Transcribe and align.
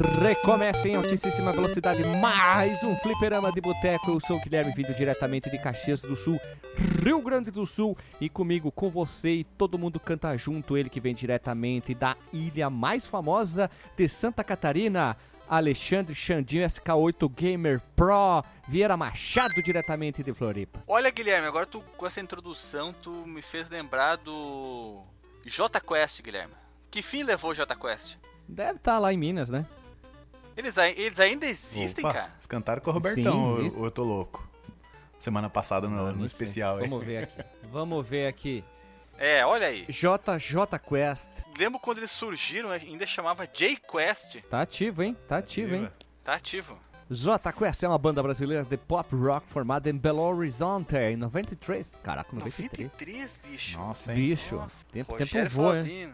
Recomeça 0.00 0.88
em 0.88 0.94
altíssima 0.94 1.52
velocidade 1.52 2.04
mais 2.20 2.80
um 2.84 2.94
fliperama 2.94 3.50
de 3.50 3.60
boteco. 3.60 4.12
Eu 4.12 4.20
sou 4.20 4.36
o 4.36 4.40
Guilherme, 4.40 4.72
vindo 4.72 4.94
diretamente 4.94 5.50
de 5.50 5.58
Caxias 5.58 6.02
do 6.02 6.14
Sul, 6.14 6.40
Rio 7.02 7.20
Grande 7.20 7.50
do 7.50 7.66
Sul. 7.66 7.98
E 8.20 8.28
comigo, 8.28 8.70
com 8.70 8.88
você 8.88 9.30
e 9.30 9.44
todo 9.44 9.76
mundo 9.76 9.98
canta 9.98 10.36
junto, 10.38 10.76
ele 10.76 10.88
que 10.88 11.00
vem 11.00 11.16
diretamente 11.16 11.94
da 11.94 12.16
ilha 12.32 12.70
mais 12.70 13.08
famosa 13.08 13.68
de 13.96 14.08
Santa 14.08 14.44
Catarina, 14.44 15.16
Alexandre 15.48 16.14
Xandinho 16.14 16.64
SK8 16.64 17.28
Gamer 17.34 17.80
Pro, 17.96 18.44
Vieira 18.68 18.96
Machado 18.96 19.60
diretamente 19.64 20.22
de 20.22 20.32
Floripa. 20.32 20.80
Olha, 20.86 21.10
Guilherme, 21.10 21.48
agora 21.48 21.66
tu 21.66 21.80
com 21.96 22.06
essa 22.06 22.20
introdução, 22.20 22.92
tu 22.92 23.10
me 23.26 23.42
fez 23.42 23.68
lembrar 23.68 24.14
do 24.14 25.02
J 25.44 25.80
Quest, 25.80 26.22
Guilherme. 26.22 26.54
Que 26.88 27.02
fim 27.02 27.24
levou 27.24 27.50
o 27.50 27.54
J 27.54 27.74
Quest? 27.74 28.16
Deve 28.46 28.78
estar 28.78 29.00
lá 29.00 29.12
em 29.12 29.16
Minas, 29.16 29.50
né? 29.50 29.66
Eles, 30.58 30.76
eles 30.76 31.20
ainda 31.20 31.46
existem, 31.46 32.04
Opa, 32.04 32.12
cara? 32.12 32.32
Eles 32.34 32.46
cantaram 32.46 32.82
com 32.82 32.90
o 32.90 32.92
Robertão, 32.92 33.70
Sim, 33.70 33.78
ou 33.78 33.84
eu 33.84 33.90
tô 33.92 34.02
louco. 34.02 34.46
Semana 35.16 35.48
passada 35.48 35.86
no, 35.86 36.12
no 36.12 36.24
especial 36.26 36.78
aí. 36.78 36.88
Vamos 36.88 37.06
ver 37.06 37.22
aqui. 37.22 37.44
Vamos 37.70 38.08
ver 38.08 38.26
aqui. 38.26 38.64
É, 39.16 39.46
olha 39.46 39.68
aí. 39.68 39.86
JJ 39.88 40.78
Quest. 40.88 41.28
Lembro 41.56 41.78
quando 41.78 41.98
eles 41.98 42.10
surgiram, 42.10 42.72
ainda 42.72 43.06
chamava 43.06 43.46
J 43.46 43.76
Quest. 43.76 44.42
Tá 44.50 44.62
ativo, 44.62 45.04
hein? 45.04 45.16
Tá 45.28 45.38
ativo, 45.38 45.76
hein? 45.76 45.88
Tá 46.24 46.34
ativo. 46.34 46.76
J 47.08 47.52
Quest 47.52 47.84
é 47.84 47.88
uma 47.88 47.98
banda 47.98 48.20
brasileira 48.20 48.64
de 48.64 48.76
pop 48.76 49.14
rock 49.14 49.46
formada 49.46 49.88
em 49.88 49.96
Belo 49.96 50.22
Horizonte 50.22 50.96
em 50.96 51.16
93. 51.16 51.92
Caraca, 52.02 52.34
93. 52.34 52.90
93, 52.90 53.40
bicho. 53.44 53.78
Nossa, 53.78 54.12
hein? 54.12 54.16
Bicho, 54.18 54.56
Nossa, 54.56 54.84
tempo, 54.86 55.12
Rogério 55.12 55.48
tempo 55.50 55.54
voa, 55.54 55.78
hein? 55.78 56.12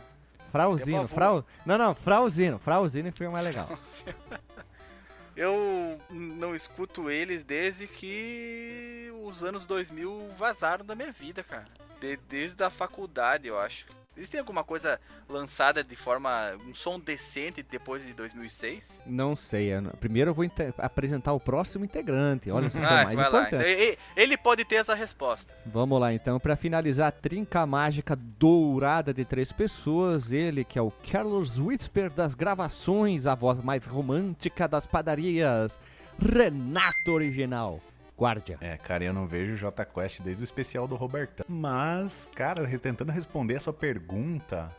Frauzino, 0.54 1.08
frau... 1.08 1.44
Não, 1.66 1.76
não, 1.76 1.96
Frauzino. 1.96 2.60
Frauzino 2.60 3.10
foi 3.12 3.26
o 3.26 3.32
mais 3.32 3.44
legal. 3.44 3.68
Eu 5.36 5.98
não 6.08 6.54
escuto 6.54 7.10
eles 7.10 7.42
desde 7.42 7.88
que 7.88 9.10
os 9.24 9.42
anos 9.42 9.66
2000 9.66 10.30
vazaram 10.38 10.84
da 10.86 10.94
minha 10.94 11.10
vida, 11.10 11.42
cara. 11.42 11.64
De- 12.00 12.16
desde 12.28 12.62
a 12.62 12.70
faculdade, 12.70 13.48
eu 13.48 13.58
acho. 13.58 13.86
Eles 14.16 14.30
têm 14.30 14.40
alguma 14.40 14.62
coisa 14.62 15.00
lançada 15.28 15.82
de 15.82 15.96
forma. 15.96 16.52
um 16.68 16.74
som 16.74 16.98
decente 17.00 17.62
depois 17.68 18.04
de 18.06 18.12
2006? 18.12 19.02
Não 19.06 19.34
sei. 19.34 19.70
Primeiro 20.00 20.30
eu 20.30 20.34
vou 20.34 20.44
apresentar 20.78 21.32
o 21.32 21.40
próximo 21.40 21.84
integrante. 21.84 22.50
Olha 22.50 22.70
só, 22.70 22.78
que 22.78 22.84
é 22.84 22.88
o 22.88 22.92
Ah, 22.92 23.04
mais 23.04 23.18
importante. 23.18 23.54
Então, 23.54 23.96
ele 24.16 24.36
pode 24.36 24.64
ter 24.64 24.76
essa 24.76 24.94
resposta. 24.94 25.52
Vamos 25.66 26.00
lá 26.00 26.12
então, 26.12 26.38
pra 26.38 26.54
finalizar 26.56 27.08
a 27.08 27.12
trinca 27.12 27.66
mágica 27.66 28.14
dourada 28.38 29.12
de 29.12 29.24
três 29.24 29.50
pessoas, 29.52 30.32
ele 30.32 30.64
que 30.64 30.78
é 30.78 30.82
o 30.82 30.92
Carlos 31.10 31.58
Whisper 31.58 32.10
das 32.10 32.34
gravações, 32.34 33.26
a 33.26 33.34
voz 33.34 33.58
mais 33.62 33.86
romântica 33.86 34.68
das 34.68 34.86
padarias, 34.86 35.80
Renato 36.18 37.10
Original, 37.10 37.80
Guardia. 38.16 38.56
É, 38.60 38.76
cara, 38.76 39.04
eu 39.04 39.12
não 39.12 39.26
vejo 39.26 39.54
o 39.54 39.56
J 39.56 39.84
Quest 39.84 40.20
desde 40.20 40.42
o 40.42 40.46
especial 40.46 40.86
do 40.86 40.94
Robertão. 40.94 41.44
Mas, 41.48 42.30
cara, 42.34 42.66
tentando 42.78 43.10
responder 43.12 43.56
a 43.56 43.60
sua 43.60 43.72
pergunta, 43.72 44.70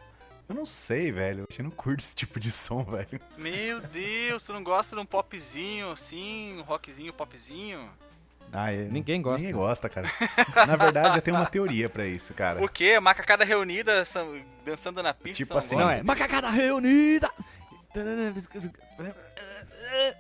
eu 0.48 0.56
não 0.56 0.66
sei, 0.66 1.12
velho. 1.12 1.46
Eu 1.58 1.64
não 1.64 1.72
curto 1.72 2.00
esse 2.00 2.16
tipo 2.16 2.40
de 2.40 2.52
som, 2.52 2.84
velho. 2.90 3.20
Meu 3.38 3.82
Deus, 3.82 4.44
tu 4.44 4.54
não 4.54 4.64
gosta 4.64 4.96
de 4.96 5.02
um 5.02 5.06
popzinho 5.06 5.92
assim, 5.92 6.58
um 6.58 6.62
rockzinho, 6.62 7.12
popzinho? 7.12 7.90
Ah, 8.54 8.72
é- 8.72 8.86
Ninguém 8.86 9.22
gosta. 9.22 9.40
Ninguém 9.40 9.54
gosta, 9.56 9.90
cara. 9.90 10.10
Na 10.68 10.76
verdade, 10.76 11.18
eu 11.18 11.22
tenho 11.22 11.36
uma 11.36 11.46
teoria 11.46 11.90
pra 11.90 12.06
isso, 12.06 12.34
cara. 12.34 12.64
O 12.64 12.70
quê? 12.70 13.00
Macacada 13.00 13.44
reunida 13.44 14.06
dançando 14.64 15.04
na 15.04 15.14
pista? 15.14 15.38
Tipo 15.38 15.54
não 15.54 15.60
assim, 15.60 15.76
gosta? 15.76 15.92
Não 15.92 16.00
é, 16.00 16.04
macacada 16.04 16.50
reunida! 16.50 17.30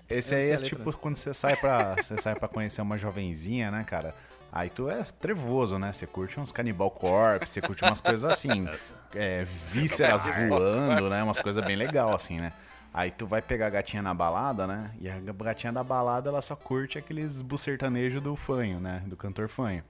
Esse 0.10 0.36
aí 0.36 0.46
é 0.46 0.52
letra. 0.52 0.66
tipo 0.66 0.94
quando 0.98 1.16
você 1.16 1.34
sai 1.34 1.56
pra, 1.56 1.96
você 1.96 2.18
sai 2.18 2.36
pra 2.36 2.48
conhecer 2.48 2.82
uma 2.82 2.98
jovenzinha, 2.98 3.72
né, 3.72 3.84
cara? 3.84 4.16
Aí 4.52 4.70
tu 4.70 4.90
é 4.90 5.04
trevoso, 5.20 5.78
né? 5.78 5.92
Você 5.92 6.08
curte 6.08 6.40
uns 6.40 6.52
Cannibal 6.52 6.90
Corpse, 6.90 7.54
você 7.54 7.62
curte 7.62 7.84
umas 7.84 8.00
coisas 8.00 8.24
assim, 8.24 8.66
é, 9.14 9.44
vísceras 9.44 10.26
voando, 10.26 11.10
né? 11.10 11.22
Umas 11.24 11.40
coisas 11.40 11.64
bem 11.66 11.76
legal 11.76 12.16
assim, 12.16 12.40
né? 12.40 12.54
Aí 12.94 13.12
tu 13.12 13.28
vai 13.28 13.42
pegar 13.42 13.68
a 13.68 13.70
gatinha 13.70 14.02
na 14.02 14.14
balada, 14.14 14.66
né? 14.66 14.92
E 15.02 15.10
a 15.10 15.20
gatinha 15.20 15.74
da 15.74 15.84
balada, 15.84 16.30
ela 16.30 16.42
só 16.42 16.56
curte 16.56 16.98
aqueles 16.98 17.42
bucertanejos 17.42 18.24
do 18.24 18.34
fanho, 18.38 18.80
né? 18.80 19.04
Do 19.06 19.18
cantor 19.18 19.50
fanho. 19.50 19.84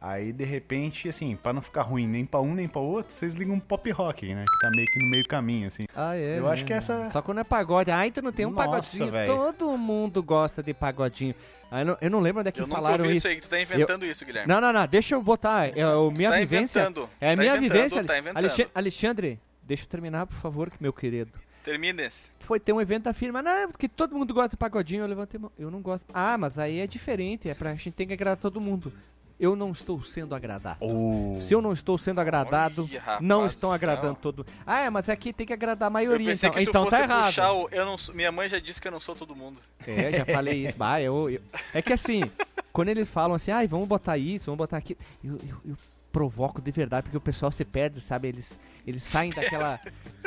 Aí, 0.00 0.32
de 0.32 0.44
repente, 0.44 1.08
assim, 1.08 1.34
pra 1.34 1.52
não 1.52 1.60
ficar 1.60 1.82
ruim 1.82 2.06
nem 2.06 2.24
pra 2.24 2.40
um 2.40 2.54
nem 2.54 2.68
pra 2.68 2.80
outro, 2.80 3.12
vocês 3.12 3.34
ligam 3.34 3.56
um 3.56 3.60
pop 3.60 3.90
rock, 3.90 4.32
né? 4.32 4.44
Que 4.48 4.58
tá 4.60 4.70
meio 4.70 4.86
que 4.86 4.98
no 5.02 5.10
meio 5.10 5.26
caminho, 5.26 5.66
assim. 5.66 5.84
Ah, 5.94 6.14
é. 6.16 6.38
Eu 6.38 6.44
né? 6.44 6.50
acho 6.52 6.64
que 6.64 6.72
essa- 6.72 7.08
Só 7.10 7.20
quando 7.20 7.38
é 7.40 7.44
pagode. 7.44 7.90
Ai, 7.90 8.12
tu 8.12 8.22
não 8.22 8.30
tem 8.30 8.46
um 8.46 8.50
Nossa, 8.50 8.68
pagodinho. 8.68 9.10
velho. 9.10 9.26
Todo 9.36 9.76
mundo 9.76 10.22
gosta 10.22 10.62
de 10.62 10.72
pagodinho. 10.72 11.34
Ah, 11.68 11.80
eu, 11.80 11.84
não, 11.86 11.98
eu 12.00 12.10
não 12.10 12.20
lembro 12.20 12.40
onde 12.40 12.48
é 12.48 12.52
que 12.52 12.60
Eu 12.60 12.66
nunca 12.68 12.76
falaram 12.76 13.06
isso. 13.06 13.16
isso 13.16 13.28
aí, 13.28 13.34
que 13.36 13.42
tu 13.42 13.48
tá 13.48 13.60
inventando 13.60 14.06
isso, 14.06 14.24
Guilherme. 14.24 14.48
Não, 14.48 14.60
não, 14.60 14.72
não, 14.72 14.86
deixa 14.86 15.16
eu 15.16 15.22
botar. 15.22 15.66
É 15.76 15.82
a 15.82 16.10
minha 16.12 16.30
Tá 16.30 16.36
vivência. 16.38 16.78
inventando, 16.80 17.10
É 17.20 17.32
a 17.32 17.36
tá 17.36 17.42
minha 17.42 17.56
vivência. 17.60 18.04
tá 18.04 18.18
inventando. 18.18 18.36
Alexe- 18.38 18.68
Alexandre, 18.72 19.40
deixa 19.64 19.82
eu 19.82 19.88
terminar, 19.88 20.26
por 20.26 20.36
favor, 20.36 20.70
meu 20.80 20.92
querido. 20.92 21.32
Termines. 21.64 22.30
Foi 22.38 22.60
ter 22.60 22.72
um 22.72 22.80
evento 22.80 23.02
da 23.04 23.12
firma, 23.12 23.42
não, 23.42 23.68
porque 23.70 23.88
todo 23.88 24.14
mundo 24.16 24.32
gosta 24.32 24.50
de 24.50 24.56
pagodinho, 24.56 25.02
eu 25.02 25.08
levantei 25.08 25.38
a 25.38 25.40
mão. 25.42 25.52
Eu 25.58 25.70
não 25.72 25.82
gosto. 25.82 26.06
Ah, 26.14 26.38
mas 26.38 26.56
aí 26.56 26.78
é 26.78 26.86
diferente, 26.86 27.50
é 27.50 27.54
pra 27.54 27.74
gente 27.74 27.90
ter 27.90 28.06
que 28.06 28.12
agradar 28.12 28.36
todo 28.36 28.60
mundo. 28.60 28.90
Eu 29.38 29.54
não 29.54 29.70
estou 29.70 30.02
sendo 30.02 30.34
agradado. 30.34 30.78
Ou... 30.80 31.40
Se 31.40 31.54
eu 31.54 31.62
não 31.62 31.72
estou 31.72 31.96
sendo 31.96 32.20
agradado, 32.20 32.88
Olha, 32.92 33.18
não 33.20 33.46
estão 33.46 33.70
agradando 33.70 34.16
todo 34.16 34.38
mundo. 34.38 34.52
Ah, 34.66 34.80
é, 34.80 34.90
mas 34.90 35.08
aqui 35.08 35.32
tem 35.32 35.46
que 35.46 35.52
agradar 35.52 35.86
a 35.86 35.90
maioria, 35.90 36.32
então. 36.32 36.50
que 36.50 36.64
tu 36.64 36.68
Então 36.70 36.84
fosse 36.84 36.96
tá 36.96 37.02
errado. 37.02 37.56
o... 37.56 37.68
Eu 37.70 37.86
não 37.86 37.96
Minha 38.12 38.32
mãe 38.32 38.48
já 38.48 38.58
disse 38.58 38.80
que 38.80 38.88
eu 38.88 38.92
não 38.92 38.98
sou 39.00 39.14
todo 39.14 39.36
mundo. 39.36 39.60
É, 39.86 40.10
já 40.18 40.24
falei 40.24 40.66
isso. 40.66 40.76
Bah, 40.76 41.00
eu, 41.00 41.30
eu- 41.30 41.40
É 41.72 41.80
que 41.80 41.92
assim, 41.92 42.22
quando 42.72 42.88
eles 42.88 43.08
falam 43.08 43.36
assim, 43.36 43.52
ai, 43.52 43.68
vamos 43.68 43.86
botar 43.86 44.18
isso, 44.18 44.46
vamos 44.46 44.58
botar 44.58 44.78
aquilo, 44.78 44.98
eu, 45.22 45.36
eu, 45.36 45.56
eu 45.70 45.76
provoco 46.10 46.60
de 46.60 46.70
verdade, 46.72 47.04
porque 47.04 47.16
o 47.16 47.20
pessoal 47.20 47.52
se 47.52 47.64
perde, 47.64 48.00
sabe? 48.00 48.28
Eles, 48.28 48.58
eles 48.84 49.02
saem 49.04 49.30
daquela. 49.30 49.78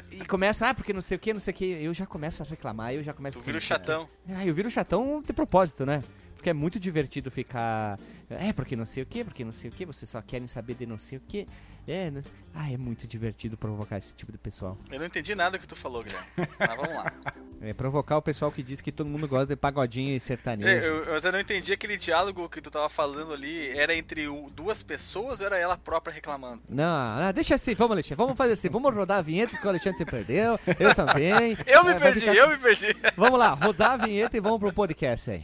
E 0.09 0.23
começam, 0.25 0.67
ah, 0.67 0.73
porque 0.73 0.93
não 0.93 1.01
sei 1.01 1.17
o 1.17 1.19
que, 1.19 1.33
não 1.33 1.39
sei 1.41 1.53
o 1.53 1.57
que. 1.57 1.66
Eu 1.66 1.93
já 1.93 2.05
começo 2.05 2.41
a 2.41 2.45
reclamar, 2.45 2.93
eu 2.93 3.03
já 3.03 3.13
começo 3.13 3.38
Tu 3.38 3.41
a 3.41 3.45
vira 3.45 3.57
o 3.57 3.61
chatão. 3.61 4.05
Ah, 4.29 4.45
eu 4.45 4.53
viro 4.53 4.69
chatão 4.69 5.22
de 5.25 5.33
propósito, 5.33 5.85
né? 5.85 6.01
Porque 6.41 6.50
é 6.50 6.53
muito 6.53 6.79
divertido 6.79 7.29
ficar. 7.29 8.00
É, 8.28 8.52
porque 8.52 8.75
não 8.75 8.84
sei 8.84 9.03
o 9.03 9.06
que, 9.06 9.24
porque 9.24 9.46
não 9.46 9.53
sei 9.53 9.69
o 9.69 9.74
que, 9.74 9.85
vocês 9.85 10.09
só 10.09 10.24
querem 10.24 10.47
saber 10.47 10.74
de 10.74 10.88
não 10.88 10.97
sei 10.97 11.19
o 11.19 11.22
que. 11.22 11.46
É, 11.88 12.09
não... 12.09 12.22
ah, 12.56 12.72
é 12.72 12.78
muito 12.78 13.07
divertido 13.07 13.56
provocar 13.57 13.97
esse 14.00 14.16
tipo 14.16 14.31
de 14.31 14.38
pessoal. 14.40 14.75
Eu 14.91 14.97
não 15.00 15.06
entendi 15.06 15.35
nada 15.35 15.59
que 15.59 15.68
tu 15.68 15.75
falou, 15.75 16.03
Guilherme. 16.03 16.25
Mas 16.59 16.75
vamos 16.75 16.96
lá. 16.96 17.13
É 17.62 17.74
provocar 17.74 18.18
o 18.18 18.22
pessoal 18.24 18.52
que 18.52 18.63
diz 18.63 18.81
que 18.81 18.91
todo 18.91 19.07
mundo 19.07 19.28
gosta 19.28 19.46
de 19.47 19.56
pagodinho 19.56 20.16
e 20.16 20.19
sertanejo. 20.19 20.68
É, 20.68 20.88
Eu, 20.88 21.06
mas 21.12 21.24
eu 21.24 21.31
não 21.31 21.40
entendi 21.40 21.72
aquele 21.74 21.96
diálogo 21.96 22.50
que 22.50 22.59
tu 22.59 22.72
tava 22.72 22.90
falando 22.90 23.34
ali. 23.34 23.68
Era 23.78 23.94
entre 23.96 24.25
duas 24.56 24.81
pessoas 24.81 25.41
ou 25.41 25.46
era 25.46 25.58
ela 25.59 25.78
própria 25.78 26.12
reclamando? 26.12 26.63
Não, 26.68 27.19
não, 27.22 27.31
deixa 27.34 27.53
assim, 27.53 27.75
vamos, 27.75 27.91
Alexandre, 27.91 28.16
vamos 28.16 28.35
fazer 28.38 28.53
assim, 28.53 28.68
vamos 28.69 28.91
rodar 28.96 29.19
a 29.19 29.22
vinheta 29.22 29.52
porque 29.52 29.68
o 29.68 29.69
Alexandre 29.69 29.97
se 30.00 30.06
perdeu, 30.06 30.59
eu 30.79 30.96
também. 30.96 31.56
Eu 31.68 31.84
me 31.84 31.91
É, 31.91 32.00
perdi, 32.00 32.19
ficar- 32.22 32.35
eu 32.35 32.50
me 32.50 32.58
perdi. 32.58 32.96
Vamos 33.16 33.38
lá, 33.40 33.53
rodar 33.53 33.91
a 33.91 33.97
vinheta 34.06 34.35
e 34.35 34.40
vamos 34.40 34.59
pro 34.59 34.73
podcast 34.73 35.29
aí. 35.29 35.44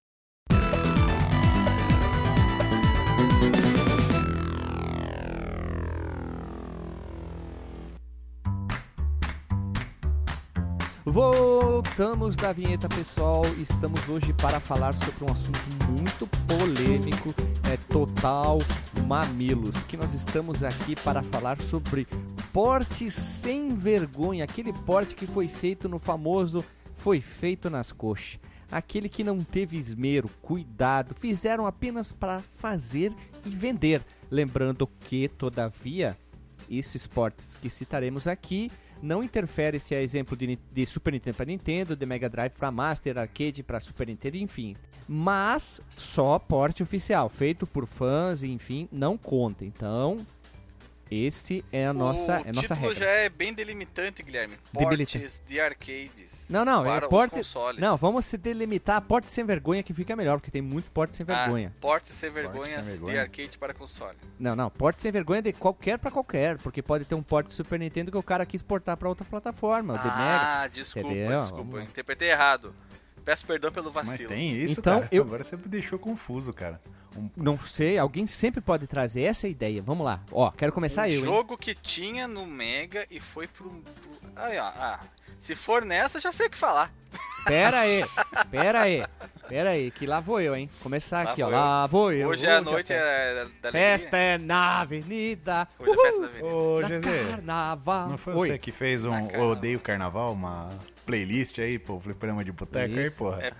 Voltamos 11.03 12.35
da 12.35 12.53
vinheta, 12.53 12.87
pessoal. 12.87 13.41
Estamos 13.57 14.07
hoje 14.07 14.31
para 14.33 14.59
falar 14.59 14.93
sobre 14.93 15.23
um 15.23 15.33
assunto 15.33 15.59
muito 15.89 16.27
polêmico, 16.45 17.33
é 17.71 17.75
total 17.91 18.59
mamilos, 19.07 19.81
que 19.81 19.97
nós 19.97 20.13
estamos 20.13 20.63
aqui 20.63 20.95
para 20.95 21.23
falar 21.23 21.59
sobre 21.59 22.07
porte 22.53 23.09
sem 23.09 23.69
vergonha, 23.69 24.43
aquele 24.43 24.71
porte 24.71 25.15
que 25.15 25.25
foi 25.25 25.47
feito 25.47 25.89
no 25.89 25.97
famoso 25.97 26.63
foi 26.93 27.19
feito 27.19 27.67
nas 27.67 27.91
coxas. 27.91 28.39
Aquele 28.71 29.09
que 29.09 29.23
não 29.23 29.39
teve 29.39 29.77
esmero, 29.77 30.29
cuidado, 30.39 31.15
fizeram 31.15 31.65
apenas 31.65 32.11
para 32.11 32.43
fazer 32.53 33.11
e 33.43 33.49
vender. 33.49 34.03
Lembrando 34.29 34.87
que, 34.99 35.27
todavia, 35.27 36.15
esses 36.69 37.07
ports 37.07 37.57
que 37.59 37.71
citaremos 37.71 38.27
aqui 38.27 38.71
não 39.01 39.23
interfere 39.23 39.79
se 39.79 39.95
é 39.95 40.01
exemplo 40.01 40.35
de, 40.35 40.57
de 40.71 40.85
Super 40.85 41.13
Nintendo 41.13 41.37
para 41.37 41.45
Nintendo, 41.45 41.95
de 41.95 42.05
Mega 42.05 42.29
Drive 42.29 42.53
para 42.53 42.71
Master, 42.71 43.17
Arcade 43.17 43.63
para 43.63 43.79
Super 43.79 44.07
Nintendo, 44.07 44.37
enfim. 44.37 44.75
Mas 45.07 45.81
só 45.97 46.39
porte 46.39 46.83
oficial, 46.83 47.27
feito 47.29 47.65
por 47.67 47.85
fãs, 47.85 48.43
enfim, 48.43 48.87
não 48.91 49.17
conta. 49.17 49.65
Então, 49.65 50.17
esse 51.11 51.63
é 51.71 51.85
a 51.85 51.93
nossa, 51.93 52.39
o 52.39 52.45
é 52.45 52.49
a 52.49 52.53
nossa 52.53 52.73
título 52.75 52.93
regra. 52.93 52.95
já 52.95 53.05
é 53.11 53.27
bem 53.29 53.53
delimitante, 53.53 54.23
Guilherme. 54.23 54.55
Debilita- 54.71 55.19
Portes 55.19 55.41
de 55.47 55.59
arcades. 55.59 56.45
Não, 56.49 56.63
não, 56.63 56.85
é 56.85 56.99
para 56.99 57.09
porte. 57.09 57.41
Não, 57.77 57.97
vamos 57.97 58.25
se 58.25 58.37
delimitar 58.37 59.01
porte 59.01 59.29
sem 59.29 59.43
vergonha 59.43 59.83
que 59.83 59.93
fica 59.93 60.15
melhor, 60.15 60.37
porque 60.39 60.49
tem 60.51 60.61
muito 60.61 60.89
porte 60.91 61.15
sem 61.17 61.25
Ah, 61.29 61.43
vergonha. 61.43 61.73
portes 61.81 62.13
sem 62.13 62.29
vergonhas 62.29 62.83
sem 62.85 62.93
de 62.93 62.99
vergonha. 62.99 63.21
arcade 63.21 63.57
para 63.57 63.73
console. 63.73 64.15
Não, 64.39 64.55
não, 64.55 64.69
porte 64.69 65.01
sem 65.01 65.11
vergonha 65.11 65.41
de 65.41 65.53
qualquer 65.53 65.99
pra 65.99 66.09
qualquer, 66.09 66.57
porque 66.59 66.81
pode 66.81 67.05
ter 67.05 67.15
um 67.15 67.23
porte 67.23 67.47
de 67.47 67.53
Super 67.53 67.77
Nintendo 67.79 68.11
que 68.11 68.17
o 68.17 68.23
cara 68.23 68.45
quis 68.45 68.61
portar 68.61 68.95
pra 68.97 69.09
outra 69.09 69.25
plataforma, 69.25 69.95
o 69.95 69.97
de 69.97 70.03
Mega. 70.03 70.15
ah, 70.15 70.67
desculpa, 70.67 71.07
Entendeu? 71.09 71.39
desculpa. 71.39 71.77
Eu 71.77 71.81
interpretei 71.83 72.29
errado. 72.31 72.73
Peço 73.23 73.45
perdão 73.45 73.71
pelo 73.71 73.91
vacilo. 73.91 74.13
Mas 74.17 74.23
tem 74.27 74.55
isso, 74.55 74.79
Então, 74.79 74.99
cara. 75.01 75.09
eu- 75.11 75.21
Agora 75.23 75.43
você 75.43 75.55
me 75.55 75.63
deixou 75.67 75.99
confuso, 75.99 76.51
cara. 76.51 76.81
Um- 77.17 77.29
Não 77.35 77.59
sei, 77.59 77.97
alguém 77.97 78.25
sempre 78.27 78.61
pode 78.61 78.87
trazer 78.87 79.23
essa 79.23 79.47
ideia. 79.47 79.81
Vamos 79.81 80.05
lá. 80.05 80.21
Ó, 80.31 80.49
quero 80.51 80.71
começar 80.71 81.03
um 81.03 81.05
eu, 81.11 81.19
hein? 81.19 81.23
jogo 81.25 81.57
que 81.57 81.75
tinha 81.75 82.27
no 82.27 82.45
Mega 82.45 83.05
e 83.11 83.19
foi 83.19 83.47
pro. 83.47 83.69
pro... 83.69 84.31
Aí, 84.35 84.57
ó, 84.57 84.65
ah, 84.67 84.99
se 85.39 85.53
for 85.55 85.83
nessa, 85.83 86.19
já 86.19 86.31
sei 86.31 86.47
o 86.47 86.49
que 86.49 86.57
falar. 86.57 86.91
Pera 87.45 87.79
aí, 87.81 88.03
pera 88.51 88.81
aí, 88.83 89.03
pera 89.49 89.69
aí, 89.71 89.89
que 89.89 90.05
lá 90.05 90.19
vou 90.19 90.39
eu, 90.39 90.55
hein? 90.55 90.69
Começar 90.83 91.25
Lá 91.25 91.31
aqui, 91.31 91.41
ó. 91.41 91.47
vou 91.47 91.51
eu. 91.53 91.59
Lá 91.59 91.87
vou 91.87 92.11
eu. 92.13 92.27
Hoje 92.29 92.47
a 92.47 92.61
Hoje 92.61 92.65
noite 92.71 92.87
festa. 92.89 93.03
é 93.03 93.33
da, 93.33 93.43
da 93.61 93.71
Festa 93.71 94.17
é 94.17 94.37
na 94.37 94.79
avenida. 94.81 95.67
Hoje 95.79 95.91
é 95.91 95.97
festa 95.97 96.21
da 96.21 96.27
avenida. 96.27 96.53
Ô, 96.55 96.81
Na 96.81 96.87
GZ, 96.87 97.29
carnaval. 97.31 98.09
não 98.09 98.17
foi 98.17 98.33
Oi. 98.35 98.47
você 98.49 98.57
que 98.59 98.71
fez 98.71 99.03
um 99.05 99.09
Na. 99.31 99.39
Odeio 99.43 99.79
Carnaval, 99.79 100.31
uma 100.33 100.69
playlist 101.05 101.57
aí, 101.59 101.79
pô, 101.79 101.99
fliperama 101.99 102.45
de 102.45 102.51
boteca 102.51 102.99
aí, 102.99 103.09
porra? 103.11 103.41
É, 103.41 103.53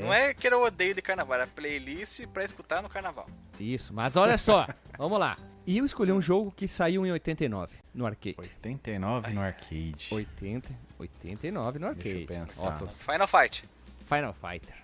Não 0.00 0.12
é 0.12 0.32
que 0.34 0.46
era 0.46 0.56
o 0.58 0.62
odeio 0.64 0.94
de 0.94 1.02
carnaval, 1.02 1.34
era 1.36 1.46
playlist 1.46 2.26
pra 2.28 2.44
escutar 2.44 2.82
no 2.82 2.88
carnaval. 2.88 3.28
Isso, 3.58 3.92
mas 3.92 4.16
olha 4.16 4.38
só, 4.38 4.66
vamos 4.98 5.18
lá. 5.18 5.36
E 5.66 5.78
eu 5.78 5.84
escolhi 5.84 6.10
um 6.12 6.20
jogo 6.22 6.50
que 6.50 6.66
saiu 6.66 7.04
em 7.06 7.12
89 7.12 7.74
no 7.94 8.06
arcade. 8.06 8.36
89 8.38 9.32
no 9.32 9.40
arcade. 9.40 10.08
80, 10.10 10.68
89 10.98 11.78
no 11.78 11.94
Deixa 11.94 12.08
eu 12.08 12.20
arcade. 12.22 12.26
pensar. 12.26 12.78
Tô- 12.78 12.86
Final 12.86 13.28
Fight. 13.28 13.64
Final 14.08 14.32
Fighter. 14.34 14.74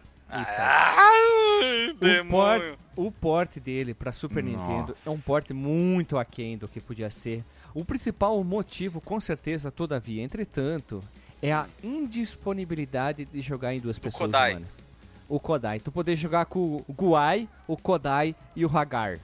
Isso 0.42 0.52
aí. 0.56 1.96
Ai, 2.00 2.20
O, 2.20 2.28
port, 2.28 2.78
o 2.96 3.10
porte 3.12 3.60
dele 3.60 3.94
pra 3.94 4.12
Super 4.12 4.42
Nossa. 4.42 4.64
Nintendo 4.64 4.94
é 5.06 5.10
um 5.10 5.20
porte 5.20 5.52
muito 5.54 6.18
aquém 6.18 6.58
do 6.58 6.66
que 6.68 6.80
podia 6.80 7.10
ser. 7.10 7.44
O 7.72 7.84
principal 7.84 8.42
motivo, 8.42 9.00
com 9.00 9.20
certeza, 9.20 9.70
todavia, 9.70 10.22
entretanto, 10.22 11.00
é 11.40 11.52
a 11.52 11.66
indisponibilidade 11.82 13.24
de 13.24 13.40
jogar 13.40 13.74
em 13.74 13.80
duas 13.80 13.98
pessoas 13.98 14.22
Kodai. 14.26 14.52
humanas. 14.52 14.85
O 15.28 15.40
Kodai. 15.40 15.80
Tu 15.80 15.90
poder 15.90 16.16
jogar 16.16 16.46
com 16.46 16.82
o 16.86 16.92
Guai, 16.92 17.48
o 17.66 17.76
Kodai 17.76 18.34
e 18.54 18.64
o 18.64 18.78
Hagar. 18.78 19.18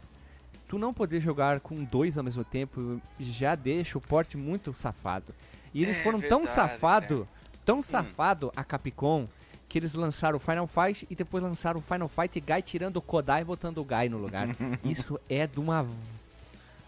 Tu 0.68 0.78
não 0.78 0.92
poder 0.94 1.20
jogar 1.20 1.60
com 1.60 1.84
dois 1.84 2.16
ao 2.16 2.24
mesmo 2.24 2.42
tempo 2.44 3.00
já 3.20 3.54
deixa 3.54 3.98
o 3.98 4.00
porte 4.00 4.36
muito 4.36 4.72
safado. 4.74 5.34
E 5.74 5.82
eles 5.82 5.96
É 5.98 6.02
foram 6.02 6.20
tão 6.20 6.44
verdade, 6.44 6.54
safado, 6.54 7.28
tão 7.64 7.82
safado 7.82 8.50
a 8.56 8.64
Capcom 8.64 9.28
que 9.68 9.78
eles 9.78 9.94
lançaram 9.94 10.36
o 10.36 10.40
Final 10.40 10.66
Fight 10.66 11.06
e 11.08 11.14
depois 11.14 11.42
lançaram 11.42 11.80
o 11.80 11.82
Final 11.82 12.08
Fight 12.08 12.38
Guy 12.40 12.62
tirando 12.62 12.96
o 12.96 13.02
Kodai 13.02 13.40
e 13.42 13.44
botando 13.44 13.78
o 13.78 13.84
Guy 13.84 14.08
no 14.10 14.18
lugar. 14.18 14.48
Isso 14.84 15.18
é 15.28 15.46
de 15.46 15.58
uma 15.60 15.86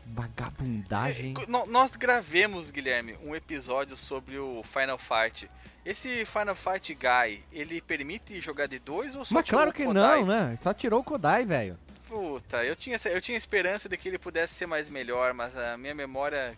vagabundagem. 0.06 1.34
É, 1.40 1.46
Nós 1.46 1.90
gravemos, 1.92 2.70
Guilherme, 2.70 3.16
um 3.24 3.34
episódio 3.34 3.96
sobre 3.96 4.38
o 4.38 4.62
Final 4.62 4.98
Fight. 4.98 5.48
Esse 5.84 6.24
Final 6.24 6.54
Fight 6.54 6.94
Guy, 6.94 7.44
ele 7.52 7.80
permite 7.80 8.40
jogar 8.40 8.66
de 8.66 8.78
dois 8.78 9.14
ou 9.14 9.24
só 9.24 9.34
Mas 9.34 9.48
claro 9.48 9.72
que 9.72 9.84
Kodai? 9.84 10.20
não, 10.20 10.26
né? 10.26 10.58
Só 10.62 10.72
tirou 10.72 11.00
o 11.00 11.04
Kodai, 11.04 11.44
velho. 11.44 11.78
Puta, 12.08 12.64
eu 12.64 12.74
tinha, 12.74 12.98
eu 13.06 13.20
tinha 13.20 13.36
esperança 13.36 13.88
de 13.88 13.96
que 13.96 14.08
ele 14.08 14.18
pudesse 14.18 14.54
ser 14.54 14.66
mais 14.66 14.88
melhor, 14.88 15.34
mas 15.34 15.56
a 15.56 15.76
minha 15.76 15.94
memória 15.94 16.56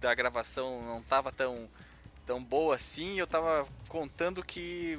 da 0.00 0.14
gravação 0.14 0.82
não 0.82 1.02
tava 1.02 1.32
tão, 1.32 1.68
tão 2.26 2.42
boa 2.42 2.74
assim. 2.74 3.18
Eu 3.18 3.26
tava 3.26 3.66
contando 3.88 4.42
que 4.44 4.98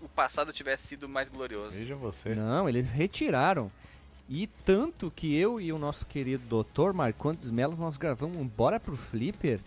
o 0.00 0.08
passado 0.08 0.52
tivesse 0.52 0.86
sido 0.88 1.08
mais 1.08 1.28
glorioso. 1.28 1.72
Veja 1.72 1.96
você. 1.96 2.34
Não, 2.34 2.68
eles 2.68 2.92
retiraram. 2.92 3.70
E 4.28 4.46
tanto 4.64 5.10
que 5.10 5.36
eu 5.36 5.60
e 5.60 5.72
o 5.72 5.78
nosso 5.78 6.06
querido 6.06 6.64
Dr. 6.64 6.92
Marcondes 6.92 7.50
Melo 7.50 7.76
nós 7.76 7.96
gravamos 7.96 8.36
um 8.36 8.46
Bora 8.46 8.78
pro 8.78 8.96
Flipper 8.96 9.60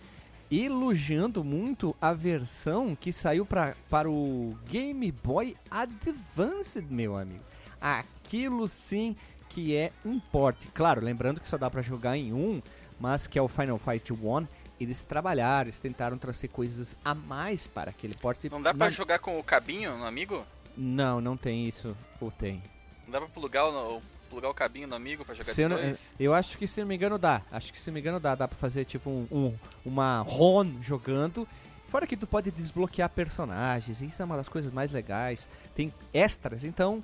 elogiando 0.52 1.44
muito 1.44 1.96
a 2.02 2.14
versão 2.14 2.96
que 2.96 3.12
saiu 3.12 3.46
pra, 3.46 3.76
para 3.90 4.10
o 4.10 4.58
Game 4.70 5.12
Boy 5.12 5.56
Advance, 5.70 6.82
meu 6.82 7.18
amigo. 7.18 7.44
Aquilo 7.80 8.68
sim 8.68 9.16
que 9.50 9.76
é 9.76 9.92
um 10.06 10.20
porte. 10.20 10.68
Claro, 10.68 11.04
lembrando 11.04 11.40
que 11.40 11.48
só 11.48 11.58
dá 11.58 11.70
pra 11.70 11.82
jogar 11.82 12.18
em 12.18 12.34
um, 12.34 12.62
mas 13.00 13.28
que 13.28 13.38
é 13.38 13.42
o 13.42 13.48
Final 13.48 13.78
Fight 13.78 14.12
1. 14.14 14.48
Eles 14.80 15.02
trabalharam, 15.02 15.70
eles 15.70 15.80
tentaram 15.80 16.18
trazer 16.18 16.50
coisas 16.50 16.96
a 17.04 17.16
mais 17.16 17.66
para 17.66 17.90
aquele 17.90 18.14
porte. 18.16 18.50
Não 18.50 18.62
dá 18.62 18.74
pra 18.74 18.90
jogar 18.90 19.20
com 19.20 19.40
o 19.40 19.44
cabinho 19.44 19.98
no 19.98 20.06
amigo? 20.06 20.46
Não, 20.78 21.20
não 21.20 21.36
tem 21.36 21.66
isso. 21.68 21.98
Ou 22.22 22.30
tem? 22.30 22.62
Não 23.06 23.12
dá 23.12 23.20
pra 23.20 23.30
plugar 23.30 23.66
o, 23.66 24.02
plugar 24.28 24.50
o 24.50 24.54
cabinho 24.54 24.88
no 24.88 24.96
amigo 24.96 25.26
pra 25.26 25.34
jogar 25.34 25.54
Se 25.54 25.62
eu, 25.62 25.70
de 25.70 25.76
não- 25.76 25.82
dois? 25.82 26.00
eu 26.20 26.34
acho 26.34 26.58
que 26.58 26.68
se 26.68 26.80
não 26.82 26.88
me 26.88 26.96
engano 26.96 27.18
dá. 27.18 27.42
Acho 27.52 27.72
que 27.74 27.80
se 27.80 27.88
não 27.90 27.94
me 27.96 28.00
engano 28.02 28.20
dá. 28.20 28.36
Dá 28.36 28.48
pra 28.48 28.58
fazer 28.58 28.86
tipo 28.86 29.10
um, 29.10 29.28
um- 29.32 29.54
uma 29.86 30.22
RON 30.22 30.82
jogando. 30.82 31.48
Fora 31.88 32.06
que 32.06 32.18
tu 32.18 32.28
pode 32.28 32.52
desbloquear 32.52 33.10
personagens. 33.10 34.02
Isso 34.02 34.22
é 34.22 34.26
uma 34.26 34.36
das 34.38 34.50
coisas 34.50 34.72
mais 34.74 34.92
legais. 34.92 35.48
Tem 35.74 35.94
extras. 36.14 36.64
Então, 36.64 37.04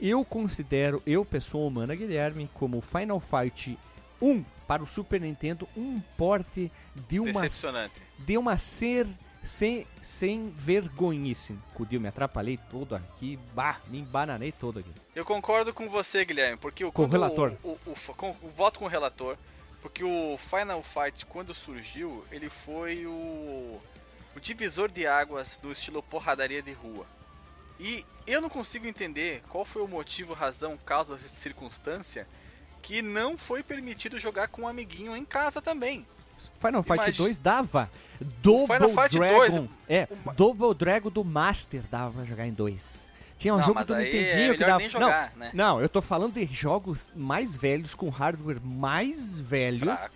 eu 0.00 0.24
considero, 0.24 1.02
eu, 1.06 1.24
pessoa 1.24 1.66
humana, 1.66 1.94
Guilherme, 1.94 2.48
como 2.54 2.80
Final 2.80 3.18
Fight 3.20 3.78
1 4.20 4.44
para 4.66 4.82
o 4.82 4.86
Super 4.86 5.20
Nintendo, 5.20 5.66
um 5.76 5.98
porte 6.16 6.70
de 7.08 7.18
uma. 7.18 7.42
De 8.18 8.36
uma 8.36 8.58
ser. 8.58 9.06
Sem, 9.42 9.86
sem 10.02 10.50
vergonhice. 10.50 11.56
Cudio, 11.74 12.00
me 12.00 12.08
atrapalhei 12.08 12.58
todo 12.70 12.94
aqui. 12.94 13.38
Bah, 13.54 13.80
me 13.86 13.98
embananei 14.00 14.52
todo 14.52 14.80
aqui. 14.80 14.90
Eu 15.14 15.24
concordo 15.24 15.72
com 15.72 15.88
você, 15.88 16.24
Guilherme, 16.24 16.58
porque 16.58 16.84
o 16.84 16.92
Com 16.92 17.04
o 17.04 17.08
relator. 17.08 17.52
O, 17.62 17.68
o, 17.68 17.78
o- 17.86 18.14
com- 18.14 18.36
o 18.42 18.48
voto 18.48 18.78
com 18.78 18.84
o 18.84 18.88
relator, 18.88 19.36
porque 19.80 20.04
o 20.04 20.36
Final 20.38 20.82
Fight 20.82 21.24
quando 21.26 21.54
surgiu, 21.54 22.24
ele 22.30 22.50
foi 22.50 23.06
o, 23.06 23.80
o 24.36 24.40
divisor 24.40 24.90
de 24.90 25.06
águas 25.06 25.58
do 25.62 25.72
estilo 25.72 26.02
porradaria 26.02 26.62
de 26.62 26.72
rua. 26.72 27.06
E 27.78 28.04
eu 28.26 28.42
não 28.42 28.50
consigo 28.50 28.86
entender 28.86 29.42
qual 29.48 29.64
foi 29.64 29.80
o 29.80 29.88
motivo, 29.88 30.34
razão, 30.34 30.76
causa, 30.76 31.18
circunstância 31.28 32.26
que 32.82 33.00
não 33.00 33.38
foi 33.38 33.62
permitido 33.62 34.18
jogar 34.18 34.48
com 34.48 34.62
um 34.62 34.68
amiguinho 34.68 35.16
em 35.16 35.24
casa 35.24 35.62
também. 35.62 36.06
Final 36.60 36.82
Fight 36.82 36.98
Imagi- 37.02 37.18
2 37.18 37.38
dava. 37.38 37.90
Double 38.42 38.74
Final 38.76 38.88
Fight 38.90 39.18
Dragon. 39.18 39.56
2, 39.66 39.70
é, 39.88 40.08
uma- 40.24 40.34
Double 40.34 40.74
Dragon 40.74 41.10
do 41.10 41.24
Master 41.24 41.82
dava 41.90 42.12
pra 42.12 42.24
jogar 42.24 42.46
em 42.46 42.52
dois. 42.52 43.02
Tinha 43.38 43.54
um 43.54 43.58
não, 43.58 43.64
jogo 43.64 43.82
do 43.84 43.96
Nintendinho 43.96 44.52
é 44.52 44.56
que 44.56 44.64
dava. 44.64 44.88
jogar, 44.88 45.32
né? 45.36 45.50
Não, 45.54 45.76
não, 45.76 45.80
eu 45.80 45.88
tô 45.88 46.02
falando 46.02 46.34
de 46.34 46.44
jogos 46.44 47.10
mais 47.16 47.54
velhos, 47.54 47.94
com 47.94 48.08
hardware 48.10 48.60
mais 48.62 49.38
velhos, 49.38 49.80
Fraco. 49.98 50.14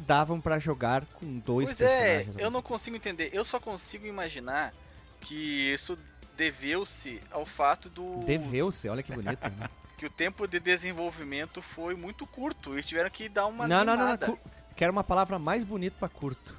davam 0.00 0.38
pra 0.40 0.58
jogar 0.58 1.04
com 1.14 1.38
dois 1.38 1.70
Pois 1.70 1.80
é, 1.80 1.86
personagens. 2.16 2.36
eu 2.44 2.50
não 2.50 2.60
consigo 2.60 2.94
entender. 2.96 3.30
Eu 3.32 3.44
só 3.44 3.58
consigo 3.58 4.06
imaginar 4.06 4.74
que 5.20 5.72
isso 5.72 5.98
deveu-se 6.36 7.20
ao 7.30 7.44
fato 7.46 7.88
do 7.88 8.18
Deveu-se, 8.24 8.88
olha 8.88 9.02
que 9.02 9.12
bonito. 9.12 9.48
né? 9.58 9.68
que 9.98 10.06
o 10.06 10.10
tempo 10.10 10.46
de 10.46 10.60
desenvolvimento 10.60 11.60
foi 11.60 11.94
muito 11.94 12.26
curto. 12.26 12.74
Eles 12.74 12.86
tiveram 12.86 13.10
que 13.10 13.28
dar 13.28 13.46
uma 13.46 13.66
não, 13.66 13.84
não, 13.84 13.96
não, 13.96 14.08
não, 14.10 14.18
cu- 14.18 14.38
Quero 14.78 14.92
uma 14.92 15.02
palavra 15.02 15.40
mais 15.40 15.64
bonita 15.64 15.96
pra 15.98 16.08
curto. 16.08 16.54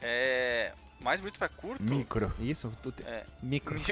É, 0.00 0.72
mais 1.00 1.18
bonito 1.20 1.40
pra 1.40 1.48
curto. 1.48 1.82
Micro. 1.82 2.32
Isso, 2.38 2.72
tu 2.80 2.92
te- 2.92 3.02
É. 3.04 3.24
micro. 3.42 3.76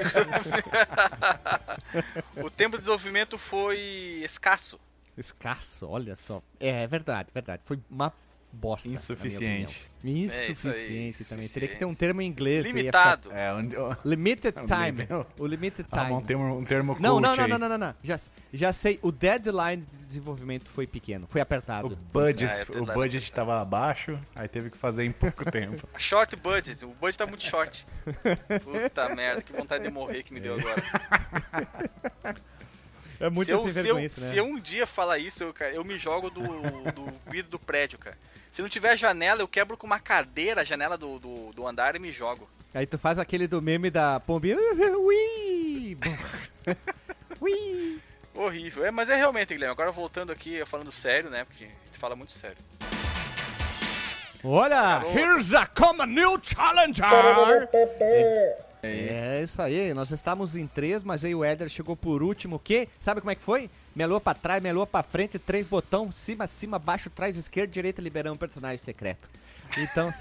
o 2.36 2.48
tempo 2.48 2.76
de 2.76 2.82
desenvolvimento 2.82 3.36
foi 3.36 3.76
escasso. 4.22 4.78
Escasso, 5.18 5.88
olha 5.88 6.14
só. 6.14 6.40
É, 6.60 6.84
é 6.84 6.86
verdade, 6.86 7.30
verdade. 7.34 7.60
Foi 7.64 7.80
uma 7.90 8.12
bosta. 8.52 8.88
Insuficiente. 8.88 9.86
É, 10.04 10.08
Insuficiente 10.08 11.24
também. 11.24 11.48
Teria 11.48 11.68
que 11.68 11.76
ter 11.76 11.84
um 11.84 11.94
termo 11.94 12.22
em 12.22 12.26
inglês. 12.28 12.66
Limitado. 12.66 13.32
É, 13.32 13.52
onde, 13.52 13.76
ó, 13.76 13.90
ficar- 13.96 14.08
Limited 14.08 14.54
Um 14.62 14.66
time. 14.66 14.92
nível. 14.92 15.26
O 15.38 15.46
limited 15.46 15.86
ah, 15.90 16.04
time. 16.04 16.12
um 16.12 16.20
termo, 16.20 16.58
um 16.58 16.64
termo 16.64 16.96
Não, 17.00 17.18
não, 17.20 17.34
não, 17.34 17.48
não, 17.48 17.58
não, 17.58 17.68
não, 17.70 17.78
não. 17.78 17.94
Já, 18.04 18.20
já 18.52 18.72
sei. 18.72 18.98
O 19.02 19.10
deadline 19.10 19.82
de 19.82 20.04
desenvolvimento 20.06 20.68
foi 20.70 20.86
pequeno. 20.86 21.26
Foi 21.28 21.40
apertado. 21.40 21.88
O 21.88 21.96
budget, 21.96 22.52
Ah, 22.52 22.76
é 22.76 22.80
o 22.80 22.86
budget 22.86 23.32
tava 23.32 23.60
abaixo, 23.60 24.18
aí 24.34 24.46
teve 24.46 24.70
que 24.70 24.76
fazer 24.78 25.04
em 25.04 25.12
pouco 25.12 25.44
tempo. 25.50 25.88
Short 25.98 26.36
budget. 26.36 26.84
O 26.84 26.88
budget 26.94 27.18
tá 27.18 27.26
muito 27.26 27.44
short. 27.44 27.84
Puta 28.62 29.14
merda, 29.14 29.42
que 29.42 29.52
vontade 29.52 29.82
de 29.84 29.90
morrer 29.90 30.22
que 30.22 30.32
me 30.32 30.38
deu 30.40 30.54
agora. 30.54 30.82
É 33.18 33.30
muito 33.30 33.46
se 33.46 33.52
eu, 33.52 33.72
sem 33.72 33.82
se, 33.82 33.88
eu, 33.88 33.94
né? 33.96 34.08
se 34.08 34.36
eu 34.36 34.44
um 34.44 34.58
dia 34.58 34.86
falar 34.86 35.18
isso, 35.18 35.42
eu, 35.42 35.52
cara, 35.52 35.72
eu 35.72 35.84
me 35.84 35.98
jogo 35.98 36.28
do, 36.30 36.42
do 36.42 37.12
vidro 37.30 37.50
do 37.52 37.58
prédio, 37.58 37.98
cara. 37.98 38.16
Se 38.50 38.62
não 38.62 38.68
tiver 38.68 38.96
janela, 38.96 39.40
eu 39.40 39.48
quebro 39.48 39.76
com 39.76 39.86
uma 39.86 40.00
cadeira 40.00 40.62
a 40.62 40.64
janela 40.64 40.96
do, 40.96 41.18
do, 41.18 41.52
do 41.52 41.66
andar 41.66 41.94
e 41.94 41.98
me 41.98 42.12
jogo. 42.12 42.48
Aí 42.74 42.86
tu 42.86 42.98
faz 42.98 43.18
aquele 43.18 43.46
do 43.46 43.60
meme 43.62 43.90
da 43.90 44.20
pombinha. 44.20 44.56
Ui! 44.98 45.96
Ui! 47.40 48.00
Horrível. 48.34 48.84
É, 48.84 48.90
mas 48.90 49.08
é 49.08 49.16
realmente, 49.16 49.54
Guilherme. 49.54 49.72
Agora 49.72 49.90
voltando 49.90 50.30
aqui, 50.30 50.64
falando 50.66 50.92
sério, 50.92 51.30
né? 51.30 51.44
Porque 51.44 51.64
a 51.64 51.68
gente 51.68 51.98
fala 51.98 52.14
muito 52.14 52.32
sério. 52.32 52.58
Olha! 54.44 55.02
Here's 55.12 55.54
a 55.54 55.66
common 55.66 56.06
new 56.06 56.38
challenger! 56.42 57.68
É, 58.00 58.58
é 58.82 59.40
isso 59.42 59.60
aí, 59.60 59.92
nós 59.94 60.10
estávamos 60.10 60.56
em 60.56 60.66
três, 60.66 61.02
mas 61.02 61.24
aí 61.24 61.34
o 61.34 61.44
Éder 61.44 61.68
chegou 61.68 61.96
por 61.96 62.22
último, 62.22 62.58
que? 62.58 62.88
Sabe 63.00 63.20
como 63.20 63.30
é 63.30 63.34
que 63.34 63.42
foi? 63.42 63.70
Lua 63.96 64.20
pra 64.20 64.34
trás, 64.34 64.62
lua 64.62 64.86
pra 64.86 65.02
frente, 65.02 65.38
três 65.38 65.66
botão, 65.66 66.12
cima, 66.12 66.46
cima, 66.46 66.78
baixo, 66.78 67.10
trás, 67.10 67.36
esquerda, 67.36 67.72
direita, 67.72 68.02
liberando 68.02 68.34
um 68.34 68.38
personagem 68.38 68.78
secreto. 68.78 69.28
Então... 69.78 70.12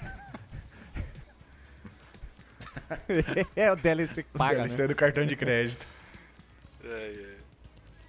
é 3.56 3.72
o 3.72 3.76
DLC 3.76 4.22
que 4.22 4.28
paga, 4.30 4.60
DLC 4.60 4.82
né? 4.82 4.88
do 4.88 4.94
cartão 4.94 5.26
de 5.26 5.36
crédito. 5.36 5.86
É, 6.84 7.12
é. 7.16 7.35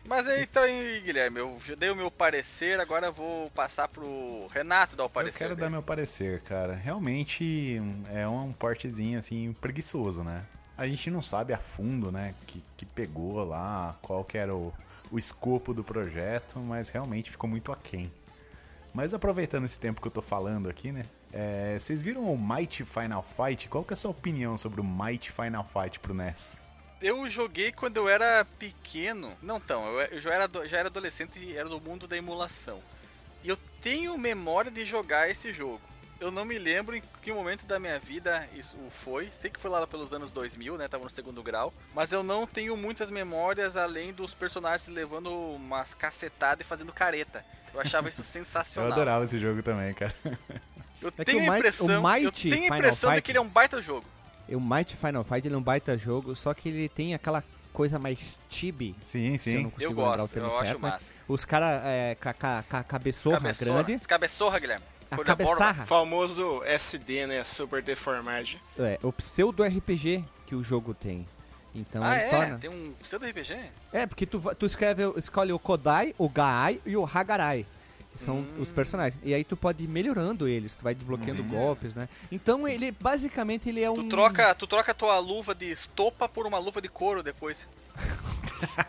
Mas 0.08 0.28
aí, 0.28 0.44
então, 0.44 0.64
aí, 0.64 1.02
Guilherme, 1.02 1.40
eu 1.40 1.58
já 1.66 1.76
dei 1.76 1.90
o 1.90 1.96
meu 1.96 2.10
parecer, 2.10 2.80
agora 2.80 3.08
eu 3.08 3.14
vou 3.14 3.52
passar 3.52 3.88
pro 3.90 4.48
Renato 4.48 4.96
dar 4.96 5.04
o 5.04 5.06
Eu 5.08 5.10
parecer. 5.10 5.38
quero 5.38 5.50
dar 5.56 5.64
dele. 5.64 5.72
meu 5.72 5.84
parecer, 5.84 6.42
cara. 6.42 6.74
Realmente 6.74 7.82
é 8.10 8.28
um 8.28 8.54
portezinho 8.54 9.20
assim 9.20 9.54
preguiçoso, 9.60 10.24
né? 10.24 10.46
A 10.78 10.88
gente 10.88 11.12
não 11.12 11.22
sabe 11.22 11.54
a 11.54 11.58
fundo, 11.58 12.12
né, 12.12 12.34
que, 12.46 12.64
que 12.78 12.86
pegou 12.86 13.44
lá, 13.44 13.98
qual 14.02 14.24
que 14.24 14.38
era 14.38 14.56
o, 14.56 14.74
o 15.12 15.20
escopo 15.20 15.74
do 15.74 15.84
projeto, 15.84 16.60
mas 16.60 16.90
realmente 16.90 17.30
ficou 17.32 17.50
muito 17.50 17.72
aquém. 17.72 18.12
Mas 18.94 19.14
aproveitando 19.14 19.66
esse 19.66 19.78
tempo 19.78 20.00
que 20.00 20.08
eu 20.08 20.12
tô 20.12 20.22
falando 20.22 20.70
aqui, 20.70 20.92
né? 20.92 21.04
é, 21.34 21.78
vocês 21.80 22.02
viram 22.02 22.24
o 22.32 22.38
Mighty 22.38 22.84
Final 22.86 23.24
Fight? 23.24 23.68
Qual 23.68 23.84
que 23.84 23.94
é 23.94 23.96
a 23.96 23.98
sua 23.98 24.12
opinião 24.12 24.58
sobre 24.58 24.80
o 24.82 24.84
Mighty 24.84 25.32
Final 25.32 25.66
Fight 25.66 26.00
pro 26.00 26.14
NES? 26.14 26.62
Eu 27.01 27.30
joguei 27.30 27.72
quando 27.72 27.98
eu 27.98 28.10
era 28.10 28.46
pequeno. 28.58 29.38
Não, 29.42 29.58
então, 29.58 29.86
eu, 29.88 30.01
eu 30.01 30.20
já, 30.20 30.34
era, 30.34 30.68
já 30.68 30.77
era 30.80 30.88
adolescente 30.89 31.38
e 31.39 31.56
era 31.56 31.70
do 31.70 31.80
mundo 31.80 32.08
da 32.08 32.18
emulação. 32.18 32.82
E 33.44 33.50
eu 33.50 33.58
tenho 33.82 34.18
memória 34.18 34.72
de 34.72 34.86
jogar 34.86 35.30
esse 35.30 35.51
jogo. 35.54 35.82
Eu 36.20 36.32
não 36.32 36.44
me 36.44 36.58
lembro 36.58 36.96
em 36.96 37.04
que 37.22 37.32
momento 37.32 37.63
da 37.68 37.80
minha 37.80 38.00
vida 38.00 38.50
isso 38.56 38.75
foi. 38.89 39.30
Sei 39.39 39.51
que 39.51 39.60
foi 39.60 39.70
lá 39.70 39.86
pelos 39.86 40.12
anos 40.12 40.32
2000, 40.32 40.75
né? 40.75 40.88
Tava 40.88 41.04
no 41.04 41.10
segundo 41.12 41.44
grau. 41.44 41.72
Mas 41.94 42.12
eu 42.12 42.24
não 42.24 42.48
tenho 42.48 42.75
muitas 42.75 43.12
memórias 43.12 43.77
além 43.77 44.12
dos 44.12 44.34
personagens 44.34 44.88
levando 44.89 45.32
umas 45.32 45.94
cacetadas 45.94 46.66
e 46.66 46.68
fazendo 46.68 46.92
careta. 46.92 47.46
Eu 47.72 47.80
achava 47.80 48.10
isso 48.10 48.22
Eu 48.22 48.25
sensacional. 48.25 48.92
adorava 48.92 49.25
esse 49.25 49.38
jogo 49.38 49.62
também, 49.62 49.94
cara. 49.94 50.13
Eu 51.00 51.13
É 51.16 51.24
tenho 51.24 51.51
a 51.51 51.58
impressão, 51.60 51.86
o 52.04 52.18
eu 52.18 52.32
tenho 52.32 52.56
a 52.56 52.58
Final 52.63 52.77
impressão 52.80 53.13
de 53.13 53.22
que 53.22 53.32
ele 53.32 53.38
é 53.38 53.42
um 53.42 53.48
baita 53.48 53.80
jogo. 53.80 54.06
O 54.56 54.60
Mighty 54.62 54.96
Final 54.96 55.24
Fight 55.24 55.48
ele 55.48 55.56
é 55.56 55.58
um 55.58 55.62
baita 55.62 55.98
jogo, 55.98 56.36
só 56.36 56.54
que 56.54 56.70
ele 56.70 56.89
tem 56.89 57.13
aquela 57.13 57.44
coisa 57.74 58.00
mais 58.00 58.38
chibi. 58.50 58.96
Sim, 59.06 59.38
se 59.38 59.54
eu 59.54 59.62
não 59.62 59.70
sim. 59.70 59.70
consigo 59.72 59.84
Eu 59.84 59.89
lembrar 59.89 60.13
o 60.13 60.18
gosto, 60.18 60.34
termo 60.34 60.48
eu 60.50 60.51
certo, 60.54 60.63
acho 60.63 60.74
né? 60.80 60.89
massa. 60.89 61.12
Os 61.27 61.46
caras 61.46 61.82
é, 61.86 62.16
com 62.16 62.30
a 62.30 62.34
ca, 62.34 62.63
ca, 62.68 62.84
cabeçorra 62.84 63.39
Cabeçorra. 63.39 63.84
grande, 63.84 64.08
Cabeçorra, 64.08 64.60
Guilherme. 64.60 64.86
a 65.12 65.16
borba. 65.16 65.36
cabeçarra, 65.36 65.86
Famoso 65.86 66.63
SD, 66.63 67.27
né? 67.27 67.44
Super 67.44 67.84
deformado. 67.84 68.48
é, 68.80 68.98
o 69.04 69.12
pseudo 69.13 69.63
RPG 69.63 70.24
que 70.46 70.56
o 70.56 70.63
jogo 70.63 70.94
tem. 70.94 71.25
Então 71.75 72.04
ah, 72.04 72.16
ele 72.16 72.24
é? 72.24 72.30
torna... 72.30 72.58
Tem 72.58 72.70
um 72.70 72.94
pseudo 73.00 73.25
RPG? 73.27 73.56
É, 73.94 74.06
porque 74.08 74.25
tu, 74.25 74.39
tu 74.56 74.66
escreve, 74.66 75.04
escolhe 75.16 75.51
o 75.51 75.60
Kodai, 75.60 76.16
o 76.18 76.27
Gaai 76.27 76.82
e 76.86 76.98
o 76.98 77.06
Hagarai. 77.06 77.66
Que 78.18 78.24
são 78.24 78.38
Hum. 78.40 78.46
os 78.60 78.72
personagens. 78.72 79.20
E 79.24 79.34
aí 79.34 79.44
tu 79.44 79.56
pode 79.56 79.84
ir 79.84 79.88
melhorando 79.88 80.48
eles, 80.48 80.76
tu 80.76 80.84
vai 80.84 80.94
desbloqueando 80.96 81.44
golpes, 81.44 81.94
né? 81.96 82.10
Então 82.32 82.68
ele, 82.68 82.92
basicamente, 82.92 83.70
ele 83.70 83.82
é 83.82 83.90
um... 83.90 83.96
Tu 83.96 84.04
troca, 84.10 84.54
tu 84.56 84.66
troca 84.68 84.94
tua 84.94 85.18
luva 85.20 85.54
de 85.56 85.72
estopa 85.72 86.28
por 86.28 86.46
uma 86.48 86.58
luva 86.58 86.82
de 86.82 86.90
couro 86.90 87.22
depois. 87.24 87.68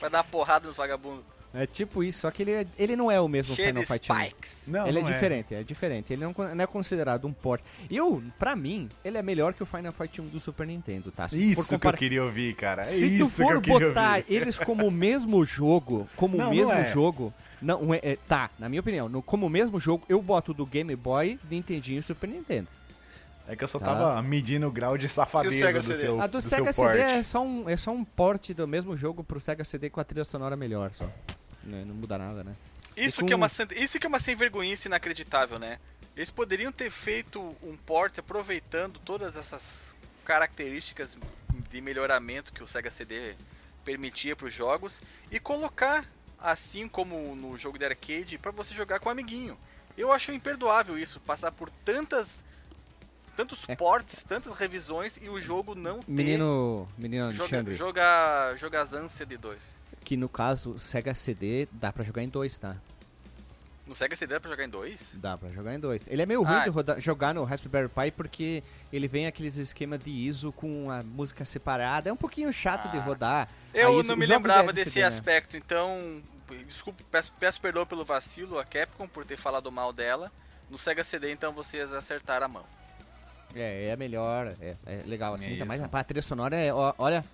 Vai 0.00 0.08
dar 0.10 0.18
uma 0.18 0.24
porrada 0.24 0.66
nos 0.66 0.76
vagabundos. 0.76 1.24
É 1.54 1.66
tipo 1.66 2.04
isso, 2.04 2.20
só 2.20 2.30
que 2.30 2.42
ele, 2.42 2.52
é- 2.52 2.66
ele 2.78 2.94
não 2.94 3.10
é 3.10 3.18
o 3.18 3.26
mesmo 3.26 3.54
Cheio 3.56 3.68
Final 3.68 3.82
de 3.82 3.88
Fight 3.88 4.12
1. 4.12 4.14
spikes. 4.14 4.62
Não, 4.68 4.86
ele 4.86 4.98
é 4.98 5.02
não 5.02 5.10
diferente, 5.10 5.54
é 5.54 5.62
diferente. 5.62 6.12
Ele 6.12 6.22
não, 6.22 6.34
não 6.54 6.62
é 6.62 6.66
considerado 6.66 7.26
um 7.26 7.32
port. 7.32 7.62
Eu, 7.90 8.22
pra 8.38 8.54
mim, 8.54 8.88
ele 9.02 9.16
é 9.16 9.22
melhor 9.22 9.54
que 9.54 9.62
o 9.62 9.66
Final 9.66 9.90
Fight 9.90 10.20
1 10.20 10.26
do 10.26 10.38
Super 10.38 10.66
Nintendo, 10.66 11.10
tá? 11.10 11.26
Se 11.26 11.50
Isso 11.50 11.78
que 11.78 11.86
eu 11.86 11.92
queria 11.94 12.22
ouvir, 12.22 12.54
cara. 12.54 12.82
É 12.82 12.84
Se 12.84 13.06
isso 13.06 13.24
tu 13.24 13.30
que 13.30 13.42
for 13.42 13.54
eu 13.54 13.60
queria 13.62 13.88
botar 13.88 14.16
ouvir. 14.18 14.24
eles 14.28 14.58
como 14.58 14.86
o 14.86 14.90
mesmo 14.90 15.42
jogo, 15.44 16.06
como 16.16 16.36
Não, 16.36 16.44
o 16.50 16.54
não 16.54 16.54
mesmo 16.56 16.72
é. 16.72 16.92
jogo, 16.92 17.32
não 17.60 17.92
é, 17.94 18.00
é- 18.02 18.16
tá, 18.16 18.50
na 18.58 18.68
minha 18.68 18.80
opinião, 18.80 19.08
no- 19.08 19.22
como 19.22 19.46
o 19.46 19.50
mesmo 19.50 19.78
jogo, 19.80 20.04
eu 20.08 20.20
boto 20.22 20.52
do 20.54 20.64
Game 20.66 20.94
Boy, 20.96 21.38
Nintendinho 21.50 22.00
e 22.00 22.02
Super 22.02 22.28
Nintendo. 22.28 22.68
É 23.46 23.56
que 23.56 23.64
eu 23.64 23.68
só 23.68 23.78
Tá. 23.78 23.86
tava 23.86 24.22
medindo 24.22 24.66
o 24.66 24.70
grau 24.70 24.98
de 24.98 25.08
safadeza 25.08 25.72
do 25.72 25.82
CD? 25.82 25.94
seu, 25.96 26.20
A 26.20 26.26
do, 26.26 26.32
do 26.32 26.40
Sega 26.42 26.72
seu 26.72 26.84
CD 26.84 26.98
porte. 26.98 27.00
é 27.18 27.22
só, 27.22 27.42
um, 27.42 27.68
é 27.68 27.76
só 27.78 27.90
um 27.90 28.04
port 28.04 28.50
do 28.50 28.68
mesmo 28.68 28.94
jogo 28.96 29.24
pro 29.24 29.40
Sega 29.40 29.64
CD 29.64 29.88
com 29.88 30.00
a 30.00 30.04
trilha 30.04 30.24
sonora 30.24 30.54
melhor, 30.56 30.90
só. 30.94 31.10
Não, 31.64 31.84
não 31.86 31.94
muda 31.94 32.18
nada, 32.18 32.44
né? 32.44 32.54
Isso 32.96 33.20
com- 33.20 33.26
que, 33.26 33.32
é 33.32 33.36
uma, 33.36 33.46
isso 33.76 33.98
que 33.98 34.06
é 34.06 34.08
uma 34.08 34.18
sem 34.20 34.34
vergonhice 34.36 34.88
inacreditável, 34.88 35.58
né? 35.58 35.78
Eles 36.14 36.30
poderiam 36.30 36.70
ter 36.72 36.90
feito 36.90 37.40
um 37.62 37.76
port 37.76 38.18
aproveitando 38.18 38.98
todas 39.04 39.36
essas 39.36 39.94
características 40.24 41.16
de 41.70 41.80
melhoramento 41.80 42.52
que 42.52 42.62
o 42.62 42.66
Sega 42.66 42.90
CD 42.90 43.34
permitia 43.84 44.36
para 44.36 44.46
os 44.48 44.52
jogos 44.52 45.00
e 45.30 45.40
colocar, 45.40 46.04
assim 46.38 46.88
como 46.88 47.34
no 47.34 47.56
jogo 47.58 47.78
de 47.78 47.84
arcade, 47.84 48.38
para 48.38 48.50
você 48.50 48.74
jogar 48.74 49.00
com 49.00 49.08
um 49.08 49.12
amiguinho. 49.12 49.58
Eu 49.96 50.12
acho 50.12 50.32
imperdoável 50.32 50.96
isso, 50.98 51.18
passar 51.20 51.50
por 51.52 51.68
tantas 51.84 52.44
tantos 53.36 53.68
É. 53.68 53.76
ports, 53.76 54.24
tantas 54.24 54.56
revisões 54.58 55.16
e 55.22 55.28
o 55.28 55.40
jogo 55.40 55.72
não 55.76 56.00
ter 56.00 56.10
Menino, 56.10 56.88
menino 56.98 57.30
joga, 57.32 57.42
Alexandre, 57.44 57.74
jogar 57.74 58.56
jogazância 58.56 59.24
de 59.24 59.36
dois. 59.36 59.60
que 60.04 60.16
no 60.16 60.28
caso, 60.28 60.76
Sega 60.78 61.14
CD 61.14 61.68
dá 61.70 61.92
pra 61.92 62.02
jogar 62.04 62.22
em 62.24 62.28
dois, 62.28 62.58
tá? 62.58 62.76
No 63.88 63.94
Sega 63.94 64.14
CD 64.14 64.34
dá 64.34 64.40
pra 64.40 64.50
jogar 64.50 64.64
em 64.64 64.68
dois? 64.68 65.14
Dá 65.14 65.38
pra 65.38 65.48
jogar 65.48 65.74
em 65.74 65.80
dois. 65.80 66.06
Ele 66.08 66.20
é 66.20 66.26
meio 66.26 66.42
ruim 66.42 66.54
Ah. 66.56 66.64
de 66.64 66.68
roda- 66.70 67.00
jogar 67.00 67.32
no 67.34 67.42
Raspberry 67.44 67.88
Pi 67.88 68.10
porque 68.14 68.62
ele 68.92 69.08
vem 69.08 69.26
aqueles 69.26 69.56
esquema 69.56 69.96
de 69.96 70.10
ISO 70.10 70.52
com 70.52 70.90
a 70.90 71.02
música 71.02 71.44
separada. 71.46 72.10
É 72.10 72.12
um 72.12 72.16
pouquinho 72.16 72.52
chato 72.52 72.90
de 72.90 72.98
Ah. 72.98 73.00
rodar. 73.00 73.48
Eu 73.72 73.98
Aí, 74.00 74.06
não 74.06 74.14
me 74.16 74.26
lembrava 74.26 74.72
de 74.72 74.84
desse 74.84 75.00
LCD, 75.00 75.00
né? 75.00 75.06
aspecto, 75.06 75.56
então 75.56 76.22
desculpa, 76.66 77.02
peço, 77.10 77.32
peço 77.40 77.60
perdão 77.60 77.86
pelo 77.86 78.04
vacilo 78.04 78.58
a 78.58 78.64
Capcom 78.64 79.08
por 79.08 79.24
ter 79.24 79.36
falado 79.38 79.72
mal 79.72 79.90
dela. 79.92 80.30
No 80.70 80.76
Sega 80.76 81.02
CD, 81.02 81.32
então 81.32 81.52
vocês 81.52 81.90
acertaram 81.90 82.44
a 82.44 82.48
mão. 82.48 82.64
É, 83.54 83.86
é 83.88 83.96
melhor, 83.96 84.52
é, 84.60 84.76
é 84.84 85.02
legal 85.06 85.32
assim. 85.32 85.52
Ainda 85.52 85.64
mais 85.64 85.80
a 85.82 86.04
trilha 86.04 86.20
sonora 86.20 86.54
é, 86.54 86.70
ó, 86.74 86.92
olha, 86.98 87.24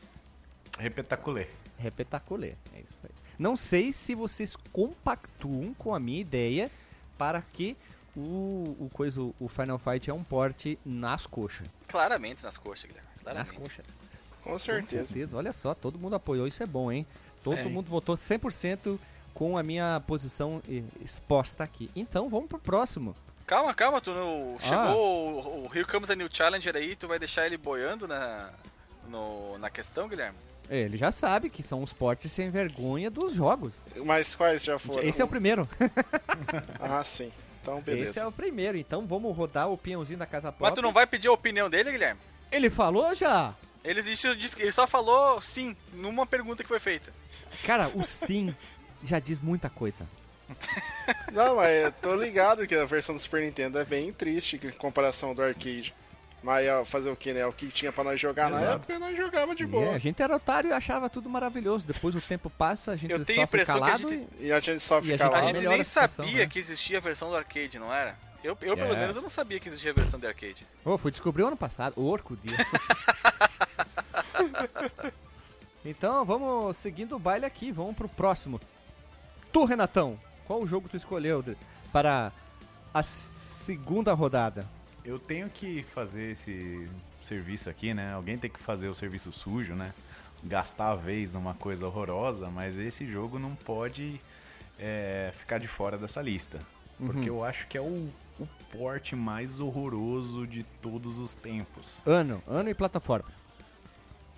Repetaculê. 0.79 1.49
repetaculê. 1.79 2.55
É 2.73 2.79
isso 2.81 3.01
aí. 3.05 3.11
Não 3.39 3.57
sei 3.57 3.93
se 3.93 4.15
vocês 4.15 4.57
compactuam 4.73 5.75
com 5.75 5.95
a 5.95 6.01
minha 6.01 6.21
ideia 6.21 6.71
para 7.19 7.43
que 7.43 7.77
o, 8.17 8.77
o, 8.79 8.91
coisa, 8.93 9.21
o 9.21 9.49
Final 9.49 9.79
Fight 9.79 10.09
é 10.09 10.15
um 10.15 10.23
porte 10.23 10.79
nas 10.85 11.27
coxas. 11.27 11.67
Claramente 11.89 12.43
nas 12.43 12.57
coxas, 12.57 12.85
Guilherme. 12.87 13.09
Nas 13.25 13.51
Claramente. 13.51 13.55
coxas. 13.55 13.87
Com 14.43 14.51
Com 14.51 14.59
certeza. 14.59 15.07
certeza. 15.07 15.37
Olha 15.37 15.53
só, 15.53 15.75
todo 15.75 15.99
mundo 15.99 16.15
apoiou, 16.17 16.47
isso 16.47 16.63
é 16.63 16.67
bom, 16.67 16.93
hein? 16.93 17.07
Todo 17.43 17.63
Sim. 17.63 17.71
mundo 17.71 17.89
votou 17.89 18.17
100% 18.17 18.99
com 19.33 19.59
a 19.59 19.63
minha 19.63 20.01
posição 20.07 20.63
eh, 20.69 20.83
exposta 21.03 21.65
aqui. 21.65 21.91
Então, 21.97 22.29
vamos 22.29 22.49
pro 22.49 22.59
próximo. 22.59 23.17
Calma, 23.47 23.75
calma, 23.75 24.01
tu 24.01 24.13
não... 24.13 24.57
Ah. 24.61 24.63
chegou 24.63 25.65
o, 25.65 25.67
o 25.67 25.71
Here 25.75 25.85
Comes 25.87 26.09
a 26.09 26.15
New 26.15 26.29
Challenger 26.33 26.77
aí, 26.77 26.95
tu 26.95 27.09
vai 27.09 27.19
deixar 27.19 27.47
ele 27.47 27.57
boiando 27.57 28.07
na, 28.07 28.51
no, 29.09 29.59
na 29.59 29.69
questão, 29.71 30.09
Guilherme? 30.09 30.39
Ele 30.71 30.97
já 30.97 31.13
sabe 31.13 31.51
que 31.51 31.63
são 31.63 31.83
os 31.83 31.93
portes 31.93 32.33
sem 32.33 32.51
vergonha 32.51 33.11
dos 33.11 33.35
jogos. 33.35 33.83
Mas 34.05 34.35
quais 34.35 34.65
já 34.65 34.79
foram? 34.79 35.03
Esse 35.07 35.21
é 35.21 35.25
o 35.25 35.29
primeiro. 35.29 35.69
Ah, 36.81 37.03
sim. 37.05 37.33
Então, 37.63 37.81
beleza. 37.81 38.11
Esse 38.11 38.19
é 38.21 38.27
o 38.27 38.33
primeiro. 38.33 38.77
Então, 38.77 39.07
vamos 39.07 39.35
rodar 39.37 39.71
o 39.71 39.79
peãozinho 39.79 40.19
da 40.19 40.27
casa 40.27 40.49
Mas 40.49 40.57
própria. 40.59 40.77
tu 40.77 40.83
não 40.83 40.93
vai 40.93 41.07
pedir 41.07 41.29
a 41.29 41.33
opinião 41.33 41.69
dele, 41.71 41.91
Guilherme? 41.93 42.21
Ele 42.53 42.69
falou 42.71 43.15
já. 43.15 43.55
Ele, 43.83 44.03
disse- 44.03 44.29
ele 44.59 44.73
só 44.73 44.87
falou 44.87 45.41
sim, 45.41 45.77
numa 45.95 46.27
pergunta 46.27 46.63
que 46.63 46.69
foi 46.69 46.79
feita. 46.79 47.13
Cara, 47.65 47.89
o 47.95 48.05
sim 48.05 48.55
já 49.03 49.19
diz 49.19 49.41
muita 49.41 49.69
coisa. 49.71 50.07
Não, 51.33 51.57
mas 51.57 51.85
eu 51.85 51.93
tô 51.93 52.15
ligado 52.17 52.67
que 52.67 52.75
a 52.75 52.85
versão 52.85 53.15
do 53.15 53.19
Super 53.21 53.43
Nintendo 53.43 53.79
é 53.79 53.85
bem 53.85 54.13
triste 54.13 54.61
em 54.63 54.71
comparação 54.73 55.35
do 55.35 55.43
arcade. 55.43 55.95
Mas 56.45 56.67
fazer 56.91 57.09
o 57.11 57.17
que, 57.17 57.33
né? 57.33 57.47
O 57.47 57.53
que 57.55 57.69
tinha 57.69 57.91
pra 57.91 58.05
nós 58.05 58.21
jogar 58.21 58.51
na 58.51 58.59
Exato. 58.59 58.73
época, 58.75 58.99
nós 58.99 59.17
jogava 59.17 59.55
de 59.55 59.63
É, 59.63 59.67
boa. 59.67 59.95
a 59.95 59.99
gente 59.99 60.21
era 60.23 60.37
otário 60.37 60.69
e 60.69 60.73
achava 60.75 61.09
tudo 61.09 61.27
maravilhoso. 61.31 61.87
Depois 61.87 62.15
o 62.15 62.21
tempo 62.21 62.51
passa, 62.51 62.91
a 62.93 62.97
gente 62.97 63.11
Eu 63.13 63.25
tenho 63.25 63.41
só 63.41 63.47
fica 63.47 63.65
calado 63.65 64.11
gente- 64.11 64.29
e... 64.39 64.47
E 64.49 64.53
a 64.53 64.61
gente 64.61 64.83
só 64.83 64.99
a 64.99 65.03
fica 65.03 65.17
gente- 65.17 65.31
lá. 65.33 65.39
A 65.39 65.43
gente 65.43 65.67
nem 65.67 65.81
a 65.81 65.85
situação, 65.85 66.25
sabia 66.27 66.41
né? 66.41 66.47
que 66.47 66.59
existia 66.59 66.99
a 66.99 67.01
versão 67.01 67.31
do 67.31 67.37
arcade, 67.37 67.79
não 67.79 67.91
era? 67.93 68.15
Eu, 68.45 68.59
eu 68.61 68.77
pelo 68.77 68.93
É. 68.93 68.97
menos, 69.01 69.17
eu 69.17 69.23
não 69.23 69.31
sabia 69.31 69.59
que 69.59 69.69
existia 69.69 69.91
a 69.91 69.95
versão 69.95 70.21
de 70.21 70.27
arcade. 70.27 70.67
Ô, 70.85 70.99
fui 70.99 71.11
descobrir 71.11 71.45
ano 71.45 71.57
passado. 71.57 71.95
Orco 71.97 72.37
dia. 72.37 72.59
Então 75.85 76.25
vamos 76.25 76.77
seguindo 76.79 77.17
o 77.17 77.19
baile 77.19 77.45
aqui, 77.45 77.71
vamos 77.71 77.95
pro 77.95 78.09
próximo. 78.09 78.59
Tu, 79.53 79.65
Renatão, 79.65 80.19
qual 80.47 80.63
o 80.63 80.67
jogo 80.67 80.89
tu 80.89 80.97
escolheu 80.97 81.45
para 81.93 82.33
a 82.93 83.03
segunda 83.03 84.13
rodada? 84.15 84.67
Eu 85.05 85.19
tenho 85.19 85.51
que 85.51 85.83
fazer 85.83 86.33
esse 86.33 86.89
serviço 87.21 87.69
aqui, 87.69 87.93
né? 87.93 88.13
Alguém 88.15 88.39
tem 88.39 88.51
que 88.51 88.59
fazer 88.59 88.89
o 88.89 88.95
serviço 88.95 89.33
sujo, 89.33 89.75
né? 89.75 89.93
Gastar 90.43 90.93
a 90.93 90.95
vez 90.95 91.35
numa 91.35 91.55
coisa 91.55 91.87
horrorosa, 91.87 92.49
mas 92.51 92.79
esse 92.79 93.07
jogo 93.11 93.39
não 93.39 93.55
pode 93.55 94.21
é, 94.79 95.31
ficar 95.35 95.59
de 95.59 95.69
fora 95.69 95.99
dessa 95.99 96.23
lista. 96.23 96.59
Porque 96.99 97.29
eu 97.29 97.45
acho 97.45 97.67
que 97.67 97.77
é 97.77 97.81
o, 97.81 98.09
o 98.39 98.47
porte 98.71 99.15
mais 99.17 99.61
horroroso 99.61 100.47
de 100.47 100.63
todos 100.63 101.19
os 101.19 101.35
tempos. 101.35 102.01
Ano, 102.07 102.43
ano 102.47 102.71
e 102.71 102.75
plataforma. 102.75 103.29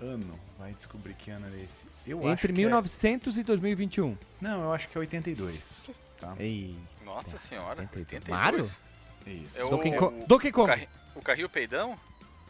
Ano, 0.00 0.38
vai 0.58 0.72
descobrir 0.72 1.14
que 1.14 1.30
ano 1.30 1.46
é 1.46 1.64
esse. 1.64 1.86
Eu 2.06 2.18
acho 2.18 2.28
Entre 2.28 2.48
que 2.48 2.52
1900 2.52 3.38
e 3.38 3.42
2021. 3.42 4.12
É... 4.12 4.16
Não, 4.40 4.62
eu 4.64 4.72
acho 4.72 4.88
que 4.88 4.98
é 4.98 5.00
82. 5.00 5.82
Tá? 6.20 6.34
Ei, 6.38 6.76
Nossa 7.04 7.38
senhora, 7.38 7.82
82. 7.82 7.98
82. 7.98 8.28
Mario? 8.28 8.85
Isso. 9.26 9.58
É 9.58 9.64
o, 9.64 9.70
Donkey 9.70 9.90
o, 9.90 9.96
Kong. 9.98 10.24
Donkey 10.26 10.48
o, 10.48 10.52
Kong. 10.52 10.68
carri- 10.68 10.88
o 11.14 11.20
carrinho 11.22 11.48
peidão? 11.48 11.98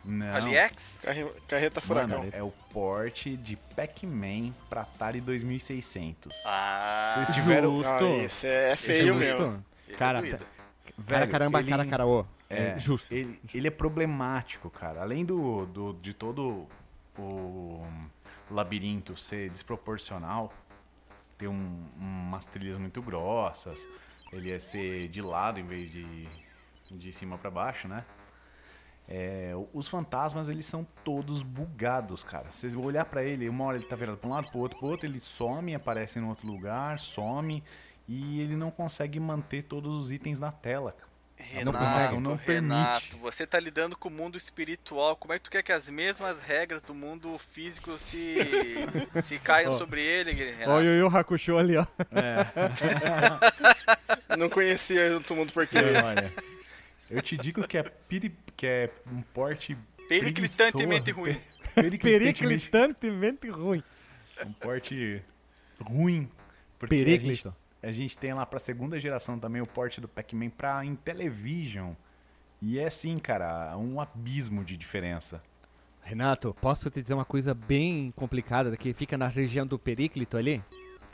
Não. 0.04 0.34
Aliex? 0.34 0.98
Carre- 1.02 1.26
Carreta 1.48 1.80
furacão. 1.80 2.18
Mano, 2.20 2.30
é 2.32 2.42
o 2.42 2.50
porte 2.72 3.36
de 3.36 3.56
Pac-Man 3.56 4.52
pra 4.68 4.82
Atari 4.82 5.20
2600. 5.20 6.32
Ah, 6.46 7.12
Vocês 7.14 7.32
tiveram. 7.34 7.74
Justo. 7.76 7.90
Ah, 7.92 8.22
esse 8.24 8.46
é 8.46 8.76
feio 8.76 9.14
Justo. 9.14 9.18
mesmo. 9.18 9.64
esse 9.88 9.96
Cara, 9.96 10.18
é 10.26 10.38
cara 11.06 11.26
caramba, 11.26 11.58
ele- 11.60 11.70
cara 11.70 11.86
caraô. 11.86 12.24
É, 12.48 12.74
É, 12.74 12.78
justo. 12.78 13.12
Ele, 13.12 13.40
ele 13.52 13.66
é 13.66 13.70
problemático, 13.72 14.70
cara. 14.70 15.02
Além 15.02 15.24
do, 15.24 15.66
do, 15.66 15.92
de 15.94 16.14
todo 16.14 16.68
o 17.18 17.84
labirinto 18.48 19.16
ser 19.16 19.50
desproporcional, 19.50 20.52
ter 21.36 21.48
um, 21.48 21.84
umas 21.98 22.46
trilhas 22.46 22.78
muito 22.78 23.02
grossas, 23.02 23.88
ele 24.32 24.52
é 24.52 24.60
ser 24.60 25.08
de 25.08 25.20
lado 25.20 25.58
em 25.58 25.66
vez 25.66 25.90
de 25.90 26.28
de 26.90 27.12
cima 27.12 27.38
pra 27.38 27.50
baixo, 27.50 27.88
né? 27.88 28.04
É, 29.08 29.52
os 29.72 29.86
fantasmas, 29.86 30.48
eles 30.48 30.66
são 30.66 30.86
todos 31.04 31.42
bugados, 31.42 32.24
cara. 32.24 32.50
Vocês 32.50 32.74
vão 32.74 32.84
olhar 32.84 33.04
pra 33.04 33.22
ele, 33.22 33.48
uma 33.48 33.64
hora 33.64 33.76
ele 33.76 33.86
tá 33.86 33.94
virado 33.94 34.18
pra 34.18 34.28
um 34.28 34.32
lado, 34.32 34.48
pro 34.48 34.58
outro, 34.58 34.78
pro 34.78 34.88
outro, 34.88 35.06
ele 35.06 35.20
some, 35.20 35.74
aparece 35.74 36.18
em 36.18 36.24
outro 36.24 36.46
lugar, 36.46 36.98
some, 36.98 37.62
e 38.08 38.40
ele 38.40 38.56
não 38.56 38.70
consegue 38.70 39.20
manter 39.20 39.62
todos 39.62 39.96
os 39.96 40.10
itens 40.10 40.40
na 40.40 40.50
tela, 40.50 40.92
cara. 40.92 41.06
Renato. 41.38 42.18
Não 42.18 42.34
Renato, 42.34 43.00
permite. 43.00 43.16
você 43.20 43.46
tá 43.46 43.60
lidando 43.60 43.94
com 43.96 44.08
o 44.08 44.12
mundo 44.12 44.38
espiritual. 44.38 45.16
Como 45.16 45.34
é 45.34 45.38
que 45.38 45.44
tu 45.44 45.50
quer 45.50 45.62
que 45.62 45.70
as 45.70 45.88
mesmas 45.88 46.40
regras 46.40 46.82
do 46.82 46.94
mundo 46.94 47.38
físico 47.38 47.98
se, 47.98 48.38
se 49.22 49.38
caiam 49.38 49.74
Ó. 49.74 49.78
sobre 49.78 50.00
ele, 50.02 50.32
Renato? 50.32 50.70
Olha 50.70 50.90
o 50.90 50.94
Yu 50.94 51.06
Hakusho 51.14 51.58
ali, 51.58 51.76
ó. 51.76 51.86
Não 54.36 54.48
conhecia 54.48 55.18
o 55.18 55.34
mundo 55.34 55.52
porque. 55.52 55.76
Olha, 55.76 56.32
eu 57.10 57.22
te 57.22 57.36
digo 57.36 57.66
que 57.66 57.78
é, 57.78 57.82
piri, 57.82 58.34
que 58.56 58.66
é 58.66 58.90
um 59.12 59.22
porte 59.22 59.76
Periclitantemente 60.08 61.10
ruim. 61.10 61.34
pe- 61.34 61.40
Periclitantemente 61.74 62.70
Periclitantemente 62.70 63.48
ruim. 63.50 63.82
um 64.44 64.52
porte 64.52 65.22
ruim. 65.80 66.30
Porque 66.78 66.94
a 66.94 66.98
gente, 66.98 67.06
Periclito. 67.06 67.56
a 67.82 67.92
gente 67.92 68.16
tem 68.18 68.32
lá 68.34 68.44
pra 68.46 68.58
segunda 68.58 68.98
geração 69.00 69.38
também 69.38 69.60
o 69.62 69.66
porte 69.66 70.00
do 70.00 70.08
Pac-Man 70.08 70.50
pra 70.50 70.84
Intellivision. 70.84 71.92
E 72.60 72.78
é 72.78 72.86
assim, 72.86 73.16
cara, 73.18 73.76
um 73.76 74.00
abismo 74.00 74.64
de 74.64 74.76
diferença. 74.76 75.42
Renato, 76.02 76.54
posso 76.60 76.88
te 76.90 77.02
dizer 77.02 77.14
uma 77.14 77.24
coisa 77.24 77.52
bem 77.52 78.10
complicada 78.14 78.76
que 78.76 78.94
fica 78.94 79.18
na 79.18 79.26
região 79.28 79.66
do 79.66 79.78
Periclito 79.78 80.36
ali? 80.36 80.62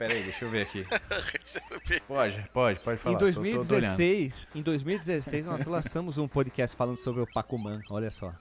Pera 0.03 0.15
aí, 0.15 0.23
deixa 0.25 0.45
eu 0.45 0.51
ver 0.51 0.63
aqui. 0.63 0.85
Pode, 2.09 2.43
pode, 2.53 2.81
pode 2.81 2.99
falar. 2.99 3.15
em 3.15 3.19
tô- 3.19 3.27
tô- 3.33 3.41
tô. 3.41 3.41
2016, 3.51 4.49
em 4.55 4.63
2016 4.63 5.47
nós 5.47 5.65
lançamos 5.67 6.19
um 6.19 6.27
podcast 6.27 6.77
falando 6.77 6.97
sobre 6.99 7.21
o 7.23 7.27
Pac-Man, 7.33 7.81
olha 7.91 8.11
só. 8.11 8.33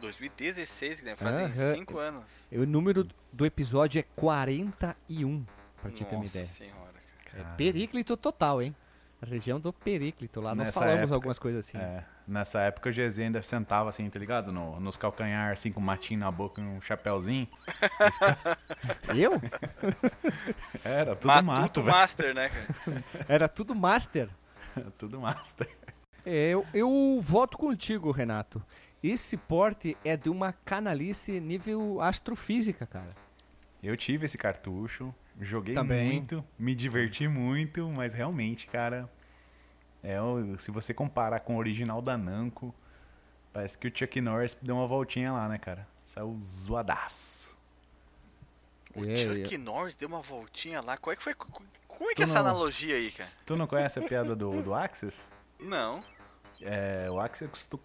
2016, 0.00 1.00
Guilherme, 1.00 1.20
fazem 1.20 1.44
Aham. 1.44 1.74
5 1.74 1.98
anos. 1.98 2.46
E 2.50 2.58
O 2.58 2.66
número 2.66 3.06
do 3.32 3.44
episódio 3.46 3.98
é 4.00 4.02
41, 4.16 5.44
pra 5.80 5.90
te 5.90 6.04
ter 6.04 6.14
uma 6.14 6.22
Nossa 6.22 6.38
ideia. 6.38 6.44
senhora. 6.46 6.92
É 7.34 7.42
Periclito 7.56 8.16
total, 8.16 8.62
hein? 8.62 8.74
A 9.20 9.26
região 9.26 9.60
do 9.60 9.72
Periclito, 9.72 10.40
lá 10.40 10.54
nós 10.54 10.74
falamos 10.74 11.00
época, 11.02 11.14
algumas 11.14 11.38
coisas 11.38 11.66
assim. 11.66 11.78
É, 11.78 12.04
nessa 12.26 12.60
época 12.62 12.88
o 12.90 12.92
GZ 12.92 13.18
ainda 13.20 13.42
sentava 13.42 13.88
assim, 13.88 14.08
tá 14.08 14.18
ligado? 14.18 14.52
No- 14.52 14.78
nos 14.80 14.96
calcanhar, 14.96 15.52
assim, 15.52 15.70
com 15.72 15.80
um 15.80 15.84
matinho 15.84 16.20
na 16.20 16.30
boca 16.30 16.60
e 16.60 16.64
um 16.64 16.80
chapéuzinho. 16.80 17.46
Eu? 19.14 19.40
Era 20.84 21.14
tudo 21.16 21.28
Matuto 21.28 21.44
mato, 21.44 21.82
velho. 21.82 21.96
Master, 21.96 22.34
né, 22.34 22.48
cara? 22.48 23.04
Era 23.28 23.48
tudo 23.48 23.74
master. 23.74 24.28
tudo 24.98 25.20
master. 25.20 25.68
É, 26.24 26.50
eu, 26.50 26.66
eu 26.72 27.18
voto 27.20 27.58
contigo, 27.58 28.10
Renato. 28.10 28.62
Esse 29.02 29.36
porte 29.36 29.96
é 30.04 30.16
de 30.16 30.30
uma 30.30 30.52
canalice 30.52 31.40
nível 31.40 32.00
astrofísica, 32.00 32.86
cara. 32.86 33.10
Eu 33.82 33.96
tive 33.96 34.26
esse 34.26 34.38
cartucho, 34.38 35.12
joguei 35.40 35.74
Também. 35.74 36.12
muito, 36.12 36.44
me 36.56 36.72
diverti 36.72 37.26
muito, 37.26 37.88
mas 37.96 38.14
realmente, 38.14 38.68
cara, 38.68 39.10
é 40.02 40.20
o- 40.20 40.58
se 40.58 40.70
você 40.70 40.92
comparar 40.94 41.40
com 41.40 41.54
o 41.56 41.58
original 41.58 42.00
da 42.02 42.16
Namco, 42.18 42.74
parece 43.52 43.76
que 43.78 43.88
o 43.88 43.92
Chuck 43.96 44.20
Norris 44.20 44.56
deu 44.60 44.76
uma 44.76 44.86
voltinha 44.86 45.32
lá, 45.32 45.48
né, 45.48 45.58
cara? 45.58 45.86
Saiu 46.04 46.34
zoadaço. 46.38 47.50
O 48.94 49.04
É, 49.04 49.16
Chuck 49.16 49.56
Norris 49.58 49.94
deu 49.94 50.08
uma 50.08 50.20
voltinha 50.20 50.80
lá. 50.80 50.96
Qual 50.96 51.12
é 51.12 51.16
que 51.16 51.22
foi? 51.22 51.34
Como 51.34 52.10
é 52.10 52.14
que 52.14 52.22
é 52.22 52.24
essa 52.24 52.34
não- 52.42 52.50
analogia 52.50 52.96
aí, 52.96 53.10
cara? 53.10 53.30
Tu 53.46 53.56
não 53.56 53.66
conhece 53.66 53.98
a 53.98 54.02
piada 54.02 54.34
do, 54.36 54.60
do 54.62 54.74
Axis? 54.74 55.28
Não. 55.60 56.02
É, 56.60 57.08
o 57.10 57.18
Axis 57.18 57.48
custou... 57.48 57.80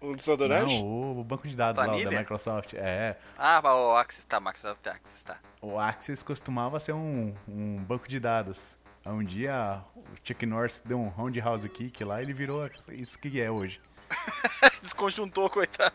O 0.00 0.14
desodorante? 0.14 0.72
Não, 0.74 1.18
o 1.20 1.24
banco 1.24 1.46
de 1.46 1.54
dados 1.56 1.78
lá 1.84 1.94
o 1.94 2.04
da? 2.04 2.10
Microsoft. 2.18 2.72
É, 2.74 3.16
Ah, 3.36 3.60
o 3.74 3.96
Axis, 3.96 4.24
tá, 4.24 4.38
Microsoft 4.40 4.86
Axis, 4.86 5.22
tá. 5.24 5.38
o 5.60 5.78
Axis 5.78 6.22
costumava 6.22 6.78
ser 6.78 6.92
um, 6.94 7.34
um 7.48 7.76
banco 7.84 8.08
de 8.08 8.18
dados. 8.20 8.76
Aí 9.08 9.14
Um 9.14 9.24
dia 9.24 9.82
o 9.96 10.02
Chuck 10.22 10.44
Norris 10.44 10.80
deu 10.84 11.00
um 11.00 11.08
roundhouse 11.08 11.66
kick 11.68 12.04
lá 12.04 12.20
e 12.20 12.24
ele 12.26 12.34
virou 12.34 12.68
isso 12.90 13.18
que 13.18 13.40
é 13.40 13.50
hoje. 13.50 13.80
Desconjuntou, 14.82 15.48
coitado. 15.48 15.94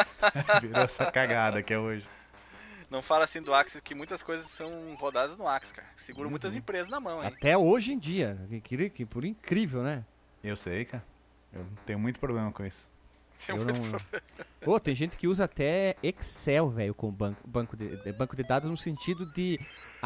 Virou 0.60 0.82
essa 0.82 1.10
cagada 1.12 1.62
que 1.62 1.72
é 1.74 1.78
hoje. 1.78 2.06
Não 2.90 3.02
fala 3.02 3.24
assim 3.24 3.42
do 3.42 3.52
Axis, 3.52 3.80
que 3.80 3.94
muitas 3.94 4.22
coisas 4.22 4.46
são 4.48 4.94
rodadas 4.94 5.36
no 5.36 5.46
Axis, 5.46 5.72
cara. 5.72 5.86
Uhum. 5.88 5.94
Segura 5.98 6.28
muitas 6.30 6.56
empresas 6.56 6.88
na 6.88 6.98
mão, 7.00 7.22
hein? 7.22 7.28
Até 7.34 7.56
hoje 7.58 7.92
em 7.92 7.98
dia. 7.98 8.38
Que, 8.62 9.04
por 9.04 9.24
incrível, 9.24 9.82
né? 9.82 10.04
Eu 10.42 10.56
sei, 10.56 10.84
cara. 10.84 11.04
Eu 11.52 11.66
tenho 11.84 11.98
muito 11.98 12.18
problema 12.20 12.50
com 12.52 12.64
isso. 12.64 12.88
Tem 13.46 13.56
não- 13.56 13.64
problema. 13.66 14.00
Ô, 14.64 14.80
tem 14.80 14.94
gente 14.94 15.16
que 15.16 15.28
usa 15.28 15.44
até 15.44 15.96
Excel, 16.02 16.70
velho, 16.70 16.94
com 16.94 17.10
banco, 17.10 17.40
banco, 17.46 17.76
de- 17.76 18.12
banco 18.12 18.34
de 18.36 18.42
dados 18.42 18.70
no 18.70 18.76
sentido 18.76 19.26
de 19.32 19.58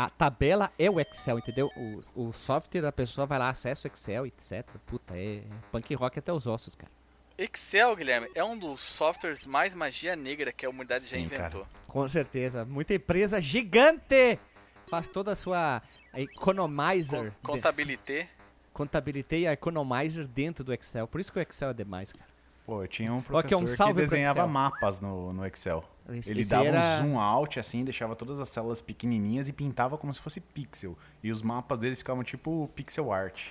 a 0.05 0.09
tabela 0.11 0.73
é 0.79 0.91
o 0.91 0.99
Excel, 0.99 1.39
entendeu? 1.39 1.71
O, 1.77 2.29
o 2.29 2.33
software 2.33 2.81
da 2.81 2.93
pessoa 2.93 3.27
vai 3.27 3.39
lá, 3.39 3.51
acessa 3.51 3.87
o 3.87 3.91
Excel, 3.91 4.27
etc. 4.27 4.65
Puta, 4.87 5.15
é 5.17 5.43
punk 5.71 5.95
rock 5.95 6.19
até 6.19 6.33
os 6.33 6.47
ossos, 6.47 6.75
cara. 6.75 6.91
Excel, 7.37 7.97
Guilherme, 7.97 8.29
é 8.35 8.43
um 8.45 8.57
dos 8.57 8.81
softwares 8.81 9.47
mais 9.47 9.75
magia 9.75 10.15
negra 10.15 10.53
que 10.53 10.65
a 10.65 10.71
humanidade 10.71 11.05
Sim, 11.05 11.29
já 11.29 11.37
inventou. 11.37 11.67
Com 11.87 12.09
certeza. 12.09 12.65
Muita 12.65 12.95
empresa 12.95 13.41
gigante 13.41 14.39
faz 14.87 15.09
toda 15.09 15.33
a 15.33 15.37
sua 15.37 15.83
economizer, 16.15 17.33
Co 17.43 17.53
contabilité. 17.53 18.29
contabilité 18.73 19.39
e 19.41 19.47
a 19.47 19.53
economizer 19.53 20.27
dentro 20.27 20.65
do 20.65 20.73
Excel. 20.73 21.07
Por 21.07 21.21
isso 21.21 21.33
que 21.33 21.39
o 21.39 21.43
Excel 21.43 21.71
é 21.71 21.75
demais, 21.75 22.13
cara. 22.13 22.29
Pô, 22.65 22.83
eu 22.83 22.89
tinha 22.89 23.13
um 23.13 23.19
um 23.19 23.23
professor 23.23 23.67
salve 23.69 23.95
que 23.95 24.01
desenhava 24.01 24.47
mapas 24.47 25.01
no, 25.01 25.33
no 25.33 25.45
Excel. 25.47 25.85
Esse- 26.11 26.31
Ele 26.31 26.41
esse 26.43 26.51
dava 26.51 26.67
era- 26.67 26.79
um 26.79 26.97
zoom 26.99 27.19
out 27.21 27.59
assim, 27.61 27.85
deixava 27.85 28.15
todas 28.17 28.41
as 28.41 28.49
células 28.49 28.81
pequenininhas 28.83 29.49
e 29.49 29.53
pintava 29.53 29.97
como 29.99 30.13
se 30.15 30.21
fosse 30.21 30.41
pixel. 30.41 30.97
E 31.23 31.31
os 31.31 31.43
mapas 31.43 31.79
deles 31.79 31.99
ficavam 31.99 32.23
tipo 32.25 32.69
pixel 32.75 33.13
art. 33.13 33.49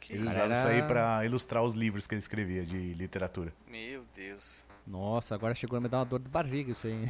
Que 0.00 0.14
Ele 0.14 0.26
usava 0.26 0.52
isso 0.52 0.66
aí 0.66 0.78
era- 0.78 0.86
pra 0.86 1.24
ilustrar 1.24 1.62
os 1.62 1.74
livros 1.74 2.06
que 2.06 2.14
ele 2.14 2.18
escrevia 2.20 2.64
de 2.66 2.92
literatura. 2.94 3.52
Meu 3.68 4.04
Deus. 4.14 4.64
Nossa, 4.86 5.34
agora 5.34 5.54
chegou 5.54 5.76
a 5.76 5.80
me 5.80 5.88
dar 5.88 5.98
uma 5.98 6.04
dor 6.04 6.18
de 6.18 6.28
barriga 6.28 6.72
isso 6.72 6.86
aí. 6.88 7.08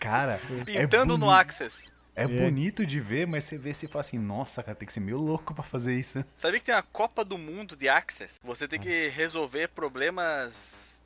Cara, 0.00 0.40
é 0.50 0.64
Pintando 0.64 1.16
no 1.18 1.26
boni- 1.26 1.38
Access. 1.40 1.91
É 2.14 2.26
bonito 2.26 2.84
de 2.84 3.00
ver, 3.00 3.26
mas 3.26 3.44
você 3.44 3.56
vê 3.56 3.70
e 3.70 3.74
fala 3.86 4.00
assim, 4.00 4.18
nossa, 4.18 4.62
cara, 4.62 4.74
tem 4.76 4.86
que 4.86 4.92
ser 4.92 5.00
meio 5.00 5.18
louco 5.18 5.54
pra 5.54 5.64
fazer 5.64 5.94
isso. 5.94 6.22
Sabia 6.36 6.58
que 6.60 6.66
tem 6.66 6.74
uma 6.74 6.82
Copa 6.82 7.24
do 7.24 7.38
Mundo 7.38 7.74
de 7.74 7.88
Access? 7.88 8.38
Você 8.44 8.68
tem 8.68 8.78
que 8.78 9.08
resolver 9.08 9.68
problemas 9.68 11.02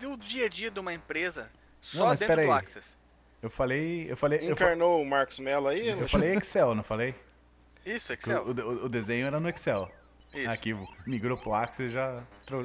do 0.00 0.16
dia 0.16 0.46
a 0.46 0.48
dia 0.48 0.70
de 0.70 0.78
uma 0.80 0.92
empresa 0.92 1.50
só 1.80 2.06
mas 2.06 2.20
dentro 2.20 2.36
do. 2.36 2.52
Access. 2.52 2.94
Eu 3.40 3.48
falei, 3.50 4.10
eu 4.10 4.16
falei, 4.16 4.38
eu, 4.40 4.56
fa- 4.56 4.64
Encarnou 4.66 5.00
o 5.02 5.04
Marcos 5.06 5.38
Mello 5.38 5.68
aí? 5.68 5.88
eu 5.88 6.08
falei 6.08 6.34
Excel, 6.34 6.74
não 6.74 6.82
falei? 6.82 7.14
Isso, 7.84 8.12
Excel. 8.12 8.42
O, 8.44 8.50
o- 8.52 8.84
o 8.86 8.88
desenho 8.88 9.26
era 9.26 9.38
no 9.40 9.48
Excel. 9.48 9.90
Isso. 10.34 10.50
Aqui, 10.50 10.74
migrou 11.06 11.38
pro 11.38 11.54
Axis 11.54 11.92
já... 11.92 12.22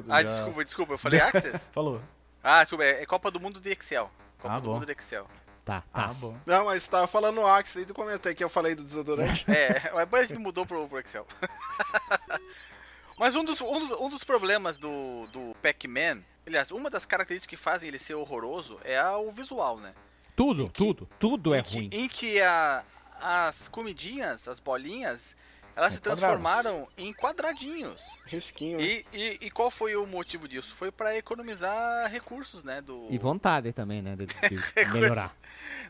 Ah, 0.08 0.22
já 0.22 0.36
desculpa, 0.36 0.64
desculpa, 0.64 0.92
eu 0.94 0.98
falei 0.98 1.20
Access? 1.20 1.66
Falou. 1.72 2.00
Ah, 2.42 2.62
desculpa, 2.62 2.84
é 2.84 3.02
é 3.02 3.06
Copa 3.06 3.30
do 3.30 3.38
Mundo 3.38 3.60
de 3.60 3.70
Excel. 3.70 4.10
Copa 4.38 4.54
Ah, 4.54 4.58
do 4.58 4.68
bom. 4.68 4.74
Mundo 4.74 4.86
de 4.86 4.92
Excel. 4.92 5.26
Tá, 5.64 5.80
tá. 5.82 5.86
Ah, 5.92 6.14
bom. 6.14 6.36
Não, 6.46 6.64
mas 6.66 6.82
você 6.82 6.90
tava 6.90 7.06
falando 7.06 7.36
no 7.36 7.46
Axe, 7.46 7.78
aí 7.80 7.86
tu 7.86 7.94
comentei 7.94 8.34
que 8.34 8.42
eu 8.42 8.48
falei 8.48 8.74
do 8.74 8.84
desodorante. 8.84 9.44
É, 9.50 9.92
mas 10.10 10.14
a 10.14 10.24
gente 10.26 10.38
mudou 10.40 10.64
pro, 10.66 10.88
pro 10.88 10.98
Excel. 10.98 11.26
mas 13.18 13.36
um 13.36 13.44
dos, 13.44 13.60
um 13.60 13.78
dos, 13.78 13.90
um 14.00 14.08
dos 14.08 14.24
problemas 14.24 14.78
do, 14.78 15.26
do 15.32 15.54
Pac-Man, 15.62 16.22
aliás, 16.46 16.70
uma 16.70 16.88
das 16.88 17.04
características 17.04 17.58
que 17.58 17.62
fazem 17.62 17.88
ele 17.88 17.98
ser 17.98 18.14
horroroso 18.14 18.78
é 18.84 18.98
a- 18.98 19.18
o 19.18 19.30
visual, 19.30 19.76
né? 19.78 19.92
Tudo, 20.34 20.68
tudo, 20.70 21.08
tudo 21.18 21.54
é 21.54 21.58
em 21.58 21.62
que, 21.62 21.76
ruim. 21.78 21.90
Em 21.92 22.08
que 22.08 22.40
a- 22.40 22.82
as 23.20 23.68
comidinhas, 23.68 24.48
as 24.48 24.58
bolinhas, 24.58 25.36
elas 25.76 25.94
se 25.94 26.00
transformaram 26.00 26.86
em 26.98 27.12
quadradinhos. 27.12 28.02
Risquinho. 28.26 28.80
E, 28.80 29.04
e, 29.12 29.38
e 29.42 29.50
qual 29.50 29.70
foi 29.70 29.96
o 29.96 30.06
motivo 30.06 30.46
disso? 30.48 30.74
Foi 30.74 30.90
pra 30.90 31.16
economizar 31.16 32.10
recursos, 32.10 32.62
né? 32.64 32.80
Do... 32.80 33.06
E 33.10 33.18
vontade 33.18 33.72
também, 33.72 34.02
né? 34.02 34.16
De, 34.16 34.26
de 34.26 34.84
melhorar. 34.92 35.34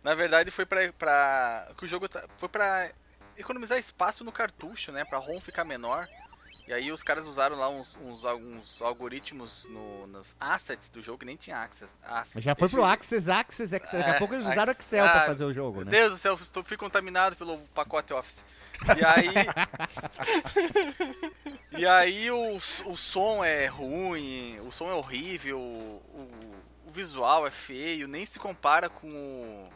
Na 0.03 0.15
verdade, 0.15 0.51
foi 0.51 0.65
pra, 0.67 0.93
pra 0.93 1.69
que 1.77 1.85
o 1.85 1.89
jogo 1.89 2.09
tá- 2.09 2.25
foi 2.37 2.49
pra 2.49 2.91
economizar 3.37 3.79
espaço 3.79 4.23
no 4.25 4.33
cartucho, 4.33 4.93
né? 4.93 5.05
Pra 5.05 5.19
ROM 5.19 5.41
ficar 5.41 5.65
menor. 5.65 6.09
E 6.71 6.73
aí 6.73 6.93
os 6.93 7.03
caras 7.03 7.27
usaram 7.27 7.57
lá 7.57 7.69
uns, 7.69 7.99
uns, 8.01 8.25
alguns 8.25 8.81
algoritmos 8.81 9.67
no, 9.69 10.07
nos 10.07 10.37
assets 10.39 10.89
do 10.89 11.03
jogo 11.03 11.19
que 11.19 11.25
nem 11.27 11.35
tinha 11.35 11.61
access. 11.61 11.93
access. 12.01 12.41
Já 12.41 12.55
foi 12.55 12.69
pro 12.69 12.85
Access, 12.85 13.29
Access, 13.29 13.75
Access. 13.75 13.97
Daqui 13.97 14.11
a 14.11 14.15
É, 14.15 14.19
pouco 14.19 14.35
eles 14.35 14.47
usaram 14.47 14.71
Excel 14.71 15.05
pra 15.05 15.23
ah, 15.25 15.27
fazer 15.27 15.45
o 15.45 15.53
jogo, 15.53 15.85
né? 15.85 15.91
Deus 15.91 16.13
do 16.13 16.19
céu, 16.21 16.39
estou, 16.41 16.63
fui 16.63 16.77
contaminado 16.77 17.35
pelo 17.35 17.59
pacote 17.75 18.13
Office. 18.13 18.45
E 18.97 19.05
aí. 19.05 19.35
e 21.77 21.85
aí 21.85 22.31
o, 22.31 22.61
o 22.87 22.97
som 22.97 23.43
é 23.43 23.67
ruim, 23.67 24.61
o 24.61 24.71
som 24.71 24.89
é 24.89 24.95
horrível, 24.95 25.59
o, 25.59 26.31
o 26.87 26.93
visual 26.93 27.49
é 27.49 27.51
feio, 27.51 28.07
nem 28.07 28.25
se 28.25 28.39
compara 28.39 28.89
com 28.89 29.09
o. 29.09 29.69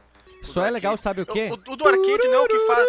o 0.43 0.47
Só 0.47 0.65
é 0.65 0.71
legal, 0.71 0.97
sabe 0.97 1.23
o 1.23 1.27
quê? 1.27 1.51
O, 1.51 1.73
o 1.73 1.77
do 1.77 1.89
arcade 1.89 2.29
não 2.29 2.35
é 2.35 2.41
o 2.43 2.47
que 2.47 2.67
faz. 2.69 2.87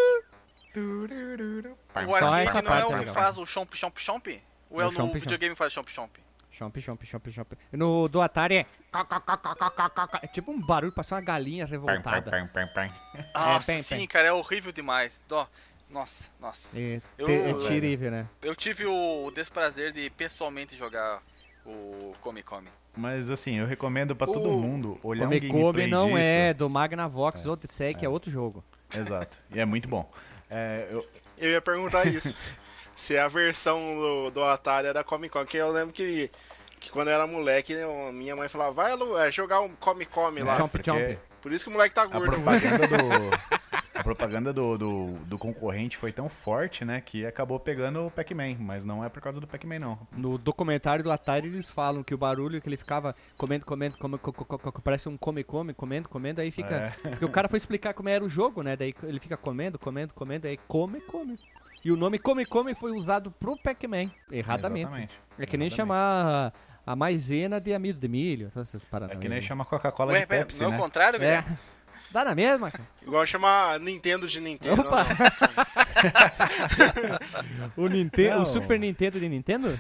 O 0.80 2.18
Só 2.20 2.28
arcade 2.28 2.68
não 2.68 2.76
é 2.76 2.86
o 2.86 2.88
é 2.88 2.92
que 2.92 2.96
legal. 3.00 3.14
faz 3.16 3.38
o 3.38 3.46
chomp 3.46 3.76
chomp 3.76 3.98
chomp? 4.02 4.28
Ou 4.70 4.82
é 4.82 4.84
É 4.84 4.88
o 4.88 4.92
no 4.92 5.14
videogame 5.14 5.54
que 5.56 5.58
faz 5.58 5.72
chomp 5.74 5.90
chomp? 5.92 6.12
Chomp, 6.52 6.78
chomp, 6.82 7.06
chomp, 7.06 7.32
chomp. 7.32 7.54
No 7.74 8.08
do 8.08 8.22
Atari 8.22 8.56
é. 8.58 8.66
É 10.22 10.28
tipo 10.28 10.52
um 10.52 10.60
barulho, 10.62 10.92
passar 10.92 11.16
uma 11.16 11.22
galinha 11.22 11.66
revoltada. 11.66 12.32
Nossa, 13.34 13.72
bem, 13.72 13.82
sim, 13.82 14.08
cara, 14.08 14.28
é 14.30 14.34
horrível 14.34 14.72
demais. 14.72 15.22
Dó. 15.28 15.48
Nossa, 15.90 16.30
nossa. 16.40 16.70
É, 16.78 17.02
Eu- 17.18 17.28
é 17.30 17.54
terrível, 17.68 18.10
né? 18.10 18.28
Eu 18.42 18.56
tive 18.56 18.86
o 18.86 19.30
desprazer 19.32 19.92
de 19.92 20.10
pessoalmente 20.10 20.76
jogar 20.78 21.22
o 21.66 22.14
Come 22.22 22.42
Come. 22.42 22.70
Mas 22.98 23.30
assim, 23.30 23.56
eu 23.60 23.68
recomendo 23.68 24.16
pra 24.16 24.26
todo 24.26 24.50
O- 24.50 24.60
mundo 24.60 24.98
olhar 25.04 25.26
Come 25.26 25.38
um 25.38 25.40
gameplay 25.42 25.64
Come 25.64 25.88
não 25.88 26.08
disso. 26.08 26.18
é 26.20 26.54
do 26.54 26.70
Magnavox 26.70 27.46
Odyssey, 27.46 27.94
que 27.94 28.06
é 28.06 28.10
outro 28.10 28.32
jogo. 28.32 28.64
Exato. 28.96 29.38
E 29.52 29.60
é 29.60 29.66
muito 29.66 29.88
bom. 29.90 30.10
É, 30.56 30.88
eu- 30.92 31.06
Eu 31.38 31.52
ia 31.52 31.62
perguntar 31.62 32.08
isso. 32.08 32.34
se 32.96 33.18
a 33.18 33.28
versão 33.28 33.78
do, 33.96 34.32
do 34.32 34.44
Atari 34.44 34.88
era 34.88 35.04
Comic 35.04 35.34
Con. 35.34 35.46
Que 35.46 35.58
eu 35.58 35.70
lembro 35.72 35.94
que, 35.94 36.32
que 36.80 36.90
quando 36.90 37.10
eu 37.10 37.14
era 37.14 37.28
moleque, 37.28 37.74
né, 37.76 37.84
minha 38.14 38.36
mãe 38.38 38.48
falava, 38.48 38.72
vai 38.72 38.96
Lu, 38.96 39.18
é, 39.18 39.30
jogar 39.32 39.60
um 39.62 39.76
Come 39.76 40.06
Come 40.06 40.42
lá. 40.44 40.56
Chomp, 40.56 40.72
porque 40.72 40.90
chomp. 40.90 41.18
Por 41.42 41.52
isso 41.52 41.66
que 41.66 41.70
o 41.70 41.74
moleque 41.74 41.94
tá 41.94 42.04
a 42.04 42.06
gordo. 42.06 42.32
propaganda 42.32 42.88
do 42.88 42.96
a 43.54 43.60
propaganda 44.06 44.54
do, 44.54 44.78
do, 44.78 45.08
do 45.26 45.38
concorrente 45.38 45.98
foi 45.98 46.12
tão 46.12 46.30
forte, 46.30 46.86
né, 46.86 47.02
que 47.02 47.26
acabou 47.26 47.60
pegando 47.60 48.06
o 48.06 48.12
Pac-Man, 48.12 48.56
mas 48.60 48.86
não 48.86 49.04
é 49.04 49.10
por 49.10 49.22
causa 49.22 49.40
do 49.42 49.48
Pac-Man 49.48 49.80
não. 49.80 50.00
No 50.16 50.38
documentário 50.38 51.04
do 51.04 51.12
Atari 51.12 51.48
eles 51.48 51.70
falam 51.70 52.04
que 52.04 52.14
o 52.14 52.18
barulho 52.18 52.62
que 52.62 52.70
ele 52.70 52.78
ficava 52.78 53.16
comendo, 53.38 53.66
comendo, 53.66 53.98
comendo, 53.98 54.20
co- 54.20 54.32
co- 54.32 54.46
co- 54.46 54.72
co- 54.72 54.82
parece 54.82 55.10
um 55.10 55.18
come, 55.18 55.44
come, 55.44 55.74
comendo, 55.74 56.08
comendo, 56.08 56.40
aí 56.42 56.52
fica. 56.52 56.76
É. 56.76 56.90
Porque 57.10 57.26
o 57.26 57.30
cara 57.30 57.50
foi 57.50 57.58
explicar 57.58 57.94
como 57.94 58.08
era 58.10 58.24
o 58.24 58.30
jogo, 58.30 58.62
né? 58.62 58.76
Daí 58.76 58.94
ele 59.04 59.20
fica 59.20 59.36
comendo, 59.36 59.78
comendo, 59.80 60.14
comendo, 60.14 60.48
aí 60.48 60.58
come, 60.68 61.02
come. 61.02 61.38
E 61.84 61.92
o 61.92 61.96
nome 61.98 62.18
Come 62.18 62.46
Come 62.46 62.74
foi 62.74 62.92
usado 62.92 63.30
pro 63.32 63.56
Pac-Man, 63.58 64.10
erradamente. 64.32 64.86
Exatamente. 64.88 65.20
É 65.38 65.46
que 65.46 65.56
nem 65.58 65.68
Exatamente. 65.68 65.76
chamar 65.76 66.54
a, 66.86 66.96
maisena 66.96 67.60
de 67.62 67.74
amido 67.74 68.00
de 68.00 68.08
milho, 68.08 68.50
todas 68.52 68.70
essas 68.70 68.84
paradas. 68.86 69.16
É 69.16 69.20
que 69.20 69.30
nem 69.30 69.42
chama 69.42 69.66
Coca-Cola 69.66 70.18
de 70.20 70.26
Pepsi, 70.26 70.62
não 70.62 70.70
é 70.70 70.72
né? 70.72 70.78
o 70.78 70.82
contrário, 70.82 71.22
É. 71.24 71.44
Dá 72.12 72.24
na 72.24 72.36
mesma, 72.36 72.72
cara. 72.72 72.88
Igual 73.02 73.26
chamar 73.26 73.80
Nintendo 73.80 74.28
de 74.28 74.40
Nintendo. 74.40 74.82
Opa! 74.82 75.06
Não, 77.78 77.84
O, 77.84 77.88
Nintendo, 77.88 78.44
o. 78.44 78.46
Super 78.46 78.80
Nintendo 78.80 79.20
de 79.20 79.28
Nintendo? 79.30 79.78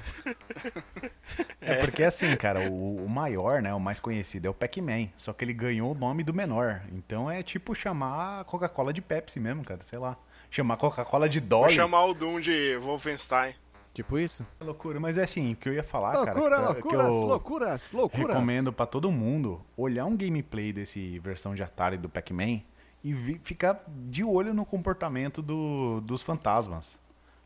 É 1.61 1.75
porque 1.75 2.03
assim, 2.03 2.35
cara, 2.35 2.69
o, 2.69 3.05
o 3.05 3.09
maior, 3.09 3.61
né, 3.61 3.73
o 3.73 3.79
mais 3.79 3.99
conhecido 3.99 4.47
é 4.47 4.49
o 4.49 4.53
Pac-Man, 4.53 5.09
só 5.17 5.33
que 5.33 5.43
ele 5.45 5.53
ganhou 5.53 5.91
o 5.91 5.95
nome 5.97 6.23
do 6.23 6.33
menor. 6.33 6.81
Então 6.91 7.29
é 7.29 7.41
tipo 7.41 7.73
chamar 7.73 8.43
Coca-Cola 8.45 8.93
de 8.93 9.01
Pepsi 9.01 9.39
mesmo, 9.39 9.63
cara, 9.63 9.81
sei 9.83 9.99
lá. 9.99 10.17
Chamar 10.49 10.77
Coca-Cola 10.77 11.27
de 11.27 11.39
Vou 11.39 11.47
Dolly. 11.49 11.75
chamar 11.75 12.05
o 12.05 12.13
Doom 12.13 12.39
de 12.39 12.77
Wolfenstein. 12.77 13.53
Tipo 13.95 14.19
isso? 14.19 14.45
É 14.59 14.63
loucura, 14.63 14.99
mas 14.99 15.17
é 15.17 15.23
assim, 15.23 15.53
o 15.53 15.55
que 15.55 15.69
eu 15.69 15.73
ia 15.73 15.83
falar, 15.83 16.11
cara, 16.11 16.33
loucura, 16.33 16.55
que, 16.57 16.61
eu- 16.61 16.67
loucuras, 16.99 17.15
loucuras, 17.21 17.91
loucuras. 17.93 18.27
recomendo 18.27 18.71
pra 18.73 18.85
todo 18.85 19.09
mundo 19.09 19.61
olhar 19.77 20.05
um 20.05 20.15
gameplay 20.17 20.71
desse 20.73 21.17
versão 21.19 21.55
de 21.55 21.63
Atari 21.63 21.97
do 21.97 22.09
Pac-Man 22.09 22.59
e 23.03 23.13
vi- 23.13 23.39
ficar 23.41 23.81
de 23.87 24.21
olho 24.23 24.53
no 24.53 24.65
comportamento 24.65 25.41
do- 25.41 26.01
dos 26.01 26.21
fantasmas. 26.21 26.99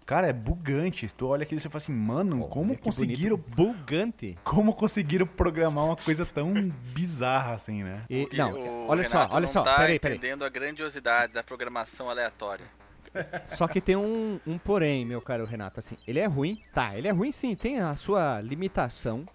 Cara, 0.07 0.25
é 0.27 0.33
bugante. 0.33 1.07
Tu 1.15 1.27
olha 1.27 1.43
aquilo 1.43 1.59
e 1.59 1.61
você 1.61 1.69
fala 1.69 1.77
assim, 1.77 1.93
mano, 1.93 2.47
como 2.47 2.75
Que 2.75 2.81
conseguiram 2.81 3.37
bonito. 3.37 3.55
Bugante. 3.55 4.37
como 4.43 4.73
conseguiram 4.73 5.27
programar 5.27 5.85
uma 5.85 5.95
coisa 5.95 6.25
tão 6.25 6.51
bizarra 6.95 7.53
assim, 7.53 7.83
né? 7.83 8.01
E- 8.09 8.27
não, 8.35 8.53
o 8.53 8.87
olha 8.87 9.03
só, 9.07 9.17
Renato 9.19 9.35
olha 9.35 9.45
não 9.45 9.53
só, 9.53 9.61
tá 9.61 9.75
peraí, 9.77 9.99
peraí. 9.99 10.17
entendendo 10.17 10.43
a 10.43 10.49
grandiosidade 10.49 11.31
da 11.33 11.43
programação 11.43 12.09
aleatória. 12.09 12.65
Só 13.45 13.67
que 13.67 13.81
tem 13.81 13.95
um, 13.95 14.39
um 14.45 14.57
porém, 14.57 15.05
meu 15.05 15.21
caro 15.21 15.45
Renato, 15.45 15.79
assim, 15.79 15.97
ele 16.07 16.19
é 16.19 16.25
ruim, 16.25 16.61
tá, 16.73 16.97
ele 16.97 17.07
é 17.07 17.11
ruim 17.11 17.31
sim, 17.31 17.55
tem 17.55 17.79
a 17.79 17.95
sua 17.95 18.41
limitação, 18.41 19.25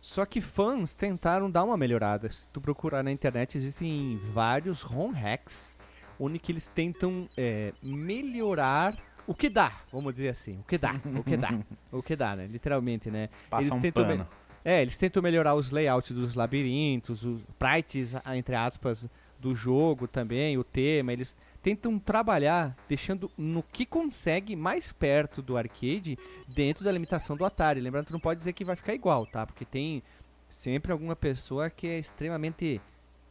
só 0.00 0.26
que 0.26 0.40
fãs 0.40 0.94
tentaram 0.94 1.50
dar 1.50 1.64
uma 1.64 1.76
melhorada. 1.76 2.30
Se 2.30 2.46
tu 2.48 2.60
procurar 2.60 3.02
na 3.02 3.12
internet, 3.12 3.56
existem 3.56 4.18
vários 4.32 4.82
ROM 4.82 5.10
hacks, 5.10 5.78
onde 6.18 6.38
que 6.38 6.52
eles 6.52 6.66
tentam 6.66 7.28
é, 7.36 7.72
melhorar 7.82 8.96
o 9.26 9.34
que 9.34 9.48
dá, 9.48 9.72
vamos 9.92 10.14
dizer 10.14 10.30
assim, 10.30 10.58
o 10.58 10.64
que 10.64 10.76
dá, 10.76 10.96
o 11.16 11.22
que 11.22 11.36
dá, 11.36 11.58
o 11.92 12.02
que 12.02 12.16
dá, 12.16 12.36
né, 12.36 12.46
literalmente, 12.46 13.10
né. 13.10 13.28
Passa 13.48 13.74
Eles 13.74 13.84
um 13.84 13.92
pano. 13.92 14.28
É, 14.64 14.80
eles 14.80 14.96
tentam 14.96 15.20
melhorar 15.22 15.54
os 15.54 15.70
layouts 15.70 16.12
dos 16.12 16.34
labirintos, 16.34 17.24
os 17.24 17.40
sprites, 17.48 18.14
entre 18.32 18.54
aspas, 18.54 19.08
do 19.38 19.54
jogo 19.54 20.06
também, 20.06 20.56
o 20.56 20.62
tema. 20.62 21.12
Eles 21.12 21.36
tentam 21.62 21.98
trabalhar 21.98 22.76
deixando 22.88 23.30
no 23.38 23.62
que 23.62 23.86
consegue 23.86 24.56
mais 24.56 24.90
perto 24.92 25.40
do 25.40 25.56
arcade 25.56 26.18
dentro 26.48 26.84
da 26.84 26.90
limitação 26.90 27.36
do 27.36 27.44
Atari. 27.44 27.80
Lembrando 27.80 28.06
que 28.06 28.12
não 28.12 28.20
pode 28.20 28.38
dizer 28.38 28.52
que 28.52 28.64
vai 28.64 28.76
ficar 28.76 28.94
igual, 28.94 29.24
tá? 29.26 29.46
Porque 29.46 29.64
tem 29.64 30.02
sempre 30.48 30.92
alguma 30.92 31.14
pessoa 31.14 31.70
que 31.70 31.86
é 31.86 31.98
extremamente 31.98 32.80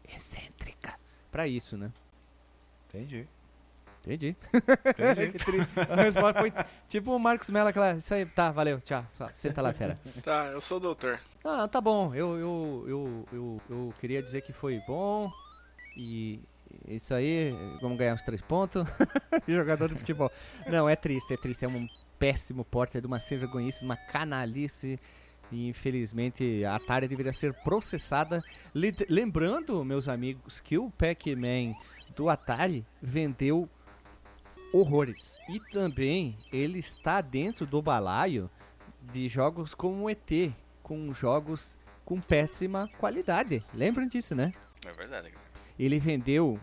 excêntrica 0.07 0.97
pra 1.29 1.47
isso, 1.47 1.77
né? 1.77 1.91
Entendi. 2.87 3.27
Entendi. 4.03 4.35
Entendi. 4.53 5.67
A 5.89 5.95
resposta 6.01 6.39
foi 6.39 6.51
tipo 6.89 7.15
o 7.15 7.19
Marcos 7.19 7.49
Mello, 7.49 7.67
aquela. 7.67 7.93
Isso 7.93 8.13
aí, 8.13 8.25
tá, 8.25 8.51
valeu, 8.51 8.81
tchau. 8.81 9.05
Senta 9.35 9.61
lá, 9.61 9.71
fera. 9.73 9.95
Tá, 10.23 10.47
eu 10.47 10.59
sou 10.61 10.79
doutor. 10.79 11.19
Ah, 11.43 11.67
tá 11.67 11.79
bom. 11.79 12.13
Eu, 12.15 12.37
eu, 12.39 12.85
eu, 12.87 13.27
eu, 13.31 13.61
eu 13.69 13.93
queria 13.99 14.21
dizer 14.21 14.41
que 14.41 14.51
foi 14.51 14.81
bom. 14.87 15.31
E 15.95 16.41
isso 16.87 17.13
aí, 17.13 17.53
vamos 17.81 17.97
ganhar 17.97 18.13
uns 18.13 18.21
três 18.23 18.41
pontos. 18.41 18.83
Jogador 19.47 19.89
de 19.89 19.95
futebol. 19.95 20.31
Não, 20.67 20.87
é 20.89 20.95
triste, 20.95 21.33
é 21.33 21.37
triste. 21.37 21.65
É 21.65 21.67
um 21.67 21.87
péssimo 22.19 22.63
porte, 22.65 22.97
é 22.97 23.01
de 23.01 23.07
uma 23.07 23.19
sem 23.19 23.37
vergonhice, 23.37 23.79
de 23.79 23.85
uma 23.85 23.97
canalice. 23.97 24.99
E 25.51 25.67
infelizmente 25.67 26.63
a 26.63 26.75
Atari 26.75 27.07
deveria 27.07 27.33
ser 27.33 27.53
processada. 27.53 28.41
Le- 28.73 28.95
Lembrando, 29.09 29.83
meus 29.83 30.07
amigos, 30.07 30.59
que 30.61 30.77
o 30.77 30.89
Pac-Man 30.91 31.73
do 32.15 32.29
Atari 32.29 32.85
vendeu 33.01 33.67
horrores. 34.73 35.39
E 35.49 35.59
também 35.59 36.35
ele 36.51 36.79
está 36.79 37.19
dentro 37.21 37.65
do 37.65 37.81
balaio 37.81 38.49
de 39.11 39.27
jogos 39.27 39.73
como 39.73 40.09
ET, 40.09 40.29
com 40.81 41.13
jogos 41.13 41.77
com 42.05 42.19
péssima 42.21 42.89
qualidade. 42.97 43.63
Lembram 43.73 44.07
disso, 44.07 44.33
né? 44.35 44.53
É 44.85 44.91
verdade. 44.93 45.33
Ele 45.81 45.99
vendeu 45.99 46.59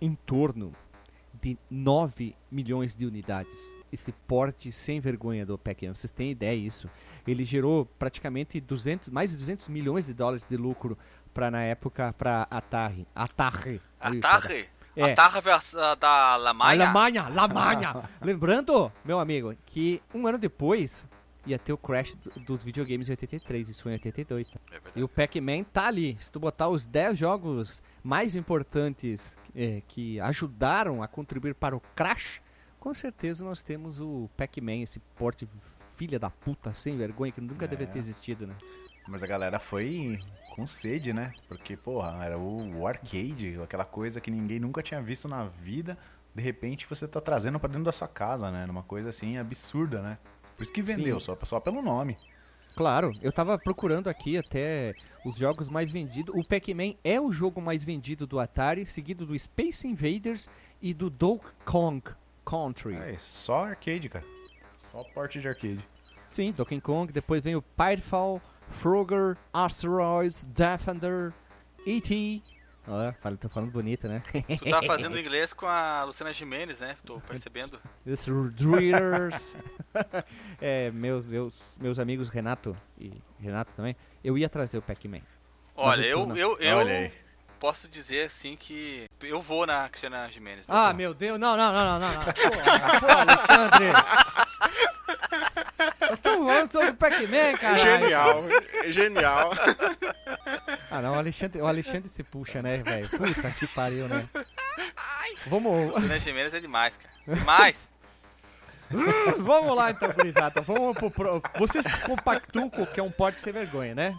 em 0.00 0.12
torno 0.12 0.72
de 1.40 1.56
9 1.70 2.34
milhões 2.50 2.96
de 2.96 3.06
unidades. 3.06 3.56
Esse 3.92 4.10
porte 4.10 4.72
sem 4.72 4.98
vergonha 4.98 5.46
do 5.46 5.56
Pac-Man. 5.56 5.94
Vocês 5.94 6.10
têm 6.10 6.32
ideia 6.32 6.60
disso? 6.60 6.90
Ele 7.24 7.44
gerou 7.44 7.86
praticamente 7.96 8.60
200, 8.60 9.10
mais 9.10 9.30
de 9.30 9.36
200 9.36 9.68
milhões 9.68 10.06
de 10.06 10.14
dólares 10.14 10.44
de 10.44 10.56
lucro 10.56 10.98
para 11.32 11.48
na 11.48 11.62
época 11.62 12.12
para 12.18 12.48
Atari. 12.50 13.06
Atari. 13.14 13.80
Atari? 14.00 14.68
É. 14.96 15.12
Atari 15.12 15.40
da 16.00 16.32
Alemanha? 16.32 16.86
Alemanha, 16.86 17.22
Alemanha. 17.22 18.10
Lembrando, 18.20 18.90
meu 19.04 19.20
amigo, 19.20 19.54
que 19.64 20.02
um 20.12 20.26
ano 20.26 20.38
depois 20.38 21.06
ia 21.46 21.58
ter 21.58 21.72
o 21.72 21.78
crash 21.78 22.14
do- 22.16 22.40
dos 22.40 22.62
videogames 22.62 23.08
em 23.08 23.12
83, 23.12 23.68
isso 23.68 23.82
foi 23.82 23.92
em 23.92 23.94
82. 23.94 24.48
tá? 24.48 24.58
É. 24.72 24.80
E 24.96 25.02
o 25.02 25.08
Pac-Man 25.08 25.62
tá 25.64 25.86
ali. 25.86 26.16
Se 26.20 26.30
tu 26.30 26.38
botar 26.40 26.68
os 26.68 26.84
10 26.84 27.16
jogos 27.18 27.82
mais 28.02 28.34
importantes 28.34 29.36
é, 29.54 29.82
que 29.88 30.20
ajudaram 30.20 31.02
a 31.02 31.08
contribuir 31.08 31.54
para 31.54 31.76
o 31.76 31.80
crash, 31.94 32.40
com 32.78 32.92
certeza 32.92 33.44
nós 33.44 33.62
temos 33.62 34.00
o 34.00 34.28
Pac-Man, 34.36 34.82
esse 34.82 34.98
porte 35.16 35.48
filha 35.96 36.18
da 36.18 36.28
puta, 36.30 36.74
sem 36.74 36.96
vergonha, 36.96 37.32
que 37.32 37.40
nunca 37.40 37.64
É. 37.64 37.68
deveria 37.68 37.92
ter 37.92 37.98
existido, 37.98 38.46
né? 38.46 38.54
Mas 39.08 39.22
a 39.22 39.26
galera 39.26 39.58
foi 39.58 40.18
com 40.54 40.66
sede, 40.66 41.12
né? 41.12 41.32
Porque, 41.48 41.76
porra, 41.76 42.24
era 42.24 42.36
o, 42.36 42.80
o 42.80 42.86
arcade, 42.86 43.58
aquela 43.62 43.84
coisa 43.84 44.20
que 44.20 44.30
ninguém 44.30 44.58
nunca 44.58 44.82
tinha 44.82 45.00
visto 45.00 45.28
na 45.28 45.44
vida. 45.44 45.96
De 46.34 46.42
repente 46.42 46.86
você 46.86 47.08
tá 47.08 47.20
trazendo 47.20 47.58
pra 47.58 47.68
dentro 47.68 47.84
da 47.84 47.92
sua 47.92 48.08
casa, 48.08 48.50
né? 48.50 48.66
Numa 48.66 48.82
coisa 48.82 49.08
assim 49.08 49.38
absurda, 49.38 50.02
né? 50.02 50.18
Por 50.56 50.62
isso 50.62 50.72
que 50.72 50.82
vendeu, 50.82 51.20
Sim. 51.20 51.26
só, 51.26 51.38
só 51.44 51.60
pelo 51.60 51.82
nome. 51.82 52.16
Claro, 52.74 53.12
eu 53.22 53.32
tava 53.32 53.58
procurando 53.58 54.08
aqui 54.08 54.36
até 54.36 54.92
os 55.24 55.36
jogos 55.36 55.68
mais 55.68 55.90
vendidos. 55.90 56.34
O 56.34 56.44
Pac-Man 56.44 56.94
é 57.02 57.20
o 57.20 57.32
jogo 57.32 57.60
mais 57.60 57.82
vendido 57.82 58.26
do 58.26 58.38
Atari, 58.38 58.84
seguido 58.84 59.24
do 59.24 59.38
Space 59.38 59.86
Invaders 59.86 60.48
e 60.80 60.92
do 60.92 61.08
Donkey 61.08 61.48
Kong 61.64 62.02
Country. 62.44 62.94
É, 62.94 63.16
só 63.18 63.64
arcade, 63.66 64.08
cara. 64.08 64.24
Só 64.76 65.02
porte 65.02 65.40
de 65.40 65.48
arcade. 65.48 65.82
Sim, 66.28 66.52
Donkey 66.52 66.80
Kong, 66.80 67.10
depois 67.12 67.42
vem 67.42 67.56
o 67.56 67.62
Pitfall, 67.62 68.42
Frogger, 68.68 69.38
Asteroids, 69.52 70.44
Defender, 70.44 71.32
E.T. 71.86 72.42
Olha, 72.88 73.12
fala- 73.14 73.36
tô 73.36 73.48
falando 73.48 73.70
bonito, 73.70 74.06
né? 74.06 74.22
Tu 74.58 74.70
tá 74.70 74.82
fazendo 74.82 75.18
inglês 75.20 75.52
com 75.52 75.66
a 75.66 76.04
Luciana 76.04 76.32
Gimenez, 76.32 76.78
né? 76.78 76.96
Tô 77.04 77.20
percebendo. 77.20 77.80
Os 78.06 78.52
Dreamers. 78.52 79.56
é, 80.60 80.90
meus, 80.92 81.24
meus, 81.24 81.78
meus 81.80 81.98
amigos 81.98 82.28
Renato 82.28 82.76
e 82.98 83.12
Renato 83.40 83.72
também. 83.74 83.96
Eu 84.22 84.38
ia 84.38 84.48
trazer 84.48 84.78
o 84.78 84.82
Pac-Man. 84.82 85.22
Olha, 85.74 86.06
eu, 86.06 86.26
não. 86.26 86.36
eu, 86.36 86.58
eu 86.58 87.10
posso 87.58 87.88
dizer 87.88 88.26
assim 88.26 88.56
que 88.56 89.08
eu 89.22 89.40
vou 89.40 89.66
na 89.66 89.88
Cristiana 89.88 90.28
Gimenez. 90.30 90.64
Ah, 90.68 90.92
meu 90.92 91.12
Deus, 91.12 91.38
não, 91.38 91.56
não, 91.56 91.72
não, 91.72 91.84
não, 91.84 91.98
não. 91.98 92.12
não. 92.12 92.20
Porra, 92.22 93.00
porra, 93.00 93.20
Alexandre. 93.20 93.86
Nós 96.08 96.18
estamos 96.18 96.46
falando 96.46 96.72
sobre 96.72 96.88
o 96.88 96.94
Pac-Man, 96.94 97.56
cara. 97.60 97.78
Genial, 97.78 98.44
genial. 98.88 99.50
Ah, 100.90 101.02
não, 101.02 101.12
o 101.12 101.18
Alexandre, 101.18 101.60
o 101.60 101.66
Alexandre 101.66 102.08
se 102.08 102.22
puxa, 102.22 102.62
né, 102.62 102.78
velho? 102.78 103.08
Puta 103.08 103.50
que 103.50 103.66
pariu, 103.68 104.08
né? 104.08 104.28
Vamos, 105.46 105.94
Luciana 105.94 106.18
Gimenez 106.18 106.54
é 106.54 106.60
demais, 106.60 106.96
cara. 106.96 107.14
Demais! 107.26 107.88
vamos 109.38 109.76
lá 109.76 109.90
então, 109.90 110.12
gurizada. 110.12 110.60
Vamos 110.62 110.96
pro, 110.96 111.10
pro... 111.10 111.42
Vocês 111.58 111.86
compactuam 112.04 112.70
com 112.70 112.82
o 112.82 112.86
que 112.86 113.00
é 113.00 113.02
um 113.02 113.10
porte 113.10 113.40
sem 113.40 113.52
vergonha, 113.52 113.94
né? 113.94 114.14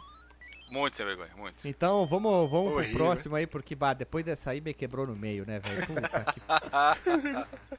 Muito 0.69 0.97
sem 0.97 1.05
vergonha, 1.05 1.29
muito. 1.35 1.65
Então 1.65 2.05
vamos, 2.05 2.49
vamos 2.49 2.73
pro 2.73 2.91
próximo 2.93 3.35
aí, 3.35 3.47
porque 3.47 3.73
bah, 3.73 3.93
depois 3.93 4.25
dessa 4.25 4.51
aí 4.51 4.59
me 4.59 4.73
quebrou 4.73 5.07
no 5.07 5.15
meio, 5.15 5.45
né, 5.47 5.59
velho? 5.59 5.87
Puta 5.87 6.25
que 6.33 6.41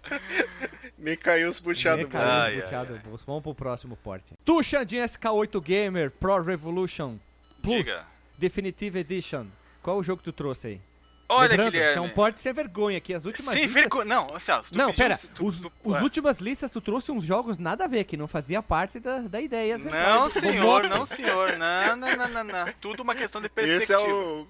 Me 0.98 1.16
caiu 1.16 1.48
os 1.48 1.60
buteados 1.60 2.04
Me 2.04 2.10
do 2.10 2.10
caiu 2.10 2.60
bolso. 2.60 2.86
Do 2.86 2.98
bolso. 3.08 3.24
Vamos 3.26 3.42
pro 3.42 3.54
próximo 3.54 3.96
porte. 3.96 4.34
Tu, 4.44 4.62
Xandinho 4.62 5.04
SK8 5.04 5.60
Gamer 5.60 6.10
Pro 6.10 6.42
Revolution 6.42 7.16
Plus 7.62 7.86
Diga. 7.86 8.04
Definitive 8.38 9.00
Edition. 9.00 9.46
Qual 9.82 9.98
o 9.98 10.02
jogo 10.02 10.18
que 10.18 10.24
tu 10.24 10.32
trouxe 10.32 10.68
aí? 10.68 10.80
Olha, 11.30 11.48
Lembrando 11.50 11.72
Guilherme. 11.72 11.92
que 11.92 11.98
é 11.98 12.00
um 12.00 12.08
porte 12.08 12.40
sem 12.40 12.52
vergonha 12.54 12.96
aqui. 12.96 13.12
As 13.12 13.26
últimas 13.26 13.52
Sem 13.52 13.64
listas... 13.64 13.82
vergonha. 13.82 14.04
Não, 14.06 14.26
assim, 14.34 14.52
se 14.64 14.70
tu 14.72 14.78
Não, 14.78 14.94
pera. 14.94 15.14
se 15.16 15.26
tu- 15.28 15.44
os 15.46 15.60
tu- 15.60 15.72
os 15.84 16.00
últimas 16.00 16.38
listas 16.38 16.70
tu 16.70 16.80
trouxe 16.80 17.12
uns 17.12 17.22
jogos 17.22 17.58
nada 17.58 17.84
a 17.84 17.86
ver, 17.86 18.04
que 18.04 18.16
não 18.16 18.26
fazia 18.26 18.62
parte 18.62 18.98
da, 18.98 19.18
da 19.18 19.38
ideia. 19.38 19.76
Não, 19.76 19.82
central. 19.84 20.30
senhor, 20.30 20.88
não, 20.88 21.04
senhor. 21.04 21.56
Não, 21.58 21.96
não, 21.96 22.16
não, 22.16 22.28
não, 22.28 22.44
não. 22.44 22.72
Tudo 22.80 23.02
uma 23.02 23.14
questão 23.14 23.42
de 23.42 23.48
perspectiva. 23.50 23.82
Esse 23.82 23.92
é, 23.92 23.98
o, 24.10 24.46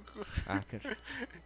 Ah, 0.46 0.60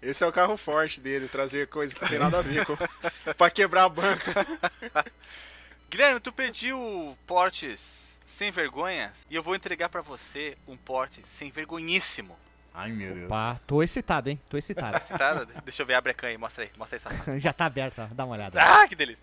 esse 0.03 0.23
é 0.23 0.27
o 0.27 0.33
carro 0.33 0.57
forte 0.59 1.01
dele, 1.01 1.27
trazer 1.29 1.67
coisa 1.69 1.95
que 1.95 2.07
tem 2.07 2.19
nada 2.19 2.39
a 2.39 2.43
ver 2.43 2.67
com. 2.67 2.77
pra 3.35 3.49
quebrar 3.51 3.85
a 3.85 3.89
banca. 3.89 4.47
Guilherme, 5.91 6.21
tu 6.21 6.33
pediu 6.33 7.17
portes 7.27 8.21
sem 8.25 8.51
vergonhas 8.51 9.27
e 9.31 9.35
eu 9.35 9.43
vou 9.43 9.55
entregar 9.55 9.89
pra 9.89 10.01
você 10.03 10.57
um 10.67 10.77
porte 10.77 11.23
sem 11.25 11.51
vergonhíssimo. 11.51 12.37
Ai, 12.75 12.91
meu 12.91 13.15
Deus. 13.15 13.31
Tô 13.67 13.83
excitado, 13.83 14.31
hein? 14.31 14.41
Tô 14.49 14.57
excitado. 14.57 14.99
Citada? 15.05 15.47
Deixa 15.65 15.83
eu 15.83 15.87
ver, 15.87 15.95
abre 15.95 16.13
a 16.13 16.15
canha 16.15 16.33
aí, 16.33 16.39
mostra 16.39 16.65
aí, 16.65 16.71
mostra 16.79 16.97
aí, 16.97 17.01
safado. 17.01 17.39
Já 17.41 17.53
tá 17.53 17.67
aberto, 17.67 18.01
ó. 18.01 18.07
dá 18.13 18.25
uma 18.25 18.35
olhada. 18.35 18.59
Ah, 18.63 18.87
que 18.89 18.95
delícia. 18.95 19.23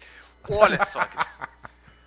Olha 0.49 0.83
só. 0.85 0.99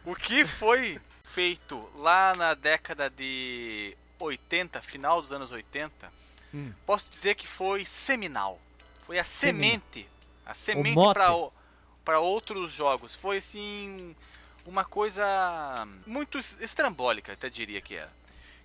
O 0.04 0.16
que 0.16 0.44
foi 0.44 1.00
feito 1.22 1.88
lá 1.94 2.34
na 2.36 2.54
década 2.54 3.08
de 3.08 3.96
80, 4.18 4.82
final 4.82 5.22
dos 5.22 5.32
anos 5.32 5.52
80, 5.52 6.10
Hum. 6.52 6.72
posso 6.84 7.08
dizer 7.08 7.36
que 7.36 7.46
foi 7.46 7.84
seminal. 7.84 8.60
Foi 9.06 9.16
a 9.18 9.22
semente. 9.24 10.08
A 10.44 10.52
semente 10.54 10.96
para 11.14 11.28
para 12.04 12.18
outros 12.18 12.72
jogos. 12.72 13.14
Foi 13.14 13.38
assim 13.38 14.14
uma 14.66 14.84
coisa 14.84 15.24
muito 16.04 16.36
es- 16.36 16.56
estrambólica, 16.60 17.32
até 17.34 17.48
diria 17.48 17.80
que 17.80 17.94
era. 17.94 18.10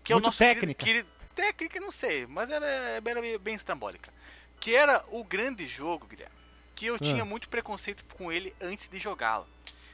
Que 0.03 0.11
Muito 0.13 0.31
querido- 0.31 0.59
técnica. 0.59 0.83
querido- 0.83 1.09
técnica, 1.37 1.79
não 1.79 1.91
sei, 1.91 2.25
mas 2.25 2.49
ela 2.49 2.65
é- 2.65 3.01
era 3.05 3.21
bem- 3.21 3.37
bem 3.37 3.55
estrambólica. 3.55 4.11
Que 4.59 4.75
era 4.75 5.05
o 5.11 5.23
grande 5.23 5.67
jogo, 5.67 6.07
Guilherme. 6.07 6.33
Que 6.75 6.87
eu 6.87 6.99
tinha 6.99 7.23
muito 7.23 7.47
preconceito 7.47 8.03
com 8.15 8.31
ele 8.31 8.53
antes 8.59 8.87
de 8.89 8.97
jogá-lo. 8.97 9.47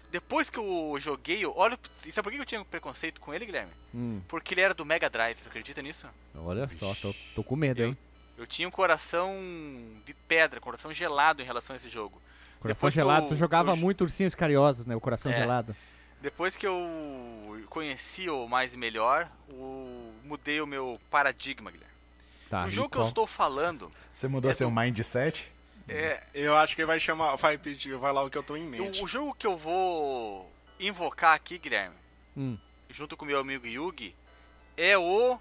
Depois 0.10 0.50
que 0.50 0.58
eu 0.60 0.96
joguei, 1.00 1.44
eu- 1.44 1.54
olha, 1.56 1.78
e 2.06 2.12
sabe 2.12 2.24
por 2.24 2.32
que 2.32 2.40
eu 2.40 2.46
tinha 2.46 2.64
preconceito 2.64 3.20
com 3.20 3.34
ele, 3.34 3.46
Guilherme? 3.46 3.72
Hum, 3.94 4.22
Porque 4.28 4.54
ele 4.54 4.62
era 4.62 4.74
do 4.74 4.86
Mega 4.86 5.10
Drive, 5.10 5.38
tu 5.42 5.50
acredita 5.50 5.82
nisso? 5.82 6.08
olha 6.36 6.68
só, 6.70 6.94
tô, 6.96 7.14
tô 7.36 7.44
com 7.44 7.56
medo, 7.56 7.84
hein? 7.84 7.98
Eu 8.38 8.48
tinha 8.48 8.68
um 8.68 8.72
coração 8.72 9.34
de 10.06 10.14
pedra, 10.28 10.60
coração 10.60 10.94
gelado 10.94 11.42
em 11.42 11.46
relação 11.46 11.74
a 11.74 11.78
esse 11.78 11.90
jogo. 11.90 12.22
Coração 12.60 12.76
depois 12.80 12.94
gelado, 12.94 13.26
eu- 13.26 13.30
tu 13.30 13.36
jogava 13.36 13.72
eu- 13.72 13.76
muito 13.76 14.02
ursinhos 14.02 14.34
carinhosos, 14.36 14.86
né? 14.86 14.96
O 14.96 15.02
coração 15.02 15.32
É. 15.32 15.36
gelado. 15.36 15.76
Depois 16.24 16.56
que 16.56 16.66
eu 16.66 17.62
conheci 17.70 18.30
o 18.30 18.48
mais 18.48 18.74
e 18.74 18.78
melhor, 18.78 19.30
o- 19.50 20.14
mudei 20.24 20.62
o 20.62 20.66
meu 20.66 20.98
paradigma, 21.12 21.70
Guilherme. 21.70 21.94
Tá, 22.50 22.64
o 22.66 22.70
jogo 22.70 22.90
que 22.90 22.98
eu 22.98 23.06
estou 23.08 23.28
falando 23.28 23.92
Você 24.12 24.28
mudou 24.30 24.50
É 24.50 24.54
seu 24.54 24.70
do- 24.70 24.74
mindset? 24.76 25.52
é. 25.90 26.24
Eu 26.34 26.56
acho 26.56 26.76
que 26.76 26.82
ele 26.82 26.86
vai 26.88 26.98
chamar, 27.00 27.36
vai 27.36 27.58
pedir, 27.58 27.98
vai 27.98 28.14
lá 28.14 28.24
o 28.24 28.30
que 28.30 28.38
eu 28.38 28.44
tô 28.44 28.56
em 28.56 28.64
mente. 28.64 29.02
O, 29.02 29.04
o 29.04 29.08
jogo 29.08 29.34
que 29.34 29.46
eu 29.46 29.58
vou 29.58 30.50
invocar 30.80 31.34
aqui, 31.36 31.58
Guilherme, 31.58 31.96
Hum. 32.38 32.58
junto 32.90 33.18
com 33.18 33.26
meu 33.26 33.38
amigo 33.40 33.68
Yugi, 33.68 34.16
é 34.78 34.98
o 34.98 35.38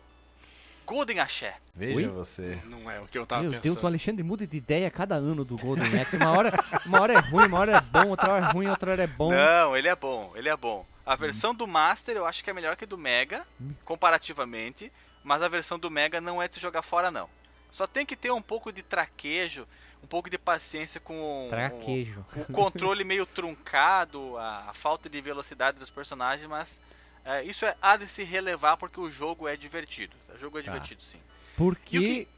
Golden 0.93 1.21
Axé. 1.21 1.55
Veja 1.75 1.97
Oi? 1.97 2.07
você. 2.09 2.59
Não 2.67 2.91
é 2.91 3.01
o 3.01 3.07
que 3.07 3.17
eu 3.17 3.25
tava 3.27 3.43
Meu 3.43 3.53
pensando. 3.53 3.73
Deus, 3.73 3.83
o 3.83 3.87
Alexandre 3.87 4.23
muda 4.23 4.47
de 4.47 4.57
ideia 4.59 4.89
a 4.89 4.91
cada 4.91 5.15
ano 5.15 5.43
do 5.45 5.57
Golden 5.57 5.99
Axe. 6.01 6.17
Uma 6.17 6.31
hora, 6.37 6.53
uma 6.85 7.01
hora 7.01 7.13
é 7.15 7.19
ruim, 7.19 7.47
uma 7.47 7.59
hora 7.59 7.77
é 7.77 7.81
bom, 7.81 8.09
outra 8.11 8.33
hora 8.35 8.45
é 8.47 8.51
ruim, 8.53 8.67
outra 8.69 8.91
hora 8.93 9.03
é 9.03 9.07
bom. 9.07 9.31
Não, 9.31 9.75
ele 9.77 9.89
é 9.89 9.97
bom, 9.97 10.33
ele 10.37 10.49
é 10.51 10.57
bom. 10.57 10.85
A 11.07 11.17
versão 11.17 11.55
do 11.55 11.67
Master 11.67 12.15
eu 12.17 12.27
acho 12.27 12.45
que 12.45 12.51
é 12.51 12.53
melhor 12.53 12.77
que 12.77 12.85
a 12.85 12.87
do 12.87 12.99
Mega, 12.99 13.47
Hum. 13.61 13.73
comparativamente, 13.85 14.93
mas 15.25 15.43
a 15.43 15.49
versão 15.49 15.79
do 15.79 15.91
Mega 15.91 16.21
não 16.21 16.43
é 16.43 16.47
de 16.47 16.55
se 16.55 16.61
jogar 16.61 16.83
fora, 16.83 17.11
não. 17.11 17.29
Só 17.71 17.87
tem 17.87 18.05
que 18.05 18.15
ter 18.15 18.31
um 18.31 18.43
pouco 18.43 18.71
de 18.71 18.83
traquejo, 18.83 19.67
um 20.05 20.07
pouco 20.07 20.29
de 20.29 20.37
paciência 20.37 21.01
com 21.01 21.47
o- 21.47 21.49
Traquejo. 21.49 22.23
o, 22.37 22.53
controle 22.53 23.03
meio 23.03 23.25
truncado, 23.25 24.37
a, 24.37 24.67
a 24.69 24.75
falta 24.75 25.09
de 25.09 25.21
velocidade 25.23 25.79
dos 25.79 25.89
personagens, 25.91 26.47
mas 26.49 26.79
é, 27.25 27.43
isso 27.45 27.65
é, 27.65 27.75
há 27.81 27.97
de 27.97 28.07
se 28.07 28.23
relevar 28.25 28.77
porque 28.77 29.01
o 29.01 29.11
jogo 29.11 29.47
é 29.49 29.57
divertido. 29.57 30.15
O 30.35 30.39
jogo 30.39 30.59
é 30.59 30.63
Tá. 30.63 30.73
divertido, 30.73 31.03
sim. 31.03 31.19
Porque. 31.57 31.99
Que- 31.99 32.29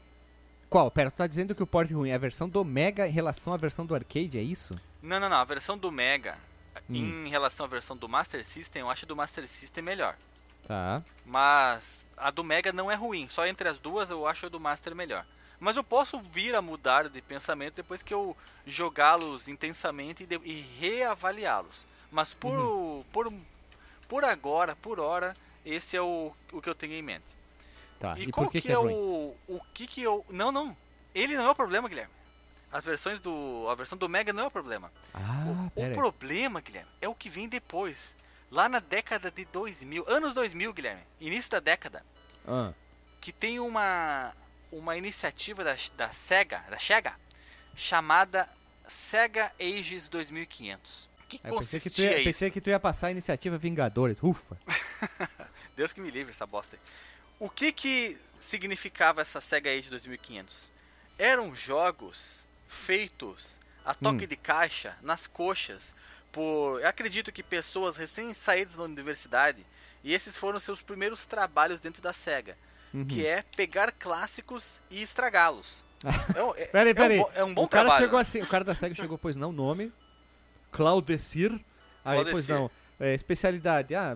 Qual? 0.69 0.89
Pera, 0.91 1.09
tu 1.11 1.15
tá 1.17 1.27
dizendo 1.27 1.53
que 1.55 1.63
o 1.63 1.67
porte 1.67 1.93
ruim 1.93 2.09
é 2.09 2.15
a 2.15 2.17
versão 2.17 2.49
do 2.49 2.63
Mega 2.65 3.07
em 3.07 3.11
relação 3.11 3.53
à 3.53 3.57
versão 3.57 3.85
do 3.85 3.95
arcade, 3.95 4.37
é 4.37 4.41
isso? 4.41 4.73
Não, 5.01 5.19
não, 5.19 5.29
não. 5.29 5.37
A 5.37 5.43
versão 5.43 5.77
do 5.77 5.91
Mega, 5.91 6.37
Hum. 6.89 7.25
em 7.25 7.29
relação 7.29 7.65
à 7.65 7.69
versão 7.69 7.95
do 7.95 8.09
Master 8.09 8.43
System, 8.45 8.81
eu 8.81 8.89
acho 8.89 9.05
a 9.05 9.07
do 9.07 9.15
Master 9.15 9.47
System 9.47 9.83
melhor. 9.83 10.15
Tá. 10.67 11.01
Mas 11.25 12.03
a 12.17 12.31
do 12.31 12.43
Mega 12.43 12.73
não 12.73 12.91
é 12.91 12.95
ruim. 12.95 13.27
Só 13.29 13.45
entre 13.45 13.69
as 13.69 13.77
duas 13.79 14.09
eu 14.09 14.27
acho 14.27 14.47
a 14.47 14.49
do 14.49 14.59
Master 14.59 14.95
melhor. 14.95 15.25
Mas 15.59 15.77
eu 15.77 15.83
posso 15.83 16.19
vir 16.19 16.53
a 16.55 16.61
mudar 16.61 17.07
de 17.07 17.21
pensamento 17.21 17.75
depois 17.75 18.01
que 18.03 18.13
eu 18.13 18.35
jogá-los 18.67 19.47
intensamente 19.47 20.23
e, 20.23 20.25
de- 20.25 20.41
e 20.43 20.61
reavaliá-los. 20.79 21.85
Mas 22.11 22.33
por, 22.33 22.57
Uhum. 22.57 23.03
por, 23.13 23.31
por 24.07 24.23
agora, 24.23 24.75
por 24.75 24.99
hora, 24.99 25.35
esse 25.65 25.97
é 25.97 26.01
o, 26.01 26.31
o 26.51 26.61
que 26.61 26.69
eu 26.69 26.75
tenho 26.75 26.93
em 26.93 27.01
mente. 27.01 27.25
Tá. 27.99 28.17
E, 28.17 28.23
E, 28.23 28.31
qual 28.31 28.49
que, 28.49 28.61
que, 28.61 28.69
é 28.69 28.73
é 28.73 28.79
o. 28.79 29.35
O 29.47 29.59
que 29.73 29.87
que 29.87 30.01
eu. 30.01 30.25
Não, 30.29 30.51
não. 30.51 30.75
Ele 31.13 31.35
não 31.35 31.45
é 31.45 31.51
o 31.51 31.55
problema, 31.55 31.87
Guilherme. 31.87 32.13
As 32.71 32.85
versões 32.85 33.19
do. 33.19 33.67
A 33.69 33.75
versão 33.75 33.97
do 33.97 34.09
Mega 34.09 34.33
não 34.33 34.43
é 34.43 34.47
o 34.47 34.51
problema. 34.51 34.91
Ah, 35.13 35.69
o 35.75 35.83
aí. 35.83 35.93
problema, 35.93 36.59
Guilherme, 36.61 36.89
é 37.01 37.07
o 37.07 37.15
que 37.15 37.29
vem 37.29 37.47
depois. 37.47 38.13
Lá 38.51 38.69
na 38.69 38.79
década 38.79 39.31
de 39.31 39.45
2000, 39.45 40.05
anos 40.07 40.33
2000, 40.33 40.73
Guilherme, 40.73 41.01
início 41.19 41.51
da 41.51 41.59
década, 41.59 42.05
Ah, 42.47 42.71
que 43.21 43.31
tem 43.31 43.59
uma 43.59 44.33
uma 44.71 44.97
iniciativa 44.97 45.63
da, 45.63 45.75
da 45.95 46.09
Sega, 46.09 46.63
da 46.69 46.77
Sega, 46.77 47.15
chamada 47.75 48.49
Sega 48.85 49.51
Ages 49.59 50.09
2500. 50.09 51.09
Que 51.27 51.39
eu 51.43 51.57
pensei 51.57 51.79
que, 51.79 52.01
ia, 52.01 52.23
pensei 52.23 52.51
que 52.51 52.61
tu 52.61 52.69
ia 52.69 52.79
passar 52.79 53.07
a 53.07 53.11
iniciativa 53.11 53.57
Vingadores. 53.57 54.17
Ufa. 54.21 54.57
Deus 55.75 55.91
que 55.91 55.99
me 56.01 56.11
livre 56.11 56.31
essa 56.31 56.45
bosta 56.45 56.75
aí. 56.75 56.81
O 57.39 57.49
que 57.49 57.71
que 57.71 58.17
significava 58.39 59.21
essa 59.21 59.41
Sega 59.41 59.69
Age 59.71 59.89
2500? 59.89 60.71
Eram 61.17 61.55
jogos 61.55 62.47
feitos 62.67 63.57
a 63.83 63.93
toque 63.93 64.25
Hum. 64.25 64.27
de 64.27 64.35
caixa, 64.35 64.95
nas 65.01 65.27
coxas, 65.27 65.93
por, 66.31 66.81
eu 66.81 66.87
acredito 66.87 67.31
que 67.31 67.43
pessoas 67.43 67.95
recém-saídas 67.97 68.75
da 68.75 68.83
universidade, 68.83 69.65
e 70.03 70.13
esses 70.13 70.35
foram 70.35 70.59
seus 70.59 70.81
primeiros 70.81 71.25
trabalhos 71.25 71.79
dentro 71.79 72.01
da 72.01 72.11
Sega, 72.13 72.57
Uhum. 72.93 73.05
que 73.05 73.25
é 73.25 73.43
pegar 73.55 73.91
clássicos 73.91 74.81
e 74.89 75.01
estragá-los. 75.01 75.83
É, 76.35 76.43
um- 76.43 76.55
é- 76.55 76.65
Peraí, 76.65 76.89
é 76.89 76.91
um 76.91 76.95
peraí. 76.95 77.25
é 77.35 77.43
um 77.43 77.53
bom 77.53 77.63
o 77.63 77.67
cara 77.67 77.85
trabalho. 77.85 78.05
chegou 78.05 78.19
assim, 78.19 78.41
o 78.41 78.47
cara 78.47 78.63
da 78.63 78.75
SEGA 78.75 78.95
chegou, 78.95 79.17
pois 79.17 79.35
não, 79.35 79.51
nome, 79.51 79.91
Claudecir. 80.75 81.51
Aí, 82.03 82.17
pois 82.23 82.45
Claudecir. 82.45 82.55
não, 82.55 82.71
é, 82.99 83.13
especialidade. 83.13 83.95
Ah, 83.95 84.15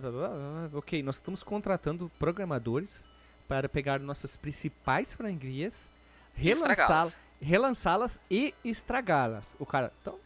ok, 0.74 1.02
nós 1.04 1.16
estamos 1.16 1.44
contratando 1.44 2.12
programadores 2.20 3.04
para 3.48 3.68
pegar 3.68 4.00
nossas 4.00 4.36
principais 4.36 5.14
franquias, 5.14 5.90
relançá-las 6.36 7.14
relançá-las 7.42 8.20
e 8.30 8.54
estragá-las. 8.66 9.56
O 9.60 9.66
cara, 9.66 9.94
então, 10.02 10.20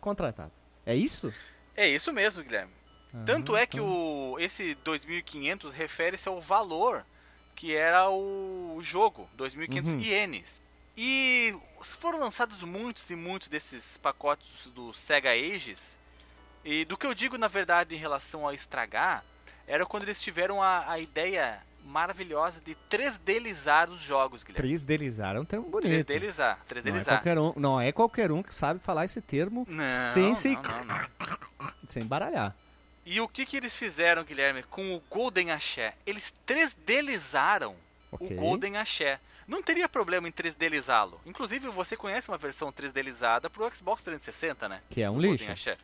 contratado. 0.00 0.50
É 0.86 0.94
isso? 0.96 1.32
É 1.76 1.86
isso 1.86 2.10
mesmo, 2.12 2.42
Guilherme. 2.42 2.72
Tanto 3.26 3.54
Ah, 3.54 3.60
é 3.60 3.66
que 3.66 3.76
então. 3.78 4.32
o, 4.32 4.38
esse 4.40 4.74
2500 4.76 5.72
refere-se 5.72 6.28
ao 6.28 6.40
valor 6.40 7.04
que 7.54 7.74
era 7.76 8.08
o 8.08 8.78
jogo, 8.80 9.28
2500 9.36 9.92
Uhum. 9.92 10.00
ienes. 10.00 10.58
E 10.96 11.54
foram 11.82 12.18
lançados 12.20 12.62
muitos 12.62 13.08
e 13.10 13.16
muitos 13.16 13.48
desses 13.48 13.96
pacotes 13.98 14.66
do 14.74 14.92
Sega 14.92 15.30
Ages. 15.30 15.98
E 16.64 16.84
do 16.84 16.96
que 16.96 17.06
eu 17.06 17.14
digo, 17.14 17.38
na 17.38 17.48
verdade, 17.48 17.94
em 17.94 17.98
relação 17.98 18.46
a 18.46 18.52
estragar, 18.54 19.24
era 19.66 19.86
quando 19.86 20.02
eles 20.02 20.20
tiveram 20.20 20.62
a, 20.62 20.90
a 20.90 20.98
ideia 20.98 21.60
maravilhosa 21.84 22.60
de 22.60 22.76
3Dizar 22.90 23.88
os 23.88 24.00
jogos, 24.00 24.42
Guilherme. 24.42 24.68
Três 24.68 24.84
deles 24.84 25.18
é 25.18 25.40
um 25.40 25.44
termo 25.44 25.66
bonito. 25.68 26.06
3Dizar, 26.06 26.58
Não 26.70 26.78
é, 26.78 26.82
3Dizar. 26.82 27.04
qualquer 27.14 27.38
um, 27.38 27.52
não 27.56 27.80
é 27.80 27.90
qualquer 27.92 28.30
um 28.30 28.42
que 28.42 28.54
sabe 28.54 28.78
falar 28.80 29.06
esse 29.06 29.20
termo 29.22 29.66
Não, 29.68 30.12
sem 30.12 30.34
se 30.34 30.50
não, 30.50 30.62
não, 30.84 31.72
sem 31.88 32.04
baralhar. 32.04 32.54
E 33.06 33.18
o 33.20 33.26
que, 33.26 33.46
que 33.46 33.56
eles 33.56 33.74
fizeram, 33.74 34.22
Guilherme, 34.22 34.62
com 34.64 34.94
o 34.94 35.02
Golden 35.10 35.50
Axé? 35.52 35.94
Eles 36.06 36.32
3Dizaram 36.46 37.74
Ok. 38.12 38.36
o 38.36 38.40
Golden 38.40 38.76
Axé. 38.76 39.18
Não 39.50 39.62
teria 39.62 39.88
problema 39.88 40.28
em 40.28 40.32
3Dizá-lo. 40.32 41.20
Inclusive, 41.26 41.68
você 41.68 41.96
conhece 41.96 42.28
uma 42.28 42.38
versão 42.38 42.72
3Dizada 42.72 43.50
pro 43.50 43.68
Xbox 43.74 44.02
360, 44.02 44.68
né? 44.68 44.80
Que 44.88 45.02
é 45.02 45.10
um 45.10 45.20
lixo. 45.20 45.76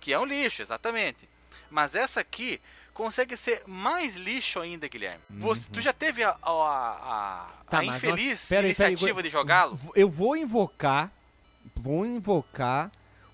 Que 0.00 0.12
é 0.12 0.18
um 0.18 0.24
lixo, 0.24 0.62
exatamente. 0.62 1.28
Mas 1.70 1.94
essa 1.94 2.20
aqui 2.20 2.58
consegue 2.94 3.36
ser 3.36 3.62
mais 3.66 4.14
lixo 4.16 4.60
ainda, 4.60 4.88
Guilherme. 4.88 5.22
Você, 5.28 5.68
tu 5.70 5.80
já 5.80 5.92
teve 5.92 6.24
a, 6.24 6.30
a, 6.42 6.50
a- 6.50 7.46
Uhum. 7.62 7.64
Tá, 7.72 7.78
a 7.80 7.84
infeliz 7.84 8.40
nós- 8.40 8.48
pera 8.48 8.66
aí, 8.66 8.74
pera 8.74 8.88
aí, 8.88 8.92
iniciativa 8.94 9.22
de 9.22 9.28
jogá-lo? 9.30 9.78
Eu 9.94 10.10
vou 10.10 10.36
invocar, 10.36 11.10
vou 11.76 12.04
invocar 12.06 12.90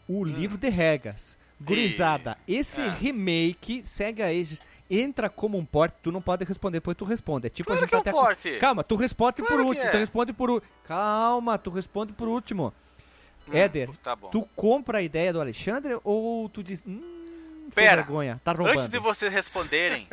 o 0.09 0.25
livro 0.25 0.59
de 0.59 0.69
regras. 0.69 1.37
Gurizada, 1.61 2.37
esse 2.47 2.81
Ah. 2.81 2.91
remake 2.93 3.83
Sega 3.85 4.27
Ages 4.27 4.61
entra 4.91 5.29
como 5.29 5.59
um 5.59 5.65
porte, 5.65 5.97
tu 6.03 6.11
não 6.13 6.21
pode 6.23 6.45
responder, 6.45 6.79
depois 6.79 6.97
tu 6.97 7.05
responde. 7.05 7.47
É 7.47 7.51
tipo 7.51 7.67
Claro 7.69 7.81
a 7.81 7.83
gente 7.83 7.91
que 7.91 7.95
é 7.95 7.99
um 7.99 8.01
até- 8.01 8.11
porte. 8.13 8.59
Calma, 8.59 8.83
tu 8.85 8.97
responde 8.97 9.37
Claro 9.43 9.57
por 9.57 9.61
último, 9.67 9.87
é. 9.87 9.91
tu 9.91 9.97
responde 9.99 10.33
por. 10.33 10.63
Calma, 10.85 11.59
tu 11.59 11.71
responde 11.71 12.13
por 12.13 12.29
último. 12.29 12.73
Hum, 13.47 13.53
Éder, 13.55 13.91
Tá. 14.03 14.17
Tu 14.17 14.43
compra 14.55 14.99
a 14.99 15.03
ideia 15.03 15.33
do 15.33 15.41
Alexandre 15.41 15.99
ou 16.05 16.49
tu 16.49 16.63
diz, 16.63 16.83
hum, 16.87 17.69
Pera, 17.75 17.97
vergonha, 18.03 18.41
tá 18.45 18.53
roubando. 18.53 18.75
Antes 18.77 18.89
de 18.89 18.99
vocês 18.99 19.33
responderem, 19.33 20.07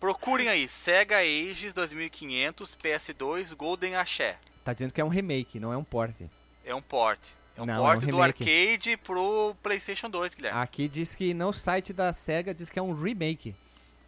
procurem 0.00 0.48
aí 0.48 0.68
Sega 0.68 1.18
Ages 1.18 1.72
2500 1.74 2.76
PS2 2.76 3.54
Golden 3.54 3.96
Axé. 3.96 4.36
Tá 4.64 4.72
dizendo 4.72 4.92
que 4.92 5.00
é 5.00 5.04
um 5.04 5.08
remake, 5.08 5.58
não 5.58 5.72
é 5.72 5.76
um 5.76 5.84
porte. 5.84 6.28
É 6.64 6.74
um 6.74 6.82
port. 6.82 7.18
É 7.56 7.62
um 7.62 7.66
Não, 7.66 7.82
port 7.82 8.02
é 8.02 8.06
um 8.06 8.10
do 8.10 8.22
arcade 8.22 8.96
pro 8.98 9.54
PlayStation 9.62 10.08
2, 10.08 10.34
Guilherme. 10.34 10.60
Aqui 10.60 10.86
diz 10.86 11.14
que 11.14 11.34
no 11.34 11.52
site 11.52 11.92
da 11.92 12.12
SEGA 12.12 12.54
diz 12.54 12.68
que 12.70 12.78
é 12.78 12.82
um 12.82 12.92
remake. 12.94 13.54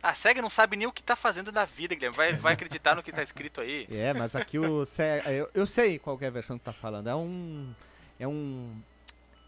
A 0.03 0.15
SEGA 0.15 0.41
não 0.41 0.49
sabe 0.51 0.77
nem 0.77 0.87
o 0.87 0.93
que 0.93 1.03
tá 1.03 1.15
fazendo 1.15 1.53
na 1.53 1.65
vida, 1.67 1.95
Guilherme. 1.95 2.17
Vai, 2.17 2.33
vai 2.33 2.53
acreditar 2.55 2.95
no 2.97 3.03
que 3.03 3.13
tá 3.13 3.23
escrito 3.23 3.61
aí. 3.61 3.87
É, 3.93 4.13
mas 4.15 4.35
aqui 4.35 4.59
o 4.59 4.85
SEGA, 4.85 5.31
eu, 5.31 5.51
eu 5.55 5.67
sei 5.67 5.99
qual 5.99 6.17
que 6.17 6.25
é 6.25 6.29
a 6.29 6.31
versão 6.31 6.59
que 6.59 6.65
tá 6.65 6.73
falando. 6.73 7.09
É 7.09 7.15
um 7.15 7.73
é 8.19 8.27
um 8.27 8.75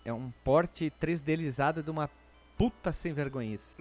é 0.04 0.12
um 0.12 0.30
porte 0.44 0.92
3Dizado 1.00 1.82
de 1.82 1.90
uma 1.90 2.10
puta 2.58 2.92
sem 2.92 3.12
vergonhice. 3.12 3.76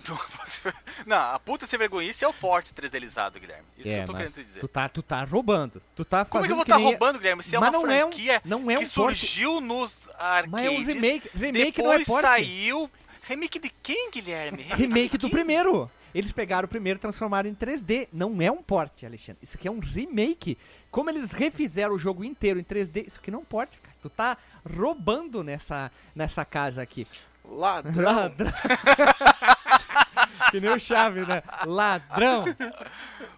Não, 1.05 1.17
a 1.17 1.37
puta 1.39 1.67
sem 1.67 1.77
vergonhice 1.77 2.23
é 2.23 2.27
o 2.27 2.33
port 2.33 2.67
3Dizado, 2.71 3.39
Guilherme. 3.39 3.65
Isso 3.77 3.89
que 3.89 3.93
é, 3.93 4.01
eu 4.03 4.05
tô 4.05 4.13
querendo 4.13 4.29
te 4.33 4.35
dizer. 4.43 4.59
tu 4.59 4.67
tá 4.67 4.87
tu 4.89 5.01
tá 5.03 5.23
roubando. 5.23 5.81
Tu 5.95 6.05
tá 6.05 6.23
Como 6.25 6.43
é 6.45 6.47
que 6.47 6.53
eu 6.53 6.55
fazendo 6.55 6.55
vou 6.55 6.63
estar 6.63 6.77
nem- 6.77 6.85
roubando, 6.85 7.17
Guilherme? 7.19 7.43
Se 7.43 7.55
é 7.55 7.59
Mas 7.59 7.69
uma 7.69 7.79
não 7.79 7.91
é 7.91 8.05
um- 8.05 8.09
franquia 8.11 8.41
não 8.45 8.71
é 8.71 8.77
que 8.77 8.85
um 8.85 8.89
porte. 8.89 9.19
surgiu 9.19 9.59
nos 9.61 9.99
arcades. 10.17 10.51
Mas 10.51 10.65
é 10.65 10.69
um 10.69 10.83
remake, 10.85 11.29
remake 11.35 11.71
depois 11.71 11.83
não 11.85 11.93
é 11.93 12.05
porte. 12.05 12.21
saiu. 12.27 12.89
Remake 13.23 13.59
de 13.59 13.69
quem, 13.83 14.09
Guilherme? 14.11 14.63
Remake 14.63 15.17
do 15.17 15.27
quem? 15.27 15.31
primeiro. 15.31 15.91
Eles 16.13 16.31
pegaram 16.31 16.65
o 16.65 16.69
primeiro 16.69 16.97
e 16.97 17.01
transformaram 17.01 17.49
em 17.49 17.55
3D. 17.55 18.07
Não 18.11 18.41
é 18.41 18.51
um 18.51 18.61
porte, 18.61 19.05
Alexandre. 19.05 19.39
Isso 19.41 19.57
aqui 19.57 19.67
é 19.67 19.71
um 19.71 19.79
remake. 19.79 20.57
Como 20.89 21.09
eles 21.09 21.31
refizeram 21.31 21.93
o 21.93 21.99
jogo 21.99 22.23
inteiro 22.23 22.59
em 22.59 22.63
3D, 22.63 23.07
isso 23.07 23.19
aqui 23.19 23.31
não 23.31 23.39
é 23.39 23.41
um 23.41 23.45
porte, 23.45 23.77
cara. 23.77 23.95
Tu 24.01 24.09
tá 24.09 24.37
roubando 24.77 25.43
nessa, 25.43 25.91
nessa 26.15 26.43
casa 26.43 26.81
aqui. 26.81 27.07
Ladrão. 27.45 28.03
Ladrão. 28.03 28.51
que 30.51 30.59
nem 30.59 30.69
o 30.69 30.79
Chave, 30.79 31.25
né? 31.25 31.41
Ladrão. 31.65 32.45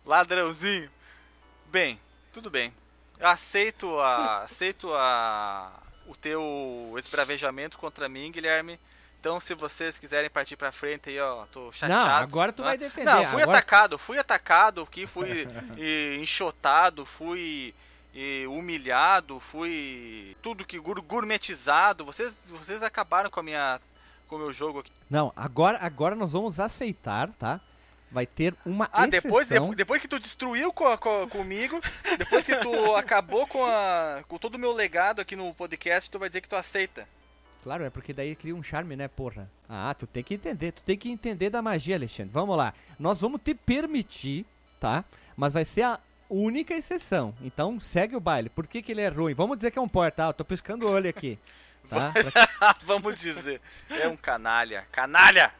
Ladrãozinho. 0.05 0.89
Bem, 1.71 1.99
tudo 2.31 2.49
bem. 2.49 2.73
Eu 3.19 3.27
aceito 3.27 3.99
a 3.99 4.43
aceito 4.43 4.93
a 4.93 5.71
o 6.07 6.15
teu 6.15 6.93
esbravejamento 6.97 7.77
contra 7.77 8.09
mim, 8.09 8.31
Guilherme. 8.31 8.79
Então, 9.23 9.39
se 9.39 9.53
vocês 9.53 9.97
quiserem 9.97 10.29
partir 10.29 10.57
pra 10.57 10.69
frente 10.69 11.09
aí, 11.09 11.17
ó, 11.17 11.45
tô 11.45 11.71
chateado. 11.71 12.03
Não, 12.03 12.11
agora 12.11 12.51
tu 12.51 12.61
né? 12.61 12.67
vai 12.67 12.77
defender. 12.77 13.05
Não, 13.09 13.25
fui 13.25 13.41
agora... 13.41 13.57
atacado, 13.57 13.97
fui 13.97 14.19
atacado 14.19 14.81
aqui, 14.81 15.07
fui 15.07 15.47
eh, 15.77 16.17
enxotado, 16.19 17.05
fui 17.05 17.73
eh, 18.13 18.43
humilhado, 18.49 19.39
fui 19.39 20.35
tudo 20.41 20.65
que 20.65 20.77
gourmetizado. 20.77 22.03
Vocês 22.03 22.37
vocês 22.47 22.83
acabaram 22.83 23.29
com 23.29 23.39
a 23.39 23.43
minha 23.43 23.79
com 24.27 24.35
o 24.35 24.39
meu 24.39 24.51
jogo 24.51 24.79
aqui. 24.79 24.91
Não, 25.09 25.31
agora, 25.37 25.77
agora 25.79 26.15
nós 26.15 26.33
vamos 26.33 26.59
aceitar, 26.59 27.29
tá? 27.39 27.61
Vai 28.11 28.25
ter 28.25 28.53
uma 28.65 28.89
Ah, 28.91 29.07
exceção. 29.07 29.29
depois, 29.31 29.47
depois, 29.47 29.75
depois 29.77 30.01
que 30.01 30.07
tu 30.09 30.19
destruiu 30.19 30.73
co- 30.73 30.97
co- 30.97 31.27
comigo, 31.29 31.79
depois 32.17 32.43
que 32.43 32.57
tu 32.57 32.73
acabou 32.93 33.47
com, 33.47 33.63
a, 33.65 34.21
com 34.27 34.37
todo 34.37 34.55
o 34.55 34.59
meu 34.59 34.73
legado 34.73 35.21
aqui 35.21 35.33
no 35.33 35.53
podcast, 35.53 36.11
tu 36.11 36.19
vai 36.19 36.27
dizer 36.27 36.41
que 36.41 36.49
tu 36.49 36.57
aceita. 36.57 37.07
Claro, 37.63 37.85
é 37.85 37.89
porque 37.89 38.11
daí 38.11 38.35
cria 38.35 38.53
um 38.53 38.61
charme, 38.61 38.95
né, 38.97 39.07
porra? 39.07 39.49
Ah, 39.69 39.95
tu 39.97 40.05
tem 40.05 40.21
que 40.21 40.33
entender, 40.33 40.73
tu 40.73 40.83
tem 40.83 40.97
que 40.97 41.09
entender 41.09 41.49
da 41.49 41.61
magia, 41.61 41.95
Alexandre. 41.95 42.31
Vamos 42.33 42.57
lá. 42.57 42.73
Nós 42.99 43.21
vamos 43.21 43.39
te 43.41 43.55
permitir, 43.55 44.45
tá? 44.81 45.05
Mas 45.37 45.53
vai 45.53 45.63
ser 45.63 45.83
a 45.83 45.99
única 46.29 46.73
exceção. 46.73 47.33
Então, 47.41 47.79
segue 47.79 48.17
o 48.17 48.19
baile. 48.19 48.49
Por 48.49 48.67
que, 48.67 48.81
que 48.81 48.91
ele 48.91 48.99
é 48.99 49.07
ruim? 49.07 49.33
Vamos 49.33 49.57
dizer 49.57 49.71
que 49.71 49.79
é 49.79 49.81
um 49.81 49.87
portal. 49.87 50.31
Eu 50.31 50.33
tô 50.33 50.43
piscando 50.43 50.85
o 50.85 50.91
olho 50.91 51.09
aqui. 51.09 51.39
Tá? 51.89 52.13
Vamos 52.85 53.19
dizer. 53.19 53.61
É 53.89 54.07
um 54.07 54.15
canalha. 54.15 54.87
Canalha! 54.89 55.53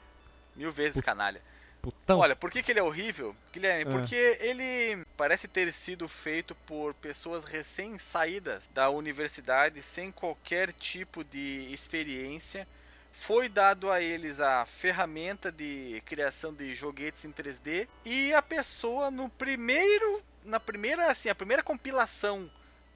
Mil 0.55 0.71
vezes 0.71 1.01
canalha. 1.01 1.41
Putão. 1.83 2.19
Olha, 2.19 2.33
por 2.33 2.49
que, 2.49 2.63
que 2.63 2.71
ele 2.71 2.79
é 2.79 2.83
horrível, 2.83 3.35
Guilherme? 3.51 3.83
Ah. 3.83 3.91
Porque 3.91 4.15
ele 4.39 5.05
parece 5.17 5.49
ter 5.49 5.73
sido 5.73 6.07
feito 6.07 6.55
por 6.65 6.93
pessoas 6.93 7.43
recém-saídas 7.43 8.69
da 8.73 8.89
universidade, 8.89 9.83
sem 9.83 10.09
qualquer 10.09 10.71
tipo 10.71 11.25
de 11.25 11.67
experiência. 11.73 12.65
Foi 13.11 13.49
dado 13.49 13.91
a 13.91 14.01
eles 14.01 14.39
a 14.39 14.65
ferramenta 14.65 15.51
de 15.51 16.01
criação 16.05 16.53
de 16.53 16.73
joguetes 16.73 17.25
em 17.25 17.33
3D 17.33 17.85
e 18.05 18.33
a 18.33 18.41
pessoa 18.41 19.11
no 19.11 19.27
primeiro, 19.27 20.23
na 20.45 20.61
primeira, 20.61 21.11
assim, 21.11 21.27
a 21.27 21.35
primeira 21.35 21.61
compilação 21.61 22.49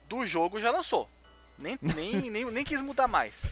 do 0.07 0.25
jogo 0.25 0.61
já 0.61 0.71
lançou. 0.71 1.09
Nem, 1.57 1.77
nem, 1.81 2.29
nem, 2.29 2.45
nem 2.45 2.63
quis 2.63 2.81
mudar 2.81 3.07
mais. 3.07 3.43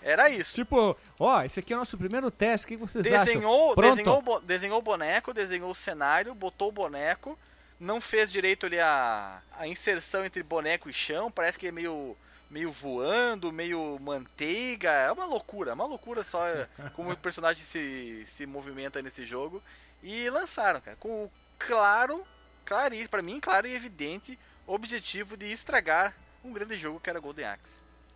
Era 0.00 0.30
isso. 0.30 0.54
Tipo, 0.54 0.96
ó, 1.18 1.42
esse 1.42 1.60
aqui 1.60 1.72
é 1.72 1.76
o 1.76 1.80
nosso 1.80 1.98
primeiro 1.98 2.30
teste. 2.30 2.64
O 2.64 2.68
que 2.68 2.76
vocês 2.76 3.06
acham? 3.06 3.24
Desenhou, 3.24 3.74
Pronto. 3.74 3.96
desenhou, 3.96 4.40
desenhou 4.40 4.78
o 4.78 4.82
boneco, 4.82 5.34
desenhou 5.34 5.70
o 5.70 5.74
cenário, 5.74 6.34
botou 6.34 6.68
o 6.68 6.72
boneco, 6.72 7.38
não 7.78 8.00
fez 8.00 8.30
direito 8.30 8.66
ali 8.66 8.78
a, 8.78 9.40
a 9.58 9.66
inserção 9.66 10.24
entre 10.24 10.42
boneco 10.42 10.88
e 10.88 10.92
chão, 10.92 11.30
parece 11.30 11.58
que 11.58 11.66
é 11.66 11.72
meio, 11.72 12.16
meio 12.50 12.70
voando, 12.70 13.52
meio 13.52 13.98
manteiga, 14.00 14.90
é 14.90 15.12
uma 15.12 15.24
loucura, 15.24 15.72
é 15.72 15.74
uma 15.74 15.86
loucura 15.86 16.22
só 16.22 16.46
é, 16.46 16.68
como 16.94 17.10
o 17.10 17.16
personagem 17.16 17.64
se, 17.64 18.24
se 18.26 18.46
movimenta 18.46 19.02
nesse 19.02 19.24
jogo. 19.24 19.62
E 20.02 20.30
lançaram, 20.30 20.80
cara, 20.80 20.96
com 21.00 21.24
o 21.24 21.30
claro, 21.58 22.24
claro, 22.64 22.94
pra 23.10 23.22
mim, 23.22 23.40
claro 23.40 23.66
e 23.66 23.74
evidente 23.74 24.38
objetivo 24.66 25.36
de 25.36 25.50
estragar 25.50 26.14
um 26.46 26.52
grande 26.52 26.76
jogo 26.76 27.00
que 27.00 27.10
era 27.10 27.18
Golden 27.20 27.44
Axe. 27.46 27.74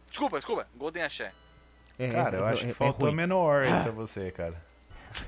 Desculpa, 0.09 0.39
desculpa, 0.39 0.67
Golden 0.75 1.03
Axé. 1.03 1.33
É, 1.99 2.11
Cara, 2.11 2.39
eu 2.39 2.47
é- 2.49 2.53
acho 2.53 2.63
é- 2.63 2.67
que 2.67 2.71
é 2.71 2.75
faltou 2.75 3.07
ruim. 3.09 3.17
menor 3.17 3.65
aí 3.65 3.83
pra 3.83 3.93
você, 3.93 4.31
cara. 4.31 4.55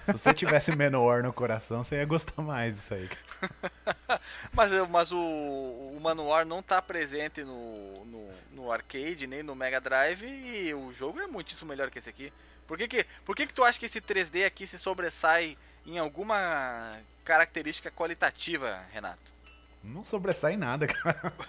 Se 0.05 0.13
você 0.13 0.33
tivesse 0.33 0.71
Menor 0.77 1.23
no 1.25 1.33
coração, 1.33 1.83
você 1.83 1.97
ia 1.97 2.05
gostar 2.05 2.41
mais 2.41 2.77
disso 2.77 2.95
aí. 2.95 3.11
Mas, 4.55 4.71
mas 4.89 5.11
o, 5.11 5.17
o 5.19 5.99
Manowar 6.01 6.47
não 6.47 6.63
tá 6.63 6.81
presente 6.81 7.43
no, 7.43 8.05
no, 8.05 8.31
no, 8.53 8.73
arcade, 8.73 9.27
nem 9.27 9.43
no 9.43 9.55
Mega 9.57 9.81
Drive, 9.81 10.23
e 10.25 10.73
o 10.75 10.93
jogo 10.93 11.21
é 11.21 11.27
muitíssimo 11.27 11.69
melhor 11.69 11.91
que 11.91 11.99
esse 11.99 12.09
aqui. 12.09 12.33
Por 12.69 12.79
que 12.79 12.87
que, 12.87 13.05
por 13.25 13.35
que 13.35 13.47
que 13.47 13.53
tu 13.53 13.65
acha 13.65 13.79
que 13.81 13.87
esse 13.87 14.01
3D 14.01 14.47
aqui 14.47 14.65
se 14.67 14.79
sobressai 14.79 15.59
em 15.85 15.99
alguma 15.99 16.97
característica 17.25 17.91
qualitativa, 17.91 18.81
Renato? 18.93 19.33
Não 19.83 20.05
sobressai 20.05 20.57
nada, 20.57 20.87
cara. 20.87 21.33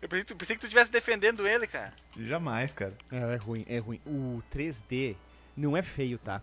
Eu 0.00 0.08
pensei, 0.08 0.36
pensei 0.36 0.56
que 0.56 0.60
tu 0.60 0.66
estivesse 0.66 0.90
defendendo 0.90 1.46
ele, 1.46 1.66
cara. 1.66 1.92
Jamais, 2.16 2.72
cara. 2.72 2.94
É, 3.10 3.34
é 3.34 3.36
ruim, 3.36 3.64
é 3.68 3.78
ruim. 3.78 4.00
O 4.06 4.42
3D 4.52 5.16
não 5.56 5.76
é 5.76 5.82
feio, 5.82 6.18
tá? 6.18 6.40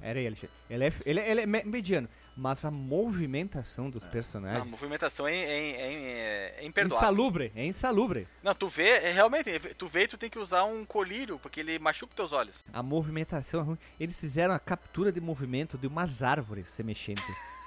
Pera 0.00 0.18
aí, 0.18 0.26
Alexandre. 0.26 0.54
Ele 0.70 0.84
é, 0.84 0.92
ele, 1.04 1.20
é, 1.20 1.30
ele 1.30 1.40
é 1.40 1.46
mediano. 1.46 2.08
Mas 2.36 2.64
a 2.64 2.70
movimentação 2.70 3.90
dos 3.90 4.06
personagens. 4.06 4.62
A 4.62 4.70
movimentação 4.70 5.26
é, 5.26 5.34
é, 5.34 5.70
é, 5.80 6.54
é 6.58 6.64
imperdoável. 6.64 6.98
Insalubre, 6.98 7.52
é 7.54 7.66
insalubre. 7.66 8.28
Não, 8.44 8.54
tu 8.54 8.68
vê, 8.68 8.90
é, 8.90 9.10
realmente, 9.10 9.58
tu 9.74 9.88
vê 9.88 10.04
e 10.04 10.06
tu 10.06 10.16
tem 10.16 10.30
que 10.30 10.38
usar 10.38 10.62
um 10.64 10.84
colírio, 10.84 11.36
porque 11.40 11.58
ele 11.58 11.80
machuca 11.80 12.14
teus 12.14 12.32
olhos. 12.32 12.64
A 12.72 12.80
movimentação 12.80 13.58
é 13.58 13.62
ruim. 13.64 13.78
Eles 13.98 14.18
fizeram 14.20 14.54
a 14.54 14.58
captura 14.60 15.10
de 15.10 15.20
movimento 15.20 15.76
de 15.76 15.88
umas 15.88 16.22
árvores 16.22 16.70
se 16.70 16.84
mexendo. 16.84 17.20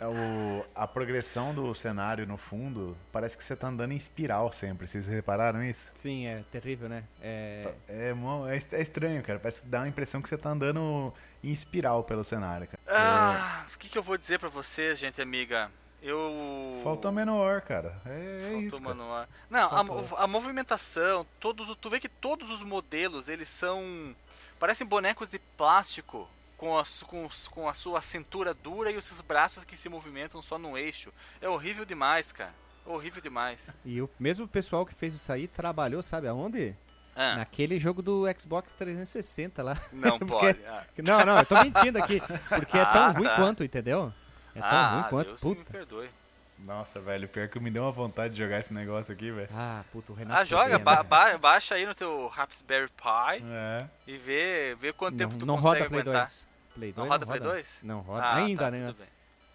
É 0.00 0.06
o, 0.06 0.64
a 0.74 0.86
progressão 0.86 1.52
do 1.52 1.74
cenário 1.74 2.26
no 2.26 2.38
fundo 2.38 2.96
parece 3.12 3.36
que 3.36 3.44
você 3.44 3.54
tá 3.54 3.68
andando 3.68 3.92
em 3.92 3.96
espiral 3.96 4.50
sempre. 4.50 4.88
Vocês 4.88 5.06
repararam 5.06 5.62
isso? 5.62 5.90
Sim, 5.92 6.26
é 6.26 6.42
terrível, 6.50 6.88
né? 6.88 7.04
É, 7.20 7.70
é, 7.86 8.14
é, 8.14 8.76
é 8.78 8.80
estranho, 8.80 9.22
cara. 9.22 9.38
Parece 9.38 9.60
que 9.60 9.66
dá 9.66 9.82
a 9.82 9.88
impressão 9.88 10.22
que 10.22 10.28
você 10.30 10.38
tá 10.38 10.48
andando 10.48 11.12
em 11.44 11.52
espiral 11.52 12.02
pelo 12.02 12.24
cenário, 12.24 12.66
cara. 12.66 12.80
Ah, 12.88 13.66
o 13.74 13.78
que, 13.78 13.90
que 13.90 13.98
eu 13.98 14.02
vou 14.02 14.16
dizer 14.16 14.38
para 14.38 14.48
vocês, 14.48 14.98
gente 14.98 15.20
amiga? 15.20 15.70
Eu. 16.02 16.80
Falta 16.82 17.12
menor, 17.12 17.60
cara. 17.60 17.94
É, 18.06 18.52
é 18.52 18.56
isso. 18.56 18.80
Menor. 18.80 19.28
Não, 19.50 19.68
a, 19.68 20.24
a, 20.24 20.26
movimentação, 20.26 21.26
todos, 21.38 21.76
tu 21.76 21.90
vê 21.90 22.00
que 22.00 22.08
todos 22.08 22.50
os 22.50 22.62
modelos 22.62 23.28
eles 23.28 23.50
são 23.50 24.16
parecem 24.58 24.86
bonecos 24.86 25.28
de 25.28 25.38
plástico 25.58 26.26
com 26.60 26.78
a, 26.78 26.84
com, 27.06 27.26
com 27.50 27.68
a 27.70 27.72
sua 27.72 28.02
cintura 28.02 28.52
dura 28.52 28.90
e 28.90 28.98
os 28.98 29.06
seus 29.06 29.22
braços 29.22 29.64
que 29.64 29.78
se 29.78 29.88
movimentam 29.88 30.42
só 30.42 30.58
no 30.58 30.76
eixo. 30.76 31.10
É 31.40 31.48
horrível 31.48 31.86
demais, 31.86 32.32
cara. 32.32 32.52
Horrível 32.84 33.22
demais. 33.22 33.70
E 33.82 34.02
o 34.02 34.10
mesmo 34.18 34.46
pessoal 34.46 34.84
que 34.84 34.94
fez 34.94 35.14
isso 35.14 35.32
aí 35.32 35.48
trabalhou, 35.48 36.02
sabe 36.02 36.28
aonde? 36.28 36.76
Ah. 37.16 37.36
Naquele 37.36 37.80
jogo 37.80 38.02
do 38.02 38.26
Xbox 38.38 38.70
360 38.72 39.62
lá. 39.62 39.80
Não 39.90 40.18
porque... 40.20 40.34
pode. 40.34 40.58
Ah. 40.66 40.84
Não, 40.98 41.24
não, 41.24 41.38
eu 41.38 41.46
tô 41.46 41.54
mentindo 41.62 41.96
aqui. 41.96 42.20
Porque 42.20 42.76
é 42.76 42.84
tão 42.92 43.04
ah, 43.04 43.08
ruim 43.08 43.24
tá. 43.24 43.36
quanto, 43.36 43.64
entendeu? 43.64 44.12
É 44.54 44.60
tão 44.60 44.68
ah, 44.68 44.90
ruim 44.90 45.02
quanto. 45.08 45.26
Deus 45.28 45.40
puta. 45.40 45.60
me 45.60 45.64
perdoe. 45.64 46.10
Nossa, 46.58 47.00
velho, 47.00 47.26
pior 47.26 47.48
que 47.48 47.58
me 47.58 47.70
deu 47.70 47.84
uma 47.84 47.90
vontade 47.90 48.34
de 48.34 48.42
jogar 48.42 48.60
esse 48.60 48.74
negócio 48.74 49.14
aqui, 49.14 49.30
velho. 49.30 49.48
Ah, 49.54 49.82
puto, 49.90 50.12
o 50.12 50.14
Renato. 50.14 50.42
Ah, 50.42 50.44
joga, 50.44 50.78
ba 50.78 50.96
né? 50.96 51.02
ba 51.04 51.38
baixa 51.38 51.76
aí 51.76 51.86
no 51.86 51.94
teu 51.94 52.26
Raspberry 52.28 52.90
Pi 52.90 53.42
é. 53.50 53.86
e 54.06 54.18
vê, 54.18 54.76
vê 54.78 54.92
quanto 54.92 55.12
não, 55.12 55.18
tempo 55.18 55.38
tu 55.38 55.46
não 55.46 55.56
consegue 55.56 55.84
roda 55.84 55.86
aguentar. 55.86 56.12
Play 56.12 56.26
2. 56.26 56.49
Play 56.80 56.92
2 56.92 56.96
não 56.96 57.08
roda 57.08 57.26
não 57.26 57.32
Play 57.32 57.40
2? 57.40 57.68
Não 57.82 58.00
roda. 58.00 58.24
Ah, 58.24 58.36
Ainda, 58.36 58.64
tá, 58.64 58.70
né? 58.70 58.94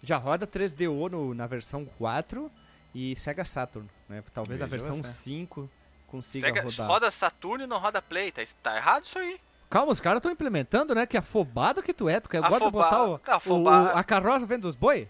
Já 0.02 0.16
roda 0.16 0.46
3DO 0.46 1.10
no, 1.10 1.34
na 1.34 1.46
versão 1.46 1.84
4 1.98 2.50
e 2.94 3.16
Sega 3.16 3.44
Saturn, 3.44 3.88
né? 4.08 4.22
Talvez 4.32 4.62
a 4.62 4.66
versão 4.66 5.02
5 5.02 5.68
consiga 6.06 6.48
Sega, 6.48 6.62
rodar. 6.62 6.86
Roda 6.86 7.10
Saturn 7.10 7.64
e 7.64 7.66
não 7.66 7.78
roda 7.78 8.00
Play, 8.00 8.30
tá, 8.30 8.42
tá 8.62 8.76
errado 8.76 9.04
isso 9.04 9.18
aí. 9.18 9.40
Calma, 9.68 9.90
os 9.90 10.00
caras 10.00 10.18
estão 10.18 10.30
implementando, 10.30 10.94
né? 10.94 11.06
Que 11.06 11.16
afobado 11.16 11.82
que 11.82 11.92
tu 11.92 12.08
é. 12.08 12.20
Tu 12.20 12.28
quer 12.28 12.44
agora 12.44 12.70
botar 12.70 13.04
o, 13.04 13.18
tá, 13.18 13.40
o, 13.46 13.68
a 13.68 14.04
carroça 14.04 14.46
vendo 14.46 14.66
os 14.66 14.76
boi? 14.76 15.08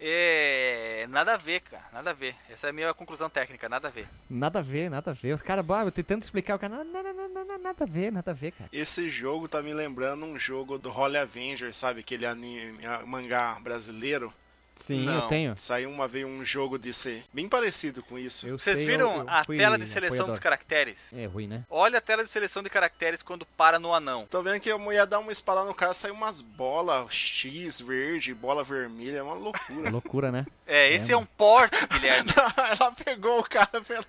É. 0.00 1.06
Nada 1.08 1.34
a 1.34 1.36
ver, 1.36 1.60
cara. 1.60 1.84
Nada 1.92 2.10
a 2.10 2.12
ver. 2.12 2.34
Essa 2.48 2.68
é 2.68 2.70
a 2.70 2.72
minha 2.72 2.92
conclusão 2.94 3.28
técnica, 3.28 3.68
nada 3.68 3.88
a 3.88 3.90
ver. 3.90 4.06
Nada 4.28 4.60
a 4.60 4.62
ver, 4.62 4.90
nada 4.90 5.10
a 5.10 5.14
ver. 5.14 5.34
Os 5.34 5.42
caras, 5.42 5.64
eu 5.84 5.92
tentando 5.92 6.22
explicar 6.22 6.56
o 6.56 6.58
cara. 6.58 6.82
Nada, 6.84 7.12
nada, 7.12 7.58
nada 7.58 7.84
a 7.84 7.86
ver, 7.86 8.10
nada 8.10 8.30
a 8.30 8.34
ver, 8.34 8.52
cara. 8.52 8.70
Esse 8.72 9.10
jogo 9.10 9.48
tá 9.48 9.62
me 9.62 9.74
lembrando 9.74 10.24
um 10.24 10.38
jogo 10.38 10.78
do 10.78 10.90
Holy 10.90 11.16
Avenger, 11.16 11.74
sabe? 11.74 12.00
Aquele 12.00 12.26
anime, 12.26 12.78
mangá 13.06 13.58
brasileiro. 13.60 14.32
Sim, 14.80 15.04
não. 15.04 15.14
eu 15.14 15.28
tenho. 15.28 15.54
Saiu 15.56 15.90
uma 15.90 16.08
vez 16.08 16.26
um 16.26 16.44
jogo 16.44 16.78
desse 16.78 17.22
bem 17.32 17.48
parecido 17.48 18.02
com 18.02 18.18
isso. 18.18 18.46
Eu 18.46 18.58
Vocês 18.58 18.78
sei, 18.78 18.86
viram 18.86 19.12
eu, 19.12 19.20
eu 19.22 19.28
a 19.28 19.44
fui 19.44 19.56
tela 19.56 19.78
de 19.78 19.86
seleção 19.86 20.26
dos 20.26 20.38
caracteres? 20.38 21.12
É 21.12 21.26
ruim, 21.26 21.46
né? 21.46 21.64
Olha 21.70 21.98
a 21.98 22.00
tela 22.00 22.24
de 22.24 22.30
seleção 22.30 22.62
de 22.62 22.70
caracteres 22.70 23.22
quando 23.22 23.44
para 23.44 23.78
no 23.78 23.94
anão. 23.94 24.26
Tô 24.30 24.42
vendo 24.42 24.60
que 24.60 24.70
a 24.70 24.78
mulher 24.78 25.06
dá 25.06 25.18
uma 25.18 25.32
espada 25.32 25.64
no 25.64 25.74
cara, 25.74 25.94
sai 25.94 26.10
umas 26.10 26.40
bolas 26.40 27.12
X 27.12 27.80
verde, 27.80 28.32
bola 28.34 28.64
vermelha, 28.64 29.18
é 29.18 29.22
uma 29.22 29.34
loucura. 29.34 29.90
loucura, 29.90 30.32
né? 30.32 30.46
É, 30.66 30.92
esse 30.92 31.10
é, 31.10 31.14
é 31.14 31.16
um 31.16 31.26
porte, 31.26 31.76
Guilherme. 31.86 32.30
Ela 32.80 32.92
pegou 32.92 33.40
o 33.40 33.44
cara 33.44 33.80
pela, 33.86 34.06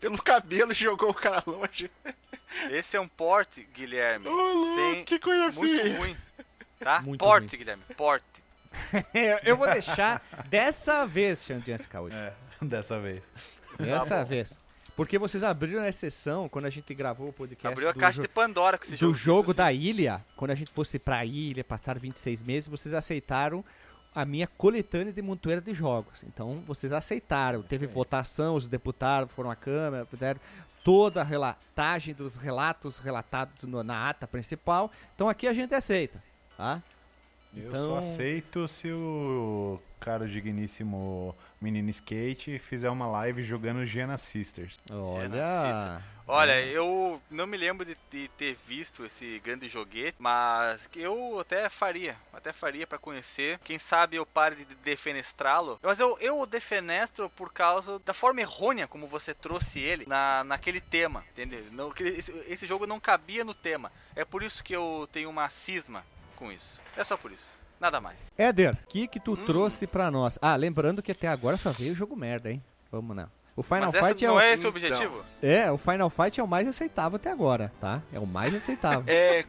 pelo 0.00 0.22
cabelo 0.22 0.72
e 0.72 0.74
jogou 0.74 1.10
o 1.10 1.14
cara 1.14 1.42
longe. 1.46 1.90
Esse 2.70 2.96
é 2.96 3.00
um 3.00 3.08
porte, 3.08 3.66
Guilherme. 3.74 4.28
Oh, 4.28 4.74
sem... 4.74 5.04
Que 5.04 5.18
coisa 5.18 5.50
Muito 5.50 5.82
feia. 5.82 5.98
ruim. 5.98 6.16
Tá? 6.78 7.00
Muito 7.00 7.20
porte, 7.20 7.48
ruim. 7.48 7.58
Guilherme. 7.58 7.82
Porte. 7.96 8.41
eu 9.44 9.56
vou 9.56 9.66
deixar 9.70 10.22
dessa 10.48 11.06
vez, 11.06 11.44
Xandinha 11.44 11.78
Scout. 11.78 12.14
É, 12.14 12.32
dessa 12.62 12.98
vez. 13.00 13.30
Dessa 13.78 14.06
tá 14.06 14.24
vez. 14.24 14.58
Porque 14.94 15.18
vocês 15.18 15.42
abriram 15.42 15.82
a 15.82 15.88
exceção 15.88 16.48
quando 16.48 16.66
a 16.66 16.70
gente 16.70 16.92
gravou 16.94 17.28
o 17.28 17.32
podcast. 17.32 17.72
Abriu 17.72 17.88
a 17.88 17.94
caixa 17.94 18.20
de 18.20 18.28
Pandora 18.28 18.76
com 18.76 18.84
esse 18.84 18.96
jogo. 18.96 19.12
Do 19.12 19.18
jogo 19.18 19.50
assim. 19.50 19.56
da 19.56 19.72
ilha, 19.72 20.24
quando 20.36 20.50
a 20.50 20.54
gente 20.54 20.70
fosse 20.70 20.98
pra 20.98 21.24
ilha, 21.24 21.64
passar 21.64 21.98
26 21.98 22.42
meses, 22.42 22.68
vocês 22.68 22.94
aceitaram 22.94 23.64
a 24.14 24.24
minha 24.26 24.46
coletânea 24.46 25.12
de 25.12 25.22
montoeira 25.22 25.60
de 25.60 25.72
jogos. 25.72 26.22
Então, 26.24 26.62
vocês 26.66 26.92
aceitaram. 26.92 27.62
Teve 27.62 27.86
Sim. 27.86 27.94
votação, 27.94 28.54
os 28.54 28.66
deputados 28.66 29.32
foram 29.32 29.50
à 29.50 29.56
Câmara, 29.56 30.04
fizeram 30.04 30.38
toda 30.84 31.22
a 31.22 31.24
relatagem 31.24 32.14
dos 32.14 32.36
relatos 32.36 32.98
relatados 32.98 33.62
no, 33.62 33.82
na 33.82 34.10
ata 34.10 34.26
principal. 34.26 34.90
Então, 35.14 35.28
aqui 35.28 35.46
a 35.46 35.54
gente 35.54 35.74
aceita, 35.74 36.22
tá? 36.56 36.82
Eu 37.54 37.68
Então- 37.68 37.84
só 37.86 37.98
aceito 37.98 38.66
se 38.66 38.90
o 38.90 39.78
cara 40.00 40.26
digníssimo 40.26 41.36
menino 41.60 41.90
skate 41.90 42.58
fizer 42.58 42.90
uma 42.90 43.06
live 43.06 43.42
jogando 43.44 43.84
Giana 43.84 44.16
Sisters. 44.18 44.76
Olha. 44.90 46.02
Olha, 46.26 46.64
eu 46.64 47.20
não 47.28 47.46
me 47.48 47.56
lembro 47.56 47.84
de, 47.84 47.96
de 48.10 48.28
ter 48.38 48.56
visto 48.66 49.04
esse 49.04 49.40
grande 49.40 49.68
joguete, 49.68 50.14
mas 50.20 50.88
eu 50.94 51.38
até 51.40 51.68
faria, 51.68 52.16
até 52.32 52.52
faria 52.52 52.86
pra 52.86 52.96
conhecer. 52.96 53.58
Quem 53.64 53.78
sabe 53.78 54.16
eu 54.16 54.24
pare 54.24 54.54
de 54.64 54.74
defenestrá-lo. 54.76 55.78
Mas 55.82 55.98
eu, 55.98 56.16
eu 56.20 56.40
o 56.40 56.46
defenestro 56.46 57.28
por 57.30 57.52
causa 57.52 57.98
da 57.98 58.14
forma 58.14 58.40
errônea 58.40 58.86
como 58.86 59.06
você 59.06 59.34
trouxe 59.34 59.80
ele 59.80 60.06
na, 60.06 60.44
naquele 60.44 60.80
tema, 60.80 61.24
entendeu? 61.32 61.64
Não, 61.72 61.90
que 61.90 62.04
esse, 62.04 62.32
esse 62.48 62.66
jogo 62.66 62.86
não 62.86 63.00
cabia 63.00 63.44
no 63.44 63.52
tema. 63.52 63.90
É 64.14 64.24
por 64.24 64.42
isso 64.42 64.62
que 64.62 64.74
eu 64.74 65.08
tenho 65.12 65.28
uma 65.28 65.50
cisma 65.50 66.04
com 66.42 66.50
isso. 66.52 66.80
É 66.96 67.04
só 67.04 67.16
por 67.16 67.30
isso. 67.30 67.56
Nada 67.80 68.00
mais. 68.00 68.30
Éder, 68.36 68.74
o 68.74 68.86
que 68.88 69.06
que 69.08 69.18
tu 69.20 69.36
trouxe 69.36 69.86
pra 69.86 70.10
nós? 70.10 70.38
Ah, 70.42 70.54
lembrando 70.56 71.02
que 71.02 71.12
até 71.12 71.26
agora 71.28 71.56
só 71.56 71.70
veio 71.72 71.94
jogo 71.94 72.16
merda, 72.16 72.50
hein? 72.50 72.62
Vamos 72.90 73.14
não. 73.16 73.28
O 73.56 73.62
Final 73.62 73.86
Mas 73.92 73.94
essa 73.94 74.06
Fight 74.08 74.24
é 74.24 74.28
não 74.28 74.34
o... 74.36 74.40
é 74.40 74.52
esse 74.52 74.66
o 74.66 74.68
Então. 74.68 74.70
objetivo? 74.70 75.24
É, 75.42 75.70
o 75.70 75.76
Final 75.78 76.08
Fight 76.10 76.40
é 76.40 76.42
o 76.42 76.48
mais 76.48 76.66
aceitável 76.66 77.16
até 77.16 77.30
agora, 77.30 77.72
tá? 77.80 78.02
É 78.12 78.18
o 78.18 78.26
mais 78.26 78.54
aceitável. 78.54 79.04
É. 79.08 79.44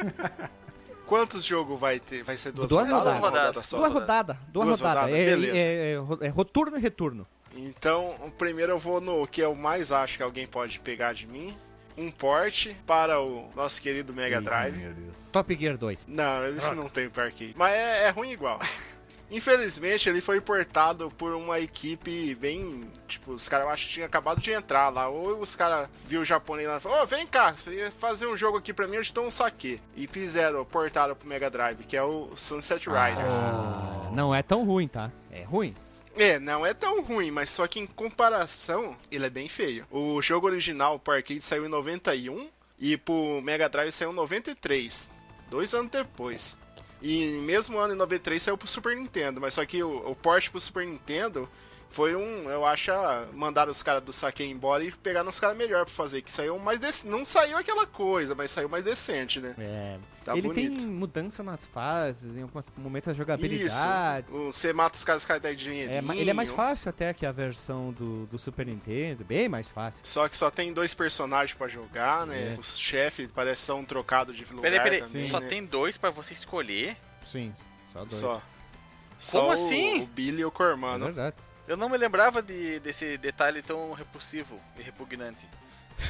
Quantos 1.06 1.44
jogos 1.46 1.80
vai 1.80 2.00
ter? 2.00 2.24
Vai 2.24 2.38
ser 2.38 2.52
duas, 2.52 2.70
Duas 2.70 2.89
rodadas? 2.89 3.20
rodadas. 3.20 3.70
Duas 3.72 3.94
rodadas, 3.94 4.38
duas, 4.48 4.80
rodadas. 4.82 5.14
É, 5.14 5.26
beleza. 5.26 5.58
é, 5.58 5.94
é, 5.94 6.28
é 6.28 6.30
roturno 6.30 6.78
e 6.78 6.82
retorno. 6.82 7.28
Então, 7.56 8.16
o 8.26 8.32
primeiro 8.32 8.72
eu 8.72 8.80
vou 8.80 9.00
no 9.00 9.28
que 9.28 9.41
eu 9.41 9.54
mais 9.54 9.91
acho 9.91 10.18
que 10.18 10.24
alguém 10.24 10.48
pode 10.48 10.80
pegar 10.80 11.14
de 11.14 11.28
mim. 11.28 11.56
Um 11.98 12.10
porte 12.12 12.76
para 12.86 13.20
o 13.22 13.50
nosso 13.56 13.82
querido 13.82 14.14
Mega 14.14 14.39
Ih, 14.39 14.44
Drive. 14.44 14.78
Meu 14.78 14.94
Deus. 14.94 15.14
Top 15.32 15.56
Gear 15.56 15.78
2. 15.78 16.08
Não, 16.08 16.48
esse 16.48 16.74
não 16.76 16.89
tem 16.89 17.10
para 17.10 17.26
arcade. 17.26 17.54
Mas 17.58 17.74
é, 17.74 18.06
é 18.06 18.10
ruim 18.10 18.32
igual. 18.32 18.60
Infelizmente, 19.32 20.08
ele 20.08 20.22
foi 20.22 20.39
portado 20.39 21.10
por 21.18 21.34
uma 21.34 21.60
equipe 21.60 22.36
bem. 22.36 22.88
Tipo, 23.08 23.32
os 23.32 23.50
caras 23.50 23.66
eu 23.66 23.74
acho 23.74 23.88
que 23.88 23.94
tinham 23.94 24.06
acabado 24.06 24.39
de 24.39 24.52
entrar 24.52 24.89
lá. 24.89 25.08
Ou 25.10 25.41
os 25.41 25.56
caras 25.56 25.89
viu 26.04 26.22
o 26.22 26.26
japonês 26.26 26.68
lá 26.68 26.78
e 26.78 26.80
falou: 26.80 27.02
Ô, 27.02 27.08
vem 27.08 27.26
cá, 27.26 27.52
você 27.54 27.74
ia 27.74 27.91
fazer 27.91 28.28
um 28.28 28.38
jogo 28.38 28.60
aqui 28.60 28.72
pra 28.72 28.88
mim, 28.88 28.98
eu 28.98 29.04
te 29.04 29.12
dou 29.12 29.26
um 29.26 29.32
saque. 29.32 29.82
E 29.96 30.06
fizeram, 30.06 30.64
portaram 30.64 31.16
pro 31.16 31.28
Mega 31.28 31.50
Drive, 31.50 31.80
que 31.80 31.98
é 31.98 32.04
o 32.04 32.30
Sunset 32.36 32.86
Riders. 32.88 33.34
Ah, 33.44 34.12
não 34.14 34.36
é 34.36 34.44
tão 34.44 34.64
ruim, 34.64 34.88
tá? 34.88 35.12
É 35.32 35.44
ruim. 35.44 35.74
É, 36.16 36.39
não 36.39 36.66
é 36.66 36.74
tão 36.74 37.01
ruim, 37.01 37.32
mas 37.32 37.49
só 37.49 37.66
que 37.68 37.80
em 37.80 37.88
comparação, 37.88 38.95
ele 39.11 39.26
é 39.26 39.30
bem 39.30 39.49
feio. 39.49 39.86
O 39.89 40.22
jogo 40.22 40.47
original 40.47 40.99
pro 40.99 41.16
arcade 41.16 41.41
saiu 41.41 41.66
em 41.66 41.70
91 41.70 42.49
e 42.80 42.97
pro 42.97 43.41
Mega 43.41 43.68
Drive 43.68 43.91
saiu 43.91 44.11
em 44.11 44.16
93, 44.16 45.09
dois 45.49 45.74
anos 45.74 45.91
depois. 45.91 46.55
E 47.01 47.32
mesmo 47.45 47.78
ano 47.78 47.93
em 47.93 47.97
93 47.97 48.41
saiu 48.41 48.57
pro 48.57 48.68
Super 48.68 48.95
Nintendo, 48.95 49.41
mas 49.41 49.55
só 49.55 49.66
que 49.66 49.84
o, 49.84 50.09
o 50.09 50.16
port 50.16 50.49
pro 50.49 50.59
Super 50.59 50.86
Nintendo 50.86 51.49
foi 51.94 52.16
um, 52.16 52.50
eu 52.50 52.66
acho, 52.66 52.91
mandaram 53.34 53.72
os 53.72 53.82
caras 53.84 54.04
do 54.04 54.12
saque 54.12 54.44
embora 54.44 54.84
e 54.84 54.91
pegaram 54.91 55.30
os 55.30 55.39
caras 55.39 55.56
melhor 55.56 55.86
pra 55.86 55.94
fazer, 55.94 56.22
que 56.24 56.32
saiu 56.32 56.58
mais 56.58 56.80
dec... 56.80 57.06
não 57.06 57.24
saiu 57.24 57.56
aquela 57.56 57.86
coisa, 57.86 58.34
mas 58.34 58.50
saiu 58.52 58.68
mais 58.68 58.84
decente, 58.84 59.39
né? 59.39 59.56
É. 59.60 59.98
Tá 60.26 60.34
ele 60.38 60.48
bonito. 60.48 60.78
tem 60.78 60.88
mudança 60.88 61.44
nas 61.44 61.68
fases, 61.68 62.36
em 62.36 62.41
alguns 62.41 62.66
momentos 62.78 63.10
a 63.10 63.14
jogabilidade. 63.14 64.26
Isso, 64.28 64.36
o- 64.36 64.52
você 64.52 64.74
mata 64.74 64.96
os 64.98 65.04
caras, 65.04 65.22
os 65.22 65.28
caras 65.28 65.58
dinheiro. 65.58 65.91
É, 65.91 65.98
ele 66.18 66.30
é 66.30 66.34
mais 66.34 66.50
fácil 66.50 66.89
até 66.89 67.14
que 67.14 67.26
a 67.26 67.32
versão 67.32 67.91
do, 67.91 68.26
do 68.28 68.39
Super 68.39 68.66
Nintendo, 68.66 69.24
bem 69.24 69.48
mais 69.48 69.70
fácil. 69.70 70.00
Só 70.04 70.28
que 70.28 70.36
só 70.36 70.50
tem 70.50 70.74
dois 70.74 70.94
personagens 70.94 71.56
pra 71.58 71.68
jogar, 71.68 72.26
né? 72.26 72.54
É. 72.56 72.60
Os 72.60 72.78
chefes 72.80 73.30
parece 73.36 73.62
que 73.62 73.66
são 73.68 73.84
trocados 73.86 74.36
de 74.36 74.46
lugar 74.46 74.62
Peraí, 74.72 74.80
peraí, 74.82 75.02
também, 75.02 75.30
só 75.30 75.39
né? 75.39 75.48
tem 75.48 75.64
dois 75.66 75.98
pra 75.98 76.10
você 76.10 76.34
escolher? 76.34 76.96
Sim, 77.30 77.54
só 77.91 78.00
dois. 78.00 78.14
Só. 78.16 78.41
Só 79.20 79.48
o- 79.50 79.52
assim? 79.52 80.04
O 80.04 80.06
Billy 80.08 80.41
e 80.41 80.46
o 80.46 80.48
É 80.48 80.52
Cormano. 80.52 81.06
verdade. 81.06 81.36
Eu 81.68 81.78
não 81.78 81.88
me 81.89 81.97
lembrava 81.97 82.41
de, 82.41 82.80
desse 82.80 83.18
detalhe 83.18 83.61
tão 83.61 83.93
repulsivo 83.93 84.59
e 84.78 84.82
repugnante. 84.82 85.47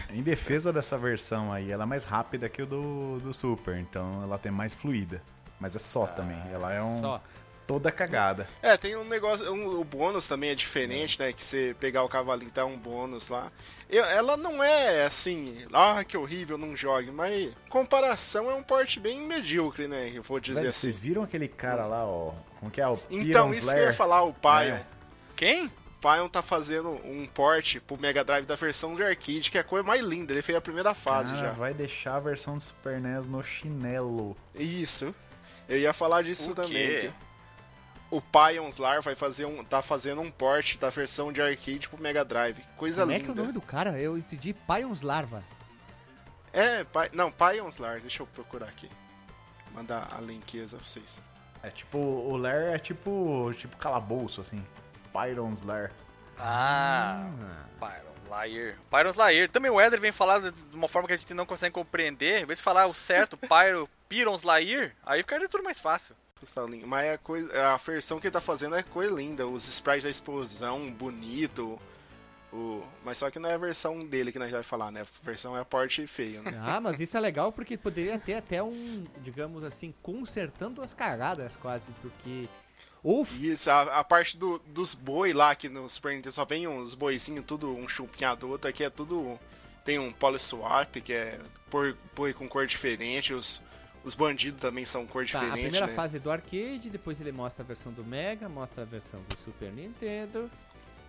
Em 0.09 0.23
defesa 0.23 0.71
dessa 0.73 0.97
versão 0.97 1.51
aí, 1.51 1.71
ela 1.71 1.83
é 1.83 1.85
mais 1.85 2.03
rápida 2.03 2.49
que 2.49 2.61
o 2.61 2.65
do, 2.65 3.19
do 3.19 3.33
Super, 3.33 3.77
então 3.77 4.23
ela 4.23 4.37
tem 4.37 4.51
mais 4.51 4.73
fluida. 4.73 5.21
Mas 5.59 5.75
é 5.75 5.79
só 5.79 6.07
também, 6.07 6.41
ela 6.51 6.73
é 6.73 6.81
um 6.81 7.01
Só. 7.01 7.21
toda 7.67 7.91
cagada. 7.91 8.47
É, 8.61 8.75
tem 8.75 8.95
um 8.97 9.03
negócio. 9.07 9.49
um- 9.53 9.79
o 9.79 9.83
bônus 9.83 10.27
também 10.27 10.49
é 10.49 10.55
diferente, 10.55 11.19
né? 11.19 11.31
Que 11.31 11.41
você 11.43 11.75
pegar 11.79 12.03
o 12.03 12.09
cavalinho 12.09 12.51
tá 12.51 12.65
um 12.65 12.77
bônus 12.77 13.29
lá. 13.29 13.51
Eu- 13.89 14.03
ela 14.05 14.35
não 14.35 14.61
é 14.63 15.05
assim, 15.05 15.65
ah, 15.71 16.03
que 16.03 16.17
horrível, 16.17 16.57
não 16.57 16.75
jogue, 16.75 17.11
mas 17.11 17.53
comparação 17.69 18.49
é 18.49 18.55
um 18.55 18.63
porte 18.63 18.99
bem 18.99 19.21
medíocre, 19.21 19.87
né? 19.87 20.11
Eu 20.13 20.23
vou 20.23 20.39
dizer 20.39 20.55
Velho, 20.61 20.69
assim. 20.69 20.79
vocês 20.79 20.97
viram 20.99 21.23
aquele 21.23 21.47
cara 21.47 21.85
lá, 21.85 22.05
ó? 22.05 22.33
Como 22.59 22.71
que 22.71 22.81
é? 22.81 22.87
O 22.87 22.99
Então, 23.09 23.49
Piron 23.49 23.51
isso 23.51 23.59
que 23.61 23.67
eu 23.67 23.71
ia 23.73 23.79
Slayer? 23.79 23.95
falar, 23.95 24.23
o 24.23 24.33
Pion. 24.33 24.49
É. 24.75 24.85
Quem? 25.35 25.65
O 25.67 25.71
Pion 26.01 26.27
tá 26.27 26.41
fazendo 26.41 26.89
um 27.05 27.25
port 27.25 27.79
pro 27.87 27.97
Mega 27.99 28.23
Drive 28.25 28.45
da 28.45 28.55
versão 28.55 28.93
de 28.95 29.01
arcade, 29.03 29.49
que 29.49 29.57
é 29.57 29.61
a 29.61 29.63
coisa 29.63 29.87
mais 29.87 30.01
linda. 30.01 30.33
Ele 30.33 30.41
fez 30.41 30.57
a 30.57 30.61
primeira 30.61 30.93
fase 30.93 31.33
Cara, 31.33 31.47
já. 31.47 31.53
vai 31.53 31.73
deixar 31.73 32.15
a 32.15 32.19
versão 32.19 32.57
do 32.57 32.63
Super 32.63 32.99
NES 32.99 33.25
no 33.25 33.41
chinelo. 33.41 34.35
Isso. 34.53 35.15
Eu 35.69 35.79
ia 35.79 35.93
falar 35.93 36.23
disso 36.23 36.51
O 36.51 36.55
também. 36.55 37.09
o 38.11 38.21
Pion's 38.21 38.75
Lar 38.77 39.01
vai 39.01 39.15
fazer 39.15 39.45
um, 39.45 39.63
tá 39.63 39.81
fazendo 39.81 40.19
um 40.19 40.29
port 40.29 40.75
da 40.77 40.89
versão 40.89 41.31
de 41.31 41.41
arcade 41.41 41.87
pro 41.87 42.01
Mega 42.01 42.25
Drive. 42.25 42.59
Coisa 42.75 43.03
Como 43.03 43.13
é 43.13 43.17
linda. 43.17 43.25
que 43.33 43.39
é 43.39 43.41
o 43.41 43.45
nome 43.45 43.53
do 43.53 43.61
cara? 43.61 43.97
Eu 43.97 44.17
entendi 44.17 44.53
Pions 44.53 45.01
Larva. 45.01 45.41
É, 46.51 46.83
Pi- 46.83 47.09
não, 47.13 47.31
Pion's 47.31 47.77
Lar, 47.77 48.01
deixa 48.01 48.21
eu 48.21 48.27
procurar 48.27 48.67
aqui. 48.67 48.89
Mandar 49.73 50.09
a 50.15 50.19
linkeza 50.21 50.75
pra 50.77 50.85
vocês. 50.85 51.17
É 51.63 51.69
tipo, 51.69 51.97
o 51.97 52.35
Lair 52.35 52.73
é 52.73 52.77
tipo, 52.77 53.51
tipo 53.57 53.77
calabouço, 53.77 54.41
assim. 54.41 54.63
Pyron's 55.13 55.61
Lair. 55.61 55.91
Ah, 56.37 57.29
Pyron 57.79 58.29
Lair. 58.29 58.77
Pyron's 58.89 59.15
Lair. 59.15 59.49
Também 59.49 59.71
o 59.71 59.79
Eder 59.79 59.99
vem 59.99 60.11
falar 60.11 60.39
de 60.51 60.75
uma 60.75 60.87
forma 60.87 61.07
que 61.07 61.13
a 61.13 61.17
gente 61.17 61.33
não 61.33 61.45
consegue 61.45 61.73
compreender. 61.73 62.41
Em 62.41 62.45
vez 62.45 62.57
de 62.57 62.63
falar 62.63 62.87
o 62.87 62.93
certo, 62.93 63.37
Pyro, 63.37 63.87
Pyron's 64.09 64.43
Lair, 64.43 64.95
aí 65.05 65.21
ficaria 65.21 65.47
tudo 65.47 65.63
mais 65.63 65.79
fácil. 65.79 66.15
Mas 66.85 67.13
a, 67.13 67.17
coisa, 67.17 67.73
a 67.73 67.77
versão 67.77 68.19
que 68.19 68.27
ele 68.27 68.33
tá 68.33 68.41
fazendo 68.41 68.75
é 68.75 68.83
coisa 68.83 69.13
linda. 69.13 69.47
Os 69.47 69.67
sprites 69.69 70.03
da 70.03 70.09
explosão, 70.09 70.91
bonito. 70.91 71.79
O, 72.51 72.83
mas 73.03 73.17
só 73.17 73.31
que 73.31 73.39
não 73.39 73.49
é 73.49 73.53
a 73.53 73.57
versão 73.57 73.97
dele 73.99 74.31
que 74.31 74.37
nós 74.37 74.51
vai 74.51 74.61
falar, 74.61 74.91
né? 74.91 75.01
A 75.01 75.25
versão 75.25 75.57
é 75.57 75.61
a 75.61 75.65
porte 75.65 76.05
feio, 76.05 76.43
né? 76.43 76.59
Ah, 76.61 76.79
mas 76.79 76.99
isso 76.99 77.15
é 77.17 77.19
legal 77.19 77.51
porque 77.51 77.77
poderia 77.77 78.19
ter 78.19 78.35
até 78.35 78.61
um, 78.61 79.05
digamos 79.21 79.63
assim, 79.63 79.93
consertando 80.03 80.81
as 80.81 80.93
cagadas 80.93 81.55
quase, 81.55 81.89
porque. 82.01 82.47
Ou 83.03 83.27
Isso, 83.39 83.69
a, 83.69 83.81
a 83.99 84.03
parte 84.03 84.37
do- 84.37 84.59
dos 84.59 84.93
boi 84.95 85.33
lá, 85.33 85.53
que 85.55 85.67
no 85.67 85.89
Super 85.89 86.13
Nintendo 86.15 86.31
só 86.33 86.45
vem 86.45 86.67
uns 86.67 86.93
boizinhos, 86.95 87.43
tudo 87.45 87.75
um 87.75 87.87
chupinhado, 87.87 88.49
outro 88.49 88.69
aqui 88.69 88.83
é 88.83 88.89
tudo. 88.89 89.37
Tem 89.83 89.99
um 89.99 90.13
polyswap, 90.13 91.01
que 91.01 91.11
é 91.11 91.37
por, 91.69 91.97
boi 92.15 92.33
com 92.33 92.47
cor 92.47 92.65
diferente, 92.65 93.33
os, 93.33 93.61
os 94.05 94.15
bandidos 94.15 94.61
também 94.61 94.85
são 94.85 95.05
cor 95.05 95.27
Tá, 95.27 95.39
a 95.39 95.41
diferente, 95.43 95.63
primeira 95.63 95.87
né? 95.87 95.93
fase 95.93 96.15
é 96.15 96.19
do 96.21 96.31
arcade, 96.31 96.89
depois 96.89 97.19
ele 97.19 97.33
mostra 97.33 97.63
a 97.63 97.67
versão 97.67 97.91
do 97.91 98.03
Mega, 98.05 98.47
mostra 98.47 98.83
a 98.83 98.85
versão 98.85 99.19
do 99.27 99.37
Super 99.43 99.73
Nintendo. 99.73 100.49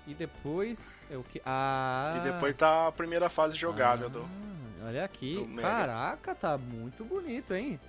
E 0.07 0.13
depois 0.13 0.97
é 1.09 1.17
o 1.17 1.23
que? 1.23 1.41
Ah. 1.47 2.17
E 2.19 2.33
depois 2.33 2.55
tá 2.57 2.89
a 2.89 2.93
primeira 2.93 3.29
fase 3.31 3.57
jogável 3.57 4.07
ah, 4.09 4.11
do. 4.11 4.29
Olha 4.85 5.05
aqui. 5.05 5.35
do. 5.35 5.63
Caraca, 5.63 6.35
tá 6.35 6.59
muito 6.59 7.05
bonito, 7.05 7.55
hein? 7.55 7.81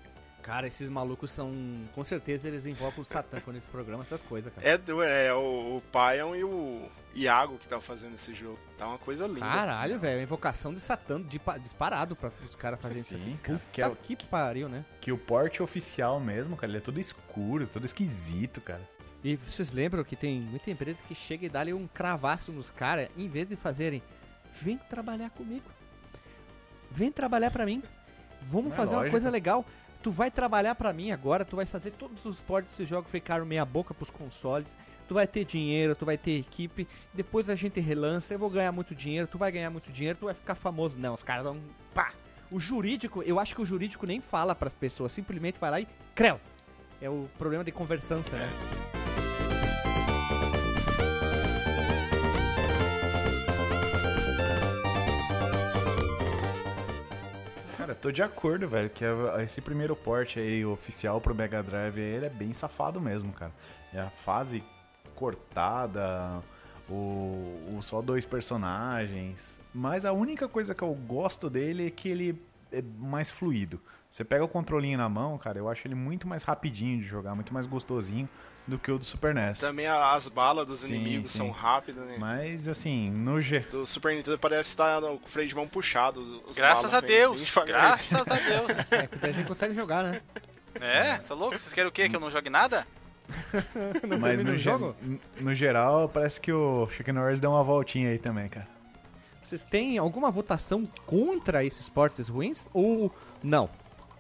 Cara, 0.46 0.68
esses 0.68 0.92
malucos 0.92 1.32
são. 1.32 1.52
Com 1.96 2.04
certeza 2.04 2.48
eles 2.48 2.68
invocam 2.68 3.02
o 3.02 3.06
Satã 3.06 3.42
quando 3.42 3.56
eles 3.56 3.66
programam 3.66 4.04
essas 4.04 4.22
coisas, 4.22 4.54
cara. 4.54 4.68
É, 4.68 4.78
do, 4.78 5.02
é 5.02 5.34
o, 5.34 5.78
o 5.78 5.84
Pion 5.92 6.36
e 6.36 6.44
o 6.44 6.88
Iago 7.16 7.58
que 7.58 7.64
estão 7.66 7.82
fazendo 7.82 8.14
esse 8.14 8.32
jogo. 8.36 8.60
Tá 8.78 8.88
uma 8.88 9.00
coisa 9.00 9.26
linda. 9.26 9.40
Caralho, 9.40 9.98
velho. 9.98 10.22
Invocação 10.22 10.72
de 10.72 10.80
Satã 10.80 11.20
de, 11.20 11.42
disparado 11.64 12.16
pra 12.16 12.32
os 12.48 12.54
caras 12.54 12.80
fazerem 12.80 13.02
isso 13.02 13.16
Sim, 13.18 13.34
aqui. 13.34 13.38
cara. 13.42 13.58
Puta 13.58 13.72
Que 13.72 13.82
é 13.82 13.88
o- 13.88 13.96
que 13.96 14.28
pariu, 14.28 14.70
né? 14.70 14.86
Que 15.02 15.12
o 15.12 15.18
porte 15.18 15.64
oficial 15.64 16.20
mesmo, 16.20 16.56
cara, 16.56 16.70
ele 16.72 16.78
é 16.78 16.82
todo 16.82 17.00
escuro, 17.00 17.66
todo 17.66 17.84
esquisito, 17.84 18.62
cara. 18.62 18.88
E 19.24 19.36
vocês 19.38 19.72
lembram 19.74 20.04
que 20.04 20.16
tem 20.16 20.40
muita 20.40 20.70
empresa 20.70 21.00
que 21.08 21.16
chega 21.16 21.48
e 21.48 21.50
dá 21.50 21.62
ali 21.62 21.74
um 21.74 21.88
cravaço 21.88 22.52
nos 22.52 22.70
caras, 22.70 23.10
em 23.18 23.28
vez 23.28 23.50
de 23.50 23.56
fazerem, 23.56 24.04
vem 24.62 24.78
trabalhar 24.78 25.32
comigo. 25.32 25.66
Vem 26.92 27.12
trabalhar 27.12 27.50
pra 27.50 27.66
mim. 27.66 27.82
Vamos 28.44 28.74
É 28.74 28.76
fazer 28.76 28.92
uma 28.92 28.98
lógico. 28.98 29.12
coisa 29.12 29.32
legal. 29.32 29.66
Tu 30.06 30.12
vai 30.12 30.30
trabalhar 30.30 30.76
pra 30.76 30.94
mim 30.94 31.10
agora, 31.10 31.44
tu 31.44 31.56
vai 31.56 31.66
fazer 31.66 31.90
todos 31.90 32.26
os 32.26 32.40
portes 32.40 32.78
desse 32.78 32.88
jogo 32.88 33.10
ficaram 33.10 33.44
meia 33.44 33.66
boca 33.66 33.92
pros 33.92 34.12
consoles. 34.12 34.78
Tu 35.08 35.16
vai 35.16 35.26
ter 35.26 35.44
dinheiro, 35.46 35.96
tu 35.96 36.06
vai 36.06 36.16
ter 36.16 36.38
equipe, 36.38 36.88
depois 37.12 37.50
a 37.50 37.56
gente 37.56 37.80
relança, 37.80 38.32
eu 38.32 38.38
vou 38.38 38.48
ganhar 38.48 38.72
muito 38.72 38.94
dinheiro, 38.94 39.26
tu 39.26 39.40
vai 39.40 39.52
ganhar 39.52 39.72
muito 39.72 39.92
dinheiro, 39.92 40.20
tu 40.20 40.26
vai 40.26 40.36
ficar 40.36 40.54
famoso. 40.54 40.96
Não, 40.96 41.16
os 41.16 41.24
caras 41.24 41.46
dão 41.46 41.60
pá. 41.92 42.14
O 42.52 42.60
jurídico, 42.60 43.24
eu 43.24 43.40
acho 43.40 43.56
que 43.56 43.64
o 43.64 43.66
jurídico 43.66 44.06
nem 44.06 44.22
fala 44.22 44.54
pras 44.54 44.76
pessoas, 44.76 45.12
simplesmente 45.12 45.58
vai 45.58 45.72
lá 45.72 45.82
e 45.82 45.88
creu. 46.14 46.40
É 47.02 47.10
o 47.10 47.28
problema 47.36 47.64
de 47.64 47.72
conversância, 47.72 48.38
né? 48.38 48.95
Tô 58.06 58.12
de 58.12 58.22
acordo, 58.22 58.68
velho, 58.68 58.88
que 58.88 59.04
a- 59.04 59.42
esse 59.42 59.60
primeiro 59.60 59.96
porte 59.96 60.38
aí 60.40 60.64
oficial 60.64 61.20
pro 61.20 61.34
Mega 61.34 61.64
Drive 61.64 61.98
ele 61.98 62.28
é 62.28 62.30
bem 62.30 62.54
safado 62.54 63.02
mesmo, 63.02 63.34
cara. 63.34 63.52
É 63.92 64.00
a 64.00 64.12
fase 64.12 64.64
cortada, 65.16 66.40
o, 66.88 67.60
o 67.76 67.80
só 67.82 68.04
dois 68.04 68.24
personagens. 68.24 69.60
Mas 69.74 70.06
a 70.06 70.14
única 70.14 70.48
coisa 70.48 70.76
que 70.76 70.84
eu 70.84 70.94
gosto 70.94 71.50
dele 71.50 71.88
é 71.88 71.90
que 71.90 72.08
ele 72.08 72.40
é 72.72 72.84
mais 73.00 73.32
fluido. 73.32 73.82
Você 74.12 74.24
pega 74.24 74.44
o 74.44 74.48
controlinho 74.48 75.00
na 75.00 75.10
mão, 75.10 75.36
cara, 75.40 75.58
eu 75.58 75.68
acho 75.68 75.88
ele 75.88 75.96
muito 75.96 76.28
mais 76.28 76.44
rapidinho 76.44 77.00
de 77.00 77.06
jogar, 77.06 77.34
muito 77.34 77.52
mais 77.56 77.66
gostosinho 77.66 78.30
do 78.68 78.80
que 78.80 78.92
o 78.92 78.98
do 78.98 79.06
Super 79.06 79.34
NES. 79.34 79.60
Também 79.60 79.86
as 79.88 80.28
balas 80.28 80.66
dos 80.66 80.80
Sim, 80.80 80.96
inimigos 80.96 81.32
sim. 81.32 81.40
são 81.40 81.52
rápidas, 81.52 82.06
né? 82.06 82.18
Mas 82.20 82.68
assim, 82.68 83.10
no 83.12 83.40
G. 83.40 83.60
Do 83.60 83.86
Super 83.86 84.16
Nintendo 84.16 84.38
parece 84.38 84.70
estar 84.70 85.02
com 85.02 85.16
o 85.16 85.20
freio 85.26 85.48
de 85.48 85.56
mão 85.56 85.68
puxado. 85.68 86.42
Graças 86.56 86.92
balas 86.92 86.94
a 86.94 87.00
Deus, 87.02 87.38
bem 87.54 87.66
graças 87.66 88.28
a 88.28 88.36
Deus. 88.36 88.72
É, 88.92 89.08
que 89.08 89.18
daí 89.18 89.32
a 89.32 89.34
gente 89.34 89.48
consegue 89.48 89.74
jogar, 89.76 90.04
né? 90.04 90.22
É, 90.80 91.18
tá 91.20 91.34
louco? 91.34 91.58
Vocês 91.58 91.74
querem 91.74 91.90
o 91.90 91.92
quê? 91.92 92.10
Que 92.10 92.16
eu 92.16 92.20
não 92.20 92.32
jogue 92.32 92.50
nada? 92.50 92.86
Não 94.08 94.20
Mas 94.20 94.40
no, 94.42 94.56
jogo? 94.56 94.96
no 95.40 95.56
geral, 95.56 96.08
parece 96.08 96.40
que 96.40 96.54
o 96.54 96.88
Chicken 96.92 97.16
Norris 97.16 97.40
deu 97.40 97.50
uma 97.50 97.64
voltinha 97.64 98.12
aí 98.12 98.20
também, 98.20 98.48
cara. 98.48 98.68
Vocês 99.44 99.64
têm 99.64 99.98
alguma 99.98 100.30
votação 100.30 100.88
contra 101.06 101.64
esses 101.64 101.90
portes 101.90 102.28
ruins 102.28 102.68
ou 102.74 103.12
não? 103.44 103.68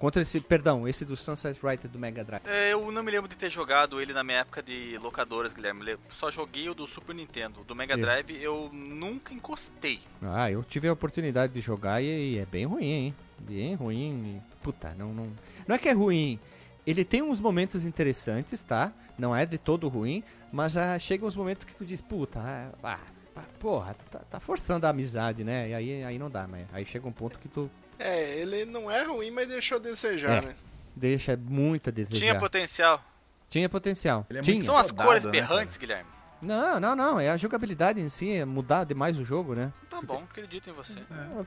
Contra 0.06 0.22
esse, 0.22 0.40
perdão, 0.40 0.88
esse 0.88 1.04
do 1.04 1.18
Sunset 1.18 1.60
Rider 1.66 1.90
do 1.90 1.98
Mega 1.98 2.24
Drive. 2.24 2.44
É, 2.46 2.74
Eu 2.74 2.92
não 2.92 3.02
me 3.02 3.10
lembro 3.10 3.28
de 3.28 3.36
ter 3.36 3.50
jogado 3.50 4.00
ele 4.00 4.14
na 4.14 4.24
minha 4.24 4.38
época 4.42 4.62
de 4.62 5.00
locadoras, 5.00 5.52
Guilherme. 5.52 5.90
Eu 5.90 6.00
Só 6.12 6.30
joguei 6.30 6.70
o 6.70 6.76
do 6.76 6.86
Super 6.86 7.16
Nintendo. 7.16 7.64
Do 7.64 7.74
Mega 7.76 7.96
Eu. 7.96 7.98
Drive 8.02 8.30
eu 8.40 8.70
nunca 8.72 9.34
encostei. 9.34 10.02
Ah, 10.22 10.52
eu 10.52 10.64
tive 10.64 10.88
a 10.88 10.94
oportunidade 10.94 11.54
de 11.54 11.60
jogar 11.60 12.04
e, 12.04 12.36
e 12.36 12.38
é 12.38 12.46
bem 12.46 12.66
ruim, 12.68 12.86
hein? 12.86 13.16
Bem 13.40 13.74
ruim. 13.74 14.38
e- 14.38 14.42
Puta, 14.62 14.94
não, 14.96 15.12
não. 15.12 15.28
Não 15.68 15.76
é 15.76 15.80
que 15.80 15.90
é 15.90 15.94
ruim. 15.94 16.40
Ele 16.86 17.04
tem 17.04 17.24
uns 17.24 17.40
momentos 17.40 17.84
interessantes, 17.84 18.62
tá? 18.62 18.94
Não 19.18 19.36
é 19.36 19.44
de 19.44 19.58
todo 19.58 19.88
ruim, 19.88 20.24
mas 20.52 20.74
já 20.74 21.00
chega 21.00 21.26
uns 21.26 21.36
momentos 21.36 21.64
que 21.64 21.74
tu 21.74 21.84
diz, 21.84 22.00
puta, 22.00 22.40
ah, 22.84 23.00
ah, 23.36 23.44
porra, 23.60 23.96
tá, 24.12 24.20
tá 24.20 24.40
forçando 24.40 24.86
a 24.86 24.90
amizade, 24.92 25.44
né? 25.44 25.70
E 25.70 25.74
aí, 25.74 26.04
aí 26.04 26.20
não 26.20 26.30
dá, 26.30 26.48
mas 26.48 26.68
aí 26.72 26.86
chega 26.86 27.08
um 27.08 27.12
ponto 27.12 27.40
que 27.40 27.48
tu 27.48 27.72
É, 27.98 28.38
ele 28.40 28.66
não 28.66 28.92
é 28.92 29.04
ruim, 29.04 29.32
mas 29.32 29.48
deixou 29.48 29.78
a 29.78 29.82
desejar, 29.82 30.44
É. 30.44 30.48
né? 30.48 30.56
deixa 30.96 31.38
muito 31.38 31.90
a 31.90 31.92
desejar. 31.92 32.20
Tinha 32.20 32.38
potencial. 32.38 33.04
Tinha 33.50 33.70
potencial. 33.70 34.26
Ele 34.30 34.40
é 34.40 34.42
Tinha. 34.42 34.56
muito 34.56 34.66
São 34.66 34.78
as 34.78 34.90
rodado, 34.90 35.08
cores 35.08 35.26
né, 35.26 35.32
berrantes, 35.32 35.78
Guilherme. 35.78 36.10
Não, 36.42 36.80
não, 36.80 36.96
não. 36.96 37.20
É 37.20 37.30
a 37.30 37.38
jogabilidade 37.38 38.00
em 38.00 38.10
si, 38.10 38.32
é 38.32 38.46
mudar 38.46 38.84
demais 38.84 39.20
o 39.20 39.24
jogo, 39.24 39.56
né? 39.56 39.72
Tá 39.90 40.02
bom, 40.02 40.24
acredito 40.30 40.70
em 40.70 40.74
você. 40.74 41.00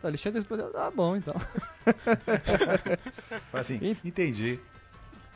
O 0.02 0.06
Alexandre 0.06 0.40
respondeu, 0.40 0.70
tá 0.72 0.90
bom, 0.90 1.16
então. 1.16 1.34
Assim, 3.52 3.96
entendi. 4.04 4.58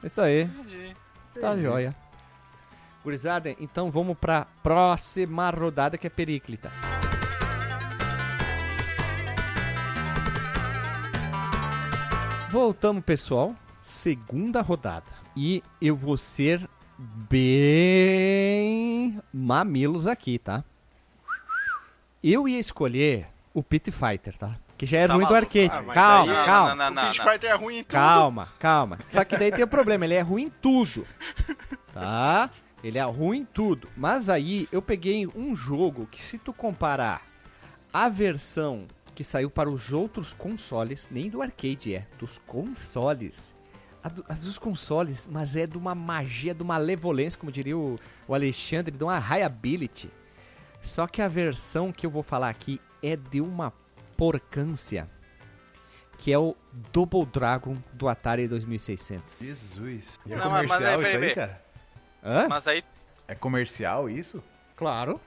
Isso 0.02 0.20
aí, 0.20 0.42
Entendi. 0.44 0.96
tá 1.40 1.56
joia. 1.56 1.94
Gurizada, 3.04 3.54
então 3.58 3.90
vamos 3.90 4.16
pra 4.18 4.46
próxima 4.62 5.50
rodada 5.50 5.98
que 5.98 6.06
é 6.06 6.10
Periclita. 6.10 6.70
Voltamos, 12.56 13.02
pessoal. 13.02 13.54
Segunda 13.80 14.60
rodada. 14.60 15.06
E 15.34 15.62
eu 15.80 15.96
vou 15.96 16.18
ser 16.18 16.68
bem 16.98 17.48
mamilos 19.32 20.06
aqui, 20.06 20.38
tá? 20.38 20.62
Eu 22.22 22.46
ia 22.46 22.60
escolher 22.60 23.26
o 23.54 23.62
Pit 23.62 23.90
Fighter, 23.90 24.36
tá? 24.36 24.54
Que 24.76 24.84
já 24.84 24.98
é 24.98 25.06
Tá 25.06 25.14
ruim 25.14 25.24
do 25.24 25.32
maluco? 25.32 25.46
arcade. 25.56 25.88
Ah, 25.88 25.94
calma, 25.94 26.32
daí- 26.34 26.44
calma. 26.44 26.74
Não, 26.74 26.90
não, 26.90 27.02
o 27.02 27.06
Pit 27.06 27.18
não. 27.18 27.26
Fighter 27.32 27.50
é 27.50 27.54
ruim 27.54 27.76
em 27.78 27.82
tudo. 27.84 27.92
Calma, 27.92 28.48
calma. 28.58 28.98
Só 29.10 29.24
que 29.24 29.36
daí 29.38 29.50
tem 29.50 29.64
o 29.64 29.68
problema, 29.68 30.04
ele 30.04 30.14
é 30.14 30.20
ruim 30.20 30.42
em 30.44 30.50
tudo. 30.50 31.06
Tá? 31.94 32.50
Ele 32.84 32.98
é 32.98 33.02
ruim 33.04 33.38
em 33.38 33.44
tudo. 33.46 33.88
Mas 33.96 34.28
aí 34.28 34.68
eu 34.70 34.82
peguei 34.82 35.26
um 35.26 35.56
jogo 35.56 36.06
que 36.10 36.20
se 36.20 36.36
tu 36.36 36.52
comparar 36.52 37.22
a 37.92 38.08
versão 38.10 38.86
que 39.14 39.22
saiu 39.24 39.50
para 39.50 39.68
os 39.70 39.92
outros 39.92 40.32
consoles, 40.32 41.08
nem 41.10 41.28
do 41.28 41.42
arcade 41.42 41.94
é, 41.94 42.06
dos 42.18 42.38
consoles. 42.46 43.54
A, 44.02 44.08
do- 44.08 44.24
a 44.28 44.34
dos 44.34 44.58
consoles, 44.58 45.28
mas 45.30 45.54
é 45.54 45.66
de 45.66 45.76
uma 45.78 45.94
magia, 45.94 46.54
de 46.54 46.62
uma 46.62 46.76
levolência, 46.78 47.38
como 47.38 47.52
diria 47.52 47.76
o, 47.76 47.96
o 48.26 48.34
Alexandre, 48.34 48.96
de 48.96 49.04
uma 49.04 49.18
highability. 49.18 50.10
Só 50.80 51.06
que 51.06 51.22
a 51.22 51.28
versão 51.28 51.92
que 51.92 52.04
eu 52.04 52.10
vou 52.10 52.22
falar 52.22 52.48
aqui 52.48 52.80
é 53.02 53.14
de 53.16 53.40
uma 53.40 53.72
porcância 54.16 55.08
que 56.18 56.32
é 56.32 56.38
o 56.38 56.56
Double 56.92 57.26
Dragon 57.26 57.76
do 57.92 58.08
Atari 58.08 58.46
2600. 58.46 59.38
Jesus. 59.40 60.20
E 60.24 60.32
é 60.32 60.36
Não, 60.36 60.50
mas- 60.50 60.68
mas 60.68 60.72
comercial 60.78 60.98
aí, 61.00 61.06
isso 61.06 61.16
aí, 61.16 61.34
cara? 61.34 61.64
Hã? 62.24 62.48
Mas 62.48 62.66
aí, 62.68 62.84
É 63.28 63.34
comercial 63.34 64.08
isso? 64.10 64.42
Claro. 64.76 65.20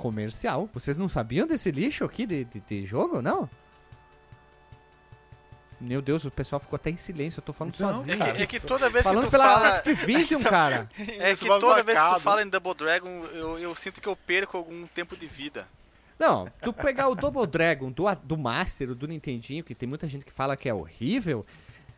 Comercial. 0.00 0.68
Vocês 0.72 0.96
não 0.96 1.08
sabiam 1.08 1.46
desse 1.46 1.70
lixo 1.70 2.04
aqui 2.04 2.24
de, 2.24 2.44
de, 2.46 2.60
de 2.60 2.86
jogo, 2.86 3.20
não? 3.20 3.48
Meu 5.78 6.00
Deus, 6.00 6.24
o 6.24 6.30
pessoal 6.30 6.58
ficou 6.58 6.76
até 6.76 6.88
em 6.90 6.96
silêncio. 6.96 7.40
Eu 7.40 7.44
tô 7.44 7.52
falando 7.52 7.74
Não, 7.78 7.90
é 7.90 7.92
sozinho. 7.92 8.16
que, 8.16 8.24
cara. 8.24 8.42
é 8.42 8.46
que 8.46 8.60
toda 8.60 8.88
vez 8.88 9.04
Falando 9.04 9.24
que 9.24 9.28
tu 9.28 9.30
pela 9.30 9.44
fala... 9.44 9.68
Activision, 9.76 10.40
cara. 10.44 10.88
É 11.18 11.34
que 11.34 11.46
toda 11.46 11.82
vez 11.82 11.98
que 12.00 12.14
tu 12.14 12.20
fala 12.20 12.42
em 12.42 12.48
Double 12.48 12.74
Dragon, 12.74 13.20
eu, 13.32 13.58
eu 13.58 13.74
sinto 13.74 14.00
que 14.00 14.08
eu 14.08 14.16
perco 14.16 14.56
algum 14.56 14.86
tempo 14.86 15.16
de 15.16 15.26
vida. 15.26 15.66
Não, 16.18 16.48
tu 16.62 16.72
pegar 16.72 17.08
o 17.08 17.14
Double 17.14 17.46
Dragon 17.46 17.90
do, 17.90 18.04
do 18.22 18.36
Master, 18.36 18.94
do 18.94 19.08
Nintendinho, 19.08 19.64
que 19.64 19.74
tem 19.74 19.88
muita 19.88 20.06
gente 20.06 20.24
que 20.24 20.32
fala 20.32 20.54
que 20.54 20.68
é 20.68 20.74
horrível, 20.74 21.46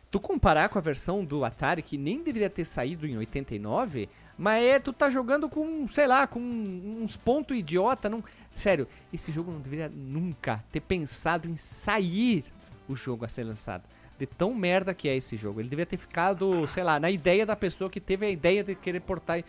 tu 0.09 0.17
comparar 0.17 0.69
com 0.69 0.77
a 0.77 0.81
versão 0.81 1.25
do 1.25 1.43
Atari, 1.43 1.81
que 1.81 1.97
nem 1.97 2.23
deveria 2.23 2.49
ter 2.49 2.63
saído 2.63 3.05
em 3.05 3.17
89, 3.17 4.07
mas 4.37 4.63
é, 4.63 4.79
tu 4.79 4.91
tá 4.91 5.09
jogando 5.09 5.47
com, 5.47 5.87
sei 5.87 6.07
lá, 6.07 6.25
com 6.27 6.39
uns 6.39 7.15
pontos 7.17 7.57
idiota, 7.57 8.09
não... 8.09 8.23
Sério, 8.51 8.87
esse 9.11 9.31
jogo 9.31 9.51
não 9.51 9.59
deveria 9.59 9.89
nunca 9.89 10.63
ter 10.71 10.79
pensado 10.79 11.49
em 11.49 11.57
sair 11.57 12.43
o 12.87 12.95
jogo 12.95 13.25
a 13.25 13.27
ser 13.27 13.43
lançado. 13.43 13.83
De 14.19 14.25
tão 14.27 14.53
merda 14.53 14.93
que 14.93 15.09
é 15.09 15.15
esse 15.15 15.35
jogo. 15.35 15.59
Ele 15.59 15.69
deveria 15.69 15.87
ter 15.87 15.97
ficado, 15.97 16.67
sei 16.67 16.83
lá, 16.83 16.99
na 16.99 17.09
ideia 17.09 17.45
da 17.45 17.55
pessoa 17.55 17.89
que 17.89 17.99
teve 17.99 18.25
a 18.25 18.29
ideia 18.29 18.63
de 18.63 18.75
querer 18.75 18.99
portar 18.99 19.43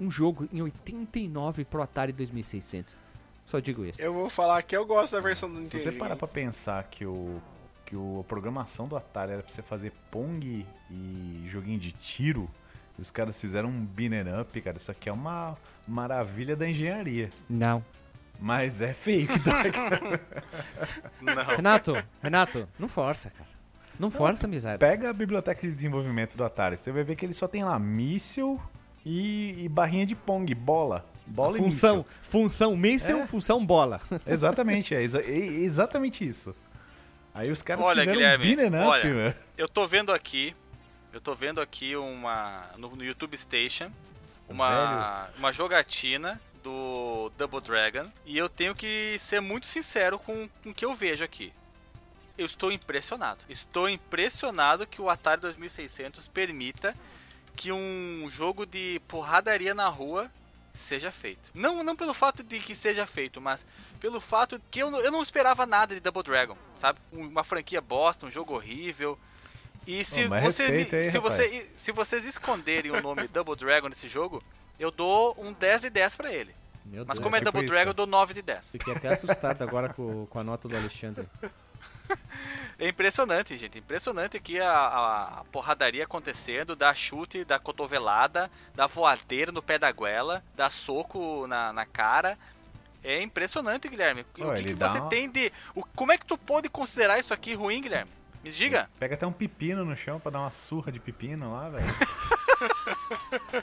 um 0.00 0.10
jogo 0.10 0.48
em 0.52 0.62
89 0.62 1.64
pro 1.64 1.82
Atari 1.82 2.12
2600. 2.12 2.96
Só 3.46 3.58
digo 3.60 3.84
isso. 3.84 4.00
Eu 4.00 4.12
vou 4.12 4.28
falar 4.28 4.62
que 4.62 4.76
eu 4.76 4.84
gosto 4.84 5.12
da 5.12 5.20
versão 5.20 5.48
do 5.48 5.56
Se 5.56 5.62
Nintendo. 5.62 5.82
você 5.84 5.92
parar 5.92 6.16
pra 6.16 6.26
pensar 6.28 6.84
que 6.84 7.04
o 7.04 7.40
que 7.84 7.94
o, 7.94 8.18
a 8.20 8.24
programação 8.24 8.88
do 8.88 8.96
Atari 8.96 9.30
era 9.32 9.42
pra 9.44 9.52
você 9.52 9.62
fazer 9.62 9.92
Pong 10.10 10.66
e 10.90 11.44
joguinho 11.46 11.78
de 11.78 11.92
tiro, 11.92 12.50
os 12.98 13.10
caras 13.10 13.40
fizeram 13.40 13.68
um 13.68 13.84
beat'em 13.84 14.40
up, 14.40 14.60
cara. 14.60 14.76
Isso 14.76 14.90
aqui 14.90 15.08
é 15.08 15.12
uma 15.12 15.56
maravilha 15.86 16.56
da 16.56 16.68
engenharia. 16.68 17.30
Não. 17.48 17.84
Mas 18.38 18.82
é 18.82 18.92
fake, 18.92 19.38
tá? 19.40 19.62
Não. 21.22 21.44
Renato, 21.56 21.94
Renato, 22.22 22.68
não 22.78 22.88
força, 22.88 23.30
cara. 23.30 23.48
Não, 23.98 24.10
força, 24.10 24.46
miséria. 24.46 24.78
Pega 24.78 25.08
a 25.08 25.12
biblioteca 25.12 25.66
de 25.66 25.72
desenvolvimento 25.72 26.36
do 26.36 26.44
Atari, 26.44 26.76
você 26.76 26.92
vai 26.92 27.02
ver 27.02 27.16
que 27.16 27.24
ele 27.24 27.32
só 27.32 27.48
tem 27.48 27.64
lá 27.64 27.78
míssil 27.78 28.60
e, 29.06 29.64
e 29.64 29.68
barrinha 29.70 30.04
de 30.04 30.14
Pong, 30.14 30.54
bola. 30.54 31.04
Bola 31.26 31.56
função, 31.56 32.04
e 32.22 32.26
função 32.28 32.76
míssil, 32.76 33.20
É. 33.22 33.26
função 33.26 33.64
bola. 33.64 34.00
míssil. 34.10 34.20
Exatamente, 34.32 34.94
é, 34.94 35.02
exa- 35.02 35.22
é 35.22 35.30
exatamente 35.34 36.26
isso. 36.26 36.54
Aí 37.34 37.50
os 37.50 37.62
caras 37.62 37.84
Olha, 37.86 38.00
fizeram 38.02 38.18
Guilherme, 38.18 38.76
um 38.76 38.78
up, 38.80 38.86
olha. 38.88 39.14
meu. 39.14 39.34
Eu 39.56 39.68
tô 39.68 39.86
vendo 39.86 40.12
aqui, 40.12 40.54
eu 41.16 41.20
tô 41.22 41.34
vendo 41.34 41.62
aqui 41.62 41.96
uma 41.96 42.64
no, 42.76 42.94
no 42.94 43.02
YouTube 43.02 43.36
Station, 43.38 43.90
uma 44.48 45.28
uma 45.38 45.50
jogatina 45.50 46.38
do 46.62 47.32
Double 47.38 47.60
Dragon 47.60 48.10
e 48.26 48.36
eu 48.36 48.48
tenho 48.50 48.74
que 48.74 49.16
ser 49.18 49.40
muito 49.40 49.66
sincero 49.66 50.18
com, 50.18 50.46
com 50.62 50.70
o 50.70 50.74
que 50.74 50.84
eu 50.84 50.94
vejo 50.94 51.24
aqui. 51.24 51.52
Eu 52.36 52.44
estou 52.44 52.70
impressionado. 52.70 53.40
Estou 53.48 53.88
impressionado 53.88 54.86
que 54.86 55.00
o 55.00 55.08
Atari 55.08 55.40
2600 55.40 56.28
permita 56.28 56.94
que 57.56 57.72
um 57.72 58.28
jogo 58.30 58.66
de 58.66 59.00
porradaria 59.08 59.74
na 59.74 59.88
rua 59.88 60.30
seja 60.74 61.10
feito. 61.10 61.50
Não, 61.54 61.82
não 61.82 61.96
pelo 61.96 62.12
fato 62.12 62.42
de 62.42 62.60
que 62.60 62.74
seja 62.74 63.06
feito, 63.06 63.40
mas 63.40 63.64
pelo 63.98 64.20
fato 64.20 64.60
que 64.70 64.80
eu, 64.80 64.90
não- 64.90 65.00
eu 65.00 65.10
não 65.10 65.22
esperava 65.22 65.64
nada 65.64 65.94
de 65.94 66.00
Double 66.02 66.22
Dragon, 66.22 66.58
sabe? 66.76 66.98
Um- 67.10 67.26
Uma 67.28 67.42
franquia 67.42 67.80
bosta, 67.80 68.26
um 68.26 68.30
jogo 68.30 68.52
horrível. 68.54 69.18
E 69.86 70.04
se, 70.04 70.26
você, 70.26 70.66
respeita 70.66 70.96
aí, 70.96 71.10
se, 71.10 71.18
você, 71.18 71.70
se 71.76 71.92
vocês 71.92 72.24
esconderem 72.24 72.90
o 72.90 73.00
nome 73.00 73.28
Double 73.32 73.54
Dragon 73.56 73.88
nesse 73.88 74.08
jogo, 74.08 74.42
eu 74.78 74.90
dou 74.90 75.34
um 75.38 75.52
10 75.52 75.82
de 75.82 75.90
10 75.90 76.14
pra 76.16 76.32
ele. 76.32 76.54
Meu 76.84 77.04
Mas 77.06 77.18
Deus. 77.18 77.24
como 77.24 77.36
é 77.36 77.38
tipo 77.38 77.50
Double 77.52 77.64
isso, 77.64 77.72
Dragon, 77.74 77.90
eu 77.90 77.94
dou 77.94 78.06
9 78.06 78.34
de 78.34 78.42
10. 78.42 78.70
Fiquei 78.70 78.94
até 78.94 79.08
assustado 79.08 79.62
agora 79.62 79.88
com, 79.88 80.26
com 80.26 80.38
a 80.38 80.44
nota 80.44 80.68
do 80.68 80.76
Alexandre. 80.76 81.28
É 82.78 82.88
impressionante, 82.88 83.56
gente. 83.56 83.78
Impressionante 83.78 84.36
aqui 84.36 84.60
a, 84.60 84.70
a- 84.70 85.24
a 85.40 85.44
porradaria 85.50 86.04
acontecendo, 86.04 86.76
da 86.76 86.94
chute, 86.94 87.42
da 87.42 87.58
cotovelada, 87.58 88.50
da 88.74 88.86
voadeira 88.86 89.50
no 89.50 89.62
pé 89.62 89.78
da 89.78 89.90
goela, 89.90 90.44
da 90.54 90.68
soco 90.68 91.46
na, 91.46 91.72
na 91.72 91.86
cara. 91.86 92.38
É 93.02 93.22
impressionante, 93.22 93.88
Guilherme. 93.88 94.26
Ó, 94.40 94.50
o 94.50 94.54
que, 94.54 94.62
que 94.62 94.74
você 94.74 94.98
uma- 94.98 95.08
tem 95.08 95.28
de. 95.30 95.50
o- 95.74 95.82
como 95.96 96.12
é 96.12 96.18
que 96.18 96.26
tu 96.26 96.36
pode 96.36 96.68
considerar 96.68 97.18
isso 97.18 97.32
aqui 97.32 97.54
ruim, 97.54 97.80
Guilherme? 97.80 98.10
Me 98.46 98.52
diga. 98.52 98.88
Pega 99.00 99.14
até 99.16 99.26
um 99.26 99.32
pepino 99.32 99.84
no 99.84 99.96
chão 99.96 100.20
pra 100.20 100.30
dar 100.30 100.38
uma 100.38 100.52
surra 100.52 100.92
de 100.92 101.00
pepino 101.00 101.52
lá, 101.52 101.68
velho. 101.68 101.84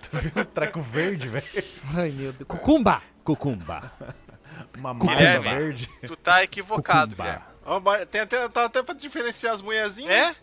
tu 0.01 0.17
viu 0.17 0.31
um 0.35 0.45
treco 0.45 0.81
verde, 0.81 1.29
velho? 1.29 1.45
Ai, 1.95 2.11
meu 2.11 2.33
Deus. 2.33 2.45
Cucumba! 2.47 3.01
Cucumba. 3.23 3.91
Uma 4.77 4.93
Guilherme. 4.93 5.49
verde. 5.49 5.89
Tu 6.05 6.15
tá 6.17 6.43
equivocado, 6.43 7.11
Cucumba. 7.11 7.23
Guilherme. 7.29 7.45
Ó, 7.65 7.79
ba- 7.79 8.05
Tem 8.05 8.19
até, 8.21 8.49
tá 8.49 8.65
até 8.65 8.83
pra 8.83 8.93
diferenciar 8.93 9.53
as 9.53 9.61
mulherzinhas. 9.61 10.11
É? 10.11 10.35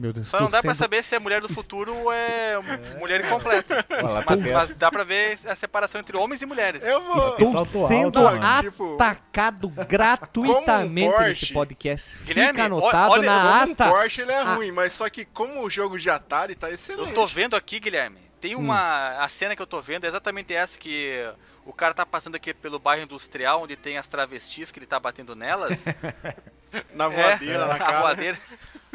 Meu 0.00 0.14
Deus, 0.14 0.28
Só 0.28 0.40
não 0.40 0.48
dá 0.48 0.62
pra 0.62 0.70
sendo- 0.72 0.78
saber 0.78 1.04
se 1.04 1.14
é 1.14 1.18
mulher 1.18 1.42
do 1.42 1.48
futuro 1.52 1.94
ou 1.94 2.10
é 2.10 2.56
mulher 2.98 3.22
incompleta. 3.22 3.84
Mas, 4.26 4.74
dá 4.74 4.90
pra 4.90 5.04
ver 5.04 5.38
a 5.46 5.54
separação 5.54 6.00
entre 6.00 6.16
homens 6.16 6.40
e 6.40 6.46
mulheres. 6.46 6.82
Eu 6.82 7.02
vou. 7.02 7.18
Estou 7.18 7.64
sendo 7.66 8.18
alto, 8.18 8.40
mano. 8.40 8.62
Tipo, 8.62 8.94
atacado 8.94 9.68
gratuitamente 9.86 11.14
um 11.14 11.20
nesse 11.20 11.52
podcast. 11.52 12.16
Guilherme, 12.24 12.52
Fica 12.52 12.64
anotado 12.64 13.12
olha- 13.12 13.30
na 13.30 13.40
Como 13.60 13.68
um 13.68 13.72
ata. 13.74 13.88
Porsche 13.90 14.22
ele 14.22 14.32
é 14.32 14.38
Ah. 14.40 14.54
ruim, 14.54 14.72
mas 14.72 14.94
só 14.94 15.08
que 15.10 15.24
como 15.26 15.62
o 15.62 15.68
jogo 15.68 15.98
de 15.98 16.08
Atari 16.08 16.54
tá 16.54 16.70
excelente. 16.70 17.10
Eu 17.10 17.14
tô 17.14 17.26
vendo 17.26 17.54
aqui, 17.54 17.78
Guilherme. 17.78 18.18
Tem 18.40 18.56
Hum. 18.56 18.60
uma. 18.60 19.22
A 19.22 19.28
cena 19.28 19.54
que 19.54 19.60
eu 19.60 19.66
tô 19.66 19.82
vendo 19.82 20.04
é 20.04 20.08
exatamente 20.08 20.54
essa 20.54 20.78
que 20.78 21.30
o 21.66 21.74
cara 21.74 21.92
tá 21.92 22.06
passando 22.06 22.36
aqui 22.36 22.54
pelo 22.54 22.78
bairro 22.78 23.04
industrial, 23.04 23.62
onde 23.64 23.76
tem 23.76 23.98
as 23.98 24.06
travestis 24.06 24.70
que 24.70 24.78
ele 24.78 24.86
tá 24.86 24.98
batendo 24.98 25.36
nelas. 25.36 25.78
Na 26.94 27.08
voadeira, 27.08 27.64
é, 27.64 27.68
na 27.68 27.78
cara. 27.78 28.00
voadeira. 28.00 28.38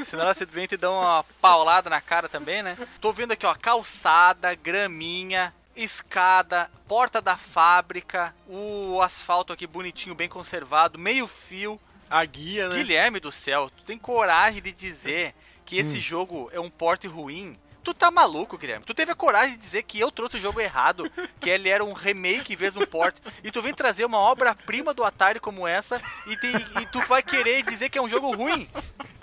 Senão 0.03 0.33
simplesmente 0.33 0.69
te 0.69 0.77
dão 0.77 0.95
uma 0.99 1.23
paulada 1.41 1.89
na 1.89 2.01
cara 2.01 2.27
também, 2.27 2.61
né? 2.61 2.77
Tô 2.99 3.13
vendo 3.13 3.31
aqui, 3.31 3.45
ó, 3.45 3.55
calçada, 3.55 4.53
graminha, 4.53 5.53
escada, 5.75 6.69
porta 6.87 7.21
da 7.21 7.37
fábrica, 7.37 8.35
o 8.47 9.01
asfalto 9.01 9.53
aqui 9.53 9.65
bonitinho, 9.65 10.13
bem 10.13 10.27
conservado, 10.27 10.99
meio 10.99 11.27
fio. 11.27 11.79
A 12.09 12.23
guia, 12.25 12.69
né? 12.69 12.75
Guilherme 12.75 13.19
do 13.19 13.31
céu, 13.31 13.69
tu 13.75 13.83
tem 13.83 13.97
coragem 13.97 14.61
de 14.61 14.71
dizer 14.71 15.33
que 15.65 15.77
esse 15.77 15.99
jogo 15.99 16.49
é 16.53 16.59
um 16.59 16.69
porte 16.69 17.07
ruim? 17.07 17.57
Tu 17.85 17.93
tá 17.93 18.09
maluco, 18.11 18.57
Guilherme. 18.57 18.83
Tu 18.83 18.93
teve 18.95 19.11
a 19.11 19.15
coragem 19.15 19.51
de 19.55 19.61
dizer 19.61 19.83
que 19.83 19.99
eu 19.99 20.09
trouxe 20.11 20.37
o 20.37 20.39
jogo 20.41 20.59
errado, 20.59 21.09
que 21.39 21.49
ele 21.49 21.69
era 21.69 21.85
um 21.85 21.93
remake 21.93 22.51
em 22.51 22.55
vez 22.55 22.73
de 22.73 22.79
um 22.79 22.85
port. 22.85 23.15
E 23.43 23.51
tu 23.51 23.61
vem 23.61 23.73
trazer 23.75 24.03
uma 24.03 24.17
obra-prima 24.17 24.91
do 24.93 25.03
Atari 25.03 25.39
como 25.39 25.67
essa 25.67 26.01
e, 26.25 26.35
te- 26.35 26.81
e 26.81 26.85
tu 26.87 26.99
vai 27.05 27.21
querer 27.21 27.61
dizer 27.63 27.89
que 27.89 27.97
é 27.97 28.01
um 28.01 28.09
jogo 28.09 28.35
ruim. 28.35 28.67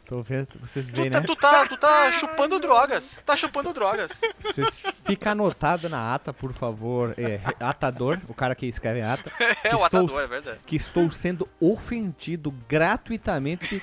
Tô 0.06 0.20
vendo, 0.22 0.48
vocês 0.60 0.86
Tu 0.88 0.92
veem, 0.92 1.10
tá, 1.10 1.20
né? 1.20 1.26
tu 1.26 1.34
tá, 1.34 1.66
tu 1.66 1.76
tá 1.76 2.12
chupando 2.12 2.60
drogas. 2.60 3.18
Tá 3.26 3.34
chupando 3.34 3.72
drogas. 3.72 4.12
Vocês 4.38 4.82
fica 5.06 5.30
anotado 5.32 5.88
na 5.88 6.14
ata, 6.14 6.32
por 6.32 6.52
favor. 6.52 7.14
É, 7.18 7.40
atador, 7.58 8.20
o 8.28 8.34
cara 8.34 8.54
que 8.54 8.66
escreve 8.66 9.00
a 9.00 9.14
ata. 9.14 9.32
É 9.64 9.70
que 9.70 9.74
o 9.74 9.84
estou- 9.84 9.84
atador, 9.86 10.22
é 10.22 10.26
verdade. 10.28 10.60
Que 10.66 10.76
estou 10.76 11.10
sendo 11.10 11.48
ofendido 11.60 12.50
gratuitamente 12.68 13.82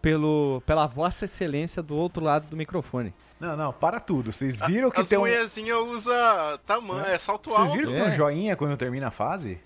pelo, 0.00 0.62
pela 0.66 0.86
vossa 0.86 1.24
excelência 1.24 1.82
do 1.82 1.96
outro 1.96 2.22
lado 2.22 2.46
do 2.48 2.56
microfone. 2.56 3.12
Não, 3.42 3.56
não, 3.56 3.72
para 3.72 3.98
tudo. 3.98 4.32
Vocês 4.32 4.60
viram 4.60 4.90
que 4.90 5.00
As 5.00 5.08
tem 5.08 5.18
um. 5.18 5.22
mulherzinhas 5.22 5.76
usa 5.78 6.60
tamanho, 6.64 7.04
é, 7.06 7.18
salto 7.18 7.50
Vocês 7.50 7.60
alto. 7.68 7.72
viram 7.76 7.90
que 7.90 7.96
tem 7.96 8.04
um 8.06 8.12
É. 8.12 8.16
joinha 8.16 8.56
quando 8.56 8.76
termina 8.76 9.08
a 9.08 9.10
fase? 9.10 9.60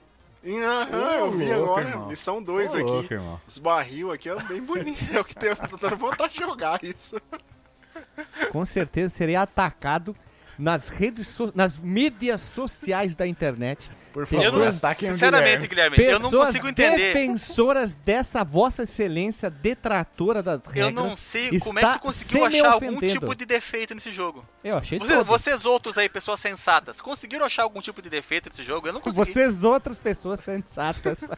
Aham, 0.44 1.12
eu 1.18 1.30
vi 1.32 1.52
louco, 1.54 1.64
agora. 1.72 1.88
irmão. 1.90 2.06
Missão 2.08 2.42
2 2.42 2.72
Ô, 2.72 2.76
aqui. 2.78 2.84
louco, 2.84 3.12
irmão. 3.14 3.40
Os 3.46 3.58
barril 3.58 4.12
aqui 4.12 4.28
é 4.30 4.42
bem 4.44 4.62
bonito. 4.62 5.04
É 5.14 5.20
o 5.20 5.24
que 5.24 5.34
tem, 5.34 5.50
eu 5.50 5.56
tô 5.56 5.76
dando 5.76 5.96
vontade 5.96 6.34
de 6.34 6.38
jogar 6.40 6.82
isso. 6.82 7.20
Com 8.50 8.64
certeza 8.64 9.14
serei 9.14 9.36
atacado 9.36 10.16
nas 10.58 10.88
redes, 10.88 11.28
so- 11.28 11.52
nas 11.54 11.76
mídias 11.76 12.40
sociais 12.40 13.14
da 13.14 13.26
internet. 13.26 13.90
Por 14.16 14.26
favor, 14.26 14.44
não, 14.50 14.72
sinceramente, 14.94 15.68
Guilherme. 15.68 15.94
Guilherme, 15.94 16.04
eu 16.04 16.18
não 16.18 16.30
consigo 16.30 16.68
entender. 16.68 17.12
defensoras 17.12 17.92
dessa 17.92 18.42
vossa 18.42 18.84
excelência 18.84 19.50
detratora 19.50 20.42
das 20.42 20.62
regras. 20.66 20.86
Eu 20.86 20.90
não 20.90 21.14
sei 21.14 21.60
como 21.60 21.78
é 21.78 21.82
que 21.92 21.98
conseguiu 21.98 22.46
achar 22.46 22.72
algum 22.72 22.98
tipo 22.98 23.34
de 23.34 23.44
defeito 23.44 23.94
nesse 23.94 24.10
jogo. 24.10 24.42
Eu 24.64 24.78
achei 24.78 24.98
Vocês, 24.98 25.18
todos. 25.18 25.26
vocês 25.26 25.64
outros 25.66 25.98
aí, 25.98 26.08
pessoas 26.08 26.40
sensatas, 26.40 26.98
conseguiram 26.98 27.44
achar 27.44 27.64
algum 27.64 27.82
tipo 27.82 28.00
de 28.00 28.08
defeito 28.08 28.48
nesse 28.48 28.62
jogo? 28.62 28.88
Eu 28.88 28.94
não 28.94 29.02
consegui. 29.02 29.30
Vocês 29.30 29.62
outras 29.62 29.98
pessoas 29.98 30.40
sensatas. 30.40 31.18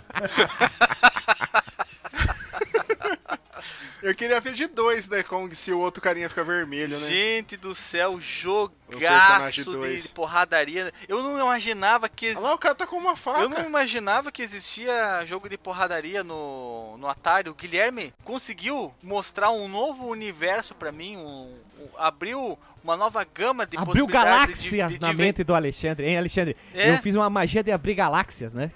Eu 4.02 4.14
queria 4.14 4.40
ver 4.40 4.52
de 4.52 4.66
dois, 4.66 5.08
né? 5.08 5.22
Kong, 5.22 5.54
se 5.54 5.72
o 5.72 5.78
outro 5.80 6.00
carinha 6.02 6.28
fica 6.28 6.44
vermelho, 6.44 6.98
né? 6.98 7.06
Gente 7.08 7.56
do 7.56 7.74
céu, 7.74 8.18
jogaço 8.20 9.64
de, 9.64 9.96
de 10.02 10.08
porradaria. 10.08 10.92
Eu 11.08 11.22
não 11.22 11.38
imaginava 11.40 12.08
que 12.08 12.26
Olha 12.26 12.32
ex... 12.34 12.42
lá, 12.42 12.54
o 12.54 12.58
cara 12.58 12.74
tá 12.74 12.86
com 12.86 12.96
uma 12.96 13.16
faca. 13.16 13.40
eu 13.40 13.48
não 13.48 13.64
imaginava 13.64 14.30
que 14.30 14.42
existia 14.42 15.24
jogo 15.26 15.48
de 15.48 15.58
porradaria 15.58 16.22
no, 16.24 16.96
no 16.98 17.08
Atari. 17.08 17.48
O 17.50 17.54
Guilherme 17.54 18.12
conseguiu 18.24 18.94
mostrar 19.02 19.50
um 19.50 19.68
novo 19.68 20.06
universo 20.08 20.74
pra 20.74 20.92
mim, 20.92 21.16
um, 21.16 21.54
um- 21.78 21.88
abriu 21.98 22.58
uma 22.82 22.96
nova 22.96 23.24
gama 23.24 23.66
de 23.66 23.76
Abriu 23.76 24.06
possibilidades 24.06 24.62
de- 24.62 24.70
galáxias 24.70 24.92
de- 24.92 25.00
na 25.00 25.10
de- 25.10 25.16
mente 25.16 25.44
do 25.44 25.54
Alexandre, 25.54 26.06
hein, 26.06 26.16
Alexandre? 26.18 26.56
É. 26.72 26.90
Eu 26.92 26.98
fiz 26.98 27.14
uma 27.16 27.28
magia 27.28 27.62
de 27.62 27.72
abrir 27.72 27.94
galáxias, 27.94 28.54
né? 28.54 28.70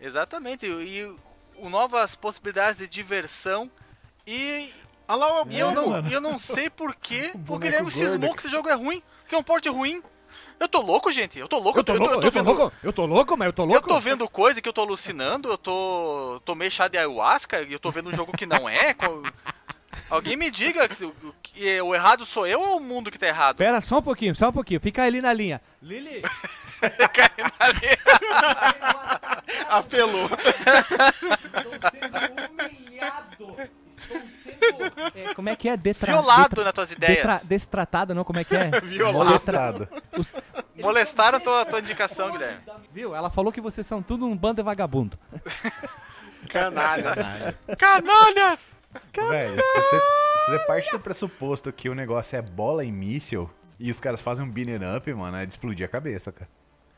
Exatamente, 0.00 0.66
e 0.66 1.04
o- 1.56 1.68
novas 1.68 2.16
possibilidades 2.16 2.76
de 2.76 2.88
diversão 2.88 3.70
e 4.26 4.72
Olha 5.08 5.16
lá, 5.18 5.42
o 5.42 5.46
E 5.50 5.58
eu 5.58 5.72
não, 5.72 5.88
mano. 5.88 6.10
eu 6.10 6.20
não 6.20 6.38
sei 6.38 6.70
por 6.70 6.94
que 6.96 7.30
o 7.34 7.38
boneco 7.38 7.62
Guilherme 7.64 7.90
gordo, 7.90 7.98
cismou 8.06 8.32
que 8.34 8.40
esse 8.40 8.48
jogo 8.48 8.68
é 8.68 8.74
ruim, 8.74 9.02
que 9.28 9.34
é 9.34 9.38
um 9.38 9.42
porte 9.42 9.68
ruim. 9.68 10.02
Eu 10.58 10.66
tô 10.68 10.80
louco, 10.80 11.10
gente. 11.12 11.38
Eu 11.38 11.48
tô 11.48 11.58
louco. 11.58 11.80
Eu 11.80 11.84
tô 11.84 11.92
louco, 11.94 12.14
eu 12.14 12.20
tô 12.20 12.30
vendo, 12.30 12.52
louco, 12.52 12.72
eu 12.84 12.92
tô 12.92 13.04
louco, 13.04 13.36
mas 13.36 13.46
eu 13.46 13.52
tô 13.52 13.62
Eu 13.62 13.66
louco. 13.66 13.88
tô 13.88 13.98
vendo 14.00 14.28
coisa 14.28 14.62
que 14.62 14.68
eu 14.68 14.72
tô 14.72 14.80
alucinando, 14.82 15.50
eu 15.50 15.58
tô 15.58 16.40
tomei 16.44 16.70
chá 16.70 16.86
de 16.88 16.96
ayahuasca 16.96 17.62
e 17.62 17.72
eu 17.72 17.80
tô 17.80 17.90
vendo 17.90 18.10
um 18.10 18.14
jogo 18.14 18.32
que 18.36 18.46
não 18.46 18.68
é. 18.68 18.94
Alguém 20.08 20.36
me 20.36 20.50
diga 20.50 20.88
que, 20.88 21.04
o- 21.04 21.14
que 21.42 21.80
o 21.82 21.94
errado 21.94 22.24
sou 22.24 22.46
eu 22.46 22.60
ou 22.60 22.76
o 22.78 22.80
mundo 22.80 23.10
que 23.10 23.18
tá 23.18 23.26
errado? 23.26 23.56
Pera, 23.56 23.80
só 23.80 23.98
um 23.98 24.02
pouquinho, 24.02 24.34
só 24.34 24.48
um 24.48 24.52
pouquinho. 24.52 24.80
Fica 24.80 25.02
ali 25.02 25.20
na 25.20 25.32
linha. 25.34 25.60
Lili, 25.82 26.22
apelou. 29.68 30.24
estou 30.24 30.52
sendo 31.28 31.41
É, 35.14 35.34
como 35.34 35.48
é 35.48 35.56
que 35.56 35.68
é? 35.68 35.76
Detra... 35.76 36.12
Violado 36.12 36.48
detra- 36.50 36.64
nas 36.64 36.72
tuas 36.72 36.90
ideias. 36.90 37.16
detra- 37.16 37.40
Destratado, 37.44 38.14
não? 38.14 38.24
Como 38.24 38.38
é 38.38 38.44
que 38.44 38.54
é? 38.56 38.70
Violado. 38.82 39.24
Molestado. 39.24 39.88
Os- 40.16 40.34
Molestaram 40.76 41.40
tua, 41.40 41.64
tua 41.64 41.80
indicação, 41.80 42.30
Guilherme. 42.32 42.60
Viu? 42.92 43.14
Ela 43.14 43.30
falou 43.30 43.52
que 43.52 43.60
vocês 43.60 43.86
são 43.86 44.02
tudo 44.02 44.26
um 44.26 44.36
bando 44.36 44.56
de 44.56 44.62
vagabundo. 44.62 45.18
Canalhas. 46.48 47.16
Canalhas! 47.78 48.74
Velho, 49.14 49.62
se 49.62 49.80
você, 49.80 50.00
se 50.00 50.50
você 50.50 50.58
parte 50.66 50.90
do 50.90 51.00
pressuposto 51.00 51.72
que 51.72 51.88
o 51.88 51.94
negócio 51.94 52.36
é 52.36 52.42
bola 52.42 52.84
e 52.84 52.92
míssil 52.92 53.50
e 53.78 53.90
os 53.90 53.98
caras 54.00 54.20
fazem 54.20 54.44
um 54.44 54.50
beating 54.50 54.80
up, 54.96 55.12
mano, 55.14 55.36
é 55.38 55.46
de 55.46 55.52
explodir 55.52 55.86
a 55.86 55.88
cabeça, 55.88 56.30
cara. 56.30 56.48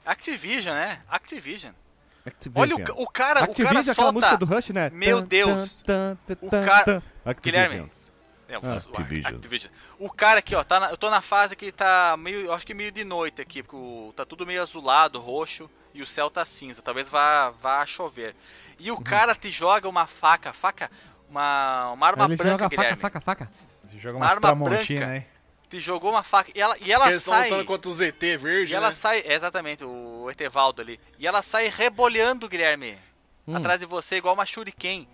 Activision, 0.05 0.75
né? 0.75 1.01
Activision. 1.09 1.73
Activision. 2.27 2.63
Olha 2.81 2.95
o, 2.95 3.03
o 3.03 3.07
cara, 3.09 3.41
o 3.41 3.45
Activision, 3.45 3.75
cara 3.83 3.93
aquela 3.93 4.13
música 4.13 4.31
solta... 4.31 4.47
do 4.47 4.55
Rush, 4.55 4.71
né? 4.71 4.91
Meu 4.91 5.21
Deus. 5.21 5.83
tan, 5.83 6.17
tan, 6.27 6.37
O 6.41 6.51
tan, 6.51 6.65
cara- 6.67 6.85
tan. 6.85 7.03
Guilherme. 7.43 7.87
É, 8.49 8.59
o- 8.59 8.61
Ah. 8.63 8.69
o 8.69 8.77
Activision. 8.77 9.35
Activision. 9.35 9.73
O 9.99 10.11
cara 10.11 10.39
aqui, 10.39 10.55
ó, 10.55 10.63
tá 10.65 10.81
na- 10.81 10.91
eu 10.91 10.97
tô 10.97 11.11
na 11.11 11.21
fase 11.21 11.55
que 11.57 11.71
tá 11.73 12.17
meio, 12.19 12.41
eu 12.47 12.53
acho 12.53 12.67
que 12.67 12.75
meio 12.75 12.93
de 12.93 13.05
noite 13.05 13.41
aqui, 13.41 13.63
porque 13.63 13.77
o- 13.77 14.13
tá 14.17 14.25
tudo 14.25 14.47
meio 14.47 14.61
azulado, 14.63 15.19
roxo, 15.19 15.69
e 15.93 16.03
o 16.03 16.07
céu 16.07 16.29
tá 16.31 16.45
cinza, 16.45 16.83
talvez 16.83 17.09
vá, 17.09 17.51
vá 17.51 17.85
chover. 17.87 18.35
E 18.79 18.91
Uhum. 18.91 18.99
o 18.99 19.03
cara 19.03 19.35
te 19.35 19.51
joga 19.51 19.89
uma 19.89 20.07
faca, 20.07 20.53
faca, 20.53 20.91
uma, 21.29 21.91
uma 21.93 22.07
arma 22.07 22.25
Ele 22.25 22.37
branca, 22.37 22.51
joga 22.53 22.65
faca, 22.65 22.77
Guilherme. 22.77 23.01
faca, 23.01 23.21
faca. 23.21 23.51
Você 23.85 23.99
joga 23.99 24.17
Uma 24.17 24.27
uma 24.27 24.33
arma 24.33 24.55
branca. 24.69 25.07
aí. 25.11 25.27
Te 25.75 25.81
jogou 25.81 26.13
uma 26.13 26.23
faca, 26.23 26.53
e 26.55 26.61
ela, 26.61 26.77
e 26.81 26.93
ela 26.93 27.07
Eles 27.07 27.17
estão 27.17 27.35
sai... 27.35 27.51
lutando 27.51 27.65
contra 27.65 27.91
o 27.91 27.93
ZT 27.93 28.37
verde, 28.37 28.73
E 28.73 28.77
ela 28.77 28.91
né? 28.91 28.93
sai, 28.93 29.19
é, 29.27 29.35
exatamente, 29.35 29.83
o 29.83 30.31
Etevaldo 30.31 30.81
ali. 30.81 31.01
E 31.19 31.27
ela 31.27 31.43
sai 31.43 31.69
rebolhando, 31.69 32.49
Guilherme, 32.49 32.97
Hum. 33.45 33.57
atrás 33.57 33.81
de 33.81 33.87
você, 33.87 34.19
igual 34.19 34.35
uma 34.35 34.47
shuriken. 34.47 35.09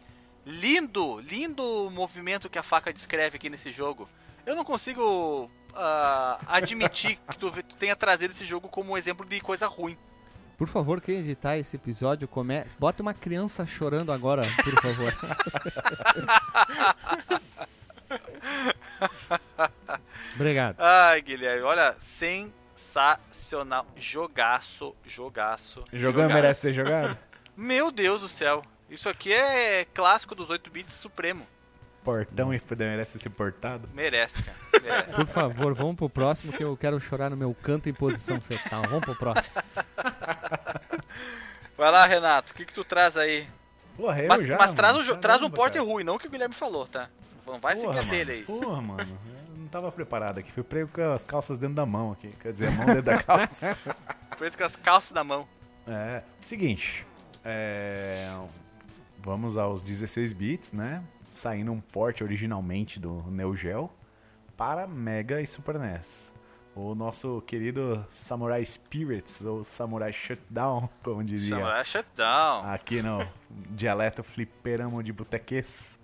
Lindo, 0.44 1.18
lindo 1.20 1.62
o 1.62 1.90
movimento 1.90 2.50
que 2.50 2.58
a 2.58 2.62
faca 2.62 2.92
descreve 2.92 3.36
aqui 3.38 3.48
nesse 3.48 3.72
jogo. 3.72 4.06
Eu 4.44 4.54
não 4.54 4.62
consigo 4.62 5.50
ah, 5.74 6.38
admitir 6.46 7.18
que 7.30 7.38
tu, 7.38 7.50
tu 7.50 7.76
tenha 7.76 7.96
trazido 7.96 8.34
esse 8.34 8.44
jogo 8.44 8.68
como 8.68 8.92
um 8.92 8.98
exemplo 8.98 9.24
de 9.24 9.40
coisa 9.40 9.66
ruim. 9.66 9.96
Por 10.58 10.68
favor, 10.68 11.00
quem 11.00 11.20
editar 11.20 11.56
esse 11.56 11.76
episódio, 11.76 12.28
come... 12.28 12.66
bota 12.78 13.00
uma 13.00 13.14
criança 13.14 13.64
chorando 13.64 14.12
agora, 14.12 14.42
por 14.62 14.74
favor. 14.82 15.14
Obrigado. 20.40 20.76
Ai, 20.78 21.20
Guilherme, 21.20 21.62
olha, 21.62 21.94
sensacional. 22.00 23.86
Jogaço, 23.96 24.96
jogaço. 25.04 25.84
Jogando 25.92 26.22
jogaço. 26.22 26.34
merece 26.34 26.60
ser 26.62 26.72
jogado? 26.72 27.16
Meu 27.56 27.90
Deus 27.90 28.22
do 28.22 28.28
céu. 28.28 28.62
Isso 28.88 29.08
aqui 29.08 29.32
é 29.32 29.84
clássico 29.92 30.34
dos 30.34 30.48
8 30.50 30.70
bits 30.70 30.94
supremo. 30.94 31.46
Portão 32.02 32.52
e 32.54 32.60
merece 32.78 33.18
ser 33.18 33.28
portado? 33.28 33.88
Merece, 33.92 34.42
cara. 34.42 34.56
Merece. 34.82 35.14
Por 35.14 35.26
favor, 35.26 35.74
vamos 35.74 35.96
pro 35.96 36.08
próximo 36.08 36.52
que 36.52 36.64
eu 36.64 36.74
quero 36.76 36.98
chorar 36.98 37.28
no 37.28 37.36
meu 37.36 37.54
canto 37.54 37.90
em 37.90 37.92
posição 37.92 38.40
fetal. 38.40 38.82
Vamos 38.88 39.04
pro 39.04 39.14
próximo. 39.14 39.54
Vai 41.76 41.90
lá, 41.90 42.06
Renato, 42.06 42.52
o 42.52 42.54
que, 42.54 42.64
que 42.64 42.74
tu 42.74 42.84
traz 42.84 43.16
aí? 43.16 43.46
Porra, 43.96 44.22
eu 44.22 44.28
Mas, 44.28 44.46
já, 44.46 44.56
mas 44.56 44.72
traz, 44.72 44.96
um, 44.96 45.02
jo- 45.02 45.16
traz 45.16 45.38
um 45.38 45.42
Caramba, 45.42 45.56
porte 45.56 45.78
cara. 45.78 45.84
ruim, 45.90 46.04
não 46.04 46.14
o 46.14 46.18
que 46.18 46.26
o 46.26 46.30
Guilherme 46.30 46.54
falou, 46.54 46.86
tá? 46.86 47.08
Não 47.46 47.58
vai 47.60 47.74
seguir 47.74 47.86
Porra, 47.88 48.00
a 48.00 48.02
mano. 48.02 48.10
dele 48.16 48.32
aí. 48.32 48.42
Porra, 48.44 48.80
mano. 48.82 49.18
Eu 49.70 49.74
não 49.74 49.82
tava 49.82 49.92
preparado 49.92 50.38
aqui. 50.38 50.50
Fui 50.50 50.64
prego 50.64 50.90
com 50.92 51.12
as 51.12 51.24
calças 51.24 51.56
dentro 51.56 51.76
da 51.76 51.86
mão 51.86 52.10
aqui. 52.10 52.28
Quer 52.40 52.52
dizer, 52.52 52.68
a 52.68 52.70
mão 52.72 52.86
dentro 52.86 53.02
da 53.02 53.22
calça. 53.22 53.78
Preto 54.36 54.58
com 54.58 54.64
as 54.64 54.74
calças 54.74 55.12
na 55.12 55.22
mão. 55.22 55.46
É. 55.86 56.22
Seguinte. 56.42 57.06
É, 57.44 58.36
Vamos 59.20 59.56
aos 59.56 59.82
16 59.82 60.32
bits, 60.32 60.72
né? 60.72 61.04
Saindo 61.30 61.70
um 61.70 61.80
port 61.80 62.20
originalmente 62.20 62.98
do 62.98 63.22
Neo 63.30 63.54
Geo 63.54 63.88
para 64.56 64.88
Mega 64.88 65.40
e 65.40 65.46
Super 65.46 65.78
NES. 65.78 66.32
O 66.74 66.94
nosso 66.94 67.40
querido 67.46 68.04
Samurai 68.10 68.64
Spirits, 68.64 69.40
ou 69.42 69.62
Samurai 69.62 70.12
Shutdown, 70.12 70.88
como 71.02 71.22
dizia 71.22 71.56
Samurai 71.56 71.84
Shutdown. 71.84 72.72
aqui 72.72 73.02
no 73.02 73.18
dialeto 73.70 74.22
fliperamo 74.24 75.02
de 75.02 75.12
botequês. 75.12 75.96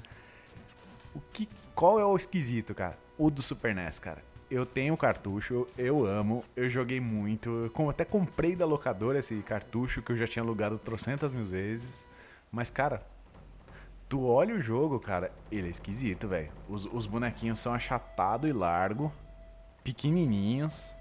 O 1.14 1.20
que, 1.32 1.48
qual 1.74 1.98
é 1.98 2.04
o 2.04 2.16
esquisito, 2.16 2.74
cara? 2.74 3.05
O 3.18 3.30
do 3.30 3.42
Super 3.42 3.74
NES, 3.74 3.98
cara. 3.98 4.22
Eu 4.50 4.64
tenho 4.64 4.94
o 4.94 4.96
cartucho, 4.96 5.66
eu 5.76 6.06
amo, 6.06 6.44
eu 6.54 6.68
joguei 6.68 7.00
muito. 7.00 7.70
Eu 7.76 7.90
até 7.90 8.04
comprei 8.04 8.54
da 8.54 8.64
locadora 8.64 9.18
esse 9.18 9.34
cartucho 9.42 10.02
que 10.02 10.12
eu 10.12 10.16
já 10.16 10.26
tinha 10.26 10.42
alugado 10.42 10.78
trocentas 10.78 11.32
mil 11.32 11.44
vezes. 11.44 12.06
Mas, 12.52 12.70
cara, 12.70 13.04
tu 14.08 14.24
olha 14.24 14.54
o 14.54 14.60
jogo, 14.60 15.00
cara, 15.00 15.32
ele 15.50 15.66
é 15.66 15.70
esquisito, 15.70 16.28
velho. 16.28 16.50
Os, 16.68 16.84
os 16.84 17.06
bonequinhos 17.06 17.58
são 17.58 17.74
achatado 17.74 18.46
e 18.46 18.52
largo, 18.52 19.12
pequenininhos. 19.82 20.94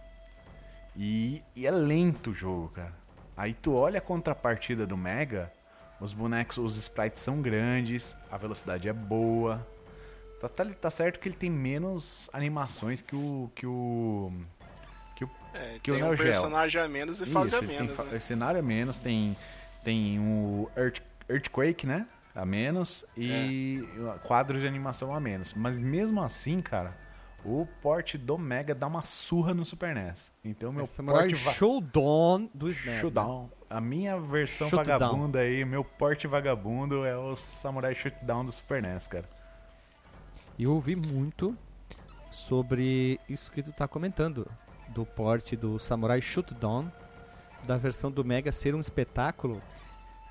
E, 0.96 1.44
e 1.56 1.68
é 1.68 1.72
lento 1.72 2.32
o 2.32 2.34
jogo, 2.34 2.70
cara. 2.70 2.94
Aí 3.36 3.54
tu 3.54 3.74
olha 3.74 3.98
a 4.00 4.02
contrapartida 4.02 4.88
do 4.88 4.96
Mega, 4.96 5.52
os 6.00 6.14
bonecos, 6.14 6.58
os 6.58 6.78
sprites 6.78 7.22
são 7.22 7.42
grandes, 7.42 8.16
a 8.32 8.38
velocidade 8.38 8.88
é 8.88 8.94
boa. 8.94 9.66
Tá, 10.50 10.66
tá, 10.66 10.66
tá 10.74 10.90
certo 10.90 11.20
que 11.20 11.28
ele 11.30 11.36
tem 11.36 11.50
menos 11.50 12.30
animações 12.34 13.02
que 13.02 13.16
o. 13.16 13.50
que 13.56 13.66
o. 13.66 14.32
que 15.16 15.24
o. 15.26 15.30
É, 15.54 15.80
que 15.82 15.92
o 15.92 15.94
tem 15.96 16.04
Neo 16.04 16.14
um 16.14 16.16
Geo. 16.16 16.26
personagem 16.26 16.82
a 16.82 16.88
menos 16.88 17.22
e 17.22 17.26
fase 17.26 17.56
a 17.56 17.60
tem 17.60 17.68
menos, 17.68 17.96
fa- 17.96 18.04
né? 18.04 18.20
cenário 18.20 18.60
a 18.60 18.64
menos, 18.64 18.98
tem. 19.00 19.36
Tem 19.84 20.20
o 20.20 20.70
Earth- 20.76 21.02
Earthquake, 21.30 21.86
né? 21.88 22.08
A 22.34 22.46
menos. 22.46 23.06
E 23.16 23.88
É. 24.16 24.28
quadros 24.28 24.62
de 24.62 24.68
animação 24.68 25.14
a 25.14 25.20
menos. 25.20 25.54
Mas 25.54 25.80
mesmo 25.80 26.22
assim, 26.22 26.60
cara, 26.62 26.98
o 27.46 27.68
port 27.82 28.16
do 28.18 28.38
Mega 28.38 28.74
dá 28.76 28.88
uma 28.88 29.04
surra 29.04 29.54
no 29.54 29.64
Super 29.66 29.94
NES. 29.96 30.32
Então 30.44 30.74
meu 30.74 30.88
Samurai 30.88 31.30
port 31.30 31.42
va- 31.44 31.54
Showdown 31.54 32.50
do 32.54 32.68
SNES. 32.70 33.00
Showdown. 33.00 33.50
A 33.70 33.80
minha 33.80 34.20
versão 34.20 34.70
Shutdown. 34.70 34.86
vagabunda 34.86 35.40
aí, 35.40 35.64
meu 35.66 35.84
porte 35.84 36.28
vagabundo 36.28 37.06
é 37.06 37.16
o 37.18 37.36
Samurai 37.36 37.94
Shutdown 37.96 38.44
do 38.46 38.52
Super 38.52 38.82
NES, 38.82 39.08
cara. 39.08 39.30
E 40.58 40.64
eu 40.64 40.72
ouvi 40.74 40.96
muito 40.96 41.58
sobre 42.32 43.20
isso 43.30 43.52
que 43.52 43.62
tu 43.64 43.72
tá 43.72 43.88
comentando, 43.88 44.50
do 44.90 45.06
porte 45.06 45.56
do 45.56 45.80
Samurai 45.80 46.22
Shodown, 46.22 46.92
da 47.64 47.78
versão 47.78 48.12
do 48.12 48.24
Mega 48.24 48.52
ser 48.52 48.76
um 48.76 48.80
espetáculo. 48.80 49.62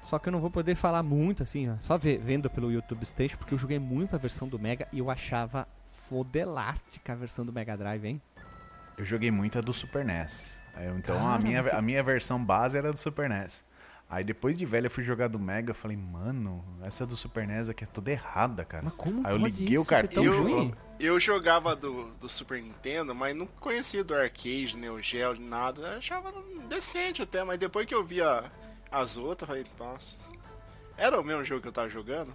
Só 0.08 0.18
que 0.18 0.28
eu 0.28 0.32
não 0.32 0.40
vou 0.40 0.50
poder 0.50 0.74
falar 0.74 1.02
muito 1.02 1.42
assim, 1.42 1.68
ó, 1.70 1.74
só 1.80 1.96
vendo 1.96 2.50
pelo 2.50 2.70
YouTube 2.70 3.04
Station, 3.06 3.36
porque 3.38 3.54
eu 3.54 3.58
joguei 3.58 3.78
muito 3.78 4.14
a 4.14 4.18
versão 4.18 4.46
do 4.46 4.58
Mega 4.58 4.86
e 4.92 4.98
eu 4.98 5.10
achava 5.10 5.66
fodelástica 5.86 7.12
a 7.14 7.16
versão 7.16 7.44
do 7.44 7.52
Mega 7.52 7.76
Drive, 7.76 8.04
hein? 8.04 8.20
Eu 8.98 9.04
joguei 9.04 9.30
muita 9.30 9.60
do 9.62 9.72
Super 9.72 10.04
NES. 10.04 10.62
Então 10.98 11.26
a 11.26 11.38
minha, 11.38 11.62
que- 11.62 11.70
a 11.70 11.80
minha 11.82 12.02
versão 12.02 12.42
base 12.44 12.76
era 12.76 12.92
do 12.92 12.98
Super 12.98 13.28
NES. 13.28 13.64
Aí 14.08 14.22
depois 14.22 14.56
de 14.56 14.64
velho 14.66 14.86
eu 14.86 14.90
fui 14.90 15.02
jogar 15.02 15.28
do 15.28 15.38
Mega, 15.38 15.70
eu 15.70 15.74
falei, 15.74 15.96
mano, 15.96 16.64
essa 16.82 17.04
do 17.06 17.16
Super 17.16 17.46
NES 17.48 17.68
aqui 17.68 17.84
é 17.84 17.86
toda 17.86 18.10
errada, 18.12 18.64
cara. 18.64 18.84
Mas 18.84 18.94
como 18.94 19.26
Aí 19.26 19.32
eu 19.32 19.38
liguei 19.38 19.76
o 19.78 19.80
isso 19.80 19.84
ser 19.90 19.90
cartucho 20.08 20.30
tão 20.44 20.48
e 20.48 20.52
eu-? 20.52 20.76
Eu 21.00 21.18
jogava 21.20 21.74
do, 21.74 22.12
do 22.18 22.28
Super 22.28 22.62
Nintendo, 22.62 23.14
mas 23.14 23.34
não 23.34 23.46
conhecia 23.46 24.04
do 24.04 24.14
arcade, 24.14 24.76
Neo 24.76 25.02
Geo, 25.02 25.34
nada. 25.40 25.80
Eu 25.82 25.98
achava 25.98 26.32
decente 26.68 27.22
até, 27.22 27.42
mas 27.42 27.58
depois 27.58 27.86
que 27.86 27.94
eu 27.94 28.04
via 28.04 28.44
as 28.92 29.16
outras, 29.16 29.48
eu 29.50 29.64
falei, 29.64 29.66
nossa. 29.78 30.16
Era 30.96 31.20
o 31.20 31.24
mesmo 31.24 31.44
jogo 31.44 31.62
que 31.62 31.68
eu 31.68 31.72
tava 31.72 31.88
jogando? 31.88 32.32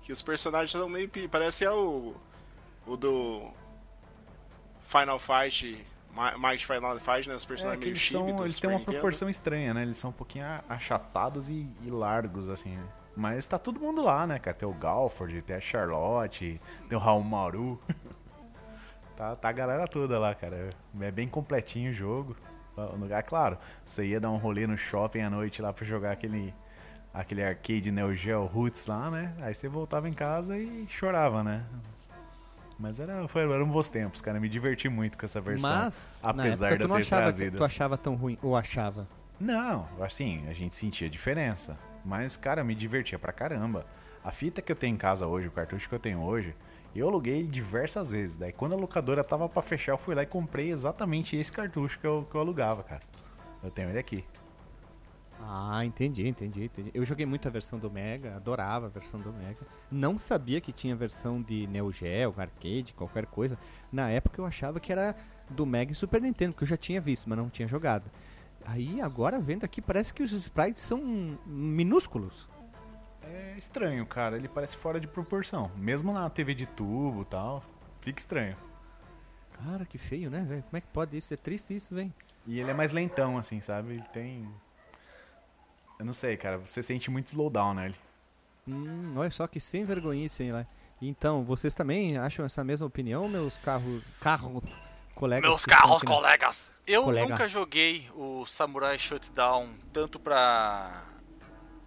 Que 0.00 0.12
os 0.12 0.22
personagens 0.22 0.70
são 0.70 0.88
meio. 0.88 1.08
pi- 1.08 1.28
Parece 1.28 1.64
é 1.64 1.70
o. 1.70 2.14
O 2.86 2.96
do. 2.96 3.50
Final 4.88 5.18
Fight. 5.18 5.84
Ma- 6.16 6.36
Might 6.38 6.66
Final 6.66 6.98
Fight, 6.98 7.28
né? 7.28 7.34
Os 7.36 7.44
É 7.44 7.46
personagens 7.46 7.78
que 7.78 7.84
meio 7.84 7.92
eles, 7.92 8.00
chibi 8.02 8.30
são, 8.30 8.42
eles 8.44 8.58
têm 8.58 8.70
uma 8.70 8.78
Nintendo. 8.78 8.92
proporção 8.98 9.28
estranha, 9.28 9.74
né? 9.74 9.82
Eles 9.82 9.98
são 9.98 10.10
um 10.10 10.12
pouquinho 10.14 10.46
achatados 10.68 11.48
e, 11.50 11.68
e 11.82 11.90
largos, 11.90 12.48
assim, 12.48 12.70
né? 12.76 12.84
Mas 13.14 13.46
tá 13.46 13.58
todo 13.58 13.78
mundo 13.80 14.02
lá, 14.02 14.26
né, 14.26 14.38
cara? 14.38 14.56
Tem 14.56 14.68
o 14.68 14.72
Galford, 14.74 15.40
tem 15.42 15.56
a 15.56 15.60
Charlotte, 15.60 16.60
tem 16.88 16.98
o 16.98 17.00
Raul 17.00 17.22
Maru. 17.24 17.80
tá, 19.16 19.36
tá 19.36 19.48
a 19.48 19.52
galera 19.52 19.86
toda 19.86 20.18
lá, 20.18 20.34
cara. 20.34 20.70
É 21.00 21.10
bem 21.10 21.28
completinho 21.28 21.90
o 21.90 21.94
jogo. 21.94 22.36
O 22.76 22.96
lugar, 22.96 23.22
claro, 23.22 23.56
você 23.84 24.04
ia 24.06 24.20
dar 24.20 24.30
um 24.30 24.36
rolê 24.36 24.66
no 24.66 24.76
shopping 24.76 25.20
à 25.22 25.30
noite 25.30 25.62
lá 25.62 25.72
pra 25.72 25.82
jogar 25.84 26.12
aquele, 26.12 26.52
aquele 27.14 27.42
arcade 27.42 27.90
Neo 27.90 28.14
Geo 28.14 28.44
Roots 28.44 28.86
lá, 28.86 29.10
né? 29.10 29.34
Aí 29.40 29.54
você 29.54 29.66
voltava 29.66 30.08
em 30.10 30.12
casa 30.12 30.58
e 30.58 30.86
chorava, 30.88 31.42
né? 31.42 31.64
Mas 32.78 33.00
era, 33.00 33.26
foi, 33.26 33.42
eram 33.42 33.68
bons 33.68 33.88
tempos, 33.88 34.20
cara. 34.20 34.38
Me 34.38 34.48
diverti 34.48 34.88
muito 34.88 35.16
com 35.16 35.24
essa 35.24 35.40
versão. 35.40 35.70
Mas, 35.70 36.20
apesar 36.22 36.72
época, 36.72 36.84
de 36.84 36.84
eu 36.84 36.96
ter 36.96 37.02
achava 37.02 37.22
trazido. 37.22 37.50
que 37.52 37.56
tu 37.56 37.64
achava 37.64 37.96
tão 37.96 38.14
ruim, 38.14 38.38
ou 38.42 38.54
achava? 38.54 39.08
Não, 39.40 39.88
assim, 40.00 40.46
a 40.48 40.52
gente 40.52 40.74
sentia 40.74 41.08
diferença. 41.08 41.78
Mas, 42.04 42.36
cara, 42.36 42.62
me 42.62 42.74
divertia 42.74 43.18
pra 43.18 43.32
caramba. 43.32 43.86
A 44.22 44.30
fita 44.30 44.60
que 44.60 44.70
eu 44.70 44.76
tenho 44.76 44.94
em 44.94 44.98
casa 44.98 45.26
hoje, 45.26 45.48
o 45.48 45.50
cartucho 45.50 45.88
que 45.88 45.94
eu 45.94 45.98
tenho 45.98 46.20
hoje, 46.20 46.54
eu 46.94 47.08
aluguei 47.08 47.38
ele 47.38 47.48
diversas 47.48 48.10
vezes. 48.10 48.36
Daí, 48.36 48.52
quando 48.52 48.74
a 48.74 48.76
locadora 48.76 49.22
tava 49.22 49.48
pra 49.48 49.62
fechar, 49.62 49.92
eu 49.92 49.98
fui 49.98 50.14
lá 50.14 50.22
e 50.22 50.26
comprei 50.26 50.70
exatamente 50.70 51.36
esse 51.36 51.52
cartucho 51.52 51.98
que 51.98 52.06
eu, 52.06 52.26
que 52.30 52.36
eu 52.36 52.40
alugava, 52.40 52.82
cara. 52.82 53.02
Eu 53.62 53.70
tenho 53.70 53.88
ele 53.90 53.98
aqui. 53.98 54.24
Ah, 55.40 55.84
entendi, 55.84 56.26
entendi, 56.26 56.64
entendi. 56.64 56.90
Eu 56.92 57.04
joguei 57.04 57.26
muito 57.26 57.46
a 57.46 57.50
versão 57.50 57.78
do 57.78 57.90
Mega, 57.90 58.36
adorava 58.36 58.86
a 58.86 58.88
versão 58.88 59.20
do 59.20 59.32
Mega. 59.32 59.60
Não 59.90 60.18
sabia 60.18 60.60
que 60.60 60.72
tinha 60.72 60.96
versão 60.96 61.40
de 61.40 61.66
Neo 61.66 61.92
Geo, 61.92 62.34
arcade, 62.36 62.94
qualquer 62.96 63.26
coisa. 63.26 63.58
Na 63.92 64.08
época 64.10 64.40
eu 64.40 64.46
achava 64.46 64.80
que 64.80 64.90
era 64.90 65.14
do 65.48 65.64
Mega 65.64 65.92
e 65.92 65.94
Super 65.94 66.20
Nintendo, 66.20 66.56
que 66.56 66.64
eu 66.64 66.68
já 66.68 66.76
tinha 66.76 67.00
visto, 67.00 67.28
mas 67.28 67.38
não 67.38 67.48
tinha 67.48 67.68
jogado. 67.68 68.10
Aí 68.64 69.00
agora 69.00 69.38
vendo 69.38 69.64
aqui 69.64 69.80
parece 69.80 70.12
que 70.12 70.22
os 70.22 70.32
sprites 70.32 70.82
são 70.82 71.38
minúsculos. 71.46 72.48
É 73.22 73.54
estranho, 73.56 74.04
cara. 74.06 74.36
Ele 74.36 74.48
parece 74.48 74.76
fora 74.76 74.98
de 74.98 75.06
proporção. 75.06 75.70
Mesmo 75.76 76.12
na 76.12 76.28
TV 76.30 76.54
de 76.54 76.66
tubo 76.66 77.22
e 77.22 77.24
tal, 77.26 77.62
fica 78.00 78.20
estranho. 78.20 78.56
Cara, 79.52 79.84
que 79.86 79.98
feio, 79.98 80.30
né, 80.30 80.44
velho? 80.46 80.62
Como 80.64 80.76
é 80.76 80.80
que 80.80 80.88
pode 80.88 81.16
isso? 81.16 81.32
É 81.32 81.36
triste 81.36 81.74
isso, 81.74 81.94
velho. 81.94 82.12
E 82.46 82.60
ele 82.60 82.70
é 82.70 82.74
mais 82.74 82.92
lentão, 82.92 83.38
assim, 83.38 83.60
sabe? 83.60 83.92
Ele 83.92 84.04
tem. 84.12 84.48
Eu 85.98 86.04
não 86.04 86.12
sei, 86.12 86.36
cara. 86.36 86.58
Você 86.58 86.82
sente 86.82 87.10
muito 87.10 87.26
slowdown 87.28 87.74
nele. 87.74 87.94
Hum, 88.68 89.14
olha 89.16 89.30
só 89.30 89.46
que 89.46 89.60
sem 89.60 89.84
vergonhice, 89.84 90.42
hein, 90.42 90.52
lá. 90.52 90.66
Então, 91.00 91.44
vocês 91.44 91.74
também 91.74 92.16
acham 92.18 92.44
essa 92.44 92.64
mesma 92.64 92.86
opinião, 92.86 93.28
meus 93.28 93.56
carros, 93.58 94.02
carros, 94.20 94.64
colegas? 95.14 95.48
Meus 95.50 95.64
carros, 95.64 95.96
aqui 95.98 96.06
colegas. 96.06 96.70
Eu 96.86 97.02
Colega. 97.04 97.28
nunca 97.28 97.48
joguei 97.48 98.08
o 98.14 98.46
Samurai 98.46 98.98
Shutdown 98.98 99.70
tanto 99.92 100.18
pra 100.20 101.02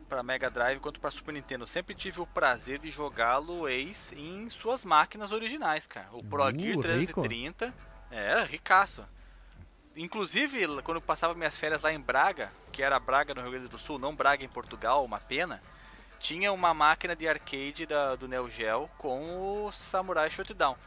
para 0.10 0.24
Mega 0.24 0.50
Drive 0.50 0.80
quanto 0.80 1.00
pra 1.00 1.12
Super 1.12 1.34
Nintendo. 1.34 1.64
Eu 1.64 1.68
sempre 1.68 1.94
tive 1.94 2.20
o 2.20 2.26
prazer 2.26 2.80
de 2.80 2.90
jogá-lo 2.90 3.68
ex 3.70 4.12
em 4.14 4.50
suas 4.50 4.84
máquinas 4.84 5.32
originais, 5.32 5.86
cara. 5.86 6.08
O 6.14 6.24
Pro 6.24 6.44
Uh, 6.44 6.50
Gear 6.52 6.70
rico. 6.80 6.82
330 6.82 7.74
é 8.10 8.44
ricaço. 8.44 9.06
Inclusive, 10.00 10.66
quando 10.82 10.96
eu 10.96 11.02
passava 11.02 11.34
minhas 11.34 11.58
férias 11.58 11.82
lá 11.82 11.92
em 11.92 12.00
Braga, 12.00 12.50
que 12.72 12.82
era 12.82 12.98
Braga 12.98 13.34
no 13.34 13.42
Rio 13.42 13.52
Grande 13.52 13.68
do 13.68 13.78
Sul, 13.78 14.00
não 14.00 14.16
Braga 14.16 14.46
em 14.46 14.48
Portugal, 14.48 15.04
uma 15.04 15.20
pena, 15.20 15.62
tinha 16.20 16.54
uma 16.54 16.74
máquina 16.74 17.14
de 17.14 17.28
arcade 17.28 17.86
da, 17.86 18.16
do 18.16 18.26
Neo 18.26 18.50
Geo 18.50 18.90
com 18.98 19.66
o 19.66 19.72
Samurai 19.74 20.30
Shutdown. 20.30 20.78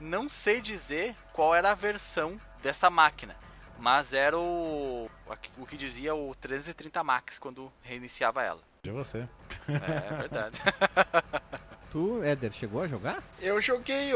Não 0.00 0.30
sei 0.30 0.62
dizer 0.62 1.14
qual 1.34 1.54
era 1.54 1.72
a 1.72 1.74
versão 1.74 2.40
dessa 2.62 2.88
máquina, 2.88 3.36
mas 3.78 4.14
era 4.14 4.38
o, 4.38 5.10
o 5.58 5.66
que 5.66 5.76
dizia 5.76 6.14
o 6.14 6.34
330 6.34 7.04
Max 7.04 7.38
quando 7.38 7.70
reiniciava 7.82 8.42
ela. 8.42 8.62
De 8.82 8.90
você. 8.90 9.28
É, 9.68 10.14
é 10.14 10.16
verdade. 10.16 10.62
Tu, 11.92 12.24
Éder, 12.24 12.52
chegou 12.52 12.82
a 12.82 12.88
jogar? 12.88 13.22
Eu 13.40 13.60
joguei, 13.60 14.10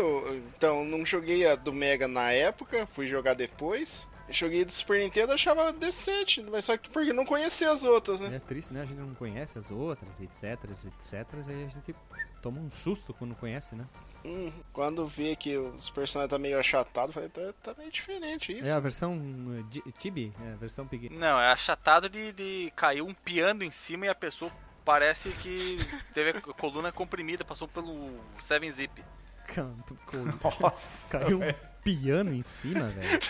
então, 0.48 0.84
não 0.84 1.06
joguei 1.06 1.46
a 1.46 1.54
do 1.54 1.72
Mega 1.72 2.08
na 2.08 2.32
época, 2.32 2.86
fui 2.86 3.06
jogar 3.06 3.34
depois. 3.34 4.08
Eu 4.28 4.34
joguei 4.34 4.64
do 4.64 4.72
Super 4.72 5.00
Nintendo, 5.00 5.32
achava 5.32 5.72
decente, 5.72 6.42
mas 6.42 6.64
só 6.66 6.76
que 6.76 6.88
porque 6.90 7.12
não 7.12 7.24
conhecia 7.24 7.70
as 7.72 7.82
outras, 7.82 8.20
né? 8.20 8.36
É 8.36 8.38
triste, 8.38 8.72
né? 8.72 8.82
A 8.82 8.84
gente 8.84 8.98
não 8.98 9.14
conhece 9.14 9.58
as 9.58 9.70
outras, 9.70 10.08
etc, 10.20 10.64
etc. 10.86 11.14
Aí 11.48 11.64
a 11.64 11.68
gente 11.68 11.94
toma 12.42 12.60
um 12.60 12.70
susto 12.70 13.14
quando 13.14 13.34
conhece, 13.34 13.74
né? 13.74 13.86
Hum, 14.24 14.52
quando 14.72 15.06
vê 15.06 15.34
que 15.36 15.56
os 15.56 15.88
personagens 15.90 16.30
tá 16.30 16.38
meio 16.38 16.58
achatados, 16.58 17.14
falei, 17.14 17.28
tá, 17.30 17.54
tá 17.62 17.74
meio 17.78 17.90
diferente 17.90 18.52
isso. 18.52 18.66
É 18.68 18.72
a 18.72 18.80
versão 18.80 19.14
uh, 19.16 19.62
Di- 19.70 19.82
Tibi, 19.96 20.34
é 20.44 20.52
a 20.52 20.56
versão 20.56 20.86
Pig. 20.86 21.08
Não, 21.08 21.40
é 21.40 21.50
achatado 21.50 22.08
de, 22.08 22.32
de 22.32 22.72
cair 22.76 23.00
um 23.00 23.14
piano 23.14 23.62
em 23.64 23.70
cima 23.70 24.06
e 24.06 24.08
a 24.08 24.14
pessoa 24.14 24.50
parece 24.84 25.30
que 25.30 25.78
teve 26.12 26.30
a 26.30 26.40
coluna 26.40 26.90
comprimida, 26.92 27.44
passou 27.44 27.68
pelo 27.68 28.10
7-zip. 28.40 29.02
Canto, 29.46 29.96
co- 30.04 30.16
Nossa. 30.60 31.20
Caiu 31.20 31.40
um 31.40 31.67
piano 31.96 32.34
em 32.34 32.42
cima, 32.42 32.84
velho. 32.88 33.20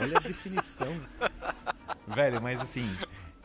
Olha 0.00 0.16
a 0.16 0.20
definição. 0.20 0.88
Velho, 2.06 2.40
mas 2.40 2.60
assim, 2.62 2.88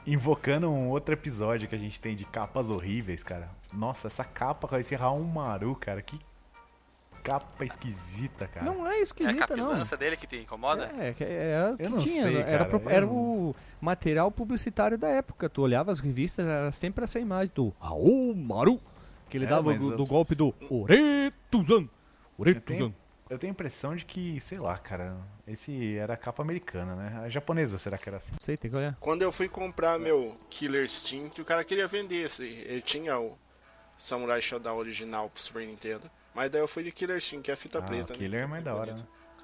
invocando 0.07 0.69
um 0.69 0.89
outro 0.89 1.13
episódio 1.13 1.67
que 1.67 1.75
a 1.75 1.77
gente 1.77 1.99
tem 1.99 2.15
de 2.15 2.23
capas 2.25 2.69
horríveis, 2.69 3.23
cara. 3.23 3.49
Nossa, 3.73 4.07
essa 4.07 4.23
capa 4.23 4.67
com 4.67 4.77
esse 4.77 4.95
Raul 4.95 5.23
Maru, 5.23 5.75
cara, 5.75 6.01
que 6.01 6.17
capa 7.23 7.65
esquisita, 7.65 8.47
cara. 8.47 8.65
Não 8.65 8.87
é 8.87 8.95
É 8.95 8.99
a 8.99 9.01
esquisita, 9.01 9.55
não. 9.57 9.83
dele 9.97 10.15
que 10.17 10.25
te 10.25 10.37
incomoda? 10.37 10.89
É, 10.97 11.09
é, 11.19 11.71
o 11.73 11.77
que 11.77 11.83
Eu 11.83 11.89
não 11.89 11.99
tinha, 11.99 12.23
sei, 12.23 12.37
era, 12.37 12.65
cara, 12.65 12.65
pro- 12.65 12.79
eu 12.83 12.89
era 12.89 13.05
não- 13.05 13.13
o 13.13 13.55
material 13.81 14.31
publicitário 14.31 14.97
da 14.97 15.07
época. 15.09 15.49
Tu 15.49 15.61
olhava 15.61 15.91
as 15.91 15.99
revistas, 15.99 16.45
era 16.47 16.71
sempre 16.71 17.03
essa 17.03 17.19
imagem 17.19 17.51
do 17.53 17.73
Raul 17.79 18.33
Maru, 18.35 18.79
que 19.29 19.37
ele 19.37 19.45
É, 19.45 19.49
dava 19.49 19.73
do, 19.73 19.91
eu- 19.91 19.97
do 19.97 20.05
golpe 20.05 20.33
do 20.33 20.53
Oretuzan. 20.69 21.87
Oretuzan. 22.37 22.93
Eu 23.31 23.39
tenho 23.39 23.51
a 23.51 23.53
impressão 23.53 23.95
de 23.95 24.03
que, 24.03 24.41
sei 24.41 24.57
lá, 24.59 24.77
cara, 24.77 25.15
esse 25.47 25.95
era 25.97 26.15
a 26.15 26.17
capa 26.17 26.43
americana, 26.43 26.95
né? 26.95 27.21
A 27.23 27.29
japonesa, 27.29 27.79
será 27.79 27.97
que 27.97 28.09
era 28.09 28.17
assim? 28.17 28.33
Não 28.33 28.39
sei, 28.41 28.57
tem 28.57 28.69
que 28.69 28.75
olhar. 28.75 28.97
Quando 28.99 29.21
eu 29.21 29.31
fui 29.31 29.47
comprar 29.47 29.97
meu 29.97 30.35
Killer 30.49 30.85
Steam, 30.89 31.29
que 31.29 31.41
o 31.41 31.45
cara 31.45 31.63
queria 31.63 31.87
vender 31.87 32.25
esse, 32.25 32.43
ele 32.43 32.81
tinha 32.81 33.17
o 33.17 33.39
Samurai 33.97 34.41
Shodown 34.41 34.77
original 34.77 35.29
pro 35.29 35.41
Super 35.41 35.65
Nintendo. 35.65 36.11
Mas 36.35 36.51
daí 36.51 36.59
eu 36.59 36.67
fui 36.67 36.83
de 36.83 36.91
Killer 36.91 37.21
Steam, 37.21 37.41
que 37.41 37.49
é 37.49 37.53
a 37.53 37.57
fita 37.57 37.79
Ah, 37.79 37.81
preta. 37.81 38.11
o 38.13 38.17
Killer 38.17 38.43
é 38.43 38.47
mais 38.47 38.65
da 38.65 38.75
hora, 38.75 38.95
né? 38.95 39.03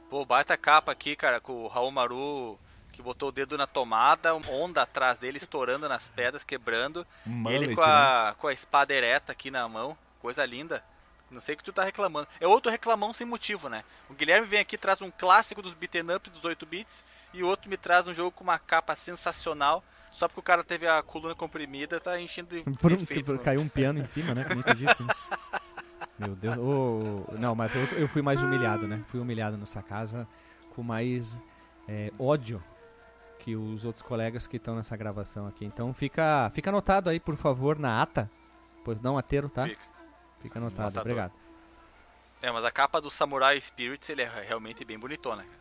Pô, 0.10 0.26
baita 0.26 0.58
capa 0.58 0.92
aqui, 0.92 1.16
cara, 1.16 1.40
com 1.40 1.64
o 1.64 1.68
Raul 1.70 1.90
Maru 1.90 2.60
que 2.92 3.02
botou 3.02 3.30
o 3.30 3.32
dedo 3.32 3.58
na 3.58 3.68
tomada, 3.68 4.34
onda 4.36 4.82
atrás 4.82 5.18
dele 5.20 5.38
estourando 5.38 5.88
nas 5.88 6.08
pedras, 6.10 6.44
quebrando. 6.44 7.06
E 7.26 7.30
Mullet, 7.30 7.64
ele 7.64 7.76
com 7.76 7.82
né? 7.82 7.88
a, 7.88 8.36
com 8.38 8.48
a 8.48 8.54
espada 8.54 8.92
ereta 8.92 9.32
aqui 9.32 9.52
na 9.52 9.66
mão, 9.70 9.96
coisa 10.20 10.44
linda. 10.44 10.84
Não 11.30 11.42
sei 11.42 11.56
o 11.56 11.58
que 11.58 11.64
tu 11.64 11.74
tá 11.74 11.84
reclamando. 11.84 12.28
É 12.40 12.48
outro 12.48 12.72
reclamão 12.72 13.12
sem 13.14 13.28
motivo, 13.28 13.68
né? 13.68 13.84
O 14.10 14.14
Guilherme 14.14 14.48
vem 14.48 14.60
aqui 14.60 14.76
e 14.76 14.80
traz 14.80 15.02
um 15.02 15.12
clássico 15.12 15.62
dos 15.62 15.74
beaten 15.74 16.16
ups 16.16 16.32
dos 16.32 16.46
8 16.46 16.66
bits 16.66 17.04
e 17.34 17.44
o 17.44 17.48
outro 17.48 17.70
me 17.70 17.76
traz 17.78 18.08
um 18.08 18.14
jogo 18.14 18.32
com 18.32 18.44
uma 18.44 18.58
capa 18.58 18.96
sensacional. 18.96 19.84
Só 20.12 20.28
porque 20.28 20.40
o 20.40 20.44
cara 20.44 20.64
teve 20.64 20.88
a 20.88 21.04
coluna 21.04 21.36
comprimida, 21.36 22.00
tá 22.00 22.20
enchendo 22.20 22.56
de 22.58 22.64
Por 22.78 22.92
um, 22.94 22.96
defeito. 22.96 23.34
no- 23.34 23.40
caiu 23.40 23.60
um 23.62 23.68
piano 23.68 24.00
em 24.00 24.06
cima, 24.06 24.34
né? 24.34 24.46
Como 24.46 24.64
disse. 24.74 25.04
né? 25.04 25.14
Meu 26.18 26.36
Deus. 26.36 26.58
ô, 26.58 27.26
não, 27.38 27.54
mas 27.54 27.76
eu, 27.76 27.84
eu 28.00 28.08
fui 28.08 28.22
mais 28.22 28.42
humilhado, 28.42 28.88
né? 28.88 29.04
Fui 29.08 29.20
humilhado 29.20 29.58
nessa 29.58 29.84
casa 29.84 30.28
com 30.76 30.82
mais 30.82 31.40
é, 31.88 32.12
ódio 32.18 32.64
que 33.40 33.56
os 33.56 33.86
outros 33.86 34.04
colegas 34.06 34.48
que 34.48 34.58
estão 34.58 34.76
nessa 34.76 34.98
gravação 34.98 35.46
aqui. 35.48 35.66
Então 35.66 35.94
fica, 35.94 36.50
fica 36.54 36.70
anotado 36.72 37.10
aí, 37.10 37.20
por 37.20 37.36
favor, 37.36 37.78
na 37.78 38.02
ata. 38.02 38.32
Pois 38.84 39.00
não, 39.02 39.18
ateiro, 39.18 39.50
tá? 39.50 39.66
Fica. 39.66 39.97
Fica 40.48 40.60
anotado, 40.60 40.82
Anotador. 40.84 41.02
obrigado. 41.02 41.34
É, 42.42 42.52
mas 42.52 42.64
a 42.64 42.72
capa 42.72 43.02
do 43.02 43.10
Samurai 43.10 43.60
Spirits, 43.60 44.10
ele 44.10 44.22
é 44.22 44.30
realmente 44.48 44.86
bem 44.86 44.98
bonitona, 44.98 45.44
cara. 45.44 45.58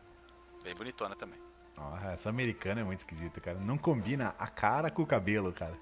Bem 0.63 0.75
bonitona 0.75 1.17
também. 1.17 1.39
Ó, 1.79 1.97
essa 2.09 2.29
americana 2.29 2.81
é 2.81 2.85
muito 2.85 3.01
esquisita, 3.01 3.41
cara. 3.41 3.59
Não 3.59 3.77
combina 3.79 4.35
a 4.39 4.47
cara 4.47 4.91
com 4.91 5.03
o 5.03 5.07
cabelo, 5.07 5.53
cara. 5.53 5.75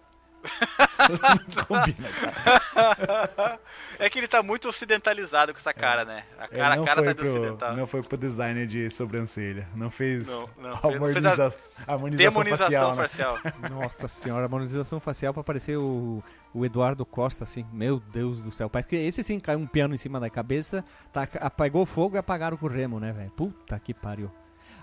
não 1.57 1.65
combina, 1.65 2.09
cara. 2.13 2.63
É 3.99 4.11
que 4.11 4.19
ele 4.19 4.29
tá 4.29 4.43
muito 4.43 4.69
ocidentalizado 4.69 5.53
com 5.53 5.59
essa 5.59 5.73
cara, 5.73 6.05
né? 6.05 6.25
A 6.39 6.45
Ele 6.45 6.57
cara, 6.57 6.75
a 6.75 6.77
não 6.77 6.85
cara 6.85 6.97
foi 7.03 7.05
tá 7.07 7.13
de 7.13 7.19
pro, 7.19 7.29
ocidental. 7.41 7.77
Não 7.77 7.87
foi 7.87 8.03
pro 8.03 8.17
designer 8.17 8.67
de 8.67 8.91
sobrancelha. 8.91 9.69
Não 9.75 9.91
fez 9.91 10.27
Não, 10.27 10.51
não, 10.59 10.73
a 10.73 10.77
fez- 10.83 11.01
não 11.01 11.13
fez 11.13 11.17
a 11.25 11.31
harmoniza- 11.31 11.57
harmonização 11.87 12.31
Demonização 12.43 12.97
facial, 12.97 13.37
né? 13.37 13.39
facial. 13.39 13.39
Nossa 13.71 14.09
senhora, 14.09 14.45
harmonização 14.45 15.01
facial 15.01 15.33
pra 15.35 15.45
parecer 15.45 15.77
o, 15.79 16.23
o 16.53 16.65
Eduardo 16.65 17.05
Costa, 17.07 17.45
assim. 17.45 17.65
Meu 17.73 18.01
Deus 18.01 18.41
do 18.41 18.51
céu. 18.51 18.69
Parece 18.69 18.89
que 18.89 18.97
esse 18.97 19.23
sim 19.23 19.39
caiu 19.39 19.59
um 19.61 19.67
piano 19.67 19.95
em 19.95 19.99
cima 19.99 20.19
da 20.19 20.29
cabeça, 20.29 20.85
tá, 21.13 21.27
apagou 21.41 21.83
o 21.83 21.87
fogo 21.87 22.17
e 22.17 22.19
apagaram 22.19 22.57
com 22.57 22.67
o 22.67 22.69
remo, 22.69 22.99
né, 22.99 23.13
velho? 23.13 23.31
Puta 23.31 23.79
que 23.79 23.95
pariu. 23.95 24.31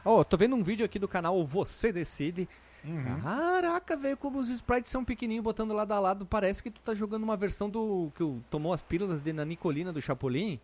Ó, 0.04 0.24
tô 0.24 0.36
vendo 0.38 0.56
um 0.56 0.64
vídeo 0.64 0.86
aqui 0.86 0.98
do 0.98 1.08
canal 1.08 1.46
Você 1.46 1.92
Decide. 1.92 2.48
Uhum. 2.84 3.22
Caraca, 3.22 3.96
velho, 3.96 4.18
como 4.18 4.40
os 4.40 4.50
sprites 4.50 4.90
são 4.90 5.06
pequenininhos, 5.06 5.44
botando 5.44 5.74
lado 5.74 5.92
a 5.92 6.00
lado, 6.00 6.26
parece 6.26 6.64
que 6.64 6.72
tu 6.72 6.82
tá 6.82 6.96
jogando 6.96 7.24
uma 7.24 7.38
versão 7.38 7.70
do 7.70 8.12
que 8.16 8.24
tomou 8.50 8.74
as 8.74 8.82
pílulas 8.82 9.22
de 9.22 9.32
Nanicolina 9.32 9.94
do 9.94 10.02
Chapolin. 10.02 10.60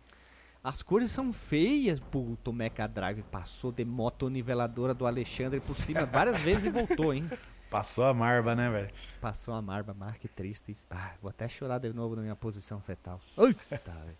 As 0.62 0.82
cores 0.82 1.10
são 1.12 1.32
feias. 1.32 2.00
Puto, 2.00 2.50
o 2.50 2.52
Mecha 2.52 2.86
Drive 2.86 3.22
passou 3.30 3.70
de 3.70 3.84
motoniveladora 3.84 4.92
do 4.92 5.06
Alexandre 5.06 5.60
por 5.60 5.76
cima 5.76 6.04
várias 6.06 6.42
vezes 6.42 6.64
e 6.64 6.70
voltou, 6.70 7.14
hein? 7.14 7.30
Passou 7.70 8.04
a 8.06 8.14
marba, 8.14 8.54
né, 8.54 8.68
velho? 8.68 8.90
Passou 9.20 9.54
a 9.54 9.62
marba, 9.62 9.94
mar 9.94 10.18
que 10.18 10.26
triste. 10.26 10.74
Ah, 10.90 11.12
vou 11.22 11.28
até 11.28 11.48
chorar 11.48 11.78
de 11.78 11.92
novo 11.92 12.16
na 12.16 12.22
minha 12.22 12.36
posição 12.36 12.80
fetal. 12.80 13.20
Eita, 13.36 13.92
velho. 13.92 14.16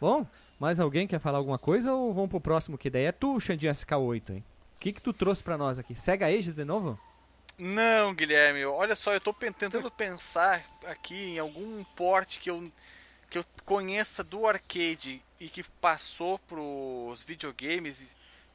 Bom, 0.00 0.26
mais 0.60 0.78
alguém 0.78 1.06
quer 1.06 1.18
falar 1.18 1.38
alguma 1.38 1.58
coisa 1.58 1.92
ou 1.94 2.12
vamos 2.12 2.28
pro 2.30 2.40
próximo? 2.40 2.76
Que 2.76 2.90
daí 2.90 3.04
é 3.04 3.12
tu, 3.12 3.40
Xandinho 3.40 3.72
SK8, 3.72 4.30
hein? 4.30 4.44
O 4.76 4.80
que 4.80 4.92
que 4.92 5.00
tu 5.00 5.12
trouxe 5.12 5.42
pra 5.42 5.56
nós 5.56 5.78
aqui? 5.78 5.94
Sega 5.94 6.26
Age 6.26 6.52
de 6.52 6.64
novo? 6.64 6.98
Não, 7.56 8.12
Guilherme, 8.14 8.64
olha 8.64 8.96
só, 8.96 9.14
eu 9.14 9.20
pen- 9.32 9.52
tentando 9.52 9.90
pensar 9.90 10.64
aqui 10.86 11.14
em 11.14 11.38
algum 11.38 11.84
porte 11.84 12.38
que 12.40 12.50
eu, 12.50 12.70
que 13.30 13.38
eu 13.38 13.44
conheça 13.64 14.24
do 14.24 14.46
arcade 14.46 15.22
e 15.38 15.48
que 15.48 15.62
passou 15.62 16.38
pros 16.40 17.22
videogames 17.22 18.12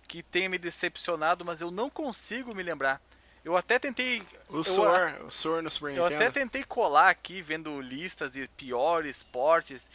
que 0.07 0.21
tenha 0.23 0.49
me 0.49 0.57
decepcionado, 0.57 1.45
mas 1.45 1.61
eu 1.61 1.71
não 1.71 1.89
consigo 1.89 2.53
me 2.53 2.63
lembrar. 2.63 3.01
Eu 3.45 3.55
até 3.55 3.79
tentei. 3.79 4.21
O 4.49 4.57
eu, 4.57 4.63
Sor, 4.63 5.15
o 5.25 5.31
Sor 5.31 5.61
no 5.63 5.71
Super 5.71 5.95
eu 5.95 6.03
Nintendo. 6.03 6.15
até 6.15 6.31
tentei 6.31 6.63
colar 6.63 7.09
aqui 7.09 7.41
vendo 7.41 7.79
listas 7.79 8.31
de 8.31 8.47
piores 8.49 9.23
portes 9.23 9.89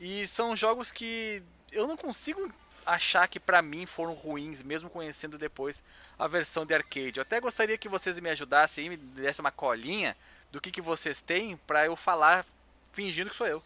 e 0.00 0.26
são 0.26 0.56
jogos 0.56 0.90
que 0.90 1.42
eu 1.70 1.86
não 1.86 1.96
consigo 1.96 2.50
achar 2.86 3.26
que 3.28 3.40
pra 3.40 3.60
mim 3.60 3.84
foram 3.84 4.14
ruins, 4.14 4.62
mesmo 4.62 4.88
conhecendo 4.88 5.36
depois 5.36 5.82
a 6.18 6.26
versão 6.28 6.64
de 6.64 6.72
arcade. 6.74 7.18
Eu 7.18 7.22
até 7.22 7.40
gostaria 7.40 7.76
que 7.76 7.88
vocês 7.88 8.18
me 8.20 8.30
ajudassem 8.30 8.84
aí, 8.84 8.90
me 8.90 8.96
dessem 8.96 9.42
uma 9.44 9.50
colinha 9.50 10.16
do 10.52 10.60
que, 10.60 10.70
que 10.70 10.80
vocês 10.80 11.20
têm 11.20 11.56
pra 11.66 11.84
eu 11.86 11.96
falar 11.96 12.46
fingindo 12.92 13.30
que 13.30 13.36
sou 13.36 13.46
eu. 13.46 13.62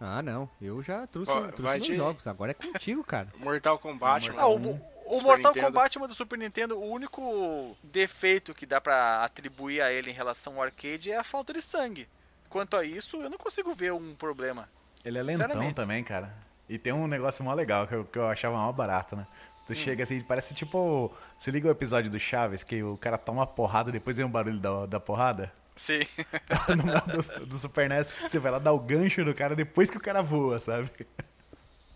Ah, 0.00 0.20
não. 0.22 0.50
Eu 0.60 0.82
já 0.82 1.06
trouxe, 1.06 1.30
Ó, 1.30 1.52
trouxe 1.52 1.80
de- 1.80 1.96
jogos. 1.96 2.26
Agora 2.26 2.50
é 2.50 2.54
contigo, 2.54 3.04
cara. 3.04 3.28
Mortal 3.38 3.78
Kombat, 3.78 4.30
Ah, 4.36 4.46
o, 4.48 4.58
mano. 4.58 4.82
o 5.06 5.20
Mortal 5.20 5.52
Nintendo. 5.52 5.66
Kombat 5.66 5.98
uma 5.98 6.08
do 6.08 6.14
Super 6.14 6.38
Nintendo, 6.38 6.76
o 6.76 6.90
único 6.90 7.76
defeito 7.84 8.52
que 8.52 8.66
dá 8.66 8.80
pra 8.80 9.22
atribuir 9.22 9.80
a 9.80 9.92
ele 9.92 10.10
em 10.10 10.14
relação 10.14 10.56
ao 10.56 10.62
arcade 10.62 11.12
é 11.12 11.16
a 11.18 11.22
falta 11.22 11.52
de 11.52 11.62
sangue. 11.62 12.08
Quanto 12.48 12.76
a 12.76 12.84
isso, 12.84 13.16
eu 13.22 13.30
não 13.30 13.38
consigo 13.38 13.72
ver 13.74 13.92
um 13.92 14.14
problema. 14.16 14.68
Ele 15.04 15.18
é 15.18 15.22
lentão 15.22 15.72
também, 15.72 16.02
cara. 16.02 16.34
E 16.72 16.78
tem 16.78 16.92
um 16.92 17.06
negócio 17.06 17.44
mó 17.44 17.52
legal 17.52 17.86
que 17.86 17.94
eu, 17.94 18.04
que 18.04 18.18
eu 18.18 18.26
achava 18.28 18.56
mó 18.56 18.72
barato, 18.72 19.14
né? 19.16 19.26
Hum. 19.30 19.64
Tu 19.66 19.74
chega 19.74 20.02
assim, 20.02 20.20
parece 20.22 20.54
tipo. 20.54 21.14
Se 21.38 21.50
liga 21.50 21.68
o 21.68 21.70
episódio 21.70 22.10
do 22.10 22.18
Chaves, 22.18 22.62
que 22.64 22.82
o 22.82 22.96
cara 22.96 23.18
toma 23.18 23.40
uma 23.40 23.46
porrada 23.46 23.90
e 23.90 23.92
depois 23.92 24.16
vem 24.16 24.24
um 24.26 24.30
barulho 24.30 24.58
da, 24.58 24.86
da 24.86 24.98
porrada. 25.00 25.52
Sim. 25.76 26.00
no 26.76 27.12
do, 27.40 27.46
do 27.46 27.58
Super 27.58 27.88
NES, 27.88 28.10
você 28.10 28.38
vai 28.38 28.52
lá 28.52 28.58
dar 28.58 28.72
o 28.72 28.78
gancho 28.78 29.24
do 29.24 29.34
cara 29.34 29.54
depois 29.54 29.90
que 29.90 29.96
o 29.96 30.00
cara 30.00 30.22
voa, 30.22 30.60
sabe? 30.60 30.90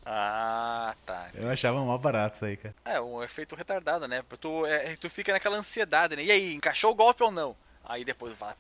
ah, 0.05 0.95
tá. 1.05 1.29
Eu 1.35 1.51
achava 1.51 1.81
mó 1.81 1.97
barato 1.99 2.37
isso 2.37 2.45
aí, 2.45 2.57
cara. 2.57 2.75
É, 2.85 3.01
um 3.01 3.23
efeito 3.23 3.55
retardado, 3.57 4.07
né? 4.07 4.23
Tu, 4.41 4.67
é, 4.67 4.97
tu 4.97 5.11
fica 5.11 5.33
naquela 5.33 5.57
ansiedade, 5.57 6.15
né? 6.17 6.23
E 6.25 6.31
aí, 6.31 6.55
encaixou 6.55 6.93
o 6.93 6.95
golpe 6.95 7.23
ou 7.23 7.31
não? 7.31 7.57
Aí 7.85 8.05
depois 8.05 8.37
vai, 8.37 8.55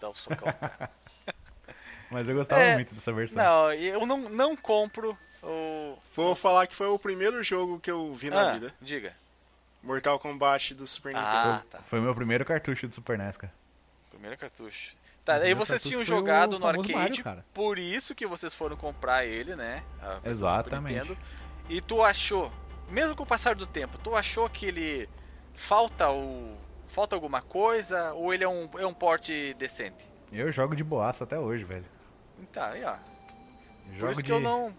dá 0.00 0.08
o 0.08 0.14
socão. 0.14 0.52
cara. 0.52 0.90
Mas 2.10 2.28
eu 2.28 2.34
gostava 2.36 2.62
É, 2.62 2.74
muito 2.74 2.94
dessa 2.94 3.12
versão. 3.12 3.42
não, 3.42 3.72
eu 3.72 4.06
não, 4.06 4.16
não 4.28 4.56
compro. 4.56 5.18
Vou 6.14 6.34
falar 6.34 6.66
que 6.66 6.74
foi 6.74 6.86
o 6.86 6.98
primeiro 6.98 7.42
jogo 7.42 7.80
que 7.80 7.90
eu 7.90 8.12
vi 8.14 8.30
na 8.30 8.50
Ah, 8.50 8.52
vida. 8.54 8.72
diga. 8.80 9.12
Mortal 9.82 10.18
Kombat 10.18 10.74
do 10.74 10.86
Super 10.86 11.12
Nintendo. 11.12 11.28
Ah, 11.30 11.62
tá. 11.70 11.78
Foi 11.82 11.98
o 11.98 12.02
meu 12.02 12.14
primeiro 12.14 12.44
cartucho 12.44 12.86
do 12.88 12.94
Super 12.94 13.18
NES, 13.18 13.36
cara. 13.36 13.52
Primeiro 14.10 14.38
cartucho. 14.38 14.94
Tá, 15.24 15.34
aí 15.34 15.38
primeiro 15.40 15.58
vocês 15.58 15.82
cartucho 15.82 15.88
tinham 15.88 16.04
jogado 16.04 16.58
no 16.58 16.66
arcade, 16.66 16.92
Mario, 16.94 17.24
cara. 17.24 17.44
por 17.52 17.78
isso 17.78 18.14
que 18.14 18.26
vocês 18.26 18.54
foram 18.54 18.76
comprar 18.76 19.24
ele, 19.26 19.54
né? 19.56 19.82
Exatamente. 20.24 20.94
Nintendo. 20.94 21.18
E 21.68 21.80
tu 21.80 22.02
achou, 22.02 22.50
mesmo 22.88 23.16
com 23.16 23.22
o 23.22 23.26
passar 23.26 23.54
do 23.54 23.66
tempo, 23.66 23.98
tu 23.98 24.14
achou 24.14 24.48
que 24.48 24.66
ele 24.66 25.08
falta 25.54 26.10
o 26.10 26.56
falta 26.88 27.14
alguma 27.16 27.42
coisa 27.42 28.12
ou 28.12 28.32
ele 28.32 28.44
é 28.44 28.48
um 28.48 28.68
é 28.78 28.86
um 28.86 28.94
porte 28.94 29.54
decente? 29.54 30.08
Eu 30.32 30.50
jogo 30.52 30.76
de 30.76 30.84
boaça 30.84 31.24
até 31.24 31.38
hoje, 31.38 31.64
velho. 31.64 31.84
Tá, 32.52 32.70
aí 32.70 32.84
ó. 32.84 32.94
Por 33.88 33.94
Jogo 33.98 34.12
isso 34.12 34.20
que 34.20 34.26
de... 34.26 34.32
eu 34.32 34.40
não. 34.40 34.74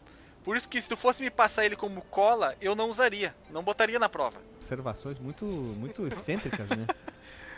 Por 0.46 0.56
isso 0.56 0.70
que 0.70 0.80
se 0.80 0.88
tu 0.88 0.96
fosse 0.96 1.22
me 1.24 1.30
passar 1.32 1.66
ele 1.66 1.76
como 1.76 2.02
cola, 2.04 2.56
eu 2.62 2.76
não 2.76 2.90
usaria. 2.90 3.36
Não 3.50 3.64
botaria 3.64 3.98
na 4.00 4.08
prova. 4.08 4.38
Observações 4.56 5.20
muito, 5.20 5.44
muito 5.44 6.08
excêntricas, 6.08 6.70
né? 6.70 6.86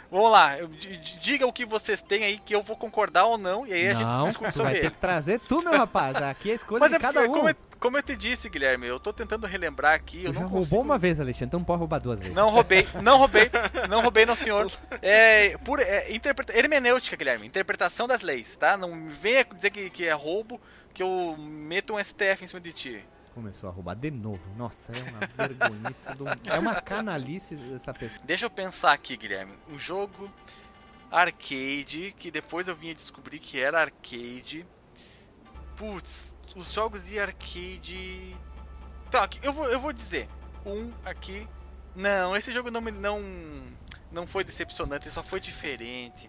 Vamos 0.10 0.32
lá, 0.32 0.58
eu- 0.58 0.70
diga 1.22 1.46
o 1.46 1.52
que 1.52 1.66
vocês 1.66 2.02
têm 2.02 2.24
aí 2.24 2.40
que 2.40 2.56
eu 2.56 2.62
vou 2.62 2.78
concordar 2.78 3.26
ou 3.26 3.38
não, 3.38 3.68
e 3.68 3.74
aí 3.74 3.90
a 3.90 3.94
não, 3.94 4.20
gente 4.20 4.28
discute 4.30 4.54
sobre 4.54 4.72
vai 4.72 4.82
ter 4.82 4.92
que 4.92 4.98
trazer 4.98 5.38
tu, 5.42 5.62
meu 5.62 5.78
rapaz. 5.78 6.16
Aqui 6.16 6.48
é 6.48 6.54
a 6.54 6.56
escolha 6.56 6.80
Mas 6.80 6.90
de 6.92 6.96
é 6.96 7.00
cada 7.00 7.24
um. 7.24 7.28
como, 7.28 7.50
eu, 7.50 7.56
como 7.78 7.98
eu 7.98 8.02
te 8.04 8.16
disse, 8.16 8.48
Guilherme, 8.48 8.88
eu 8.88 9.02
tô 9.02 9.12
tentando 9.12 9.46
relembrar 9.46 9.96
aqui, 9.96 10.24
eu 10.24 10.32
Tu 10.32 10.36
já 10.36 10.40
não 10.40 10.48
roubou 10.48 10.62
consigo... 10.62 10.82
uma 10.82 10.98
vez, 10.98 11.20
Alexandre, 11.20 11.48
então 11.48 11.62
pode 11.62 11.80
roubar 11.80 12.00
duas 12.00 12.20
vezes. 12.20 12.34
Não 12.34 12.50
roubei, 12.50 12.88
não 13.04 13.18
roubei, 13.18 13.52
não 13.90 14.02
roubei, 14.02 14.26
não 14.26 14.36
senhor. 14.38 14.72
É, 15.02 15.58
por, 15.58 15.82
é, 15.82 16.10
interpreta... 16.10 16.58
hermenêutica, 16.58 17.18
Guilherme, 17.18 17.46
interpretação 17.46 18.08
das 18.08 18.22
leis, 18.22 18.56
tá? 18.56 18.78
Não 18.78 19.10
venha 19.10 19.44
dizer 19.44 19.72
que, 19.72 19.90
que 19.90 20.06
é 20.06 20.14
roubo, 20.14 20.58
que 20.98 21.04
eu 21.04 21.36
meto 21.38 21.93
um 21.93 22.04
STF 22.04 22.43
em 22.43 22.48
cima 22.48 22.60
de 22.60 22.74
ti. 22.74 23.06
Começou 23.36 23.70
a 23.70 23.72
roubar 23.72 23.95
de 23.95 24.10
novo. 24.10 24.41
Nossa, 24.58 24.91
é 24.91 25.12
uma 25.12 25.28
vergonhice. 25.28 26.12
do- 26.16 26.26
É 26.52 26.58
uma 26.58 26.82
canalice 26.82 27.56
essa 27.72 27.93
pessoa. 27.93 28.20
Deixa 28.26 28.45
eu 28.45 28.50
pensar 28.50 28.93
aqui, 28.93 29.16
Guilherme. 29.16 29.54
Um 29.70 29.78
jogo 29.78 30.28
arcade, 31.12 32.16
que 32.18 32.32
depois 32.32 32.68
eu 32.68 32.76
vinha 32.76 32.95
descobrir 32.95 33.38
que 33.38 33.62
era 33.62 33.80
arcade. 33.80 34.66
Putz, 35.76 36.34
os 36.56 36.74
jogos 36.74 37.06
de 37.06 37.20
arcade. 37.20 38.36
Tá, 39.12 39.30
eu 39.43 39.54
vou, 39.54 39.66
eu 39.70 39.80
vou 39.80 39.93
dizer. 39.93 40.28
Um 40.66 40.91
aqui. 41.06 41.48
Não, 41.95 42.36
esse 42.36 42.52
jogo 42.52 42.72
não 42.72 42.82
não 42.82 43.22
não 44.12 44.26
foi 44.26 44.43
decepcionante, 44.43 45.06
ele 45.06 45.14
só 45.14 45.22
foi 45.22 45.39
diferente. 45.39 46.28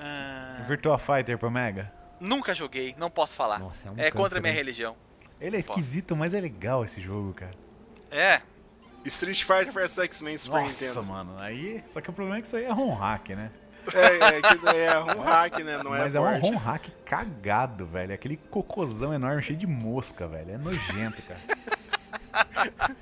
Ah, 0.00 0.64
Virtua 0.66 0.98
Fighter 0.98 1.38
pro 1.38 1.48
Mega. 1.48 1.92
Nunca 2.22 2.54
joguei, 2.54 2.94
não 2.98 3.10
posso 3.10 3.34
falar. 3.34 3.58
Nossa, 3.58 3.88
é 3.88 3.90
um 3.90 3.98
é 3.98 4.10
contra 4.10 4.38
a 4.38 4.40
minha 4.40 4.52
hein? 4.52 4.56
religião. 4.58 4.96
Ele 5.40 5.56
é 5.56 5.60
esquisito, 5.60 6.14
mas 6.16 6.32
é 6.34 6.40
legal 6.40 6.84
esse 6.84 7.00
jogo, 7.00 7.34
cara. 7.34 7.52
É, 8.10 8.40
Street 9.04 9.42
Fighter 9.42 9.72
vs 9.72 9.98
X-Men 9.98 10.38
Super 10.38 10.60
Nossa, 10.62 10.84
Nintendo. 10.86 11.04
mano. 11.06 11.38
Aí. 11.38 11.82
Só 11.86 12.00
que 12.00 12.08
o 12.08 12.12
problema 12.12 12.38
é 12.38 12.40
que 12.40 12.46
isso 12.46 12.56
aí 12.56 12.64
é 12.64 12.70
ROM 12.70 12.94
hack, 12.94 13.30
né? 13.30 13.50
É, 13.92 14.36
é, 14.36 14.40
que 14.42 14.58
daí 14.64 14.78
é 14.80 14.98
um 15.00 15.20
hack, 15.22 15.58
né? 15.58 15.82
Não 15.82 15.90
Mas 15.90 16.14
é 16.14 16.18
é 16.18 16.20
um. 16.20 16.38
ROM 16.38 16.54
hack 16.56 16.84
cagado, 17.04 17.84
velho. 17.84 18.14
Aquele 18.14 18.36
cocôzão 18.36 19.12
enorme, 19.12 19.42
cheio 19.42 19.58
de 19.58 19.66
mosca, 19.66 20.28
velho. 20.28 20.52
É 20.52 20.58
nojento, 20.58 21.20
cara. 21.22 21.40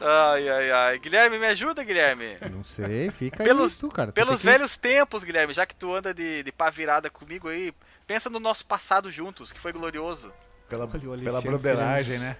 ai 0.00 0.48
ai 0.48 0.70
ai. 0.72 0.98
Guilherme, 0.98 1.38
me 1.38 1.46
ajuda, 1.46 1.84
Guilherme. 1.84 2.36
Não 2.50 2.64
sei, 2.64 3.10
fica 3.10 3.44
Pelos- 3.44 3.74
aí 3.74 3.78
tu, 3.78 3.88
cara. 3.88 4.10
Tu 4.10 4.14
Pelos 4.14 4.40
que- 4.40 4.46
velhos 4.46 4.76
tempos, 4.76 5.22
Guilherme, 5.24 5.52
já 5.52 5.64
que 5.64 5.74
tu 5.76 5.94
anda 5.94 6.12
de, 6.12 6.42
de 6.42 6.52
pá 6.52 6.70
virada 6.70 7.08
comigo 7.08 7.48
aí, 7.48 7.72
pensa 8.12 8.28
no 8.28 8.38
nosso 8.38 8.66
passado 8.66 9.10
juntos, 9.10 9.50
que 9.50 9.58
foi 9.58 9.72
glorioso. 9.72 10.30
Pela, 10.68 10.86
pela 10.86 11.40
broderagem, 11.40 12.18
né? 12.18 12.36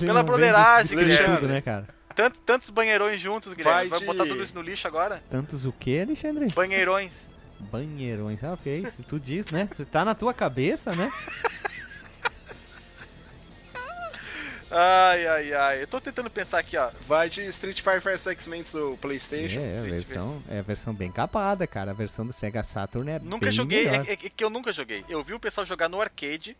Pela 0.00 0.22
broderagem, 0.22 0.98
Guilherme. 0.98 1.36
tudo, 1.36 1.48
né, 1.48 1.60
cara? 1.60 1.86
Tanto, 2.16 2.40
tantos 2.40 2.70
banheirões 2.70 3.20
juntos, 3.20 3.52
Guilherme. 3.52 3.80
Vai, 3.80 3.88
Vai 3.88 3.98
de- 4.00 4.06
botar 4.06 4.24
tudo 4.24 4.42
isso 4.42 4.54
no 4.54 4.62
lixo 4.62 4.88
agora? 4.88 5.22
Tantos 5.30 5.66
o 5.66 5.72
que, 5.72 6.00
Alexandre? 6.00 6.46
Banheirões. 6.54 7.26
Banheirões. 7.70 8.42
Ah, 8.42 8.54
ok. 8.54 8.86
Se 8.90 9.02
tu 9.02 9.20
diz, 9.20 9.46
né? 9.48 9.68
Se 9.76 9.84
tá 9.84 10.06
na 10.06 10.14
tua 10.14 10.32
cabeça, 10.32 10.94
né? 10.96 11.12
Ai, 14.70 15.26
ai, 15.26 15.52
ai. 15.52 15.82
Eu 15.82 15.86
tô 15.86 16.00
tentando 16.00 16.30
pensar 16.30 16.58
aqui, 16.60 16.76
ó. 16.76 16.90
Vai 17.06 17.28
de 17.28 17.42
Street 17.46 17.80
Fighter 17.80 18.00
vs 18.00 18.26
X-Men 18.28 18.62
do 18.72 18.96
Playstation. 19.00 19.58
É, 19.58 19.78
a 19.78 19.82
versão, 19.82 20.42
é 20.48 20.58
a 20.60 20.62
versão 20.62 20.94
bem 20.94 21.10
capada, 21.10 21.66
cara. 21.66 21.90
A 21.90 21.94
versão 21.94 22.24
do 22.24 22.32
Sega 22.32 22.62
Saturn 22.62 23.10
é 23.10 23.18
Nunca 23.18 23.46
bem 23.46 23.52
joguei, 23.52 23.86
é, 23.86 23.90
melhor. 23.90 24.06
é- 24.08 24.12
é 24.12 24.16
que 24.16 24.44
eu 24.44 24.50
nunca 24.50 24.72
joguei. 24.72 25.04
Eu 25.08 25.22
vi 25.24 25.34
o 25.34 25.40
pessoal 25.40 25.66
jogar 25.66 25.88
no 25.88 26.00
arcade, 26.00 26.56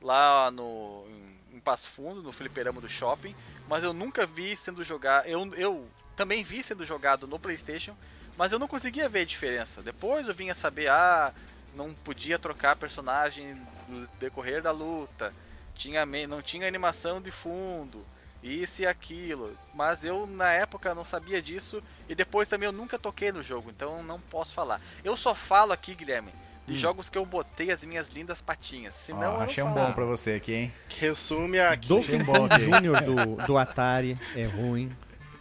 lá 0.00 0.50
no. 0.50 1.04
em- 1.08 1.56
em 1.56 1.60
Passo 1.60 1.88
Fundo, 1.90 2.22
no 2.22 2.32
fliperama 2.32 2.80
do 2.80 2.88
shopping, 2.88 3.34
mas 3.68 3.84
eu 3.84 3.92
nunca 3.92 4.26
vi 4.26 4.56
sendo 4.56 4.82
jogado. 4.82 5.26
Eu, 5.26 5.54
eu 5.54 5.86
também 6.16 6.42
vi 6.42 6.62
sendo 6.64 6.84
jogado 6.84 7.26
no 7.28 7.38
PlayStation, 7.38 7.94
mas 8.36 8.50
eu 8.50 8.58
não 8.58 8.66
conseguia 8.66 9.08
ver 9.08 9.20
a 9.20 9.24
diferença. 9.24 9.82
Depois 9.82 10.26
eu 10.26 10.34
vinha 10.34 10.54
saber, 10.54 10.88
ah, 10.88 11.32
não 11.76 11.92
podia 11.94 12.38
trocar 12.38 12.74
personagem 12.74 13.54
no 13.88 14.08
decorrer 14.18 14.62
da 14.62 14.72
luta, 14.72 15.32
tinha 15.74 16.04
não 16.28 16.42
tinha 16.42 16.66
animação 16.68 17.20
de 17.20 17.30
fundo, 17.30 18.04
isso 18.42 18.82
e 18.82 18.86
aquilo. 18.86 19.56
Mas 19.74 20.04
eu 20.04 20.26
na 20.26 20.50
época 20.52 20.94
não 20.94 21.04
sabia 21.04 21.40
disso 21.40 21.82
e 22.08 22.14
depois 22.14 22.48
também 22.48 22.66
eu 22.66 22.72
nunca 22.72 22.98
toquei 22.98 23.32
no 23.32 23.42
jogo, 23.42 23.70
então 23.70 24.02
não 24.02 24.20
posso 24.20 24.52
falar. 24.54 24.80
Eu 25.04 25.16
só 25.16 25.34
falo 25.34 25.72
aqui, 25.72 25.94
Guilherme, 25.94 26.32
de 26.66 26.74
Hum. 26.74 26.76
jogos 26.76 27.08
que 27.08 27.18
eu 27.18 27.26
botei 27.26 27.70
as 27.70 27.84
minhas 27.84 28.08
lindas 28.08 28.40
patinhas. 28.40 28.94
Senão 28.94 29.34
eu 29.34 29.40
achei 29.40 29.64
não 29.64 29.70
um 29.70 29.74
bom 29.74 29.92
pra 29.92 30.04
você 30.04 30.34
aqui, 30.34 30.52
hein? 30.54 30.72
Resume 30.98 31.58
aqui. 31.60 31.86
Dolphin. 31.88 32.18
Jr. 32.18 33.04
do, 33.04 33.46
do 33.46 33.58
Atari 33.58 34.18
é 34.36 34.44
ruim. 34.44 34.90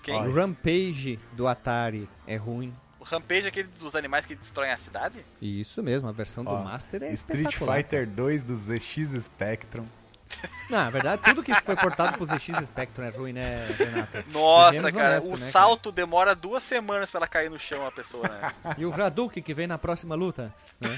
Quem? 0.04 0.32
Rampage 0.34 1.20
do 1.34 1.48
Atari 1.48 2.10
é 2.26 2.36
ruim. 2.36 2.74
O 3.00 3.04
Rampage 3.04 3.46
é 3.46 3.48
aquele 3.50 3.68
dos 3.68 3.96
animais 3.96 4.26
que 4.26 4.36
destroem 4.36 4.72
a 4.72 4.78
cidade? 4.78 5.26
Isso 5.42 5.82
mesmo, 5.82 6.08
a 6.08 6.12
versão 6.12 6.44
do 6.44 6.52
Master 6.52 7.02
é 7.04 7.12
Street. 7.14 7.54
Fighter 7.56 8.08
2 8.08 8.44
do 8.44 8.56
ZX 8.56 9.24
Spectrum. 9.24 9.86
Não, 10.70 10.78
na 10.78 10.90
verdade, 10.90 11.22
tudo 11.24 11.44
que 11.44 11.54
foi 11.62 11.76
portado 11.76 12.18
pro 12.18 12.26
ZX 12.26 12.66
Spectrum 12.66 13.04
é 13.04 13.10
ruim, 13.10 13.34
né, 13.34 13.68
Renato? 13.78 14.24
Nossa, 14.32 14.72
Sejamos 14.74 14.92
cara, 14.92 15.10
honestos, 15.16 15.42
o 15.42 15.44
né, 15.46 15.52
salto 15.52 15.92
demora 15.92 16.34
duas 16.36 16.64
semanas 16.64 17.12
pra 17.12 17.20
ela 17.20 17.28
cair 17.28 17.50
no 17.50 17.60
chão, 17.60 17.86
a 17.86 17.92
pessoa, 17.92 18.28
né? 18.28 18.54
E 18.78 18.86
o 18.86 18.94
Hadouken 18.94 19.44
que 19.44 19.54
vem 19.54 19.68
na 19.68 19.78
próxima 19.78 20.16
luta. 20.16 20.54
né? 20.80 20.90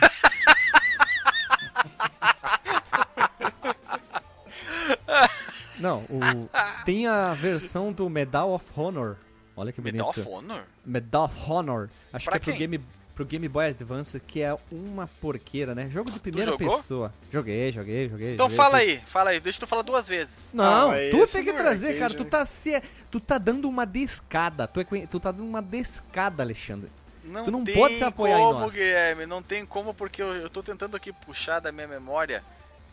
Não, 5.80 6.00
o, 6.04 6.50
tem 6.86 7.08
a 7.08 7.34
versão 7.34 7.92
do 7.92 8.10
Medal 8.10 8.54
of 8.54 8.66
Honor. 8.76 9.18
Olha 9.56 9.72
que 9.72 9.82
bonito. 9.82 9.96
Medal 9.98 10.10
of 10.10 10.22
Honor? 10.28 10.64
Medal 10.86 11.24
of 11.26 11.52
Honor. 11.52 11.90
Acho 12.12 12.26
Pra 12.26 12.40
que 12.40 12.50
é 12.50 12.54
pro 12.54 12.60
quem? 12.60 12.60
Game, 12.70 12.86
pro 13.16 13.24
Game 13.26 13.48
Boy 13.48 13.68
Advance, 13.68 14.20
que 14.20 14.42
é 14.42 14.56
uma 14.72 15.08
porqueira, 15.22 15.76
né? 15.76 15.90
Jogo 15.90 16.10
de 16.12 16.20
primeira 16.20 16.52
jogou? 16.52 16.76
pessoa. 16.78 17.14
Joguei, 17.32 17.72
joguei, 17.72 18.10
joguei. 18.10 18.34
Então 18.34 18.48
joguei, 18.50 18.58
fala 18.58 18.80
joguei. 18.80 18.96
aí, 18.96 19.02
fala 19.06 19.30
aí, 19.32 19.40
deixa 19.40 19.60
tu 19.60 19.68
falar 19.68 19.82
duas 19.84 20.08
vezes. 20.08 20.50
Não, 20.54 20.92
Ah, 20.92 20.96
tu 21.12 21.26
tem 21.32 21.44
que 21.44 21.54
trazer, 21.54 21.88
arcade, 21.94 22.00
cara. 22.16 22.24
Tu 22.24 22.30
tá, 22.30 22.46
se, 22.46 22.82
tu 23.12 23.20
tá 23.20 23.38
dando 23.38 23.70
uma 23.70 23.86
descada. 23.86 24.68
Tu, 24.68 24.80
é, 24.82 24.86
tu 25.08 25.20
tá 25.20 25.32
dando 25.32 25.46
uma 25.48 25.62
descada, 25.62 26.42
Alexandre. 26.44 26.90
Não 27.24 27.46
Tu 27.46 27.52
não 27.52 27.64
tem 27.64 27.74
pode 27.76 27.96
se 27.96 28.04
apoiar 28.04 28.38
em 28.40 28.44
como, 28.44 28.60
nós. 28.60 28.74
Guilherme, 28.74 29.26
não 29.26 29.42
tem 29.42 29.66
como, 29.66 29.94
porque 29.94 30.22
eu, 30.22 30.34
eu 30.34 30.50
tô 30.50 30.62
tentando 30.62 30.98
aqui 30.98 31.14
puxar 31.14 31.60
da 31.62 31.72
minha 31.72 31.88
memória 31.88 32.44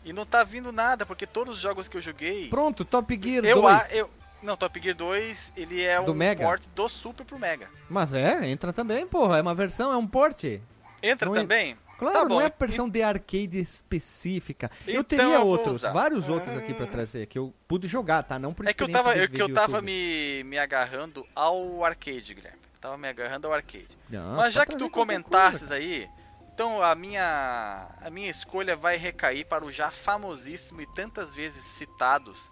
e 0.05 0.13
não 0.13 0.25
tá 0.25 0.43
vindo 0.43 0.71
nada, 0.71 1.05
porque 1.05 1.27
todos 1.27 1.55
os 1.55 1.61
jogos 1.61 1.87
que 1.89 1.97
eu 1.97 2.01
joguei. 2.01 2.47
Pronto, 2.47 2.85
Top 2.85 3.19
Gear 3.21 3.43
eu, 3.43 3.61
2. 3.61 3.75
a- 3.91 3.95
eu 3.95 4.09
Não, 4.41 4.57
Top 4.57 4.79
Gear 4.81 4.95
2, 4.95 5.53
ele 5.55 5.81
é 5.83 6.01
Do 6.01 6.11
um 6.11 6.15
Mega? 6.15 6.43
port 6.43 6.63
do 6.75 6.89
Super 6.89 7.23
pro 7.25 7.37
Mega. 7.37 7.69
Mas 7.89 8.13
é, 8.13 8.47
entra 8.49 8.73
também, 8.73 9.05
porra. 9.05 9.37
É 9.37 9.41
uma 9.41 9.53
versão, 9.53 9.91
é 9.91 9.97
um 9.97 10.07
porte. 10.07 10.61
Entra 11.03 11.27
Não 11.27 11.35
é- 11.35 11.41
também? 11.41 11.77
Claro, 11.99 12.15
Tá 12.17 12.23
bom, 12.25 12.29
não 12.35 12.41
é 12.41 12.47
e- 12.47 12.53
versão 12.59 12.89
de 12.89 13.03
arcade 13.03 13.59
específica. 13.59 14.71
eu 14.87 15.01
Então 15.01 15.03
teria 15.19 15.35
eu 15.35 15.45
outros, 15.45 15.75
usar. 15.77 15.91
vários 15.91 16.29
outros 16.29 16.55
aqui 16.57 16.73
pra 16.73 16.87
trazer, 16.87 17.27
que 17.27 17.37
eu 17.37 17.53
pude 17.67 17.87
jogar, 17.87 18.23
tá? 18.23 18.39
Não 18.39 18.53
por 18.55 18.67
É 18.67 18.73
que 18.73 18.81
eu 18.81 18.91
tava, 18.91 19.13
de 19.13 19.19
é 19.19 19.27
que 19.27 19.39
eu 19.41 19.53
tava 19.53 19.81
me, 19.83 20.43
me 20.45 20.57
agarrando 20.57 21.23
ao 21.35 21.85
arcade, 21.85 22.33
Guilherme. 22.33 22.57
Tava 22.79 22.97
me 22.97 23.07
agarrando 23.07 23.45
ao 23.47 23.53
arcade. 23.53 23.95
Não, 24.09 24.35
Mas 24.37 24.51
já 24.55 24.65
que 24.65 24.75
tu 24.75 24.89
comentasses 24.89 25.59
coisa, 25.59 25.75
aí, 25.75 26.09
então 26.51 26.81
a 26.81 26.95
minha 26.95 27.87
a 28.01 28.09
minha 28.09 28.31
escolha 28.31 28.75
vai 28.75 28.97
recair 28.97 29.45
para 29.45 29.63
o 29.63 29.71
já 29.71 29.91
famosíssimo 29.91 30.81
e 30.81 30.87
tantas 30.95 31.35
vezes 31.35 31.63
citados 31.63 32.51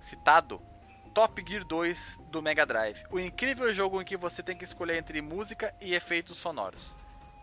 citado 0.00 0.60
Top 1.12 1.42
Gear 1.46 1.64
2 1.64 2.18
do 2.30 2.40
Mega 2.40 2.64
Drive. 2.64 3.02
O 3.10 3.18
incrível 3.18 3.72
jogo 3.74 4.00
em 4.00 4.04
que 4.04 4.16
você 4.16 4.42
tem 4.42 4.56
que 4.56 4.64
escolher 4.64 4.96
entre 4.96 5.20
música 5.20 5.74
e 5.80 5.94
efeitos 5.94 6.38
sonoros 6.38 6.94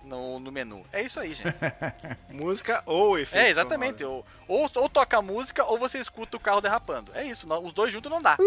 no, 0.03 0.39
no 0.39 0.51
menu. 0.51 0.85
É 0.91 1.01
isso 1.01 1.19
aí, 1.19 1.33
gente. 1.33 1.59
Música 2.31 2.81
ou 2.85 3.19
efeito 3.19 3.45
é, 3.45 3.49
exatamente. 3.49 4.03
Ou, 4.03 4.25
ou, 4.47 4.69
ou 4.75 4.89
toca 4.89 5.21
música 5.21 5.65
ou 5.65 5.77
você 5.77 5.99
escuta 5.99 6.37
o 6.37 6.39
carro 6.39 6.61
derrapando. 6.61 7.11
É 7.13 7.23
isso, 7.23 7.45
não- 7.47 7.63
os 7.63 7.73
dois 7.73 7.91
juntos 7.91 8.09
não 8.09 8.21
dá. 8.21 8.37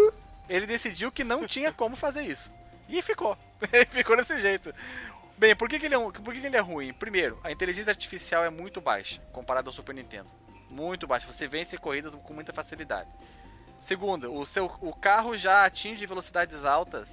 Ele 0.49 0.65
decidiu 0.65 1.11
que 1.11 1.23
não 1.23 1.45
tinha 1.45 1.71
como 1.71 1.95
fazer 1.95 2.23
isso. 2.23 2.51
E 2.89 3.01
ficou. 3.01 3.37
Ele 3.71 3.85
ficou 3.91 4.17
desse 4.17 4.39
jeito. 4.39 4.73
Bem, 5.37 5.55
por 5.55 5.69
que, 5.69 5.79
que, 5.79 5.85
ele, 5.85 5.95
é, 5.95 5.99
por 5.99 6.33
que, 6.33 6.41
que 6.41 6.47
ele 6.47 6.57
é 6.57 6.59
ruim? 6.59 6.93
Primeiro, 6.93 7.39
a 7.43 7.51
inteligência 7.51 7.91
artificial 7.91 8.43
é 8.43 8.49
muito 8.49 8.81
baixa 8.81 9.21
comparado 9.31 9.69
ao 9.69 9.73
Super 9.73 9.95
Nintendo. 9.95 10.29
Muito 10.69 11.07
baixa. 11.07 11.25
Você 11.31 11.47
vence 11.47 11.77
corridas 11.77 12.13
com 12.15 12.33
muita 12.33 12.51
facilidade. 12.53 13.09
Segundo, 13.81 14.31
o 14.33 14.45
seu 14.45 14.71
o 14.79 14.93
carro 14.93 15.35
já 15.35 15.65
atinge 15.65 16.05
velocidades 16.05 16.63
altas 16.63 17.09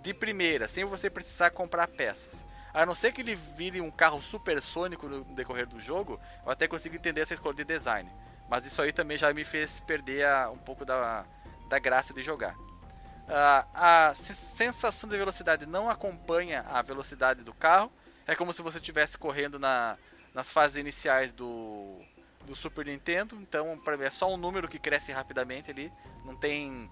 de 0.00 0.14
primeira, 0.14 0.66
sem 0.66 0.84
você 0.84 1.10
precisar 1.10 1.50
comprar 1.50 1.86
peças. 1.86 2.42
A 2.72 2.86
não 2.86 2.94
ser 2.94 3.12
que 3.12 3.20
ele 3.20 3.34
vire 3.34 3.80
um 3.80 3.90
carro 3.90 4.20
supersônico 4.22 5.06
no 5.06 5.22
decorrer 5.34 5.66
do 5.66 5.78
jogo, 5.78 6.18
eu 6.44 6.50
até 6.50 6.66
consigo 6.66 6.96
entender 6.96 7.20
essa 7.20 7.34
escolha 7.34 7.56
de 7.56 7.64
design. 7.64 8.10
Mas 8.48 8.64
isso 8.64 8.80
aí 8.80 8.90
também 8.92 9.18
já 9.18 9.32
me 9.34 9.44
fez 9.44 9.80
perder 9.80 10.24
a- 10.24 10.50
um 10.50 10.56
pouco 10.56 10.84
da, 10.84 11.26
da 11.68 11.78
graça 11.78 12.14
de 12.14 12.22
jogar. 12.22 12.54
Ah, 13.28 13.66
a 14.10 14.14
se- 14.14 14.34
sensação 14.34 15.08
de 15.10 15.16
velocidade 15.18 15.66
não 15.66 15.90
acompanha 15.90 16.62
a 16.62 16.80
velocidade 16.80 17.42
do 17.42 17.52
carro. 17.52 17.92
É 18.26 18.34
como 18.34 18.52
se 18.54 18.62
você 18.62 18.78
estivesse 18.78 19.18
correndo 19.18 19.58
na, 19.58 19.98
nas 20.32 20.50
fases 20.50 20.76
iniciais 20.78 21.32
do, 21.34 21.98
do 22.48 22.56
Super 22.56 22.86
Nintendo. 22.86 23.36
Então 23.36 23.78
pra- 23.78 24.02
é 24.04 24.10
só 24.10 24.32
um 24.32 24.36
número 24.36 24.68
que 24.68 24.78
cresce 24.78 25.12
rapidamente 25.12 25.70
ali. 25.70 25.92
Não 26.24 26.34
tem 26.36 26.90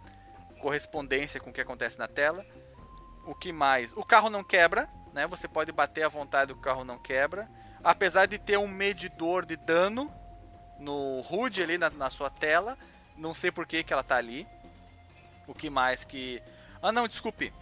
correspondência 0.61 1.41
com 1.41 1.51
o 1.51 1.53
que 1.53 1.61
acontece 1.61 1.99
na 1.99 2.07
tela. 2.09 2.45
O 3.27 3.35
que 3.35 3.53
mais? 3.53 3.93
O 3.95 4.05
carro 4.05 4.31
não 4.31 4.45
quebra, 4.45 4.89
né? 5.13 5.27
Você 5.27 5.49
pode 5.49 5.73
bater 5.73 6.05
à 6.05 6.09
vontade, 6.09 6.53
o 6.53 6.57
carro 6.57 6.85
não 6.85 6.99
quebra. 6.99 7.49
Apesar 7.83 8.27
de 8.27 8.39
ter 8.39 8.59
um 8.59 8.69
medidor 8.69 9.45
de 9.45 9.57
dano 9.57 10.13
no 10.79 11.21
HUD 11.31 11.63
ali 11.63 11.79
na, 11.79 11.91
na 11.91 12.11
sua 12.11 12.31
tela, 12.31 12.79
não 13.17 13.35
sei 13.35 13.51
por 13.51 13.67
que, 13.67 13.83
que 13.83 13.93
ela 13.93 14.03
tá 14.05 14.17
ali. 14.17 14.47
O 15.47 15.55
que 15.55 15.71
mais 15.71 16.05
que. 16.05 16.43
Ah, 16.83 16.93
não, 16.93 17.09
desculpe. 17.09 17.53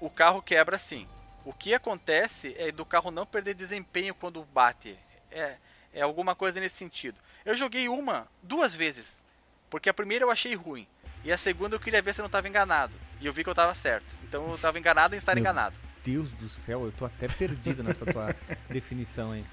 O 0.00 0.10
carro 0.10 0.42
quebra 0.42 0.78
sim. 0.78 1.06
O 1.44 1.52
que 1.52 1.72
acontece 1.74 2.54
é 2.58 2.70
do 2.70 2.84
carro 2.84 3.10
não 3.10 3.24
perder 3.26 3.54
desempenho 3.54 4.14
quando 4.14 4.44
bate. 4.44 4.98
É, 5.30 5.56
é 5.92 6.02
alguma 6.02 6.34
coisa 6.34 6.60
nesse 6.60 6.76
sentido. 6.76 7.18
Eu 7.44 7.56
joguei 7.56 7.88
uma, 7.88 8.26
duas 8.42 8.74
vezes. 8.74 9.22
Porque 9.68 9.88
a 9.88 9.94
primeira 9.94 10.24
eu 10.24 10.30
achei 10.30 10.54
ruim. 10.54 10.86
E 11.24 11.30
a 11.30 11.36
segunda 11.36 11.76
eu 11.76 11.80
queria 11.80 12.02
ver 12.02 12.14
se 12.14 12.20
eu 12.20 12.24
não 12.24 12.28
estava 12.28 12.48
enganado. 12.48 12.92
E 13.20 13.26
eu 13.26 13.32
vi 13.32 13.42
que 13.42 13.48
eu 13.48 13.52
estava 13.52 13.74
certo. 13.74 14.16
Então 14.24 14.48
eu 14.48 14.54
estava 14.54 14.78
enganado 14.78 15.14
em 15.14 15.18
estar 15.18 15.34
Meu 15.34 15.42
enganado. 15.42 15.76
Deus 16.04 16.30
do 16.32 16.48
céu, 16.48 16.84
eu 16.84 16.92
tô 16.92 17.04
até 17.04 17.28
perdido 17.28 17.82
nessa 17.82 18.06
tua 18.06 18.34
definição 18.68 19.32
aí. 19.32 19.44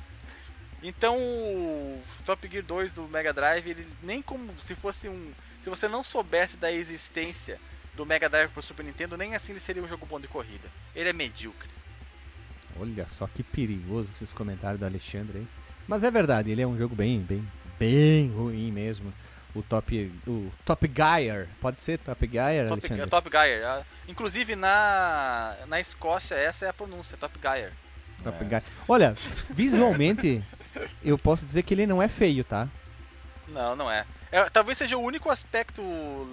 Então 0.82 1.18
o 1.18 2.02
Top 2.26 2.48
Gear 2.48 2.64
2 2.64 2.94
do 2.94 3.08
Mega 3.08 3.34
Drive, 3.34 3.68
ele 3.68 3.88
nem 4.02 4.22
como 4.22 4.54
se 4.62 4.76
fosse 4.76 5.10
um. 5.10 5.34
Se 5.62 5.70
você 5.70 5.88
não 5.88 6.04
soubesse 6.04 6.56
da 6.56 6.72
existência 6.72 7.60
do 7.96 8.06
Mega 8.06 8.30
Drive 8.30 8.52
pro 8.52 8.62
Super 8.62 8.86
Nintendo, 8.86 9.18
nem 9.18 9.36
assim 9.36 9.52
ele 9.52 9.60
seria 9.60 9.84
um 9.84 9.88
jogo 9.88 10.06
bom 10.06 10.20
de 10.20 10.28
corrida. 10.28 10.70
Ele 10.96 11.10
é 11.10 11.14
medíocre. 11.14 11.70
Olha 12.80 13.08
só 13.10 13.28
que 13.28 13.42
perigoso 13.44 14.10
esses 14.12 14.32
comentários 14.32 14.80
do 14.80 14.86
Alexandre 14.86 15.40
aí. 15.40 15.48
Mas 15.88 16.04
é 16.04 16.12
verdade, 16.12 16.52
ele 16.52 16.62
é 16.62 16.68
um 16.68 16.78
jogo 16.78 16.96
bem, 16.96 17.20
bem, 17.20 17.48
bem 17.80 18.30
ruim 18.30 18.72
mesmo. 18.72 19.14
O 19.56 19.64
Top, 19.64 20.12
o 20.28 20.52
Top 20.66 20.92
Gear, 20.94 21.48
pode 21.62 21.80
ser 21.80 21.98
Top 22.00 22.30
Gear, 22.32 22.68
Top, 22.68 22.74
Alexandre? 22.74 23.10
Top 23.10 23.30
Gear. 23.32 23.64
ah, 23.66 23.84
Inclusive 24.08 24.56
na, 24.56 25.56
na 25.68 25.80
Escócia 25.80 26.36
essa 26.36 26.66
é 26.66 26.70
a 26.70 26.74
pronúncia, 26.74 27.18
Top 27.18 27.40
Gear. 27.42 27.72
Top 28.24 28.46
Gear. 28.46 28.62
Olha, 28.88 29.16
visualmente, 29.50 30.44
eu 31.04 31.18
posso 31.18 31.46
dizer 31.46 31.64
que 31.64 31.74
ele 31.74 31.88
não 31.88 32.02
é 32.04 32.08
feio, 32.08 32.44
tá? 32.44 32.68
Não, 33.48 33.76
não 33.76 33.90
é. 33.90 34.06
É, 34.32 34.44
Talvez 34.50 34.78
seja 34.78 34.98
o 34.98 35.02
único 35.02 35.30
aspecto 35.30 35.82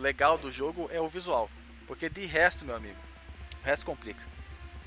legal 0.01 0.37
do 0.37 0.51
jogo 0.51 0.91
é 0.93 1.01
o 1.01 1.09
visual. 1.09 1.49
Porque 1.87 2.09
de 2.09 2.27
resto, 2.27 2.65
meu 2.65 2.75
amigo, 2.75 2.97
o 3.63 3.65
resto 3.67 3.87
complica. 3.87 4.21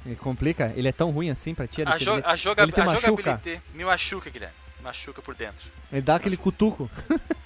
Ele 0.08 0.16
complica, 0.16 0.74
ele 0.76 0.88
é 0.88 0.92
tão 0.92 1.12
ruim 1.12 1.30
assim 1.30 1.54
pra 1.54 1.68
ti, 1.68 1.82
A, 1.86 1.98
jo 1.98 2.14
a, 2.26 2.36
joga 2.36 2.64
ele 2.64 2.72
te 2.72 2.80
a 2.82 2.86
machuca? 2.86 3.08
jogabilidade 3.08 3.62
me 3.74 3.84
machuca, 3.84 4.30
Guilherme. 4.30 4.56
Machuca 4.82 5.22
por 5.22 5.36
dentro. 5.36 5.70
Ele 5.92 6.02
dá 6.02 6.16
aquele 6.16 6.38
cutuco. 6.38 6.90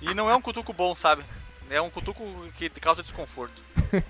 E 0.00 0.14
não 0.14 0.30
é 0.30 0.36
um 0.36 0.40
cutuco 0.40 0.72
bom, 0.72 0.94
sabe? 0.94 1.24
É 1.68 1.80
um 1.80 1.90
cutuco 1.90 2.24
que 2.54 2.70
causa 2.70 3.02
desconforto. 3.02 3.60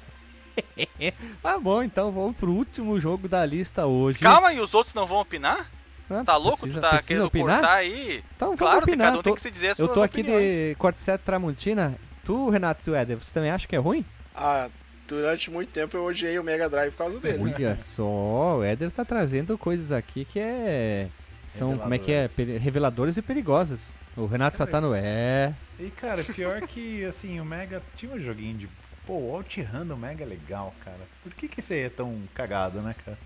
Tá 1.42 1.58
bom, 1.58 1.82
então 1.82 2.10
vamos 2.10 2.36
pro 2.36 2.50
último 2.50 2.98
jogo 2.98 3.28
da 3.28 3.44
lista 3.46 3.86
hoje. 3.86 4.18
Calma, 4.18 4.52
e 4.52 4.60
os 4.60 4.74
outros 4.74 4.92
não 4.94 5.06
vão 5.06 5.18
opinar? 5.20 5.70
Ah, 6.10 6.22
Tá 6.24 6.36
louco? 6.36 6.58
precisa- 6.60 6.80
tu 6.80 6.90
tá 6.90 7.02
querendo 7.02 7.26
opinar? 7.26 7.60
cortar 7.60 7.74
aí? 7.76 8.24
Então 8.36 8.48
vamos 8.48 8.58
Claro, 8.58 8.82
opinar. 8.82 9.06
cada 9.06 9.18
um 9.18 9.22
Tô- 9.22 9.22
tem 9.24 9.34
que 9.34 9.40
se 9.40 9.50
dizer 9.50 9.68
as 9.68 9.78
Eu 9.78 9.88
tô 9.88 10.02
aqui 10.02 10.20
opiniões. 10.20 10.52
de 10.52 10.74
Corte 10.78 11.00
7 11.00 11.20
Tramontina. 11.22 11.96
Tu, 12.24 12.50
Renato 12.50 12.90
e 12.90 12.94
Éder, 12.94 13.16
você 13.18 13.32
também 13.32 13.50
acha 13.50 13.66
que 13.68 13.76
é 13.76 13.78
ruim? 13.78 14.04
Ah, 14.34 14.68
durante 15.08 15.50
muito 15.50 15.70
tempo 15.70 15.96
eu 15.96 16.04
odiei 16.04 16.38
o 16.38 16.44
Mega 16.44 16.68
Drive 16.68 16.92
por 16.92 16.98
causa 16.98 17.18
dele. 17.18 17.38
né? 17.42 17.52
Olha 17.56 17.76
só, 17.78 18.58
o 18.58 18.62
Éder 18.62 18.90
tá 18.90 19.04
trazendo 19.04 19.56
coisas 19.58 19.90
aqui 19.90 20.24
que 20.24 20.38
é. 20.38 21.08
São, 21.46 21.78
como 21.78 21.94
é 21.94 21.98
que 21.98 22.12
é? 22.12 22.28
Reveladores 22.60 23.16
e 23.16 23.22
perigosas. 23.22 23.90
O 24.16 24.26
Renato 24.26 24.56
Satano 24.56 24.92
é. 24.94 25.54
E, 25.78 25.90
cara, 25.90 26.22
pior 26.24 26.60
que, 26.62 27.04
assim, 27.04 27.40
o 27.40 27.44
Mega 27.44 27.82
tinha 27.96 28.12
um 28.12 28.18
joguinho 28.20 28.58
de. 28.58 28.68
Pô, 29.06 29.14
o 29.14 29.32
Outrun 29.34 29.86
do 29.86 29.96
Mega 29.96 30.24
é 30.24 30.26
legal, 30.26 30.74
cara. 30.84 30.98
Por 31.22 31.32
que 31.32 31.48
que 31.48 31.62
você 31.62 31.80
é 31.82 31.88
tão 31.88 32.20
cagado, 32.34 32.82
né, 32.82 32.94
cara? 33.04 33.16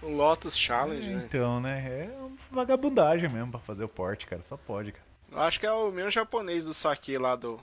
O 0.00 0.08
Lotus 0.08 0.56
Challenge, 0.56 1.06
É, 1.10 1.14
né? 1.16 1.22
Então, 1.26 1.60
né? 1.60 2.08
É 2.08 2.16
uma 2.18 2.30
vagabundagem 2.50 3.28
mesmo 3.28 3.50
pra 3.50 3.60
fazer 3.60 3.84
o 3.84 3.88
porte, 3.88 4.26
cara. 4.26 4.40
Só 4.40 4.56
pode, 4.56 4.92
cara. 4.92 5.04
Eu 5.30 5.40
acho 5.42 5.60
que 5.60 5.66
é 5.66 5.72
o 5.72 5.90
mesmo 5.90 6.10
japonês 6.10 6.64
do 6.64 6.72
saque 6.72 7.18
lá 7.18 7.36
do. 7.36 7.60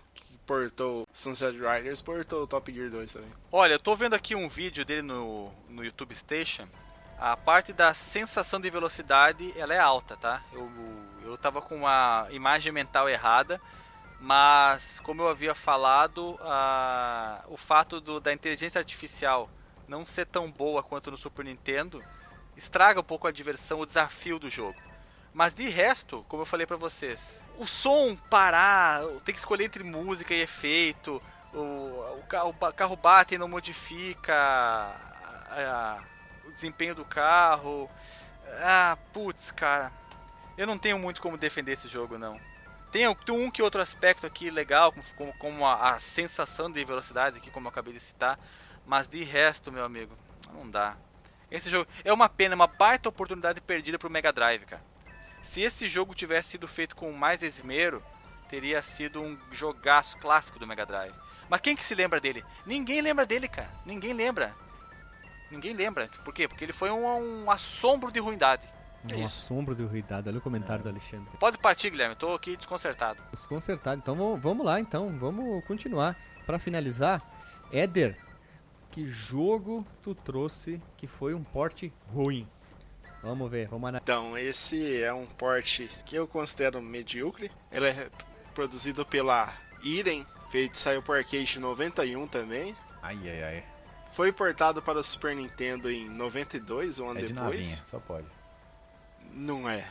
Portou 0.48 1.06
Sunset 1.12 1.58
Riders, 1.58 2.02
portou 2.02 2.48
Top 2.48 2.74
Gear 2.74 2.90
2 2.90 3.14
também. 3.14 3.30
Olha, 3.52 3.74
eu 3.74 3.80
tô 3.80 3.96
vendo 3.96 4.16
aqui 4.16 4.34
um 4.34 4.48
vídeo 4.48 4.86
dele 4.86 5.02
no, 5.02 5.52
no 5.70 5.84
YouTube 5.84 6.16
Station. 6.16 6.68
A 7.20 7.36
parte 7.36 7.74
da 7.74 7.94
sensação 7.94 8.60
de 8.60 8.70
velocidade, 8.70 9.54
ela 9.58 9.74
é 9.74 9.80
alta, 9.80 10.16
tá? 10.16 10.42
Eu, 10.54 10.72
eu 11.26 11.38
tava 11.38 11.62
com 11.62 11.76
uma 11.76 12.28
imagem 12.32 12.72
mental 12.72 13.10
errada, 13.10 13.60
mas 14.20 15.00
como 15.02 15.22
eu 15.22 15.28
havia 15.28 15.54
falado, 15.54 16.40
a, 16.42 17.44
o 17.50 17.58
fato 17.58 18.00
do, 18.00 18.20
da 18.20 18.32
inteligência 18.32 18.80
artificial 18.80 19.50
não 19.88 20.06
ser 20.06 20.26
tão 20.26 20.50
boa 20.50 20.82
quanto 20.82 21.12
no 21.12 21.18
Super 21.18 21.44
Nintendo 21.44 22.02
estraga 22.56 23.00
um 23.00 23.04
pouco 23.04 23.28
a 23.28 23.32
diversão, 23.32 23.82
o 23.82 23.86
desafio 23.86 24.40
do 24.40 24.50
jogo. 24.50 24.87
Mas 25.34 25.54
de 25.54 25.68
resto, 25.70 26.26
como 26.28 26.42
eu 26.42 26.46
falei 26.46 26.66
pra 26.66 26.78
vocês, 26.78 27.42
o 27.58 27.66
som 27.68 28.16
parar, 28.30 29.02
tem 29.24 29.34
que 29.34 29.40
escolher 29.40 29.66
entre 29.66 29.84
música 29.84 30.34
e 30.34 30.42
efeito, 30.42 31.22
o, 31.54 31.60
o, 32.20 32.24
ca- 32.28 32.44
o 32.46 32.54
carro 32.74 32.96
bate 32.96 33.36
e 33.36 33.38
não 33.38 33.48
modifica 33.48 34.34
a- 34.34 35.52
a- 35.52 36.00
o 36.48 36.52
desempenho 36.52 36.96
do 36.96 37.06
carro. 37.06 37.90
Ah, 38.64 38.98
putz, 39.14 39.52
cara. 39.52 39.92
Eu 40.58 40.66
não 40.66 40.78
tenho 40.78 40.98
muito 40.98 41.22
como 41.22 41.38
defender 41.38 41.74
esse 41.74 41.88
jogo, 41.88 42.18
não. 42.18 42.40
Tem, 42.92 43.08
um- 43.08 43.52
que 43.52 43.62
outro 43.62 43.82
aspecto 43.82 44.26
aqui 44.26 44.50
legal, 44.50 44.92
como, 45.16 45.34
como, 45.38 45.66
a, 45.68 45.92
a 45.92 46.00
sensação 46.00 46.72
de 46.72 46.84
velocidade 46.84 47.38
aqui, 47.38 47.52
como 47.52 47.68
eu 47.68 47.70
acabei 47.70 47.94
de 47.94 48.00
citar. 48.00 48.40
Mas 48.86 49.08
de 49.08 49.24
resto, 49.24 49.72
meu 49.72 49.84
amigo, 49.84 50.18
não 50.54 50.68
dá. 50.70 50.96
Esse 51.52 51.70
jogo 51.70 51.88
é 52.04 52.12
uma 52.12 52.28
pena, 52.28 52.56
uma 52.56 52.68
baita 52.68 53.08
oportunidade 53.10 53.62
perdida 53.62 54.00
pro 54.00 54.10
Mega 54.10 54.32
Drive, 54.34 54.66
cara. 54.66 54.82
Se 55.48 55.62
esse 55.62 55.88
jogo 55.88 56.14
tivesse 56.14 56.50
sido 56.50 56.68
feito 56.68 56.94
com 56.94 57.10
mais 57.14 57.42
esmero, 57.42 58.04
teria 58.50 58.82
sido 58.82 59.22
um 59.22 59.38
jogaço 59.50 60.18
clássico 60.18 60.60
do 60.60 60.68
Mega 60.68 60.86
Drive. 60.86 61.14
Mas 61.50 61.62
quem 61.62 61.74
que 61.74 61.86
se 61.86 61.96
lembra 61.96 62.20
dele? 62.20 62.44
Ninguém 62.66 63.00
lembra 63.00 63.26
dele, 63.26 63.48
cara. 63.48 63.70
Ninguém 63.86 64.12
lembra. 64.12 64.54
Ninguém 65.50 65.74
lembra. 65.74 66.10
Por 66.26 66.34
quê? 66.34 66.50
Porque 66.50 66.66
ele 66.66 66.74
foi 66.74 66.92
um, 66.92 67.46
um 67.46 67.50
assombro 67.50 68.12
de 68.12 68.20
ruindade. 68.20 68.68
É 69.10 69.16
Um 69.16 69.24
isso. 69.24 69.44
assombro 69.46 69.74
de 69.74 69.84
ruidade. 69.84 70.28
Olha 70.28 70.38
o 70.38 70.42
comentário 70.42 70.84
do 70.84 70.90
Alexandre. 70.90 71.38
Pode 71.40 71.58
partir, 71.60 71.92
Guilherme. 71.92 72.12
Eu 72.16 72.20
tô 72.20 72.34
aqui 72.34 72.58
desconcertado. 72.58 73.24
Desconcertado. 73.32 74.02
Então 74.04 74.16
vamos, 74.18 74.42
vamos 74.42 74.66
lá, 74.66 74.82
então. 74.82 75.18
Vamos 75.18 75.64
continuar. 75.64 76.18
Pra 76.46 76.60
finalizar, 76.60 77.22
Éder, 77.72 78.18
que 78.92 79.08
jogo 79.08 79.86
tu 80.04 80.14
trouxe 80.14 80.82
que 80.98 81.08
foi 81.08 81.34
um 81.34 81.44
porte 81.44 81.94
ruim? 82.14 82.46
Vamos 83.22 83.50
ver, 83.52 83.68
vamos 83.68 83.88
analisar. 83.90 84.04
Então, 84.04 84.38
esse 84.38 85.02
é 85.02 85.12
um 85.14 85.26
port 85.26 85.82
que 86.06 86.16
eu 86.16 86.28
considero 86.28 86.82
medíocre. 86.82 87.52
Ele 87.72 87.88
é 87.88 88.10
produzido 88.54 89.06
pela 89.06 89.54
Irem, 89.84 90.26
feito 90.52 90.80
saiu 90.80 91.02
por 91.02 91.18
arcade 91.18 91.58
em 91.58 91.62
91 91.62 92.28
também. 92.28 92.76
Ai, 93.02 93.18
ai, 93.24 93.44
ai. 93.44 93.64
Foi 94.14 94.32
portado 94.32 94.82
para 94.82 95.00
o 95.00 95.04
Super 95.04 95.36
Nintendo 95.36 95.92
em 95.92 96.08
92, 96.10 97.00
um 97.00 97.10
ano 97.10 97.20
É 97.20 97.22
de 97.24 97.34
depois. 97.34 97.58
navinha, 97.58 97.84
só 97.88 98.00
pode. 98.00 98.26
Não 99.34 99.70
é. 99.70 99.86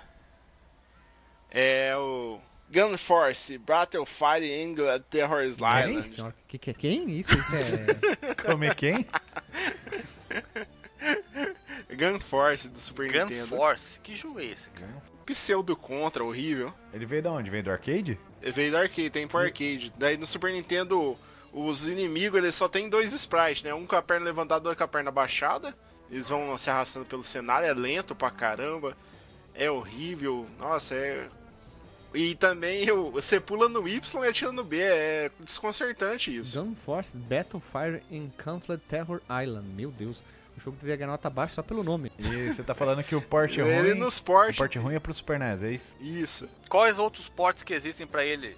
É 1.51 1.97
o 1.97 2.41
Gun 2.73 2.99
Force 2.99 3.57
Battlefire 3.59 4.51
England 4.63 5.03
Terror 5.09 5.43
Quem? 5.43 5.49
Island. 5.51 6.09
senhora? 6.09 6.35
Que, 6.49 6.59
que, 6.59 6.75
quem? 6.75 7.11
Isso, 7.11 7.33
isso 7.39 7.53
é. 7.55 8.35
Como 8.45 8.65
é 8.65 8.75
quem? 8.75 9.07
Gun 11.91 12.19
Force 12.21 12.69
do 12.69 12.79
Super 12.81 13.11
Gun 13.13 13.27
Nintendo. 13.27 13.47
Force. 13.49 14.01
Que 14.01 14.17
jogo 14.17 14.41
é 14.41 14.45
esse, 14.47 14.71
cara? 14.71 15.03
Pseudo 15.25 15.77
Contra, 15.77 16.23
horrível. 16.25 16.73
Ele 16.93 17.05
veio 17.07 17.23
da 17.23 17.33
onde? 17.33 17.51
Veio 17.51 17.63
do 17.65 17.71
arcade? 17.71 18.19
Ele 18.43 18.53
veio 18.53 18.71
do 18.71 18.77
arcade, 18.79 19.11
tem 19.11 19.27
pro 19.27 19.39
arcade. 19.39 19.93
Daí 19.97 20.17
no 20.17 20.27
Super 20.27 20.53
Nintendo, 20.53 21.17
os 21.53 21.89
inimigos 21.89 22.39
eles 22.39 22.55
só 22.55 22.69
tem 22.69 22.89
dois 22.89 23.13
sprites, 23.13 23.63
né? 23.63 23.75
Um 23.75 23.87
com 23.87 23.97
a 23.97 24.03
perna 24.03 24.27
levantada, 24.27 24.69
outro 24.69 24.79
com 24.79 24.85
a 24.85 24.89
perna 24.89 25.11
baixada. 25.11 25.75
Eles 26.11 26.29
vão 26.29 26.57
se 26.57 26.71
arrastando 26.71 27.05
pelo 27.07 27.25
cenário, 27.25 27.67
é 27.69 27.75
lento 27.75 28.15
pra 28.15 28.31
caramba. 28.31 28.97
É 29.55 29.69
horrível. 29.71 30.47
Nossa, 30.59 30.95
é. 30.95 31.29
E 32.15 32.35
também 32.37 32.85
eu- 32.87 33.11
você 33.11 33.41
pula 33.41 33.69
no 33.69 33.87
Y 33.89 34.25
e 34.25 34.29
atira 34.29 34.53
no 34.53 34.63
B. 34.63 34.79
É 34.81 35.31
desconcertante 35.41 36.35
isso. 36.35 36.61
Gun 36.63 36.75
Force 36.75 37.17
Battlefire 37.17 38.01
in 38.11 38.31
Conflict 38.43 38.87
Terror 38.89 39.21
Island. 39.29 39.69
Meu 39.75 39.91
Deus. 39.91 40.23
O 40.67 40.71
jogo 40.71 40.79
devia 40.81 40.97
ganhar 40.97 41.13
nota 41.13 41.31
baixa 41.31 41.55
só 41.55 41.63
pelo 41.63 41.85
nome. 41.85 42.11
E 42.19 42.49
você 42.53 42.61
tá 42.65 42.75
falando 42.75 43.05
que 43.05 43.15
o 43.15 43.23
porte 43.23 43.61
é 43.61 43.63
Ele 43.79 43.91
ruim. 43.93 44.01
nos 44.01 44.19
O 44.19 44.23
portes. 44.25 44.57
porte 44.57 44.79
ruim 44.81 44.97
é 44.97 44.99
pro 44.99 45.15
Super 45.15 45.39
NES, 45.39 45.63
é 45.63 45.71
isso? 45.71 45.97
Isso. 46.01 46.49
Quais 46.69 46.99
outros 46.99 47.29
ports 47.29 47.63
que 47.63 47.73
existem 47.73 48.05
pra 48.05 48.25
eles? 48.25 48.57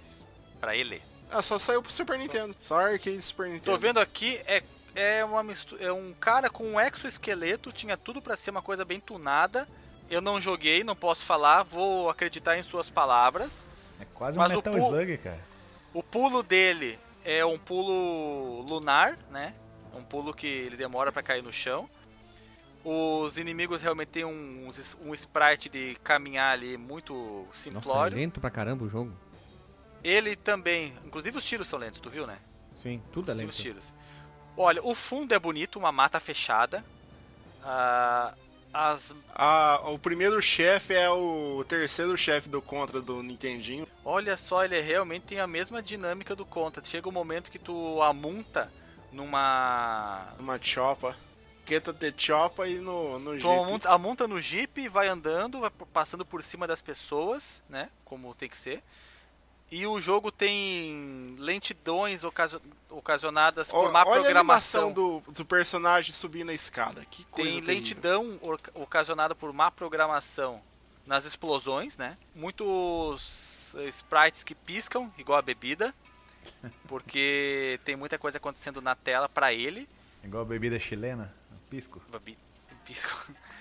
Pra 0.59 0.75
ele? 0.75 1.03
Ah, 1.29 1.43
só 1.43 1.59
saiu 1.59 1.83
pro 1.83 1.91
Super 1.91 2.17
Nintendo. 2.17 2.55
Só 2.59 2.79
arcade 2.79 3.21
Super 3.21 3.45
Nintendo. 3.45 3.65
Tô 3.65 3.77
vendo 3.77 3.99
aqui, 3.99 4.41
é, 4.47 4.63
é 4.95 5.23
uma 5.23 5.43
mistura, 5.43 5.83
é 5.83 5.91
um 5.93 6.11
cara 6.19 6.49
com 6.49 6.63
um 6.71 6.81
exoesqueleto, 6.81 7.71
tinha 7.71 7.95
tudo 7.95 8.19
pra 8.19 8.35
ser 8.35 8.49
uma 8.49 8.61
coisa 8.63 8.83
bem 8.83 8.99
tunada. 8.99 9.67
Eu 10.09 10.19
não 10.19 10.41
joguei, 10.41 10.83
não 10.83 10.95
posso 10.95 11.23
falar, 11.23 11.61
vou 11.61 12.09
acreditar 12.09 12.57
em 12.57 12.63
suas 12.63 12.89
palavras. 12.89 13.63
É 14.01 14.05
quase 14.15 14.39
um 14.39 14.41
o 14.41 14.47
Metal 14.49 14.63
pu- 14.73 14.79
Slug, 14.79 15.17
cara. 15.19 15.39
O 15.93 16.01
pulo 16.01 16.41
dele 16.41 16.97
é 17.23 17.45
um 17.45 17.59
pulo 17.59 18.63
lunar, 18.63 19.15
né? 19.29 19.53
Um 19.95 20.01
pulo 20.01 20.33
que 20.33 20.47
ele 20.47 20.75
demora 20.75 21.11
pra 21.11 21.21
cair 21.21 21.43
no 21.43 21.53
chão. 21.53 21.87
Os 22.83 23.37
inimigos 23.37 23.81
realmente 23.81 24.07
têm 24.09 24.25
um, 24.25 24.67
uns- 24.67 24.95
um 25.03 25.13
sprite 25.13 25.67
de 25.69 25.95
caminhar 26.03 26.53
ali 26.53 26.77
muito 26.77 27.13
Nossa, 27.13 27.51
é 27.51 27.71
simplório. 27.71 28.17
lento 28.17 28.39
pra 28.39 28.49
caramba 28.49 28.85
o 28.85 28.89
jogo. 28.89 29.11
Ele 30.03 30.35
também, 30.35 30.93
inclusive 31.05 31.37
os 31.37 31.43
tiros 31.43 31.67
são 31.67 31.77
lentos, 31.77 31.99
tu 31.99 32.09
viu, 32.09 32.25
né? 32.25 32.37
Sim, 32.73 33.01
tudo 33.11 33.31
é 33.31 33.33
lento. 33.33 33.49
os 33.49 33.57
tiros. 33.57 33.91
Olha, 34.55 34.81
o 34.83 34.95
fundo 34.95 35.33
é 35.33 35.39
bonito, 35.39 35.77
uma 35.77 35.91
mata 35.91 36.19
fechada. 36.21 36.83
Ah, 37.63 38.33
as 38.73 39.13
Ah, 39.35 39.81
o 39.87 39.99
primeiro 39.99 40.41
chefe 40.41 40.93
é 40.93 41.09
o 41.09 41.63
terceiro 41.67 42.17
chefe 42.17 42.47
do 42.47 42.61
Contra 42.61 43.01
do 43.01 43.21
Nintendinho. 43.21 43.85
Olha 44.05 44.37
só, 44.37 44.63
ele 44.63 44.79
realmente 44.79 45.23
tem 45.23 45.39
a 45.41 45.47
mesma 45.47 45.81
dinâmica 45.83 46.33
do 46.35 46.45
Contra. 46.45 46.83
Chega 46.83 47.09
um 47.09 47.11
momento 47.11 47.51
que 47.51 47.59
tu 47.59 48.01
amunta 48.01 48.71
numa. 49.11 50.27
Uma 50.39 50.57
chopa. 50.61 51.15
Queta 51.69 51.93
de 51.93 52.11
chopa 52.17 52.67
e 52.67 52.79
no, 52.79 53.19
no 53.19 53.31
Tu 53.37 53.41
jeep. 53.41 53.47
amunta, 53.47 53.89
amunta 53.91 54.27
no 54.27 54.41
Jeep, 54.41 54.89
vai 54.89 55.07
andando, 55.07 55.59
vai 55.59 55.69
passando 55.93 56.25
por 56.25 56.41
cima 56.41 56.65
das 56.67 56.81
pessoas, 56.81 57.61
né? 57.69 57.89
Como 58.03 58.33
tem 58.33 58.49
que 58.49 58.57
ser. 58.57 58.81
E 59.71 59.85
o 59.85 60.01
jogo 60.01 60.31
tem 60.31 61.35
lentidões 61.37 62.23
ocasio- 62.23 62.59
ocasionadas 62.89 63.69
por 63.71 63.91
má 63.91 63.99
Olha 64.01 64.21
a 64.21 64.23
programação. 64.23 64.81
animação 64.87 64.91
do, 64.91 65.31
do 65.31 65.45
personagem 65.45 66.11
subindo 66.11 66.49
a 66.49 66.53
escada. 66.55 67.05
Que 67.05 67.23
coisa 67.25 67.51
Tem 67.51 67.61
terrível. 67.61 67.75
lentidão 67.75 68.39
oca- 68.41 68.71
ocasionada 68.73 69.35
por 69.35 69.53
má 69.53 69.69
programação 69.69 70.59
nas 71.05 71.23
explosões, 71.23 71.95
né? 71.97 72.17
Muitos 72.33 73.75
sprites 73.89 74.41
que 74.43 74.55
piscam, 74.55 75.11
igual 75.19 75.37
a 75.37 75.41
bebida, 75.43 75.93
porque 76.87 77.79
tem 77.85 77.95
muita 77.95 78.17
coisa 78.17 78.37
acontecendo 78.39 78.81
na 78.81 78.95
tela 78.95 79.29
pra 79.29 79.53
ele. 79.53 79.87
Igual 80.23 80.41
a 80.41 80.45
bebida 80.45 80.79
chilena, 80.79 81.31
pisco. 81.69 82.01
Babi, 82.09 82.37
pisco. 82.85 83.11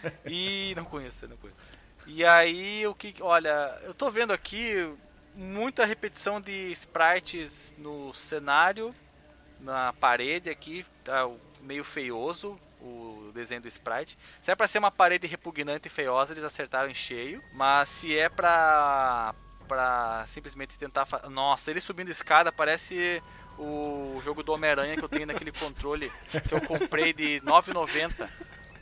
E 0.25 0.75
não 0.77 0.85
conheço, 0.85 1.27
não 1.27 1.37
conheço. 1.37 1.61
E 2.07 2.25
aí 2.25 2.87
o 2.87 2.95
que, 2.95 3.17
olha, 3.21 3.81
eu 3.83 3.93
tô 3.93 4.11
vendo 4.11 4.33
aqui 4.33 4.89
muita 5.35 5.85
repetição 5.85 6.41
de 6.41 6.71
sprites 6.73 7.75
no 7.77 8.15
cenário, 8.15 8.95
na 9.61 9.93
parede 9.95 10.49
aqui, 10.49 10.87
tá 11.03 11.29
meio 11.61 11.83
feioso 11.83 12.59
o 12.81 13.31
desenho 13.35 13.61
do 13.61 13.69
sprite. 13.69 14.17
Se 14.41 14.51
é 14.51 14.55
pra 14.55 14.69
ser 14.69 14.79
uma 14.79 14.91
parede 14.91 15.27
repugnante 15.27 15.89
e 15.89 15.91
feiosa, 15.91 16.33
eles 16.33 16.45
acertaram 16.45 16.89
em 16.89 16.95
cheio, 16.95 17.43
mas 17.55 17.89
se 17.89 18.17
é 18.17 18.29
pra 18.29 19.35
para 19.67 20.25
simplesmente 20.27 20.79
tentar, 20.79 21.07
nossa, 21.29 21.71
ele 21.71 21.83
subindo 21.83 22.11
escada 22.11 22.51
parece 22.51 23.23
o 23.59 24.21
jogo 24.25 24.43
do 24.43 24.53
Homem-Aranha 24.53 24.97
que 24.97 25.05
eu 25.05 25.09
tenho 25.09 25.27
naquele 25.27 25.53
controle 25.53 26.11
que 26.49 26.53
eu 26.55 26.61
comprei 26.61 27.13
de 27.13 27.41
9,90. 27.45 28.29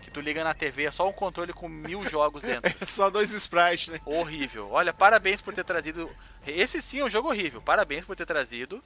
Que 0.02 0.10
tu 0.10 0.20
liga 0.20 0.44
na 0.44 0.54
TV, 0.54 0.84
é 0.84 0.90
só 0.92 1.08
um 1.08 1.12
controle 1.12 1.52
com 1.52 1.68
mil 1.68 2.04
jogos 2.08 2.42
dentro. 2.42 2.72
É 2.80 2.84
só 2.86 3.10
dois 3.10 3.32
sprites, 3.32 3.88
né? 3.88 4.00
Horrível. 4.04 4.68
Olha, 4.70 4.92
parabéns 4.94 5.40
por 5.40 5.52
ter 5.52 5.64
trazido. 5.64 6.08
Esse 6.46 6.80
sim 6.80 7.00
é 7.00 7.04
um 7.04 7.10
jogo 7.10 7.28
horrível. 7.28 7.60
Parabéns 7.60 8.04
por 8.04 8.14
ter 8.14 8.24
trazido. 8.26 8.82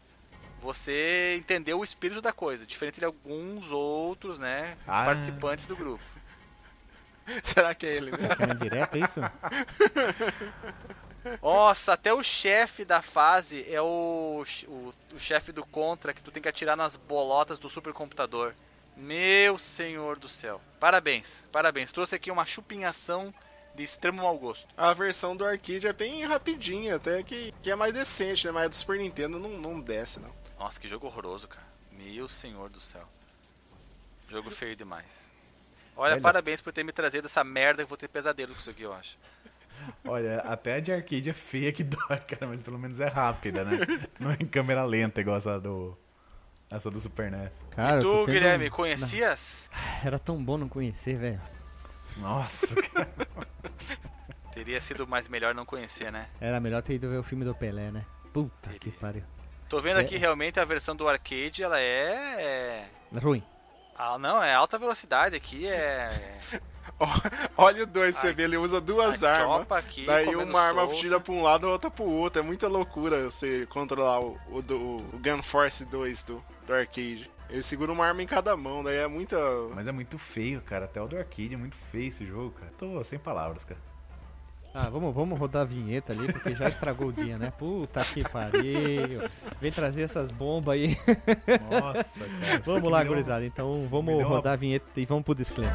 Você 0.62 1.36
entendeu 1.38 1.78
o 1.80 1.84
espírito 1.84 2.20
da 2.20 2.32
coisa, 2.32 2.66
diferente 2.66 2.98
de 2.98 3.04
alguns 3.04 3.70
outros, 3.70 4.38
né, 4.38 4.76
Ah. 4.86 5.04
participantes 5.06 5.64
do 5.66 5.74
grupo. 5.74 6.04
Será 7.42 7.74
que 7.74 7.86
é 7.86 7.96
ele, 7.96 8.10
né? 8.10 8.18
Direta, 8.60 8.98
é 8.98 9.00
isso? 9.00 9.20
Nossa, 11.42 11.92
até 11.92 12.12
o 12.12 12.22
chefe 12.22 12.84
da 12.84 13.02
fase 13.02 13.64
é 13.72 13.80
o, 13.80 14.44
o, 14.66 14.94
o 15.14 15.20
chefe 15.20 15.52
do 15.52 15.64
Contra 15.64 16.12
que 16.12 16.22
tu 16.22 16.30
tem 16.30 16.42
que 16.42 16.48
atirar 16.48 16.76
nas 16.76 16.96
bolotas 16.96 17.58
do 17.58 17.68
supercomputador. 17.68 18.54
Meu 18.96 19.58
senhor 19.58 20.18
do 20.18 20.28
céu. 20.28 20.60
Parabéns, 20.78 21.44
parabéns. 21.50 21.90
Trouxe 21.90 22.14
aqui 22.14 22.30
uma 22.30 22.44
chupinhação 22.44 23.32
de 23.74 23.82
extremo 23.82 24.22
mau 24.22 24.36
gosto. 24.36 24.68
A 24.76 24.92
versão 24.92 25.36
do 25.36 25.44
arcade 25.44 25.86
é 25.86 25.92
bem 25.92 26.24
rapidinha, 26.24 26.96
até 26.96 27.22
que, 27.22 27.54
que 27.62 27.70
é 27.70 27.74
mais 27.76 27.92
decente, 27.92 28.46
né? 28.46 28.52
Mas 28.52 28.64
a 28.64 28.68
do 28.68 28.74
Super 28.74 28.98
Nintendo 28.98 29.38
não, 29.38 29.50
não 29.50 29.80
desce, 29.80 30.20
não. 30.20 30.34
Nossa, 30.58 30.78
que 30.78 30.88
jogo 30.88 31.06
horroroso, 31.06 31.48
cara. 31.48 31.66
Meu 31.92 32.28
senhor 32.28 32.68
do 32.68 32.80
céu. 32.80 33.08
Jogo 34.28 34.50
feio 34.50 34.76
demais. 34.76 35.30
Olha, 35.96 36.14
Olha. 36.14 36.20
parabéns 36.20 36.60
por 36.60 36.72
ter 36.72 36.84
me 36.84 36.92
trazido 36.92 37.26
essa 37.26 37.42
merda. 37.42 37.82
Eu 37.82 37.86
vou 37.86 37.96
ter 37.96 38.08
pesadelo 38.08 38.54
com 38.54 38.60
isso 38.60 38.70
aqui, 38.70 38.82
eu 38.82 38.92
acho. 38.92 39.16
Olha, 40.04 40.38
até 40.40 40.74
a 40.74 40.80
de 40.80 40.92
arcade 40.92 41.30
é 41.30 41.32
feia 41.32 41.72
que 41.72 41.82
dói, 41.84 42.18
cara, 42.28 42.46
mas 42.46 42.60
pelo 42.60 42.78
menos 42.78 43.00
é 43.00 43.06
rápida, 43.08 43.64
né? 43.64 43.78
Não 44.18 44.30
é 44.30 44.36
em 44.40 44.46
câmera 44.46 44.84
lenta 44.84 45.20
igual 45.20 45.36
essa 45.36 45.58
do. 45.60 45.96
Essa 46.70 46.88
do 46.90 47.00
Super 47.00 47.30
NES. 47.32 47.50
Cara, 47.70 47.96
eu 47.96 47.98
e 48.00 48.02
tu, 48.02 48.12
tendo- 48.26 48.26
Guilherme, 48.34 48.70
conhecias? 48.70 49.68
Era 50.04 50.18
tão 50.20 50.42
bom 50.42 50.56
não 50.56 50.68
conhecer, 50.68 51.16
velho. 51.16 51.40
Nossa, 52.18 52.76
cara. 52.90 53.08
Teria 54.52 54.80
sido 54.80 55.06
mais 55.06 55.26
melhor 55.28 55.54
não 55.54 55.64
conhecer, 55.64 56.12
né? 56.12 56.26
Era 56.40 56.60
melhor 56.60 56.82
ter 56.82 56.94
ido 56.94 57.08
ver 57.08 57.16
o 57.18 57.22
filme 57.22 57.44
do 57.44 57.54
Pelé, 57.54 57.90
né? 57.90 58.04
Puta 58.32 58.70
que 58.78 58.90
pariu. 58.90 59.22
Tô 59.68 59.80
vendo 59.80 59.98
É. 59.98 60.02
aqui 60.02 60.16
realmente 60.16 60.58
a 60.60 60.64
versão 60.64 60.94
do 60.94 61.08
arcade, 61.08 61.62
ela 61.62 61.80
é. 61.80 62.86
é... 63.12 63.18
Ruim. 63.20 63.42
Ah, 63.96 64.16
não, 64.18 64.42
é 64.42 64.54
alta 64.54 64.78
velocidade 64.78 65.34
aqui, 65.36 65.66
é. 65.66 66.38
Olha 67.56 67.82
o 67.84 67.86
dois, 67.86 68.16
você 68.16 68.32
vê, 68.32 68.42
ele 68.44 68.56
usa 68.56 68.80
duas 68.80 69.22
armas. 69.22 69.70
aqui, 69.72 70.04
Daí 70.06 70.34
uma 70.36 70.60
arma 70.60 70.82
solta. 70.82 70.96
tira 70.96 71.18
pra 71.20 71.32
um 71.32 71.42
lado, 71.42 71.66
a 71.66 71.70
outra 71.70 71.90
pro 71.90 72.04
outro. 72.04 72.40
É 72.40 72.42
muita 72.44 72.68
loucura 72.68 73.30
você 73.30 73.66
controlar 73.66 74.20
o, 74.20 74.38
o, 74.50 74.60
do- 74.62 74.96
o 74.96 75.18
Gun 75.22 75.42
Force 75.42 75.84
2 75.84 76.22
do, 76.24 76.44
do 76.66 76.74
arcade. 76.74 77.30
Ele 77.48 77.62
segura 77.62 77.90
uma 77.90 78.06
arma 78.06 78.22
em 78.22 78.26
cada 78.26 78.56
mão, 78.56 78.84
daí 78.84 78.98
é 78.98 79.06
muita. 79.08 79.36
Mas 79.74 79.86
é 79.86 79.92
muito 79.92 80.18
feio, 80.18 80.60
cara. 80.60 80.84
Até 80.84 81.00
o 81.02 81.08
do 81.08 81.16
arcade 81.16 81.54
é 81.54 81.56
muito 81.56 81.74
feio 81.90 82.08
esse 82.08 82.24
jogo, 82.24 82.50
cara. 82.52 82.72
Tô 82.78 83.02
sem 83.02 83.18
palavras, 83.18 83.64
cara. 83.64 83.80
Ah, 84.72 84.88
vamos, 84.88 85.12
vamos 85.12 85.36
rodar 85.36 85.62
a 85.62 85.64
vinheta 85.64 86.12
ali, 86.12 86.32
porque 86.32 86.54
já 86.54 86.68
estragou 86.68 87.08
o 87.08 87.12
dia, 87.12 87.36
né? 87.36 87.52
Puta 87.58 88.04
que 88.04 88.22
pariu. 88.28 89.28
Vem 89.60 89.72
trazer 89.72 90.02
essas 90.02 90.30
bombas 90.30 90.74
aí. 90.74 90.96
Nossa, 91.68 92.20
cara. 92.20 92.62
Vamos 92.64 92.88
lá, 92.88 93.02
gurizada. 93.02 93.44
Então 93.44 93.88
vamos 93.90 94.22
rodar 94.22 94.52
a 94.52 94.56
vinheta 94.56 94.86
e 94.96 95.04
vamos 95.04 95.24
pro 95.24 95.34
disclaimer. 95.34 95.74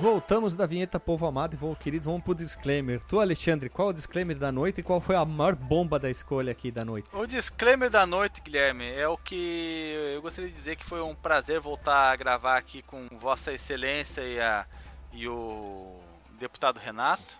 Voltamos 0.00 0.54
da 0.54 0.64
vinheta 0.64 1.00
Povo 1.00 1.26
Amado 1.26 1.54
e 1.54 1.56
vou, 1.56 1.74
querido, 1.74 2.04
vamos 2.04 2.22
pro 2.22 2.32
disclaimer. 2.32 3.02
Tu, 3.02 3.18
Alexandre, 3.18 3.68
qual 3.68 3.88
é 3.88 3.90
o 3.90 3.94
disclaimer 3.94 4.38
da 4.38 4.52
noite 4.52 4.78
e 4.78 4.82
qual 4.82 5.00
foi 5.00 5.16
a 5.16 5.24
maior 5.24 5.56
bomba 5.56 5.98
da 5.98 6.08
escolha 6.08 6.52
aqui 6.52 6.70
da 6.70 6.84
noite? 6.84 7.08
O 7.16 7.26
disclaimer 7.26 7.90
da 7.90 8.06
noite, 8.06 8.40
Guilherme, 8.40 8.88
é 8.88 9.08
o 9.08 9.18
que 9.18 10.12
eu 10.14 10.22
gostaria 10.22 10.48
de 10.48 10.54
dizer 10.54 10.76
que 10.76 10.84
foi 10.84 11.02
um 11.02 11.16
prazer 11.16 11.58
voltar 11.58 12.12
a 12.12 12.16
gravar 12.16 12.56
aqui 12.56 12.80
com 12.80 13.08
Vossa 13.18 13.52
Excelência 13.52 14.20
e, 14.20 14.40
a, 14.40 14.64
e 15.12 15.26
o 15.26 15.98
deputado 16.38 16.78
Renato. 16.78 17.36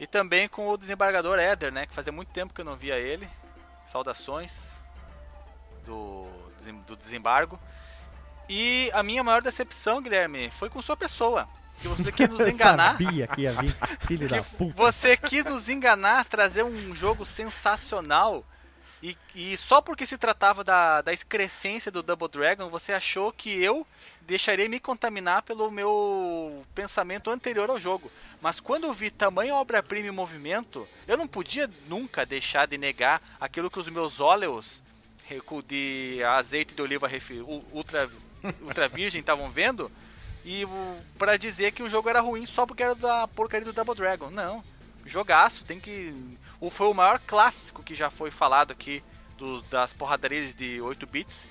E 0.00 0.06
também 0.06 0.48
com 0.48 0.66
o 0.70 0.78
desembargador 0.78 1.38
Éder, 1.38 1.70
né? 1.70 1.84
Que 1.84 1.92
fazia 1.92 2.12
muito 2.12 2.32
tempo 2.32 2.54
que 2.54 2.62
eu 2.62 2.64
não 2.64 2.76
via 2.76 2.98
ele. 2.98 3.28
Saudações 3.88 4.72
do, 5.84 6.28
do 6.86 6.96
desembargo. 6.96 7.60
E 8.48 8.90
a 8.94 9.02
minha 9.02 9.22
maior 9.22 9.42
decepção, 9.42 10.00
Guilherme, 10.00 10.50
foi 10.50 10.70
com 10.70 10.80
sua 10.80 10.96
pessoa. 10.96 11.46
Que 11.80 11.88
você 11.88 12.12
quis 12.12 12.28
nos 12.28 12.40
Eu 12.46 12.48
enganar. 12.48 12.92
sabia 12.92 13.26
que 13.26 13.40
ia 13.42 13.52
vir, 13.52 13.74
filho 14.06 14.28
da 14.28 14.42
puta. 14.42 14.74
você 14.76 15.16
quis 15.16 15.44
nos 15.44 15.68
enganar, 15.68 16.24
trazer 16.24 16.62
um 16.62 16.94
jogo 16.94 17.24
sensacional. 17.26 18.44
E, 19.02 19.18
e 19.34 19.56
só 19.58 19.82
porque 19.82 20.06
se 20.06 20.16
tratava 20.16 20.64
da, 20.64 21.02
da 21.02 21.12
excrescência 21.12 21.90
do 21.90 22.02
Double 22.02 22.26
Dragon, 22.26 22.70
você 22.70 22.92
achou 22.94 23.30
que 23.30 23.50
eu 23.62 23.86
deixaria 24.22 24.66
me 24.66 24.80
contaminar 24.80 25.42
pelo 25.42 25.70
meu 25.70 26.64
pensamento 26.74 27.30
anterior 27.30 27.68
ao 27.68 27.78
jogo. 27.78 28.10
Mas 28.40 28.60
quando 28.60 28.84
eu 28.84 28.94
vi 28.94 29.10
tamanho 29.10 29.56
obra-prima 29.56 30.08
em 30.08 30.10
movimento, 30.10 30.88
eu 31.06 31.18
não 31.18 31.26
podia 31.26 31.68
nunca 31.86 32.24
deixar 32.24 32.66
de 32.66 32.78
negar 32.78 33.20
aquilo 33.38 33.70
que 33.70 33.78
os 33.78 33.90
meus 33.90 34.20
óleos 34.20 34.82
de 35.66 36.22
azeite 36.24 36.74
de 36.74 36.82
oliva 36.82 37.10
ultra, 37.72 38.10
ultra 38.62 38.88
virgem 38.88 39.20
estavam 39.20 39.50
vendo 39.50 39.90
e 40.44 40.64
o- 40.64 40.96
pra 41.18 41.36
dizer 41.36 41.72
que 41.72 41.82
o 41.82 41.88
jogo 41.90 42.08
era 42.08 42.20
ruim 42.20 42.44
só 42.46 42.66
porque 42.66 42.82
era 42.82 42.94
da 42.94 43.26
porcaria 43.28 43.64
do 43.64 43.72
Double 43.72 43.94
Dragon. 43.94 44.30
Não. 44.30 44.62
Jogaço, 45.06 45.64
tem 45.64 45.78
que. 45.80 46.14
O, 46.60 46.70
foi 46.70 46.86
o 46.88 46.94
maior 46.94 47.18
clássico 47.26 47.82
que 47.82 47.94
já 47.94 48.10
foi 48.10 48.30
falado 48.30 48.70
aqui 48.72 49.02
dos, 49.36 49.62
das 49.64 49.92
porradarias 49.92 50.54
de 50.54 50.80
8 50.80 51.06
bits. 51.06 51.46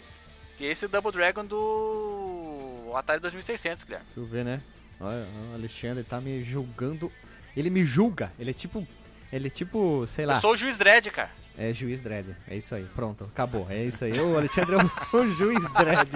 Que 0.57 0.65
é 0.65 0.71
esse 0.71 0.87
Double 0.87 1.11
Dragon 1.11 1.43
do 1.45 2.91
Atari 2.95 3.19
2600, 3.19 3.83
Guilherme. 3.83 4.05
Deixa 4.07 4.19
eu 4.19 4.25
ver, 4.25 4.45
né? 4.45 4.61
Olha, 4.99 5.25
o 5.51 5.55
Alexandre 5.55 6.03
tá 6.03 6.21
me 6.21 6.43
julgando. 6.43 7.11
Ele 7.57 7.69
me 7.69 7.85
julga. 7.85 8.31
Ele 8.39 8.51
é 8.51 8.53
tipo. 8.53 8.87
Ele 9.31 9.47
é 9.47 9.49
tipo, 9.51 10.05
sei 10.07 10.25
lá. 10.25 10.35
Eu 10.35 10.41
sou 10.41 10.51
o 10.53 10.57
juiz 10.57 10.77
Dredd, 10.77 11.09
cara. 11.09 11.31
É 11.57 11.73
juiz 11.73 11.99
dread. 12.01 12.35
É 12.47 12.55
isso 12.57 12.73
aí. 12.73 12.85
Pronto, 12.95 13.25
acabou. 13.25 13.67
É 13.69 13.83
isso 13.83 14.03
aí. 14.05 14.13
O 14.19 14.35
Alexandre 14.37 14.75
é 14.75 14.77
o, 14.77 15.17
o 15.17 15.29
juiz 15.35 15.59
dread. 15.73 16.09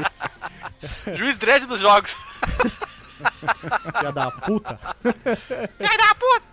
juiz 1.15 1.37
Dredd 1.37 1.65
dos 1.65 1.79
jogos. 1.79 2.11
Filha 3.97 4.11
da 4.11 4.31
puta. 4.31 4.79
Filha 5.77 5.97
da 5.97 6.15
puta! 6.15 6.45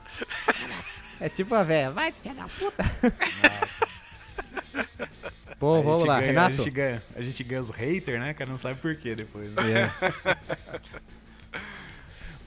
É 1.20 1.28
tipo 1.28 1.54
a 1.54 1.62
véia. 1.62 1.90
Vai, 1.90 2.12
filha 2.12 2.34
da 2.34 2.48
puta. 2.48 2.84
Bom, 5.60 5.78
A 5.78 5.82
vamos 5.82 5.98
gente 6.00 6.08
lá, 6.08 6.20
ganha- 6.20 6.26
Renato. 6.32 6.54
A 6.54 6.56
gente, 6.56 6.70
ganha, 6.70 7.02
a 7.16 7.22
gente 7.22 7.44
ganha 7.44 7.60
os 7.60 7.70
haters, 7.70 8.20
né, 8.20 8.34
cara? 8.34 8.50
Não 8.50 8.58
sabe 8.58 8.80
por 8.80 8.94
quê 8.96 9.14
depois. 9.14 9.50
né? 9.52 9.62
É. 9.82 9.90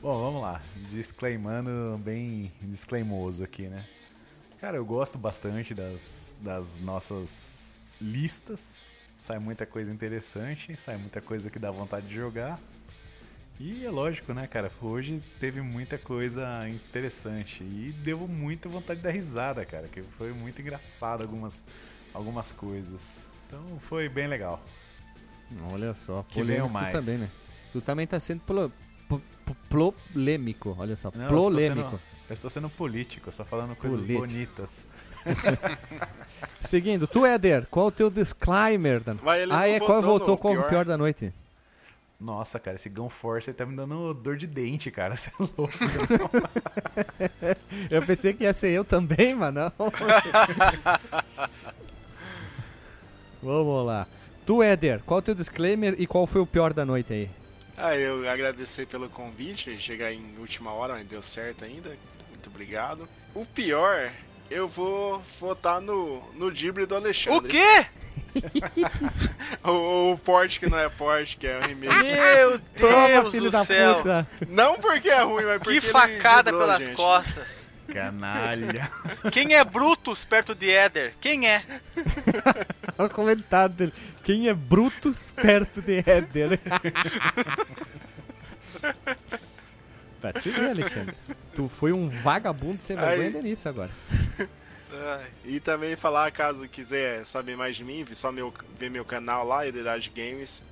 Bom, 0.02 0.22
vamos 0.22 0.42
lá. 0.42 0.62
Disclaimando 0.92 1.98
bem 2.04 2.52
disclaimoso 2.62 3.44
aqui, 3.44 3.64
né? 3.64 3.84
Cara, 4.60 4.78
eu 4.78 4.86
gosto 4.86 5.18
bastante 5.18 5.74
das, 5.74 6.36
das 6.42 6.80
nossas 6.80 7.78
listas. 8.02 8.88
Sai 9.18 9.40
muita 9.40 9.66
coisa 9.66 9.92
interessante, 9.92 10.80
sai 10.80 10.98
muita 10.98 11.22
coisa 11.22 11.50
que 11.50 11.60
dá 11.60 11.70
vontade 11.72 12.08
de 12.08 12.16
jogar. 12.16 12.60
E 13.60 13.86
é 13.86 13.90
lógico, 13.90 14.34
né, 14.34 14.46
cara? 14.46 14.72
Hoje 14.82 15.22
teve 15.40 15.62
muita 15.62 15.98
coisa 15.98 16.68
interessante. 16.70 17.64
E 17.64 17.92
deu 18.04 18.28
muita 18.28 18.70
vontade 18.70 19.00
de 19.00 19.04
dar 19.04 19.12
risada, 19.12 19.66
cara. 19.66 19.88
Que 19.88 20.02
foi 20.02 20.32
muito 20.32 20.62
engraçado 20.62 21.22
algumas, 21.22 21.64
algumas 22.14 22.52
coisas. 22.52 23.28
Então 23.48 23.80
foi 23.82 24.08
bem 24.10 24.28
legal. 24.28 24.64
Olha 25.72 25.96
só, 25.96 26.24
Que 26.28 26.44
venham 26.44 26.70
mais. 26.70 26.92
também, 26.94 27.18
né? 27.18 27.30
Tu 27.72 27.82
também 27.82 28.06
tá 28.06 28.20
sendo 28.20 28.42
polêmico, 29.70 30.76
olha 30.78 30.96
só, 30.96 31.12
Não, 31.16 31.28
polêmico. 31.28 32.00
Eu 32.30 32.34
estou 32.34 32.50
sendo 32.50 32.70
político, 32.70 33.32
só 33.32 33.46
falando 33.46 33.76
coisas 33.76 34.02
Político. 34.02 34.28
bonitas. 34.28 34.88
Seguindo, 36.62 37.08
tu, 37.08 37.26
Éder, 37.26 37.66
qual 37.68 37.88
o 37.88 37.92
teu 37.92 38.10
disclaimer? 38.10 39.00
Dan? 39.00 39.16
Mas 39.24 39.42
ele 39.42 39.54
ah, 39.54 39.56
não 39.56 39.64
é, 39.64 39.80
qual 39.80 40.02
votou 40.02 40.10
voltou 40.10 40.30
no 40.30 40.38
qual 40.38 40.54
o 40.54 40.58
pior. 40.58 40.70
pior 40.70 40.86
da 40.86 40.98
noite? 40.98 41.34
Nossa, 42.20 42.60
cara, 42.60 42.76
esse 42.76 42.90
Gun 42.90 43.10
Force 43.10 43.50
aí 43.50 43.54
tá 43.54 43.66
me 43.66 43.76
dando 43.76 44.14
dor 44.14 44.36
de 44.36 44.48
dente, 44.48 44.92
cara. 44.92 45.14
Você 45.16 45.30
é 45.30 45.34
louco. 45.40 45.74
Eu 47.90 48.06
pensei 48.06 48.34
que 48.34 48.44
ia 48.44 48.54
ser 48.54 48.72
eu 48.72 48.84
também, 48.84 49.36
mas 49.36 49.54
não. 49.54 49.72
Vamos 53.42 53.86
lá. 53.86 54.08
Tu, 54.46 54.64
Éder, 54.64 55.02
qual 55.06 55.20
o 55.20 55.22
teu 55.22 55.36
disclaimer 55.36 55.96
e 55.98 56.08
qual 56.08 56.26
foi 56.26 56.42
o 56.42 56.46
pior 56.46 56.74
da 56.74 56.84
noite 56.84 57.14
aí? 57.14 57.30
Ah, 57.78 57.96
eu 57.96 58.28
agradecer 58.28 58.88
pelo 58.88 59.08
convite, 59.08 59.80
chegar 59.80 60.12
em 60.12 60.36
última 60.40 60.72
hora, 60.72 60.94
mas 60.94 61.06
deu 61.06 61.22
certo 61.22 61.64
ainda. 61.64 61.96
Muito 62.48 62.56
obrigado. 62.56 63.10
O 63.36 63.46
pior, 63.46 64.10
eu 64.50 64.68
vou 64.68 65.22
votar 65.40 65.82
no, 65.82 66.22
no 66.34 66.52
Dibre 66.52 66.86
do 66.86 66.96
O 66.96 66.98
Alexandre. 66.98 67.50
quê? 67.50 67.86
O, 69.64 70.12
o 70.14 70.18
porte 70.20 70.60
que 70.60 70.70
não 70.70 70.78
é 70.78 70.88
porte, 70.90 71.36
que 71.38 71.48
é 71.48 71.58
o 71.58 71.62
remake. 71.62 71.88
Meu 72.04 72.60
Toma, 72.80 73.08
Deus 73.08 73.32
filho 73.32 73.46
do 73.46 73.52
da 73.52 73.66
céu. 73.66 73.96
puta! 73.96 74.28
não 74.48 74.76
porque 74.80 75.10
é 75.10 75.22
ruim, 75.24 75.44
mas 75.46 75.58
porque 75.58 75.82
Que 75.82 75.88
facada 75.88 76.52
pelas 76.52 76.84
gente. 76.84 76.96
costas. 76.96 77.68
Canalha. 77.92 78.92
Quem 79.32 79.56
é 79.56 79.64
Brutus 79.64 80.24
perto 80.24 80.54
de 80.54 80.70
Éder? 80.70 81.14
Quem 81.20 81.50
é? 81.50 81.64
Olha 82.98 83.08
o 83.08 83.10
comentário 83.10 83.74
dele. 83.74 83.94
Quem 84.24 84.48
é 84.50 84.54
Brutus 84.54 85.32
perto 85.36 85.82
de 85.82 86.04
Éder? 86.06 86.60
Pra 90.32 90.42
te 90.42 90.50
ver, 90.50 90.70
Alexandre. 90.70 91.16
Tu 91.56 91.68
foi 91.68 91.92
um 91.92 92.10
vagabundo 92.10 92.82
sem 92.82 92.98
Aí. 92.98 93.20
vergonha 93.20 93.44
nisso 93.44 93.68
agora. 93.68 93.92
E 95.46 95.60
também 95.60 95.96
falar, 95.96 96.32
caso 96.32 96.68
quiser 96.68 97.26
saber 97.26 97.56
mais 97.56 97.76
de 97.76 97.84
mim, 97.84 98.06
só 98.14 98.32
meu, 98.32 98.54
ver 98.80 98.90
meu 98.90 99.06
canal 99.06 99.46
lá, 99.46 99.68
Heredade 99.68 100.12
Games. 100.16 100.64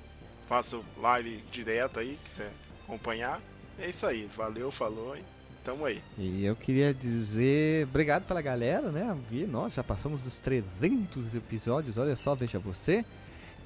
Faço 0.48 0.84
live 1.00 1.42
direto 1.52 2.00
aí, 2.00 2.18
quiser 2.24 2.50
acompanhar. 2.84 3.40
É 3.78 3.88
isso 3.88 4.06
aí, 4.06 4.28
valeu, 4.34 4.70
falou 4.70 5.16
e 5.16 5.22
tamo 5.64 5.84
aí. 5.84 6.00
E 6.16 6.44
eu 6.44 6.56
queria 6.56 6.94
dizer 6.94 7.84
obrigado 7.84 8.26
pela 8.26 8.40
galera, 8.40 8.90
né? 8.90 9.16
Vi, 9.30 9.46
Nós 9.46 9.74
já 9.74 9.84
passamos 9.84 10.22
dos 10.22 10.38
300 10.38 11.34
episódios, 11.34 11.98
olha 11.98 12.16
só, 12.16 12.34
veja 12.34 12.58
você. 12.58 13.04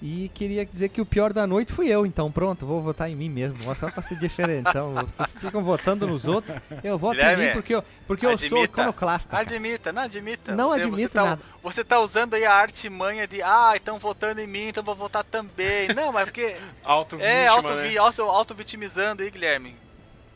E 0.02 0.31
queria 0.32 0.64
dizer 0.64 0.89
que 0.89 0.98
o 1.01 1.05
pior 1.05 1.31
da 1.31 1.47
noite 1.47 1.72
fui 1.74 1.89
eu, 1.89 2.06
então 2.06 2.32
pronto, 2.32 2.64
vou 2.64 2.81
votar 2.81 3.10
em 3.10 3.14
mim 3.14 3.28
mesmo, 3.28 3.59
só 3.78 3.90
pra 3.90 4.02
ser 4.02 4.16
diferente. 4.18 4.66
Então, 4.70 4.94
vocês 5.18 5.44
ficam 5.44 5.62
votando 5.62 6.06
nos 6.06 6.27
outros, 6.27 6.56
eu 6.82 6.97
voto 6.97 7.16
em 7.16 7.20
Guilherme, 7.20 7.47
mim 7.48 7.52
porque 7.52 7.74
eu, 7.74 7.85
porque 8.06 8.24
eu 8.24 8.39
sou 8.39 8.47
admita. 8.62 8.64
iconoclasta. 8.81 9.28
cara. 9.31 9.43
Admita, 9.43 9.93
não 9.93 10.02
admita. 10.02 10.55
Não 10.56 10.68
Você- 10.70 10.81
admito 10.81 10.97
você 11.02 11.09
tá, 11.10 11.24
nada. 11.24 11.43
Você 11.62 11.85
tá 11.85 12.01
usando 12.01 12.32
aí 12.32 12.47
a 12.47 12.55
artimanha 12.55 13.27
de, 13.28 13.43
ah, 13.43 13.72
estão 13.77 13.98
votando 13.98 14.40
em 14.40 14.47
mim, 14.47 14.68
então 14.68 14.82
vou 14.82 14.94
votar 14.94 15.22
também. 15.22 15.89
Não, 15.94 16.10
mas 16.10 16.24
porque 16.24 16.56
Auto 16.82 17.16
é 17.20 17.43
vítima, 17.44 17.56
auto, 17.70 17.74
né? 17.82 17.97
auto, 17.98 18.22
auto 18.22 18.55
vitimizando 18.55 19.22
aí, 19.22 19.31
Guilherme. 19.31 19.77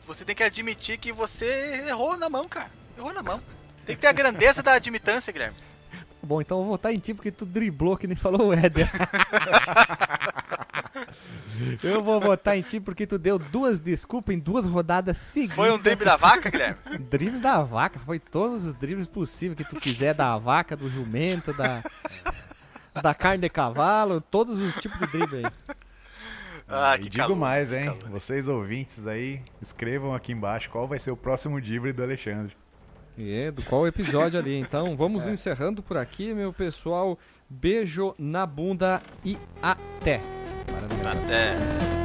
Você 0.05 0.23
tem 0.23 0.35
que 0.35 0.43
admitir 0.43 0.99
que 0.99 1.11
você 1.11 1.83
errou 1.87 2.15
na 2.15 2.29
mão, 2.29 2.47
cara. 2.47 2.69
Errou 2.95 3.11
na 3.11 3.23
mão. 3.23 3.41
Tem 3.83 3.95
que 3.95 4.01
ter 4.03 4.07
a 4.07 4.11
grandeza 4.11 4.61
da 4.61 4.73
admitância, 4.73 5.33
Guilherme. 5.33 5.57
Bom, 6.21 6.41
então 6.41 6.57
eu 6.57 6.63
vou 6.63 6.73
votar 6.73 6.93
em 6.93 6.97
ti 6.97 7.13
porque 7.13 7.31
tu 7.31 7.45
driblou 7.45 7.97
que 7.97 8.07
nem 8.07 8.15
falou 8.15 8.47
o 8.47 8.53
Éder. 8.53 8.89
eu 11.83 12.03
vou 12.03 12.19
votar 12.19 12.57
em 12.57 12.61
ti 12.61 12.79
porque 12.79 13.05
tu 13.05 13.17
deu 13.17 13.37
duas 13.37 13.79
desculpas 13.79 14.35
em 14.35 14.39
duas 14.39 14.65
rodadas 14.65 15.17
seguidas. 15.17 15.55
Foi 15.55 15.71
um 15.71 15.77
drible 15.77 16.05
da 16.05 16.17
vaca, 16.17 16.49
Guilherme? 16.49 16.77
Drible 17.09 17.39
da 17.39 17.63
vaca, 17.63 17.99
foi 17.99 18.19
todos 18.19 18.65
os 18.65 18.73
dribles 18.75 19.07
possíveis 19.07 19.57
que 19.57 19.63
tu 19.63 19.79
quiser, 19.79 20.13
da 20.13 20.37
vaca, 20.37 20.75
do 20.75 20.89
jumento, 20.89 21.53
da, 21.53 21.83
da 23.01 23.13
carne 23.13 23.41
de 23.41 23.49
cavalo, 23.49 24.19
todos 24.19 24.59
os 24.59 24.73
tipos 24.75 24.99
de 24.99 25.07
drible 25.07 25.45
aí. 25.45 25.75
Ah, 26.67 26.95
e 26.95 27.03
que 27.03 27.09
digo 27.09 27.23
calor, 27.23 27.37
mais, 27.37 27.71
hein? 27.71 27.85
calor. 27.85 28.09
Vocês 28.09 28.47
ouvintes 28.47 29.05
aí, 29.05 29.41
escrevam 29.61 30.15
aqui 30.15 30.31
embaixo 30.31 30.69
qual 30.69 30.87
vai 30.87 30.97
ser 30.97 31.11
o 31.11 31.17
próximo 31.17 31.61
drible 31.61 31.93
do 31.93 32.01
Alexandre. 32.01 32.55
É, 33.17 33.51
do 33.51 33.61
qual 33.63 33.87
episódio 33.87 34.39
ali. 34.39 34.57
Então 34.57 34.95
vamos 34.95 35.27
encerrando 35.27 35.81
por 35.81 35.97
aqui, 35.97 36.33
meu 36.33 36.51
pessoal. 36.51 37.17
Beijo 37.49 38.13
na 38.17 38.45
bunda 38.45 39.01
e 39.23 39.37
até. 39.61 40.19
Para 40.65 41.13
no 41.13 41.23
Até. 41.23 42.04